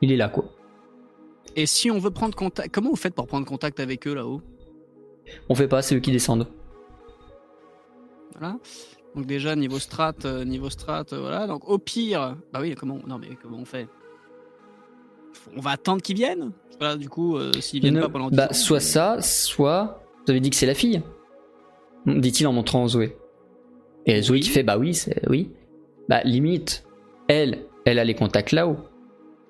Il 0.03 0.13
est 0.13 0.17
là 0.17 0.29
quoi. 0.29 0.45
Et 1.57 1.67
si 1.67 1.91
on 1.91 1.99
veut 1.99 2.13
prendre 2.13 2.37
contact, 2.37 2.73
comment 2.73 2.91
vous 2.91 2.97
faites 2.97 3.15
pour 3.15 3.27
prendre 3.27 3.47
contact 3.47 3.81
avec 3.81 4.07
eux 4.07 4.15
là-haut? 4.15 4.41
On 5.49 5.57
fait 5.57 5.69
pas, 5.69 5.83
c'est 5.83 5.97
eux 5.97 6.01
qui 6.01 6.13
descendent. 6.13 6.47
Voilà. 8.39 8.57
Donc 9.17 9.27
déjà 9.27 9.57
niveau 9.57 9.81
strat, 9.81 10.15
euh, 10.25 10.45
niveau 10.45 10.71
strat, 10.71 11.07
euh, 11.13 11.21
voilà. 11.21 11.49
Donc 11.49 11.69
au 11.69 11.79
pire, 11.79 12.37
bah 12.53 12.61
oui, 12.61 12.77
comment 12.77 13.01
Non 13.05 13.19
mais 13.19 13.37
comment 13.41 13.59
on 13.59 13.65
fait? 13.65 13.89
On 15.57 15.61
va 15.61 15.71
attendre 15.73 16.03
qu'ils 16.03 16.17
viennent. 16.17 16.51
Voilà, 16.79 16.97
du 16.97 17.09
coup, 17.09 17.37
euh, 17.37 17.53
s'ils 17.61 17.81
viennent 17.81 17.95
Ne- 17.95 18.01
pas 18.01 18.09
pendant 18.09 18.31
10 18.31 18.37
bah, 18.37 18.49
ans, 18.51 18.55
soit 18.55 18.77
euh, 18.79 18.81
ça, 18.81 19.17
soit. 19.21 20.03
Vous 20.27 20.31
avez 20.31 20.41
dit 20.41 20.51
que 20.51 20.57
c'est 20.57 20.67
la 20.67 20.75
fille 20.75 21.03
Dit-il 22.07 22.47
en 22.47 22.53
montrant 22.53 22.87
Zoé. 22.89 23.17
Et 24.07 24.21
Zoé 24.23 24.39
Oui. 24.39 24.41
qui 24.41 24.49
fait 24.51 24.63
bah 24.65 24.79
oui, 24.79 24.95
c'est 24.95 25.21
oui. 25.29 25.51
Bah 26.09 26.21
limite, 26.25 26.85
elle, 27.29 27.61
elle 27.85 27.99
a 28.01 28.05
les 28.05 28.15
contacts 28.15 28.51
là-haut. 28.53 28.77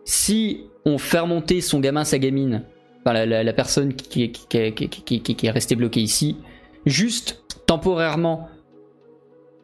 Si 0.04 0.66
on 0.84 0.98
fait 0.98 1.20
remonter 1.20 1.60
son 1.60 1.80
gamin, 1.80 2.04
sa 2.04 2.18
gamine, 2.18 2.64
enfin 3.00 3.14
la, 3.14 3.24
la- 3.24 3.42
la 3.44 3.52
personne 3.54 3.94
qui, 3.94 4.30
qui, 4.30 4.46
qui, 4.48 4.72
qui, 4.74 4.88
qui- 4.88 5.22
qui- 5.22 5.34
qui 5.36 5.46
est 5.46 5.50
restée 5.50 5.76
bloquée 5.76 6.00
ici, 6.00 6.36
juste 6.84 7.42
temporairement, 7.66 8.48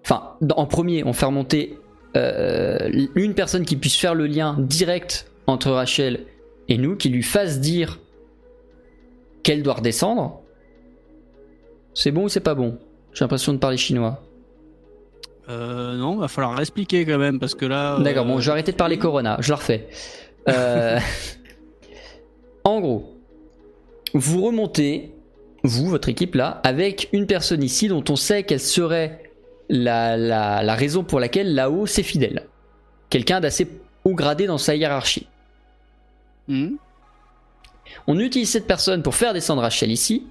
enfin 0.05 0.37
en 0.57 0.67
premier, 0.67 1.05
on 1.05 1.13
fait 1.13 1.27
remonter 1.27 1.79
euh, 2.17 2.89
une 3.15 3.35
personne 3.35 3.65
qui 3.67 3.77
puisse 3.77 3.97
faire 3.97 4.15
le 4.15 4.27
lien 4.27 4.57
direct 4.59 5.31
entre 5.49 5.71
Rachel 5.71 6.27
et 6.69 6.77
nous, 6.77 6.95
qui 6.95 7.09
lui 7.09 7.23
fasse 7.23 7.59
dire 7.59 7.99
qu'elle 9.43 9.63
doit 9.63 9.75
redescendre. 9.75 10.43
C'est 11.95 12.13
bon 12.13 12.25
ou 12.25 12.29
c'est 12.29 12.41
pas 12.41 12.55
bon? 12.55 12.79
J'ai 13.15 13.25
l'impression 13.25 13.55
de 13.55 13.59
parler 13.59 13.79
chinois. 13.79 14.23
Euh, 15.49 15.97
non, 15.97 16.17
va 16.17 16.29
falloir 16.29 16.55
l'expliquer 16.57 17.07
quand 17.07 17.17
même 17.17 17.41
parce 17.41 17.55
que 17.55 17.65
là. 17.65 17.99
D'accord, 18.01 18.27
euh, 18.27 18.29
bon, 18.29 18.41
je 18.41 18.47
vais 18.47 18.53
arrêter 18.53 18.73
de 18.73 18.77
parler 18.77 18.99
Corona, 18.99 19.39
je 19.41 19.49
le 19.49 19.55
refais. 19.55 19.89
Euh, 20.51 20.99
en 22.65 22.81
gros, 22.81 23.17
vous 24.13 24.45
remontez, 24.45 25.15
vous, 25.65 25.87
votre 25.87 26.11
équipe 26.11 26.35
là, 26.35 26.61
avec 26.63 27.09
une 27.15 27.27
personne 27.27 27.63
ici 27.63 27.89
dont 27.89 28.05
on 28.11 28.17
sait 28.17 28.43
qu'elle 28.43 28.61
serait 28.61 29.33
la, 29.71 30.19
la, 30.19 30.63
la 30.63 30.75
raison 30.75 31.05
pour 31.05 31.21
laquelle 31.21 31.55
là-haut 31.55 31.87
c'est 31.87 32.03
fidèle. 32.03 32.47
Quelqu'un 33.09 33.41
d'assez 33.41 33.67
haut 34.05 34.15
gradé 34.15 34.47
dans 34.47 34.59
sa 34.59 34.75
hiérarchie. 34.75 35.27
Hmm. 36.49 36.77
On 38.07 38.19
utilise 38.19 38.51
cette 38.51 38.67
personne 38.67 39.03
pour 39.03 39.15
faire 39.15 39.33
descendre 39.33 39.63
Rachel 39.63 39.91
ici. 39.91 40.27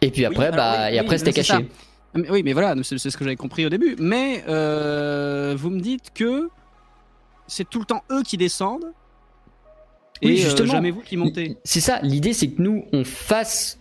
Et 0.00 0.10
puis 0.10 0.24
après, 0.24 0.50
bah, 0.50 0.88
après 0.98 1.18
c'était 1.18 1.32
caché. 1.32 1.68
Mais 2.14 2.30
oui, 2.30 2.42
mais 2.42 2.52
voilà, 2.52 2.74
c'est 2.82 2.98
ce 2.98 3.16
que 3.16 3.24
j'avais 3.24 3.36
compris 3.36 3.66
au 3.66 3.68
début. 3.68 3.96
Mais 3.98 4.44
euh, 4.48 5.54
vous 5.56 5.70
me 5.70 5.80
dites 5.80 6.12
que 6.14 6.48
c'est 7.46 7.68
tout 7.68 7.78
le 7.78 7.84
temps 7.84 8.02
eux 8.10 8.22
qui 8.22 8.36
descendent. 8.36 8.92
Et 10.22 10.32
euh, 10.32 10.36
justement, 10.36 10.70
euh, 10.70 10.72
jamais 10.72 10.90
vous 10.90 11.00
qui 11.00 11.16
montez. 11.16 11.56
C'est 11.64 11.80
ça, 11.80 12.00
l'idée 12.02 12.32
c'est 12.32 12.48
que 12.48 12.62
nous, 12.62 12.86
on 12.92 13.04
fasse 13.04 13.78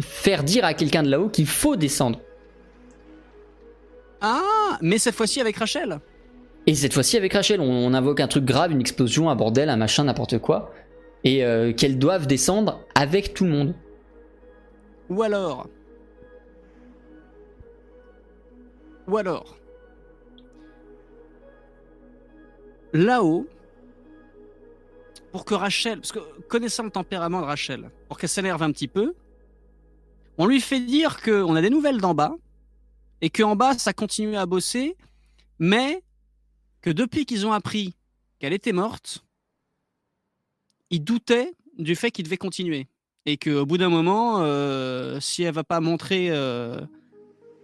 faire 0.00 0.44
dire 0.44 0.64
à 0.64 0.72
quelqu'un 0.72 1.02
de 1.02 1.10
là-haut 1.10 1.28
qu'il 1.28 1.46
faut 1.46 1.76
descendre. 1.76 2.20
Ah, 4.20 4.78
mais 4.80 4.98
cette 4.98 5.14
fois-ci 5.14 5.40
avec 5.40 5.56
Rachel 5.56 6.00
et 6.68 6.74
cette 6.74 6.92
fois-ci 6.92 7.16
avec 7.16 7.32
Rachel, 7.32 7.62
on, 7.62 7.94
invoque 7.94 8.20
un 8.20 8.28
truc 8.28 8.44
grave, 8.44 8.72
une 8.72 8.80
explosion, 8.82 9.30
un 9.30 9.34
bordel, 9.34 9.70
un 9.70 9.78
machin, 9.78 10.04
n'importe 10.04 10.38
quoi. 10.38 10.70
Et 11.24 11.42
euh, 11.42 11.72
qu'elles 11.72 11.98
doivent 11.98 12.26
descendre 12.26 12.84
avec 12.94 13.32
tout 13.32 13.44
le 13.44 13.50
monde. 13.50 13.74
Ou 15.08 15.22
alors. 15.22 15.66
Ou 19.06 19.16
alors. 19.16 19.56
Là-haut, 22.92 23.46
pour 25.32 25.46
que 25.46 25.54
Rachel, 25.54 26.00
parce 26.00 26.12
que 26.12 26.18
connaissant 26.48 26.82
le 26.82 26.90
tempérament 26.90 27.40
de 27.40 27.46
Rachel, 27.46 27.90
pour 28.08 28.18
qu'elle 28.18 28.28
s'énerve 28.28 28.62
un 28.62 28.72
petit 28.72 28.88
peu, 28.88 29.14
on 30.36 30.44
lui 30.44 30.60
fait 30.60 30.80
dire 30.80 31.22
qu'on 31.22 31.54
a 31.54 31.62
des 31.62 31.70
nouvelles 31.70 32.02
d'en 32.02 32.12
bas, 32.12 32.34
et 33.22 33.30
qu'en 33.30 33.56
bas, 33.56 33.72
ça 33.72 33.94
continue 33.94 34.36
à 34.36 34.44
bosser, 34.44 34.98
mais 35.58 36.02
que 36.82 36.90
depuis 36.90 37.24
qu'ils 37.26 37.46
ont 37.46 37.52
appris 37.52 37.94
qu'elle 38.38 38.52
était 38.52 38.72
morte, 38.72 39.24
ils 40.90 41.02
doutaient 41.02 41.52
du 41.78 41.94
fait 41.96 42.10
qu'ils 42.10 42.24
devaient 42.24 42.36
continuer 42.36 42.86
et 43.26 43.36
qu'au 43.36 43.66
bout 43.66 43.78
d'un 43.78 43.88
moment, 43.90 44.38
euh, 44.42 45.18
si 45.20 45.42
elle 45.42 45.54
va 45.54 45.64
pas 45.64 45.80
montrer 45.80 46.28
euh, 46.30 46.80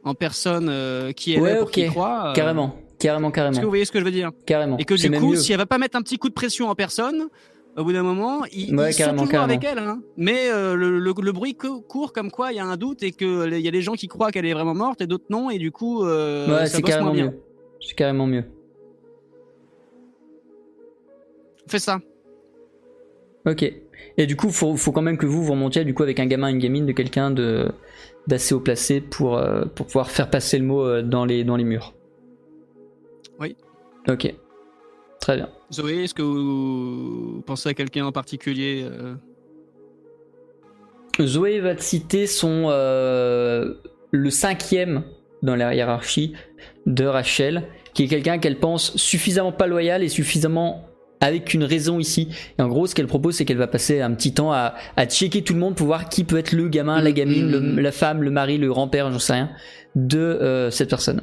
en 0.05 0.15
personne 0.15 0.69
euh, 0.69 1.12
qui 1.12 1.33
elle 1.33 1.41
Ouais, 1.43 1.53
est 1.53 1.59
pour 1.59 1.69
ok. 1.69 1.73
qu'il 1.75 1.89
croit, 1.89 2.29
euh, 2.29 2.33
Carrément, 2.35 2.77
carrément, 2.99 3.29
Est-ce 3.29 3.35
carrément. 3.35 3.57
que 3.59 3.62
vous 3.65 3.71
voyez 3.71 3.85
ce 3.85 3.93
que 3.93 3.99
je 4.01 4.05
veux 4.05 4.11
dire? 4.11 4.31
Carrément. 4.47 4.77
Et 4.79 4.85
que 4.85 4.95
du 4.95 5.11
coup, 5.19 5.37
si 5.37 5.53
elle 5.53 5.59
va 5.59 5.67
pas 5.67 5.79
mettre 5.79 5.97
un 5.97 6.03
petit 6.03 6.19
coup 6.19 6.29
de 6.29 6.35
pression 6.35 6.69
en 6.69 6.75
personne, 6.75 7.29
au 7.77 7.83
bout 7.85 7.93
d'un 7.93 8.03
moment, 8.03 8.45
ils, 8.53 8.77
Ouais, 8.77 8.91
ils 8.91 8.93
sont 8.93 8.99
carrément, 8.99 9.23
toujours 9.23 9.33
carrément. 9.33 9.53
avec 9.55 9.65
elle. 9.65 9.79
hein. 9.79 10.01
Mais 10.17 10.51
euh, 10.51 10.75
le, 10.75 10.99
le- 10.99 11.15
le 11.19 11.33
bruit 11.33 11.55
cou- 11.55 11.81
court 11.81 12.12
comme 12.12 12.31
quoi 12.31 12.53
il 12.53 12.57
y 12.57 12.61
a 12.61 12.65
un 12.67 12.77
doute 12.77 13.03
et 13.03 13.11
qu'il 13.12 13.59
y 13.59 13.67
a 13.69 13.71
des 13.71 13.83
gens 13.83 13.95
qui 13.95 14.07
croient 14.07 14.31
qu'elle 14.31 14.47
est 14.47 14.53
vraiment 14.53 14.75
morte 14.75 15.01
et 15.01 15.07
d'autres 15.07 15.25
non. 15.31 15.49
Et 15.51 15.59
du 15.59 15.73
coup, 15.73 16.05
euh, 16.05 16.47
ouais, 16.61 16.67
ça 16.67 16.77
c'est 16.77 16.83
bosse 16.83 16.91
carrément 16.91 17.07
moins 17.09 17.15
bien. 17.17 17.31
mieux. 17.31 17.41
C'est 17.81 17.95
carrément 17.95 18.27
mieux. 18.27 18.45
Fais 21.69 21.79
ça. 21.79 22.01
Ok. 23.47 23.62
Et 24.17 24.27
du 24.27 24.37
coup, 24.37 24.51
faut, 24.51 24.77
faut 24.77 24.93
quand 24.93 25.03
même 25.03 25.19
que 25.19 25.27
vous 25.27 25.43
vous 25.43 25.53
remontiez 25.53 25.85
du 25.85 25.95
coup 25.95 26.03
avec 26.03 26.21
un 26.21 26.27
gamin, 26.27 26.49
une 26.49 26.59
gamine 26.59 26.87
de 26.87 26.93
quelqu'un 26.93 27.31
de 27.31 27.71
d'assez 28.27 28.55
haut 28.55 28.61
placé 28.61 29.01
pour 29.01 29.37
euh, 29.37 29.65
pour 29.67 29.87
pouvoir 29.87 30.11
faire 30.11 30.31
passer 30.31 30.59
le 30.59 30.65
mot 30.65 30.85
euh, 30.85 31.03
dans 31.03 31.25
les 31.25 31.45
dans 31.45 31.57
les 31.57 31.65
murs. 31.65 31.95
Oui. 33.41 33.57
Ok. 34.09 34.33
Très 35.21 35.37
bien. 35.37 35.49
Zoé, 35.73 36.05
est-ce 36.05 36.15
que 36.15 36.23
vous 36.23 37.43
pensez 37.47 37.71
à 37.71 37.75
quelqu'un 37.75 38.05
en 38.05 38.12
particulier 38.12 38.87
euh, 38.89 39.15
Zoé 41.21 41.61
va 41.61 41.75
te 41.75 41.83
citer 41.83 42.27
son 42.27 42.69
le 44.11 44.31
cinquième 44.31 45.03
dans 45.43 45.57
la 45.57 45.75
hiérarchie 45.75 46.35
de 46.87 47.05
Rachel, 47.05 47.65
qui 47.95 48.05
est 48.05 48.09
quelqu'un 48.09 48.39
qu'elle 48.39 48.59
pense 48.59 48.97
suffisamment 48.97 49.53
pas 49.53 49.67
loyal 49.67 50.03
et 50.03 50.09
suffisamment 50.09 50.89
avec 51.25 51.55
une 51.55 51.64
raison 51.64 51.99
ici. 51.99 52.29
Et 52.59 52.62
en 52.62 52.68
gros, 52.68 52.87
ce 52.87 52.95
qu'elle 52.95 53.07
propose, 53.07 53.35
c'est 53.37 53.45
qu'elle 53.45 53.57
va 53.59 53.66
passer 53.66 54.01
un 54.01 54.12
petit 54.14 54.33
temps 54.35 54.53
à, 54.53 54.75
à 54.97 55.07
checker 55.07 55.43
tout 55.43 55.55
le 55.55 55.59
monde 55.61 55.75
pour 55.77 55.87
voir 55.87 56.09
qui 56.09 56.25
peut 56.25 56.39
être 56.39 56.53
le 56.53 56.68
gamin, 56.68 57.01
la 57.01 57.12
gamine, 57.12 57.51
le- 57.51 57.81
la 57.81 57.93
femme, 57.93 58.22
le 58.22 58.31
mari, 58.31 58.59
le 58.59 58.68
grand-père, 58.68 59.11
j'en 59.12 59.18
sais 59.18 59.33
rien, 59.35 59.51
de 59.97 60.18
euh, 60.18 60.70
cette 60.70 60.91
personne. 60.91 61.22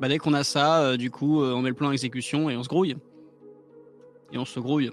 bah, 0.00 0.06
Dès 0.08 0.18
qu'on 0.18 0.32
a 0.34 0.44
ça, 0.44 0.80
euh, 0.82 0.96
du 0.96 1.10
coup, 1.10 1.42
euh, 1.42 1.52
on 1.54 1.60
met 1.62 1.70
le 1.70 1.74
plan 1.74 1.88
en 1.88 1.92
exécution 1.92 2.48
et 2.50 2.56
on 2.56 2.62
se 2.62 2.68
grouille. 2.68 2.96
Et 4.32 4.38
on 4.38 4.44
se 4.44 4.60
grouille. 4.60 4.90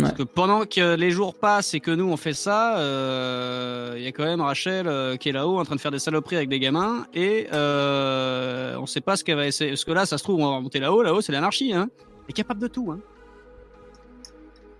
Parce 0.00 0.12
que 0.12 0.22
pendant 0.22 0.64
que 0.64 0.94
les 0.96 1.10
jours 1.10 1.34
passent 1.34 1.74
et 1.74 1.80
que 1.80 1.90
nous 1.90 2.10
on 2.10 2.16
fait 2.16 2.32
ça, 2.32 2.78
euh, 2.78 3.94
il 3.96 4.02
y 4.02 4.06
a 4.06 4.12
quand 4.12 4.24
même 4.24 4.40
Rachel 4.40 4.86
euh, 4.86 5.16
qui 5.16 5.28
est 5.28 5.32
là-haut 5.32 5.58
en 5.58 5.64
train 5.64 5.76
de 5.76 5.80
faire 5.80 5.90
des 5.90 5.98
saloperies 5.98 6.36
avec 6.36 6.48
des 6.48 6.60
gamins 6.60 7.06
et 7.14 7.48
euh, 7.52 8.76
on 8.78 8.86
sait 8.86 9.00
pas 9.00 9.16
ce 9.16 9.24
qu'elle 9.24 9.36
va 9.36 9.46
essayer. 9.46 9.70
Parce 9.70 9.84
que 9.84 9.92
là, 9.92 10.06
ça 10.06 10.18
se 10.18 10.22
trouve, 10.22 10.40
on 10.40 10.54
va 10.54 10.60
monter 10.60 10.78
là-haut. 10.78 11.02
Là-haut, 11.02 11.20
c'est 11.20 11.32
l'anarchie. 11.32 11.72
Hein. 11.72 11.88
Elle 12.00 12.30
est 12.30 12.32
capable 12.32 12.60
de 12.60 12.68
tout. 12.68 12.90
Hein. 12.92 13.00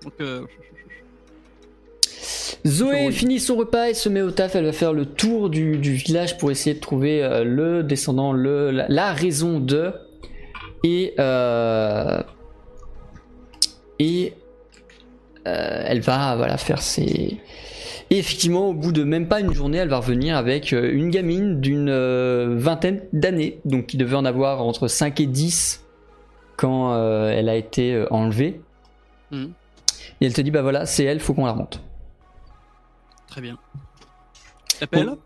Donc, 0.05 0.15
euh, 0.21 0.43
Zoé 2.67 3.11
finit 3.11 3.41
son 3.41 3.57
repas 3.57 3.89
et 3.89 3.95
se 3.95 4.09
met 4.09 4.23
au 4.23 4.31
taf. 4.31 4.55
Elle 4.55 4.67
va 4.67 4.73
faire 4.73 4.93
le 4.93 5.07
tour 5.07 5.51
du, 5.51 5.79
du 5.79 5.93
village 5.93 6.39
pour 6.39 6.51
essayer 6.51 6.75
de 6.75 6.81
trouver 6.81 7.43
le 7.45 7.83
descendant, 7.83 8.33
le, 8.33 8.71
la, 8.71 8.89
la 8.89 9.13
raison 9.13 9.59
de. 9.61 9.93
Et. 10.85 11.15
et. 13.99 14.35
Euh, 15.49 15.83
elle 15.87 16.01
va 16.01 16.37
voilà, 16.37 16.57
faire 16.57 16.83
ses. 16.83 17.41
Et 18.11 18.19
effectivement, 18.19 18.69
au 18.69 18.75
bout 18.75 18.93
de 18.93 19.05
même 19.05 19.29
pas 19.29 19.41
une 19.41 19.53
journée, 19.53 19.79
elle 19.79 19.89
va 19.89 19.99
revenir 19.99 20.37
avec 20.37 20.73
euh, 20.73 20.91
une 20.93 21.11
gamine 21.11 21.61
d'une 21.61 21.91
euh, 21.91 22.55
vingtaine 22.57 23.03
d'années, 23.13 23.61
donc 23.65 23.87
qui 23.87 23.97
devait 23.99 24.17
en 24.17 24.25
avoir 24.25 24.63
entre 24.63 24.89
5 24.89 25.21
et 25.21 25.27
10 25.27 25.85
quand 26.57 26.95
euh, 26.95 27.31
elle 27.31 27.49
a 27.49 27.57
été 27.57 28.07
enlevée. 28.11 28.61
Mhm. 29.31 29.53
Et 30.21 30.27
elle 30.27 30.33
te 30.33 30.41
dit, 30.41 30.51
bah 30.51 30.63
voilà, 30.63 30.87
c'est 30.87 31.05
elle, 31.05 31.21
faut 31.21 31.35
qu'on 31.35 31.45
la 31.45 31.53
remonte. 31.53 31.83
très 33.29 33.41
bien. 33.41 33.59
T'appelles? 34.81 35.07
Bon. 35.07 35.19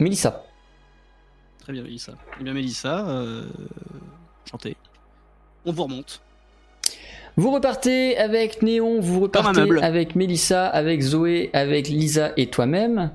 Mélissa. 0.00 0.44
Très 1.60 1.72
bien, 1.72 1.82
Mélissa. 1.82 2.12
Eh 2.40 2.44
bien, 2.44 2.52
Mélissa, 2.52 3.08
euh, 3.08 3.48
chantez. 4.50 4.76
On 5.64 5.72
vous 5.72 5.84
remonte. 5.84 6.22
Vous 7.36 7.50
repartez 7.50 8.16
avec 8.18 8.62
Néon, 8.62 9.00
vous 9.00 9.20
repartez 9.20 9.60
avec 9.82 10.16
Mélissa, 10.16 10.66
avec 10.66 11.00
Zoé, 11.00 11.50
avec 11.52 11.88
Lisa 11.88 12.32
et 12.36 12.46
toi-même. 12.46 13.12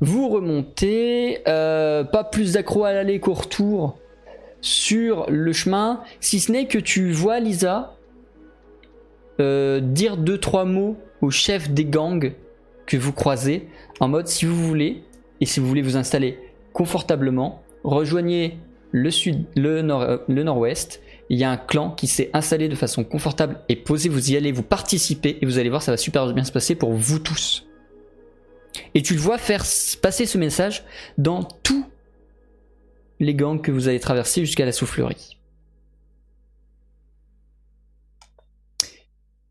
Vous 0.00 0.28
remontez, 0.28 1.40
euh, 1.48 2.04
pas 2.04 2.24
plus 2.24 2.52
d'accro 2.52 2.84
à 2.84 2.92
l'aller 2.92 3.18
qu'au 3.18 3.32
retour 3.32 3.98
sur 4.60 5.26
le 5.28 5.52
chemin, 5.52 6.02
si 6.20 6.40
ce 6.40 6.52
n'est 6.52 6.66
que 6.66 6.78
tu 6.78 7.12
vois 7.12 7.40
Lisa 7.40 7.94
euh, 9.40 9.80
dire 9.80 10.16
deux 10.16 10.38
trois 10.38 10.64
mots 10.64 10.96
au 11.20 11.30
chef 11.30 11.70
des 11.70 11.84
gangs 11.84 12.32
que 12.86 12.96
vous 12.96 13.12
croisez, 13.12 13.68
en 14.00 14.08
mode 14.08 14.28
si 14.28 14.44
vous 14.44 14.56
voulez 14.56 15.02
et 15.40 15.46
si 15.46 15.60
vous 15.60 15.66
voulez 15.66 15.82
vous 15.82 15.96
installer 15.96 16.38
confortablement, 16.72 17.62
rejoignez 17.84 18.58
le 18.92 19.10
sud, 19.10 19.44
le 19.56 19.82
nord, 19.82 20.02
euh, 20.02 20.18
le 20.28 20.42
nord-ouest 20.42 21.02
il 21.28 21.38
y 21.38 21.44
a 21.44 21.50
un 21.50 21.56
clan 21.56 21.90
qui 21.90 22.06
s'est 22.06 22.30
installé 22.32 22.68
de 22.68 22.74
façon 22.74 23.02
confortable 23.04 23.60
et 23.68 23.76
posée, 23.76 24.08
vous 24.08 24.30
y 24.30 24.36
allez, 24.36 24.52
vous 24.52 24.62
participez 24.62 25.38
et 25.40 25.46
vous 25.46 25.58
allez 25.58 25.68
voir, 25.70 25.82
ça 25.82 25.90
va 25.92 25.96
super 25.96 26.32
bien 26.32 26.44
se 26.44 26.52
passer 26.52 26.74
pour 26.74 26.92
vous 26.92 27.18
tous. 27.18 27.66
Et 28.94 29.02
tu 29.02 29.14
le 29.14 29.20
vois 29.20 29.38
faire 29.38 29.64
passer 30.02 30.26
ce 30.26 30.38
message 30.38 30.84
dans 31.18 31.42
tous 31.42 31.84
les 33.20 33.34
gangs 33.34 33.60
que 33.60 33.70
vous 33.72 33.88
allez 33.88 34.00
traverser 34.00 34.44
jusqu'à 34.44 34.64
la 34.66 34.72
soufflerie. 34.72 35.36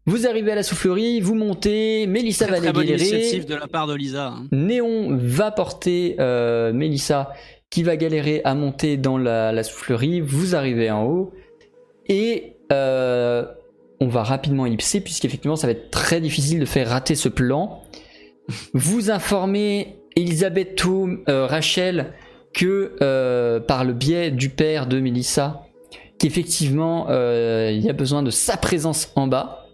Vous 0.08 0.28
arrivez 0.28 0.52
à 0.52 0.56
la 0.56 0.62
soufflerie, 0.64 1.20
vous 1.20 1.34
montez, 1.34 2.06
Mélissa 2.06 2.46
Très, 2.46 2.60
va 2.60 2.72
très 2.72 2.84
les 2.84 2.90
galérer. 2.92 3.40
de 3.40 3.56
la 3.56 3.68
part 3.68 3.88
de 3.88 3.96
Lisa. 3.96 4.28
hein. 4.28 4.48
Néon 4.52 5.18
va 5.18 5.50
porter 5.50 6.16
euh, 6.20 6.72
Mélissa 6.74 7.34
qui 7.72 7.82
va 7.82 7.98
galérer 7.98 8.42
à 8.46 8.54
monter 8.54 8.98
dans 8.98 9.18
la, 9.18 9.52
la 9.52 9.64
soufflerie. 9.64 10.22
Vous 10.22 10.56
arrivez 10.56 10.92
en 10.92 11.06
haut 11.06 11.34
et 12.08 12.58
euh, 12.72 13.46
on 14.00 14.08
va 14.08 14.24
rapidement 14.24 14.66
ellipser 14.66 15.02
puisqu'effectivement 15.02 15.56
ça 15.56 15.68
va 15.68 15.72
être 15.72 15.92
très 15.92 16.22
difficile 16.22 16.60
de 16.60 16.66
faire 16.66 16.90
rater 16.90 17.16
ce 17.16 17.30
plan. 17.30 17.82
Vous 18.74 19.10
informez 19.10 19.98
Elisabeth 20.16 20.82
euh, 20.86 21.46
Rachel 21.46 22.14
que 22.54 22.96
euh, 23.02 23.60
par 23.60 23.84
le 23.84 23.94
biais 23.94 24.32
du 24.32 24.50
père 24.50 24.88
de 24.88 25.00
Mélissa 25.00 25.64
qu'effectivement 26.20 27.08
il 27.10 27.80
y 27.80 27.90
a 27.90 27.94
besoin 27.94 28.24
de 28.24 28.32
sa 28.32 28.58
présence 28.58 29.12
en 29.16 29.28
bas. 29.28 29.66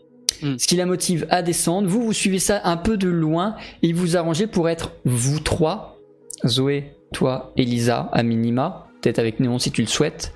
Mm. 0.42 0.58
Ce 0.58 0.68
qui 0.68 0.76
la 0.76 0.86
motive 0.86 1.28
à 1.30 1.42
descendre. 1.42 1.88
Vous, 1.88 2.02
vous 2.02 2.14
suivez 2.14 2.40
ça 2.40 2.62
un 2.64 2.78
peu 2.78 2.98
de 2.98 3.10
loin 3.10 3.56
et 3.84 3.94
vous 3.94 4.18
arrangez 4.18 4.48
pour 4.48 4.70
être 4.70 4.94
vous 5.06 5.40
trois, 5.40 6.00
Zoé, 6.46 6.96
toi, 7.14 7.54
Elisa, 7.58 8.10
à 8.12 8.24
minima, 8.24 8.88
peut-être 9.02 9.20
avec 9.20 9.40
Néon 9.40 9.60
si 9.60 9.72
tu 9.72 9.82
le 9.82 9.88
souhaites, 9.88 10.34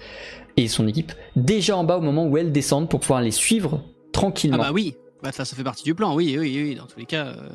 et 0.57 0.67
son 0.67 0.87
équipe, 0.87 1.11
déjà 1.35 1.75
en 1.77 1.83
bas 1.83 1.97
au 1.97 2.01
moment 2.01 2.25
où 2.25 2.37
elles 2.37 2.51
descendent 2.51 2.89
pour 2.89 2.99
pouvoir 2.99 3.21
les 3.21 3.31
suivre 3.31 3.81
Ah 3.83 3.89
tranquillement. 4.11 4.57
bah 4.57 4.71
oui, 4.73 4.95
bah, 5.21 5.31
ça, 5.31 5.43
ça 5.45 5.55
fait 5.55 5.63
partie 5.63 5.83
du 5.83 5.93
plan. 5.95 6.15
Oui, 6.15 6.35
oui, 6.39 6.61
oui. 6.63 6.75
Dans 6.75 6.85
tous 6.85 6.99
les 6.99 7.05
cas. 7.05 7.25
euh, 7.27 7.49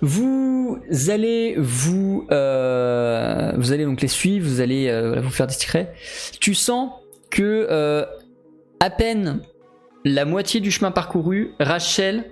Vous 0.00 0.78
allez 1.08 1.54
vous, 1.58 2.26
euh, 2.30 3.52
vous 3.56 3.72
allez 3.72 3.84
donc 3.84 4.00
les 4.00 4.08
suivre, 4.08 4.46
vous 4.46 4.60
allez 4.60 4.88
euh, 4.88 5.20
vous 5.20 5.30
faire 5.30 5.46
discret. 5.46 5.94
Tu 6.40 6.54
sens 6.54 6.90
que 7.30 8.06
à 8.80 8.90
peine 8.90 9.40
la 10.04 10.24
moitié 10.24 10.60
du 10.60 10.70
chemin 10.70 10.90
parcouru, 10.90 11.54
Rachel 11.58 12.30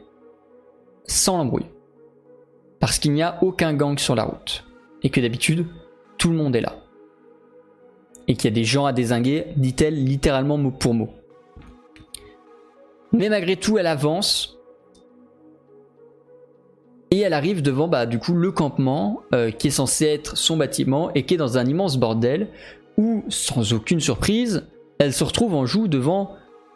sans 1.07 1.37
l'embrouille. 1.39 1.67
Parce 2.81 2.99
qu'il 2.99 3.13
n'y 3.13 3.23
a 3.23 3.39
aucun 3.43 3.73
gang 3.75 3.99
sur 3.99 4.15
la 4.15 4.25
route. 4.25 4.65
Et 5.03 5.11
que 5.11 5.21
d'habitude, 5.21 5.67
tout 6.19 6.31
le 6.31 6.37
monde 6.37 6.55
est 6.55 6.61
là. 6.61 6.77
Et 8.27 8.35
qu'il 8.35 8.45
y 8.45 8.53
a 8.53 8.55
des 8.55 8.65
gens 8.65 8.87
à 8.87 8.93
désinguer, 8.93 9.47
dit-elle 9.57 10.03
littéralement 10.03 10.57
mot 10.57 10.71
pour 10.71 10.95
mot. 10.95 11.11
Mais 13.13 13.29
malgré 13.29 13.57
tout, 13.57 13.79
elle 13.79 13.87
avance. 13.87 14.59
Et 17.11 17.21
elle 17.21 17.33
arrive 17.33 17.63
devant 17.63 17.87
bah, 17.87 18.07
du 18.07 18.19
coup 18.19 18.33
le 18.33 18.51
campement 18.51 19.23
euh, 19.33 19.53
qui 19.53 19.69
est 19.69 19.71
censé 19.71 20.07
être 20.07 20.37
son 20.37 20.57
bâtiment 20.57 21.13
et 21.15 21.25
qui 21.25 21.35
est 21.35 21.37
dans 21.37 21.59
un 21.59 21.65
immense 21.65 21.97
bordel 21.97 22.49
où, 22.97 23.25
sans 23.29 23.73
aucune 23.73 24.01
surprise, 24.01 24.67
elle 24.99 25.13
se 25.13 25.23
retrouve 25.23 25.55
en 25.55 25.65
joue 25.65 25.87
devant 25.87 26.35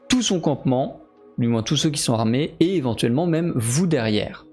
tout 0.08 0.22
son 0.22 0.40
campement, 0.40 1.00
du 1.38 1.48
moins 1.48 1.62
tous 1.62 1.76
ceux 1.76 1.90
qui 1.90 2.00
sont 2.00 2.14
armés, 2.14 2.54
et 2.60 2.76
éventuellement 2.76 3.26
même 3.26 3.52
vous 3.56 3.86
derrière. 3.86 4.46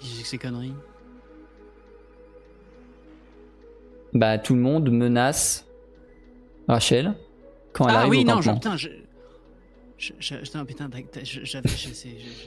J'ai 0.00 0.24
ces 0.24 0.38
conneries. 0.38 0.74
Bah 4.14 4.38
tout 4.38 4.54
le 4.54 4.60
monde 4.60 4.90
menace 4.90 5.66
Rachel 6.66 7.14
quand 7.72 7.88
elle 7.88 7.94
ah 7.94 7.98
arrive 8.00 8.10
oui, 8.10 8.18
au 8.18 8.24
non, 8.24 8.34
campement. 8.40 8.52
je, 8.52 8.56
putain, 8.56 8.76
je. 8.76 8.88
je- 9.98 10.12
je- 10.18 10.64
putain, 10.64 10.88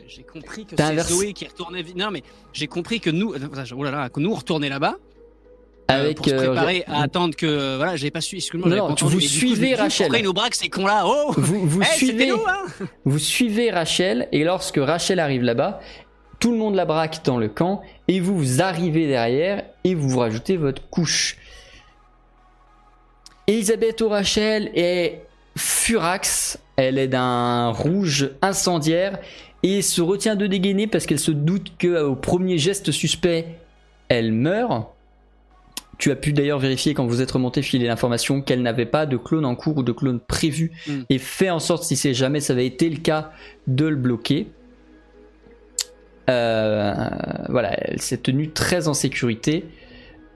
j'ai 0.07 0.23
compris 0.23 0.65
que 0.65 0.75
c'est 0.77 0.99
Zoé 1.01 1.33
qui 1.33 1.45
retournait. 1.45 1.83
Non, 1.95 2.09
mais 2.11 2.23
j'ai 2.53 2.67
compris 2.67 2.99
que 2.99 3.09
nous, 3.09 3.33
oh 3.77 3.83
là 3.83 3.91
là, 3.91 4.09
que 4.09 4.19
nous 4.19 4.33
retournait 4.33 4.69
là-bas 4.69 4.95
euh, 5.91 6.01
Avec 6.01 6.17
pour 6.17 6.25
se 6.25 6.31
euh, 6.33 6.45
préparer 6.47 6.83
à 6.87 7.01
attendre 7.03 7.35
que. 7.35 7.75
Voilà, 7.77 7.95
j'avais 7.95 8.11
pas 8.11 8.21
su. 8.21 8.37
Excuse-moi, 8.37 8.69
Non, 8.69 8.89
non, 8.89 8.95
vous 8.95 9.09
coup, 9.09 9.19
suivez 9.19 9.67
dis, 9.67 9.75
Rachel. 9.75 10.05
Pourquoi 10.07 10.19
ils 10.19 10.25
nous 10.25 10.33
braquent 10.33 10.55
ces 10.55 10.69
cons-là? 10.69 11.03
Oh 11.05 11.33
vous, 11.37 11.67
vous 11.67 11.81
Eh, 11.81 11.97
suivez 11.97 12.27
nous, 12.27 12.41
hein 12.47 12.85
Vous 13.05 13.19
suivez 13.19 13.69
Rachel 13.71 14.27
et 14.31 14.43
lorsque 14.43 14.77
Rachel 14.77 15.19
arrive 15.19 15.43
là-bas, 15.43 15.79
tout 16.39 16.51
le 16.51 16.57
monde 16.57 16.75
la 16.75 16.85
braque 16.85 17.23
dans 17.25 17.37
le 17.37 17.49
camp 17.49 17.81
et 18.07 18.19
vous, 18.19 18.37
vous 18.37 18.61
arrivez 18.61 19.07
derrière 19.07 19.63
et 19.83 19.93
vous 19.93 20.09
vous 20.09 20.19
rajoutez 20.19 20.57
votre 20.57 20.87
couche. 20.89 21.37
Elisabeth 23.47 24.01
O'Rachel 24.01 24.71
est 24.75 25.21
furax, 25.57 26.59
elle 26.75 26.97
est 26.97 27.07
d'un 27.07 27.69
rouge 27.69 28.31
incendiaire 28.41 29.19
et 29.63 29.81
se 29.81 30.01
retient 30.01 30.35
de 30.35 30.47
dégainer 30.47 30.87
parce 30.87 31.05
qu'elle 31.05 31.19
se 31.19 31.31
doute 31.31 31.73
qu'au 31.79 32.15
premier 32.15 32.57
geste 32.57 32.91
suspect, 32.91 33.45
elle 34.09 34.31
meurt. 34.31 34.87
Tu 35.97 36.09
as 36.09 36.15
pu 36.15 36.33
d'ailleurs 36.33 36.57
vérifier 36.57 36.95
quand 36.95 37.05
vous 37.05 37.21
êtes 37.21 37.29
remonté 37.29 37.61
filer 37.61 37.85
l'information 37.85 38.41
qu'elle 38.41 38.63
n'avait 38.63 38.87
pas 38.87 39.05
de 39.05 39.17
clone 39.17 39.45
en 39.45 39.55
cours 39.55 39.77
ou 39.77 39.83
de 39.83 39.91
clone 39.91 40.19
prévu 40.19 40.71
Mm. 40.87 41.01
et 41.09 41.17
fait 41.19 41.51
en 41.51 41.59
sorte, 41.59 41.83
si 41.83 41.95
c'est 41.95 42.15
jamais 42.15 42.39
ça 42.39 42.53
avait 42.53 42.65
été 42.65 42.89
le 42.89 42.97
cas, 42.97 43.31
de 43.67 43.85
le 43.85 43.95
bloquer. 43.95 44.47
Euh, 46.29 46.93
voilà, 47.49 47.73
elle 47.81 48.01
s'est 48.01 48.17
tenue 48.17 48.49
très 48.49 48.87
en 48.87 48.93
sécurité. 48.93 49.65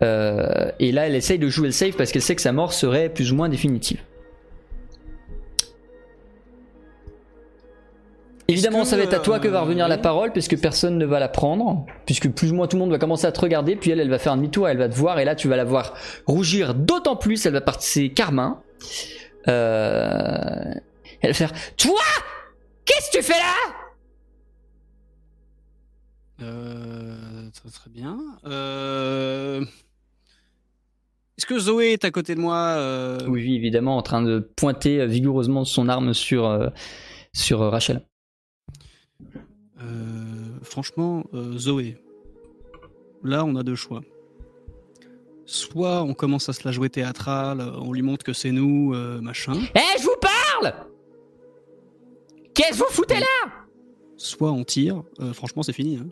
Euh, 0.04 0.72
et 0.80 0.92
là, 0.92 1.08
elle 1.08 1.16
essaye 1.16 1.40
de 1.40 1.48
jouer 1.48 1.68
le 1.68 1.72
safe 1.72 1.96
parce 1.96 2.12
qu'elle 2.12 2.22
sait 2.22 2.36
que 2.36 2.42
sa 2.42 2.52
mort 2.52 2.74
serait 2.74 3.10
plus 3.10 3.32
ou 3.32 3.36
moins 3.36 3.50
définitive. 3.50 4.02
Évidemment, 8.48 8.82
que, 8.82 8.88
ça 8.88 8.98
va 8.98 9.04
être 9.04 9.14
à 9.14 9.20
toi 9.20 9.40
que 9.40 9.48
va 9.48 9.62
revenir 9.62 9.88
la 9.88 9.96
euh, 9.96 10.02
parole, 10.02 10.32
puisque 10.32 10.60
personne 10.60 11.00
ne 11.00 11.06
va 11.06 11.20
la 11.20 11.28
prendre, 11.28 11.86
puisque 12.06 12.30
plus 12.30 12.52
ou 12.52 12.56
moins 12.56 12.68
tout 12.68 12.76
le 12.76 12.82
monde 12.82 12.92
va 12.92 13.00
commencer 13.00 13.26
à 13.26 13.32
te 13.32 13.42
regarder, 13.42 13.76
puis 13.76 13.90
elle, 13.90 14.00
elle 14.00 14.10
va 14.10 14.20
faire 14.20 14.34
un 14.34 14.38
demi-tour, 14.38 14.70
elle 14.70 14.78
va 14.78 14.88
te 14.88 14.94
voir, 14.94 15.18
et 15.20 15.26
là, 15.26 15.34
tu 15.34 15.48
vas 15.48 15.56
la 15.56 15.64
voir 15.64 15.96
rougir 16.28 16.76
d'autant 16.76 17.16
plus, 17.16 17.44
elle 17.48 17.54
va 17.54 17.62
partir, 17.62 17.90
c'est 17.90 18.10
Carmin. 18.10 18.62
Euh, 19.48 20.74
elle 21.22 21.32
va 21.32 21.34
faire 21.34 21.54
Toi 21.78 22.02
Qu'est-ce 22.86 23.10
que 23.12 23.18
tu 23.18 23.24
fais 23.24 23.34
là? 23.34 23.76
Euh, 26.42 27.50
très, 27.52 27.70
très 27.70 27.90
bien. 27.90 28.18
Euh, 28.46 29.66
Est-ce 31.38 31.46
que 31.46 31.60
Zoé 31.60 31.92
est 31.94 32.06
à 32.06 32.12
côté 32.12 32.34
de 32.36 32.40
moi 32.40 32.56
euh, 32.78 33.20
Oui, 33.28 33.42
oui, 33.44 33.56
évidemment, 33.56 33.98
en 33.98 34.02
train 34.02 34.22
de 34.22 34.40
pointer 34.40 35.02
euh, 35.02 35.06
vigoureusement 35.06 35.66
son 35.66 35.90
arme 35.90 36.14
sur, 36.14 36.46
euh, 36.46 36.70
sur 37.34 37.62
euh, 37.62 37.70
Rachel. 37.70 38.02
Euh, 39.82 39.84
franchement, 40.64 41.24
Zoé, 41.58 41.98
là 43.24 43.44
on 43.46 43.56
a 43.56 43.64
deux 43.64 43.76
choix. 43.76 44.02
Soit 45.46 46.02
on 46.04 46.14
commence 46.14 46.50
à 46.50 46.54
se 46.54 46.62
la 46.66 46.72
jouer 46.72 46.90
théâtrale, 46.90 47.62
on 47.80 47.92
lui 47.94 48.02
montre 48.02 48.24
que 48.26 48.34
c'est 48.34 48.52
nous, 48.52 48.96
machin. 49.22 49.54
Eh, 49.76 50.00
je 50.00 50.04
vous 50.04 50.16
parle 50.20 50.74
Qu'est-ce 52.56 52.80
que 52.80 52.86
vous 52.86 52.92
foutez 52.92 53.20
là? 53.20 53.52
Soit 54.18 54.52
on 54.52 54.64
tire. 54.64 55.04
Franchement, 55.34 55.62
c'est 55.62 55.74
fini. 55.74 55.98
hein. 55.98 56.08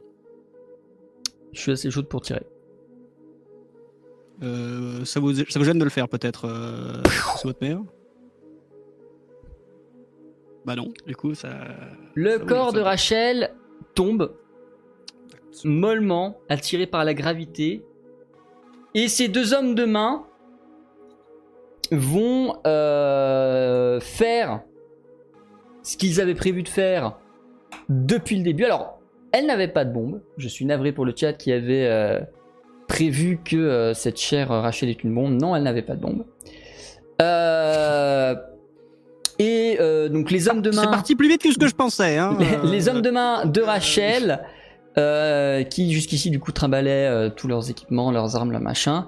Je 1.54 1.62
suis 1.62 1.72
assez 1.72 1.90
chaude 1.90 2.08
pour 2.10 2.22
tirer. 2.22 2.45
Euh, 4.44 5.06
ça, 5.06 5.20
vous, 5.20 5.34
ça 5.34 5.57
vous 5.60 5.65
gêne 5.65 5.80
de 5.80 5.84
le 5.84 5.90
faire 5.90 6.10
peut-être 6.10 6.45
euh, 6.45 7.02
C'est 7.38 7.45
votre 7.45 7.61
mère 7.61 7.80
Bah 10.65 10.76
non, 10.76 10.90
du 11.07 11.15
coup 11.15 11.34
ça. 11.34 11.49
Le 12.14 12.40
Ça, 12.40 12.45
corps 12.45 12.74
de. 12.74 12.82
Rachel 12.82 13.53
tombe 13.95 14.36
mollement, 15.64 16.38
attiré 16.49 16.88
par 16.88 17.06
la 17.06 17.14
gravité. 17.14 17.86
Et 18.95 19.07
ces 19.07 19.28
deux 19.28 19.53
hommes 19.53 19.76
de 19.76 19.86
main 19.86 20.26
vont 21.91 22.57
euh, 22.65 23.99
faire 23.99 24.61
ce 25.84 25.98
qu'ils 25.98 26.22
avaient 26.22 26.36
prévu 26.36 26.64
de 26.64 26.70
faire 26.70 27.18
depuis 27.90 28.38
le 28.38 28.44
début. 28.44 28.65
Alors, 28.65 28.99
elle 29.32 29.48
n'avait 29.48 29.68
pas 29.68 29.86
de 29.86 29.91
bombe. 29.91 30.22
Je 30.38 30.48
suis 30.48 30.65
navré 30.65 30.91
pour 30.91 31.06
le 31.06 31.14
chat 31.15 31.34
qui 31.34 31.52
avait 31.52 31.88
euh, 31.88 32.22
prévu 32.88 33.39
que 33.43 33.55
euh, 33.55 33.93
cette 33.93 34.19
chère 34.19 34.49
Rachel 34.49 34.89
est 34.89 35.03
une 35.03 35.14
bombe. 35.14 35.39
Non, 35.39 35.55
elle 35.55 35.64
n'avait 35.64 35.81
pas 35.81 35.95
de 35.95 36.01
bombe. 36.01 36.26
Euh, 37.22 38.35
et 39.39 39.77
euh, 39.80 40.10
donc 40.10 40.31
les 40.31 40.47
hommes 40.47 40.61
de 40.61 40.69
main 40.69 40.84
C'est 40.84 40.89
parti 40.89 41.15
plus 41.15 41.27
vite 41.27 41.41
que 41.41 41.51
ce 41.51 41.57
que 41.57 41.68
je 41.68 41.76
pensais. 41.76 42.18
Hein. 42.18 42.38
les, 42.39 42.45
Euh, 42.45 42.72
les 42.72 42.89
hommes 42.89 43.01
de 43.01 43.10
main 43.10 43.45
de 43.45 43.61
Rachel, 43.61 44.41
euh, 44.97 45.64
qui 45.64 45.91
jusqu'ici 45.91 46.30
du 46.30 46.39
coup 46.39 46.51
trimbalaient 46.51 47.07
euh, 47.07 47.30
tous 47.30 47.47
leurs 47.47 47.69
équipements, 47.69 48.11
leurs 48.11 48.35
armes, 48.35 48.51
leurs 48.51 48.61
machins, 48.61 49.05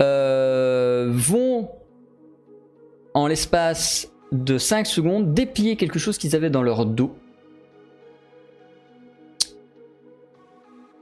euh, 0.00 1.08
vont 1.12 1.70
en 3.14 3.26
l'espace 3.26 4.10
de 4.32 4.58
5 4.58 4.86
secondes 4.86 5.34
déplier 5.34 5.76
quelque 5.76 5.98
chose 5.98 6.18
qu'ils 6.18 6.34
avaient 6.36 6.50
dans 6.50 6.62
leur 6.62 6.86
dos. 6.86 7.14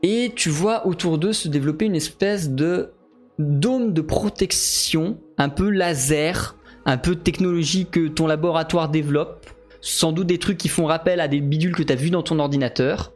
Et 0.02 0.32
tu 0.34 0.48
vois 0.48 0.86
autour 0.86 1.18
d'eux 1.18 1.32
se 1.32 1.48
développer 1.48 1.84
une 1.86 1.96
espèce 1.96 2.50
de 2.50 2.92
dôme 3.38 3.92
de 3.92 4.00
protection, 4.00 5.18
un 5.38 5.48
peu 5.48 5.68
laser, 5.70 6.56
un 6.86 6.96
peu 6.98 7.14
technologie 7.16 7.86
que 7.90 8.08
ton 8.08 8.26
laboratoire 8.26 8.88
développe 8.88 9.46
sans 9.82 10.12
doute 10.12 10.26
des 10.26 10.38
trucs 10.38 10.58
qui 10.58 10.68
font 10.68 10.84
rappel 10.86 11.20
à 11.20 11.28
des 11.28 11.40
bidules 11.40 11.74
que 11.74 11.82
tu 11.82 11.92
as 11.92 11.96
vus 11.96 12.10
dans 12.10 12.22
ton 12.22 12.38
ordinateur, 12.38 13.12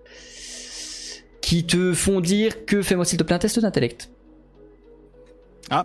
qui 1.42 1.66
te 1.66 1.92
font 1.92 2.20
dire 2.22 2.64
que 2.64 2.80
fais-moi 2.82 3.04
s'il 3.04 3.18
te 3.18 3.22
plaît 3.22 3.36
un 3.36 3.38
test 3.38 3.58
d'intellect. 3.60 4.10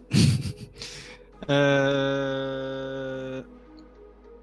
Euh, 1.50 3.42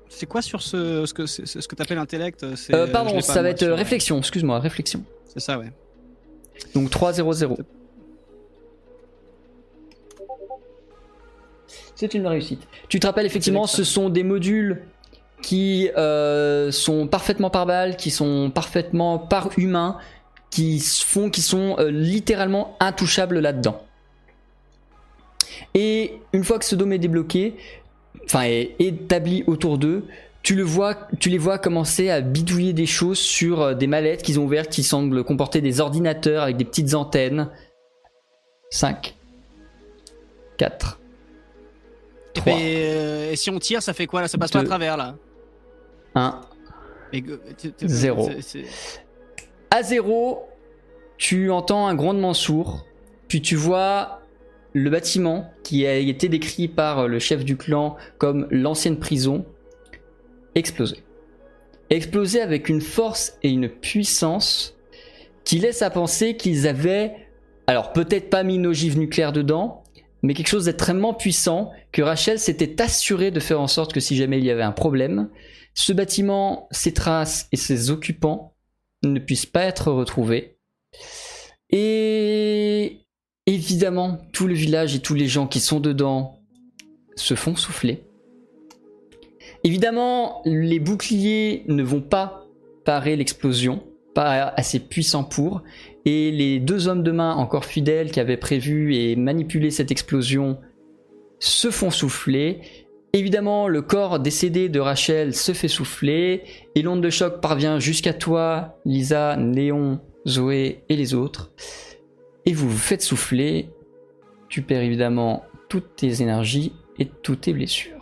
C'est 0.08 0.26
quoi 0.26 0.40
sur 0.42 0.62
ce, 0.62 1.04
ce 1.06 1.12
que, 1.14 1.26
ce 1.26 1.68
que 1.68 1.74
t'appelles 1.74 1.98
intellect? 1.98 2.56
C'est- 2.56 2.74
Euh, 2.74 2.86
pardon, 2.86 3.20
ça 3.20 3.42
va 3.42 3.50
être 3.50 3.62
euh, 3.62 3.74
réflexion, 3.74 4.18
excuse-moi, 4.18 4.58
réflexion. 4.58 5.04
C'est 5.26 5.40
ça, 5.40 5.58
ouais. 5.58 5.70
Donc 6.74 6.90
3 6.90 7.12
0 7.12 7.32
0. 7.32 7.58
C'est 11.94 12.12
une 12.14 12.26
réussite. 12.26 12.60
Tu 12.88 13.00
te 13.00 13.06
rappelles 13.06 13.26
effectivement, 13.26 13.66
ce 13.66 13.82
sont 13.84 14.08
des 14.10 14.22
modules 14.22 14.82
qui 15.42 15.90
euh, 15.96 16.70
sont 16.70 17.06
parfaitement 17.06 17.50
par 17.50 17.66
balle, 17.66 17.96
qui 17.96 18.10
sont 18.10 18.50
parfaitement 18.50 19.18
par 19.18 19.50
humain, 19.58 19.98
qui 20.50 20.76
s- 20.76 21.00
font, 21.02 21.30
qui 21.30 21.40
sont 21.42 21.76
euh, 21.78 21.90
littéralement 21.90 22.76
intouchables 22.80 23.38
là-dedans. 23.38 23.82
Et 25.74 26.12
une 26.32 26.44
fois 26.44 26.58
que 26.58 26.64
ce 26.64 26.74
dôme 26.74 26.92
est 26.92 26.98
débloqué, 26.98 27.56
enfin 28.24 28.42
est 28.44 28.74
établi 28.78 29.44
autour 29.46 29.78
d'eux, 29.78 30.04
tu, 30.46 30.54
le 30.54 30.62
vois, 30.62 30.94
tu 31.18 31.28
les 31.28 31.38
vois 31.38 31.58
commencer 31.58 32.08
à 32.08 32.20
bidouiller 32.20 32.72
des 32.72 32.86
choses 32.86 33.18
sur 33.18 33.60
euh, 33.62 33.74
des 33.74 33.88
mallettes 33.88 34.22
qu'ils 34.22 34.38
ont 34.38 34.44
ouvertes 34.44 34.70
qui 34.70 34.84
semblent 34.84 35.24
comporter 35.24 35.60
des 35.60 35.80
ordinateurs 35.80 36.44
avec 36.44 36.56
des 36.56 36.64
petites 36.64 36.94
antennes. 36.94 37.50
5, 38.70 39.16
4, 40.56 41.00
Et, 42.36 42.38
3, 42.40 42.52
euh, 42.54 43.32
et 43.32 43.36
si 43.36 43.50
on 43.50 43.58
tire, 43.58 43.82
ça 43.82 43.92
fait 43.92 44.06
quoi 44.06 44.20
là? 44.20 44.28
Ça 44.28 44.38
passe 44.38 44.52
pas 44.52 44.60
à 44.60 44.64
travers 44.64 44.96
là. 44.96 45.16
1. 46.14 46.40
Et 47.12 47.22
que- 47.22 47.34
t- 47.56 47.70
t- 47.72 47.88
Zéro. 47.88 48.28
c'est- 48.30 48.42
c'est- 48.42 49.00
À 49.72 49.82
0, 49.82 50.48
tu 51.18 51.50
entends 51.50 51.88
un 51.88 51.94
grondement 51.96 52.34
sourd, 52.34 52.84
puis 53.26 53.42
tu 53.42 53.56
vois 53.56 54.20
le 54.74 54.90
bâtiment 54.90 55.50
qui 55.64 55.86
a 55.88 55.96
été 55.96 56.28
décrit 56.28 56.68
par 56.68 57.08
le 57.08 57.18
chef 57.18 57.44
du 57.44 57.56
clan 57.56 57.96
comme 58.18 58.46
l'ancienne 58.52 58.98
prison 59.00 59.44
exploser. 60.56 61.04
explosé 61.90 62.40
avec 62.40 62.68
une 62.68 62.80
force 62.80 63.38
et 63.44 63.50
une 63.50 63.68
puissance 63.68 64.74
qui 65.44 65.60
laissent 65.60 65.82
à 65.82 65.90
penser 65.90 66.36
qu'ils 66.36 66.66
avaient, 66.66 67.14
alors 67.68 67.92
peut-être 67.92 68.28
pas 68.28 68.42
mis 68.42 68.56
une 68.56 68.66
ogive 68.66 68.98
nucléaire 68.98 69.32
dedans, 69.32 69.84
mais 70.22 70.34
quelque 70.34 70.48
chose 70.48 70.64
d'extrêmement 70.64 71.14
puissant 71.14 71.70
que 71.92 72.02
Rachel 72.02 72.40
s'était 72.40 72.82
assurée 72.82 73.30
de 73.30 73.38
faire 73.38 73.60
en 73.60 73.68
sorte 73.68 73.92
que 73.92 74.00
si 74.00 74.16
jamais 74.16 74.38
il 74.38 74.44
y 74.44 74.50
avait 74.50 74.62
un 74.62 74.72
problème, 74.72 75.28
ce 75.74 75.92
bâtiment, 75.92 76.66
ses 76.72 76.92
traces 76.92 77.46
et 77.52 77.56
ses 77.56 77.90
occupants 77.90 78.56
ne 79.04 79.20
puissent 79.20 79.46
pas 79.46 79.64
être 79.64 79.92
retrouvés. 79.92 80.58
Et 81.70 83.02
évidemment, 83.44 84.18
tout 84.32 84.48
le 84.48 84.54
village 84.54 84.96
et 84.96 85.00
tous 85.00 85.14
les 85.14 85.28
gens 85.28 85.46
qui 85.46 85.60
sont 85.60 85.80
dedans 85.80 86.40
se 87.14 87.34
font 87.34 87.54
souffler. 87.54 88.05
Évidemment, 89.66 90.42
les 90.44 90.78
boucliers 90.78 91.64
ne 91.66 91.82
vont 91.82 92.00
pas 92.00 92.46
parer 92.84 93.16
l'explosion, 93.16 93.82
pas 94.14 94.44
assez 94.56 94.78
puissants 94.78 95.24
pour, 95.24 95.64
et 96.04 96.30
les 96.30 96.60
deux 96.60 96.86
hommes 96.86 97.02
de 97.02 97.10
main 97.10 97.34
encore 97.34 97.64
fidèles 97.64 98.12
qui 98.12 98.20
avaient 98.20 98.36
prévu 98.36 98.94
et 98.94 99.16
manipulé 99.16 99.72
cette 99.72 99.90
explosion 99.90 100.60
se 101.40 101.72
font 101.72 101.90
souffler. 101.90 102.60
Évidemment, 103.12 103.66
le 103.66 103.82
corps 103.82 104.20
décédé 104.20 104.68
de 104.68 104.78
Rachel 104.78 105.34
se 105.34 105.50
fait 105.50 105.66
souffler, 105.66 106.44
et 106.76 106.82
l'onde 106.82 107.00
de 107.00 107.10
choc 107.10 107.40
parvient 107.40 107.80
jusqu'à 107.80 108.14
toi, 108.14 108.78
Lisa, 108.84 109.34
Léon, 109.34 109.98
Zoé 110.28 110.84
et 110.88 110.94
les 110.94 111.12
autres. 111.12 111.50
Et 112.44 112.52
vous 112.52 112.70
vous 112.70 112.78
faites 112.78 113.02
souffler. 113.02 113.70
Tu 114.48 114.62
perds 114.62 114.82
évidemment 114.82 115.42
toutes 115.68 115.96
tes 115.96 116.22
énergies 116.22 116.72
et 117.00 117.06
toutes 117.06 117.40
tes 117.40 117.52
blessures. 117.52 117.95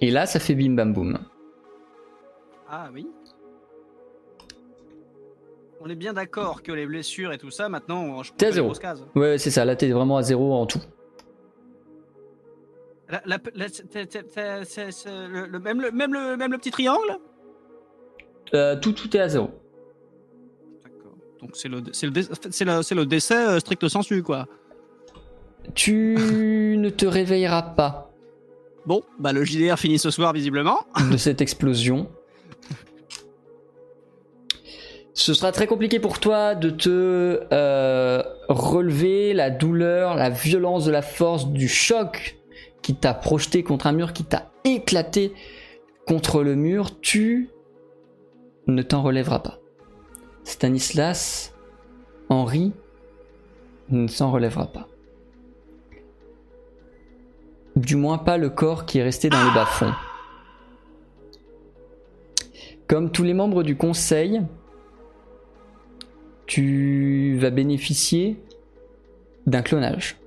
Et 0.00 0.10
là, 0.10 0.26
ça 0.26 0.40
fait 0.40 0.54
bim 0.54 0.74
bam 0.74 0.92
boum. 0.92 1.18
Ah 2.68 2.88
oui. 2.92 3.06
On 5.80 5.88
est 5.88 5.94
bien 5.94 6.12
d'accord 6.12 6.62
que 6.62 6.72
les 6.72 6.86
blessures 6.86 7.32
et 7.32 7.38
tout 7.38 7.50
ça, 7.50 7.68
maintenant, 7.68 8.22
je 8.22 8.32
T'es 8.32 8.46
à 8.46 8.52
zéro. 8.52 8.72
Ouais, 9.14 9.38
c'est 9.38 9.50
ça. 9.50 9.64
Là, 9.64 9.76
t'es 9.76 9.88
vraiment 9.90 10.18
à 10.18 10.22
zéro 10.22 10.52
en 10.54 10.66
tout. 10.66 10.80
La- 13.08 13.22
la- 13.24 13.38
la- 13.54 13.68
c'est- 13.68 13.86
c'est- 13.90 14.12
c'est- 14.12 14.64
c'est- 14.64 14.90
c'est 14.92 15.28
le, 15.28 15.46
le- 15.46 15.58
même, 15.58 15.80
le, 15.80 15.90
même, 15.90 16.12
le, 16.12 16.36
même 16.36 16.52
le 16.52 16.58
petit 16.58 16.70
triangle? 16.70 17.18
Euh, 18.54 18.76
tout, 18.78 18.92
tout 18.92 19.14
est 19.16 19.20
à 19.20 19.28
zéro. 19.28 19.50
D'accord. 20.84 21.14
Donc 21.40 21.56
c'est 21.56 21.68
le, 21.68 21.82
c'est 21.92 22.06
le, 22.06 22.12
dé- 22.12 22.22
c'est 22.50 22.64
le, 22.64 22.82
c'est 22.82 22.94
le 22.94 23.06
décès 23.06 23.48
euh, 23.48 23.58
strict 23.58 23.88
sensu, 23.88 24.22
quoi. 24.22 24.46
Tu 25.74 26.14
ne 26.78 26.90
te 26.90 27.06
réveilleras 27.06 27.62
pas 27.62 28.09
Bon, 28.86 29.02
bah 29.18 29.32
le 29.32 29.44
JDR 29.44 29.78
finit 29.78 29.98
ce 29.98 30.10
soir, 30.10 30.32
visiblement. 30.32 30.80
de 31.10 31.16
cette 31.16 31.40
explosion. 31.40 32.08
Ce 35.12 35.34
sera 35.34 35.52
très 35.52 35.66
compliqué 35.66 36.00
pour 36.00 36.18
toi 36.18 36.54
de 36.54 36.70
te 36.70 37.40
euh, 37.52 38.22
relever 38.48 39.34
la 39.34 39.50
douleur, 39.50 40.14
la 40.14 40.30
violence 40.30 40.86
de 40.86 40.90
la 40.90 41.02
force, 41.02 41.48
du 41.48 41.68
choc 41.68 42.38
qui 42.80 42.94
t'a 42.94 43.12
projeté 43.12 43.62
contre 43.62 43.86
un 43.86 43.92
mur, 43.92 44.14
qui 44.14 44.24
t'a 44.24 44.50
éclaté 44.64 45.34
contre 46.06 46.42
le 46.42 46.54
mur. 46.54 47.00
Tu 47.00 47.50
ne 48.66 48.80
t'en 48.82 49.02
relèveras 49.02 49.40
pas. 49.40 49.58
Stanislas, 50.44 51.54
Henri, 52.30 52.72
ne 53.90 54.06
s'en 54.06 54.30
relèvera 54.30 54.66
pas. 54.66 54.88
Du 57.80 57.96
moins 57.96 58.18
pas 58.18 58.36
le 58.36 58.50
corps 58.50 58.84
qui 58.84 58.98
est 58.98 59.02
resté 59.02 59.30
dans 59.30 59.42
les 59.42 59.54
bas-fonds. 59.54 59.94
Comme 62.86 63.10
tous 63.10 63.22
les 63.22 63.32
membres 63.32 63.62
du 63.62 63.74
conseil, 63.74 64.42
tu 66.44 67.38
vas 67.38 67.48
bénéficier 67.48 68.38
d'un 69.46 69.62
clonage. 69.62 70.18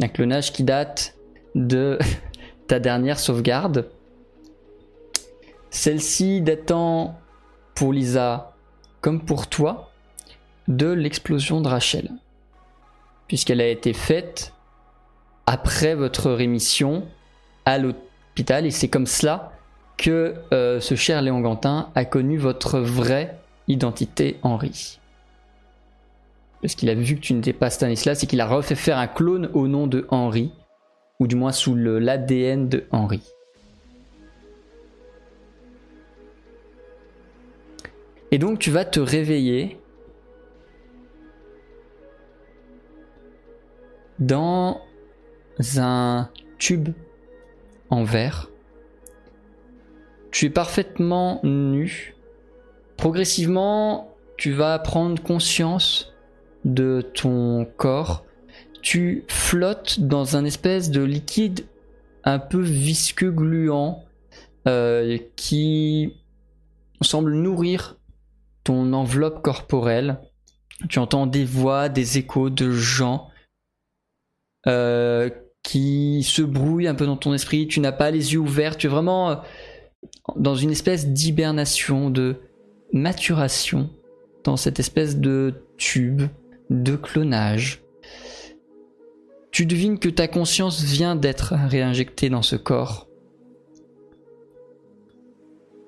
Un 0.00 0.08
clonage 0.08 0.54
qui 0.54 0.64
date 0.64 1.18
de 1.54 1.98
ta 2.66 2.80
dernière 2.80 3.18
sauvegarde. 3.18 3.90
Celle-ci 5.68 6.40
datant 6.40 7.20
pour 7.74 7.92
Lisa 7.92 8.56
comme 9.02 9.22
pour 9.22 9.48
toi 9.48 9.92
de 10.66 10.86
l'explosion 10.86 11.60
de 11.60 11.68
Rachel. 11.68 12.10
Puisqu'elle 13.28 13.60
a 13.60 13.68
été 13.68 13.92
faite 13.92 14.51
après 15.52 15.94
votre 15.94 16.30
rémission 16.30 17.06
à 17.66 17.76
l'hôpital 17.76 18.64
et 18.64 18.70
c'est 18.70 18.88
comme 18.88 19.04
cela 19.04 19.52
que 19.98 20.36
euh, 20.54 20.80
ce 20.80 20.94
cher 20.94 21.20
Léon 21.20 21.40
Gantin 21.40 21.90
a 21.94 22.06
connu 22.06 22.38
votre 22.38 22.80
vraie 22.80 23.38
identité 23.68 24.38
Henri. 24.42 24.98
Parce 26.62 26.74
qu'il 26.74 26.88
a 26.88 26.94
vu 26.94 27.16
que 27.16 27.20
tu 27.20 27.34
n'étais 27.34 27.52
pas 27.52 27.68
Stanislas 27.68 28.22
et 28.22 28.26
qu'il 28.26 28.40
a 28.40 28.46
refait 28.46 28.74
faire 28.74 28.96
un 28.96 29.06
clone 29.06 29.50
au 29.52 29.68
nom 29.68 29.86
de 29.86 30.06
Henri, 30.08 30.52
ou 31.20 31.26
du 31.26 31.36
moins 31.36 31.52
sous 31.52 31.74
l'ADN 31.74 32.70
de 32.70 32.84
Henri. 32.90 33.20
Et 38.30 38.38
donc 38.38 38.58
tu 38.58 38.70
vas 38.70 38.86
te 38.86 39.00
réveiller 39.00 39.78
dans 44.18 44.80
un 45.76 46.30
tube 46.58 46.90
en 47.90 48.04
verre. 48.04 48.50
Tu 50.30 50.46
es 50.46 50.50
parfaitement 50.50 51.40
nu. 51.42 52.14
Progressivement, 52.96 54.14
tu 54.36 54.52
vas 54.52 54.78
prendre 54.78 55.22
conscience 55.22 56.12
de 56.64 57.02
ton 57.14 57.66
corps. 57.76 58.24
Tu 58.80 59.24
flottes 59.28 60.00
dans 60.00 60.36
un 60.36 60.44
espèce 60.44 60.90
de 60.90 61.02
liquide 61.02 61.66
un 62.24 62.38
peu 62.38 62.60
visqueux 62.60 63.30
gluant 63.30 64.04
euh, 64.66 65.18
qui 65.36 66.16
semble 67.00 67.34
nourrir 67.34 67.98
ton 68.64 68.92
enveloppe 68.92 69.42
corporelle. 69.42 70.20
Tu 70.88 70.98
entends 70.98 71.26
des 71.26 71.44
voix, 71.44 71.88
des 71.88 72.18
échos 72.18 72.50
de 72.50 72.70
gens 72.70 73.28
euh, 74.66 75.30
qui 75.62 76.22
se 76.22 76.42
brouillent 76.42 76.88
un 76.88 76.94
peu 76.94 77.06
dans 77.06 77.16
ton 77.16 77.34
esprit. 77.34 77.68
Tu 77.68 77.80
n'as 77.80 77.92
pas 77.92 78.10
les 78.10 78.34
yeux 78.34 78.40
ouverts. 78.40 78.76
Tu 78.76 78.86
es 78.86 78.90
vraiment 78.90 79.30
euh, 79.30 79.36
dans 80.36 80.54
une 80.54 80.70
espèce 80.70 81.08
d'hibernation, 81.08 82.10
de 82.10 82.36
maturation, 82.92 83.90
dans 84.44 84.56
cette 84.56 84.80
espèce 84.80 85.18
de 85.18 85.54
tube 85.76 86.22
de 86.70 86.96
clonage. 86.96 87.82
Tu 89.50 89.66
devines 89.66 89.98
que 89.98 90.08
ta 90.08 90.28
conscience 90.28 90.82
vient 90.82 91.14
d'être 91.14 91.54
réinjectée 91.54 92.30
dans 92.30 92.42
ce 92.42 92.56
corps. 92.56 93.08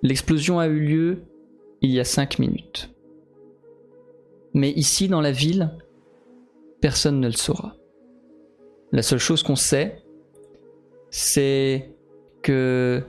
L'explosion 0.02 0.58
a 0.58 0.66
eu 0.66 0.80
lieu 0.80 1.22
il 1.80 1.90
y 1.90 1.98
a 1.98 2.04
5 2.04 2.38
minutes. 2.38 2.90
Mais 4.52 4.70
ici, 4.70 5.08
dans 5.08 5.22
la 5.22 5.32
ville, 5.32 5.70
personne 6.80 7.20
ne 7.20 7.26
le 7.26 7.32
saura. 7.32 7.74
La 8.94 9.02
seule 9.02 9.18
chose 9.18 9.42
qu'on 9.42 9.56
sait, 9.56 10.04
c'est 11.10 11.90
que 12.42 13.02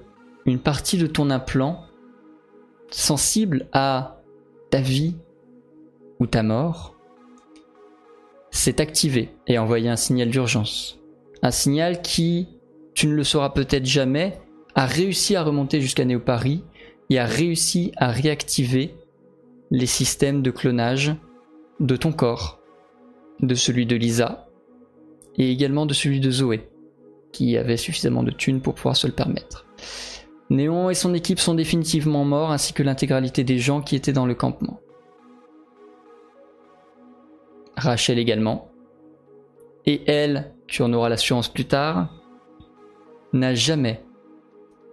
une 0.47 0.57
partie 0.57 0.97
de 0.97 1.05
ton 1.05 1.29
implant, 1.29 1.85
sensible 2.89 3.67
à 3.71 4.19
ta 4.71 4.81
vie 4.81 5.15
ou 6.19 6.25
ta 6.25 6.41
mort, 6.41 6.95
s'est 8.49 8.81
activée 8.81 9.29
et 9.45 9.57
a 9.57 9.63
envoyé 9.63 9.87
un 9.87 9.95
signal 9.95 10.31
d'urgence. 10.31 10.99
Un 11.43 11.51
signal 11.51 12.01
qui, 12.01 12.47
tu 12.95 13.05
ne 13.05 13.13
le 13.13 13.23
sauras 13.23 13.51
peut-être 13.51 13.85
jamais, 13.85 14.41
a 14.73 14.87
réussi 14.87 15.35
à 15.35 15.43
remonter 15.43 15.81
jusqu'à 15.81 16.05
Néo-Paris 16.05 16.63
et 17.11 17.19
a 17.19 17.27
réussi 17.27 17.91
à 17.97 18.09
réactiver 18.09 18.95
les 19.69 19.85
systèmes 19.85 20.41
de 20.41 20.49
clonage 20.49 21.15
de 21.79 21.95
ton 21.95 22.11
corps, 22.11 22.59
de 23.39 23.53
celui 23.53 23.85
de 23.85 23.95
Lisa 23.95 24.44
et 25.37 25.51
également 25.51 25.85
de 25.85 25.93
celui 25.93 26.19
de 26.19 26.31
Zoé, 26.31 26.69
qui 27.31 27.57
avait 27.57 27.77
suffisamment 27.77 28.23
de 28.23 28.31
thunes 28.31 28.61
pour 28.61 28.75
pouvoir 28.75 28.95
se 28.95 29.07
le 29.07 29.13
permettre. 29.13 29.65
Néon 30.49 30.89
et 30.89 30.95
son 30.95 31.13
équipe 31.13 31.39
sont 31.39 31.55
définitivement 31.55 32.23
morts, 32.23 32.51
ainsi 32.51 32.73
que 32.73 32.83
l'intégralité 32.83 33.43
des 33.43 33.57
gens 33.57 33.81
qui 33.81 33.95
étaient 33.95 34.13
dans 34.13 34.27
le 34.27 34.35
campement. 34.35 34.79
Rachel 37.75 38.19
également. 38.19 38.69
Et 39.85 40.01
elle, 40.09 40.53
tu 40.67 40.81
en 40.81 40.93
auras 40.93 41.09
l'assurance 41.09 41.49
plus 41.49 41.65
tard, 41.65 42.09
n'a 43.33 43.53
jamais 43.53 44.03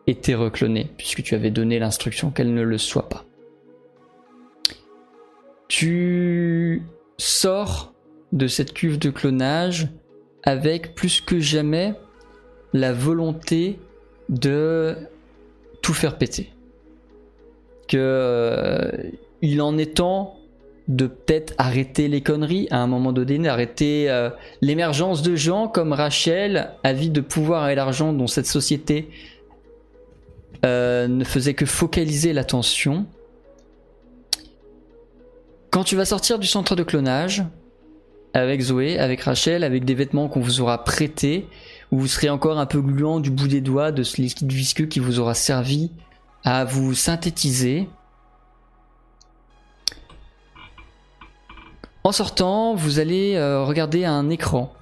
été 0.07 0.35
reclonée, 0.35 0.91
puisque 0.97 1.23
tu 1.23 1.35
avais 1.35 1.51
donné 1.51 1.79
l'instruction 1.79 2.31
qu'elle 2.31 2.53
ne 2.53 2.63
le 2.63 2.79
soit 2.79 3.09
pas. 3.09 3.25
Tu 5.69 6.83
sors 7.19 7.95
de 8.33 8.47
cette 8.47 8.73
cuve 8.73 8.99
de 8.99 9.11
clonage 9.11 9.89
avec 10.43 10.95
plus 10.95 11.21
que 11.21 11.39
jamais 11.39 11.95
la 12.73 12.93
volonté 12.93 13.79
de 14.29 14.97
tout 15.83 15.95
faire 15.95 16.19
péter. 16.19 16.53
Que 17.89 17.99
euh, 17.99 18.91
il 19.43 19.61
en 19.61 19.77
est 19.79 19.97
temps 19.97 20.37
de 20.89 21.07
peut-être 21.07 21.55
arrêter 21.59 22.09
les 22.09 22.23
conneries 22.23 22.67
à 22.71 22.79
un 22.79 22.87
moment 22.87 23.13
donné, 23.13 23.39
d'arrêter 23.39 24.11
euh, 24.11 24.31
l'émergence 24.61 25.23
de 25.23 25.37
gens 25.37 25.69
comme 25.69 25.93
Rachel, 25.93 26.71
avide 26.83 27.13
de 27.13 27.21
pouvoir 27.21 27.69
et 27.71 27.77
d'argent 27.77 28.13
dont 28.13 28.27
cette 28.27 28.47
société 28.47 29.09
euh, 30.65 31.07
ne 31.09 31.25
faisait 31.25 31.55
que 31.55 31.67
focaliser 31.67 32.33
l'attention. 32.33 33.07
Quand 35.71 35.85
tu 35.85 35.97
vas 35.97 36.05
sortir 36.05 36.39
du 36.39 36.47
centre 36.47 36.77
de 36.77 36.83
clonage, 36.83 37.45
avec 38.35 38.61
Zoé, 38.61 38.99
avec 38.99 39.21
Rachel, 39.23 39.65
avec 39.65 39.85
des 39.85 39.95
vêtements 39.95 40.29
qu'on 40.29 40.41
vous 40.41 40.61
aura 40.61 40.85
prêtés, 40.85 41.47
où 41.91 41.99
vous 41.99 42.07
serez 42.07 42.31
encore 42.31 42.59
un 42.59 42.67
peu 42.67 42.81
gluant 42.81 43.21
du 43.21 43.31
bout 43.31 43.49
des 43.49 43.61
doigts 43.61 43.93
de 43.93 44.03
ce 44.03 44.21
liquide 44.21 44.51
visqueux 44.51 44.87
qui 44.87 45.01
vous 45.01 45.21
aura 45.21 45.35
servi 45.35 45.91
à 46.45 46.65
vous 46.65 46.95
synthétiser. 46.95 47.89
En 52.05 52.13
sortant, 52.13 52.75
vous 52.75 52.99
allez 52.99 53.37
euh, 53.37 53.63
regarder 53.63 54.05
un 54.05 54.29
écran 54.31 54.73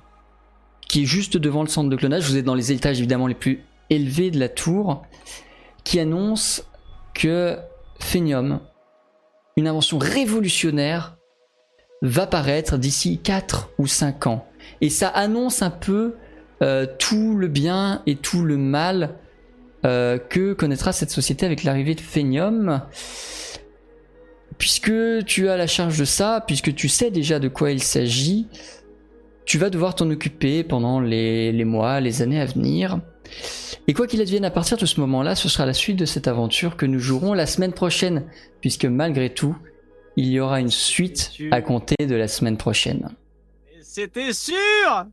qui 0.88 1.02
est 1.02 1.06
juste 1.06 1.36
devant 1.36 1.62
le 1.62 1.68
centre 1.68 1.90
de 1.90 1.96
clonage. 1.96 2.24
Vous 2.24 2.36
êtes 2.36 2.44
dans 2.44 2.54
les 2.54 2.72
étages 2.72 2.98
évidemment 2.98 3.26
les 3.26 3.34
plus 3.34 3.62
élevés 3.90 4.30
de 4.30 4.38
la 4.38 4.48
tour, 4.48 5.02
qui 5.84 6.00
annonce 6.00 6.64
que 7.12 7.58
Phenium, 7.98 8.60
une 9.56 9.68
invention 9.68 9.98
révolutionnaire, 9.98 11.16
va 12.02 12.26
paraître 12.26 12.78
d'ici 12.78 13.18
4 13.18 13.70
ou 13.78 13.86
5 13.86 14.26
ans. 14.26 14.46
Et 14.80 14.90
ça 14.90 15.08
annonce 15.08 15.62
un 15.62 15.70
peu 15.70 16.14
euh, 16.62 16.86
tout 16.98 17.36
le 17.36 17.48
bien 17.48 18.02
et 18.06 18.16
tout 18.16 18.42
le 18.42 18.56
mal 18.56 19.14
euh, 19.84 20.18
que 20.18 20.52
connaîtra 20.52 20.92
cette 20.92 21.10
société 21.10 21.46
avec 21.46 21.64
l'arrivée 21.64 21.94
de 21.94 22.00
Phenium. 22.00 22.82
Puisque 24.58 24.92
tu 25.26 25.48
as 25.48 25.56
la 25.56 25.66
charge 25.66 25.98
de 25.98 26.04
ça, 26.04 26.44
puisque 26.46 26.74
tu 26.74 26.88
sais 26.88 27.10
déjà 27.10 27.38
de 27.38 27.48
quoi 27.48 27.70
il 27.70 27.82
s'agit, 27.82 28.46
tu 29.46 29.58
vas 29.58 29.70
devoir 29.70 29.94
t'en 29.94 30.10
occuper 30.10 30.64
pendant 30.64 31.00
les, 31.00 31.50
les, 31.52 31.64
mois, 31.64 32.00
les 32.00 32.20
années 32.20 32.40
à 32.40 32.44
venir. 32.44 33.00
Et 33.88 33.94
quoi 33.94 34.06
qu'il 34.06 34.20
advienne 34.20 34.44
à 34.44 34.50
partir 34.50 34.76
de 34.76 34.86
ce 34.86 35.00
moment-là, 35.00 35.34
ce 35.34 35.48
sera 35.48 35.64
la 35.64 35.72
suite 35.72 35.96
de 35.96 36.04
cette 36.04 36.28
aventure 36.28 36.76
que 36.76 36.86
nous 36.86 36.98
jouerons 36.98 37.32
la 37.32 37.46
semaine 37.46 37.72
prochaine, 37.72 38.24
puisque 38.60 38.84
malgré 38.84 39.30
tout, 39.30 39.56
il 40.20 40.28
y 40.28 40.38
aura 40.38 40.60
une 40.60 40.70
suite 40.70 41.32
à 41.50 41.62
compter 41.62 42.06
de 42.06 42.14
la 42.14 42.28
semaine 42.28 42.58
prochaine. 42.58 43.08
C'était 43.80 44.34
sûr 44.34 45.06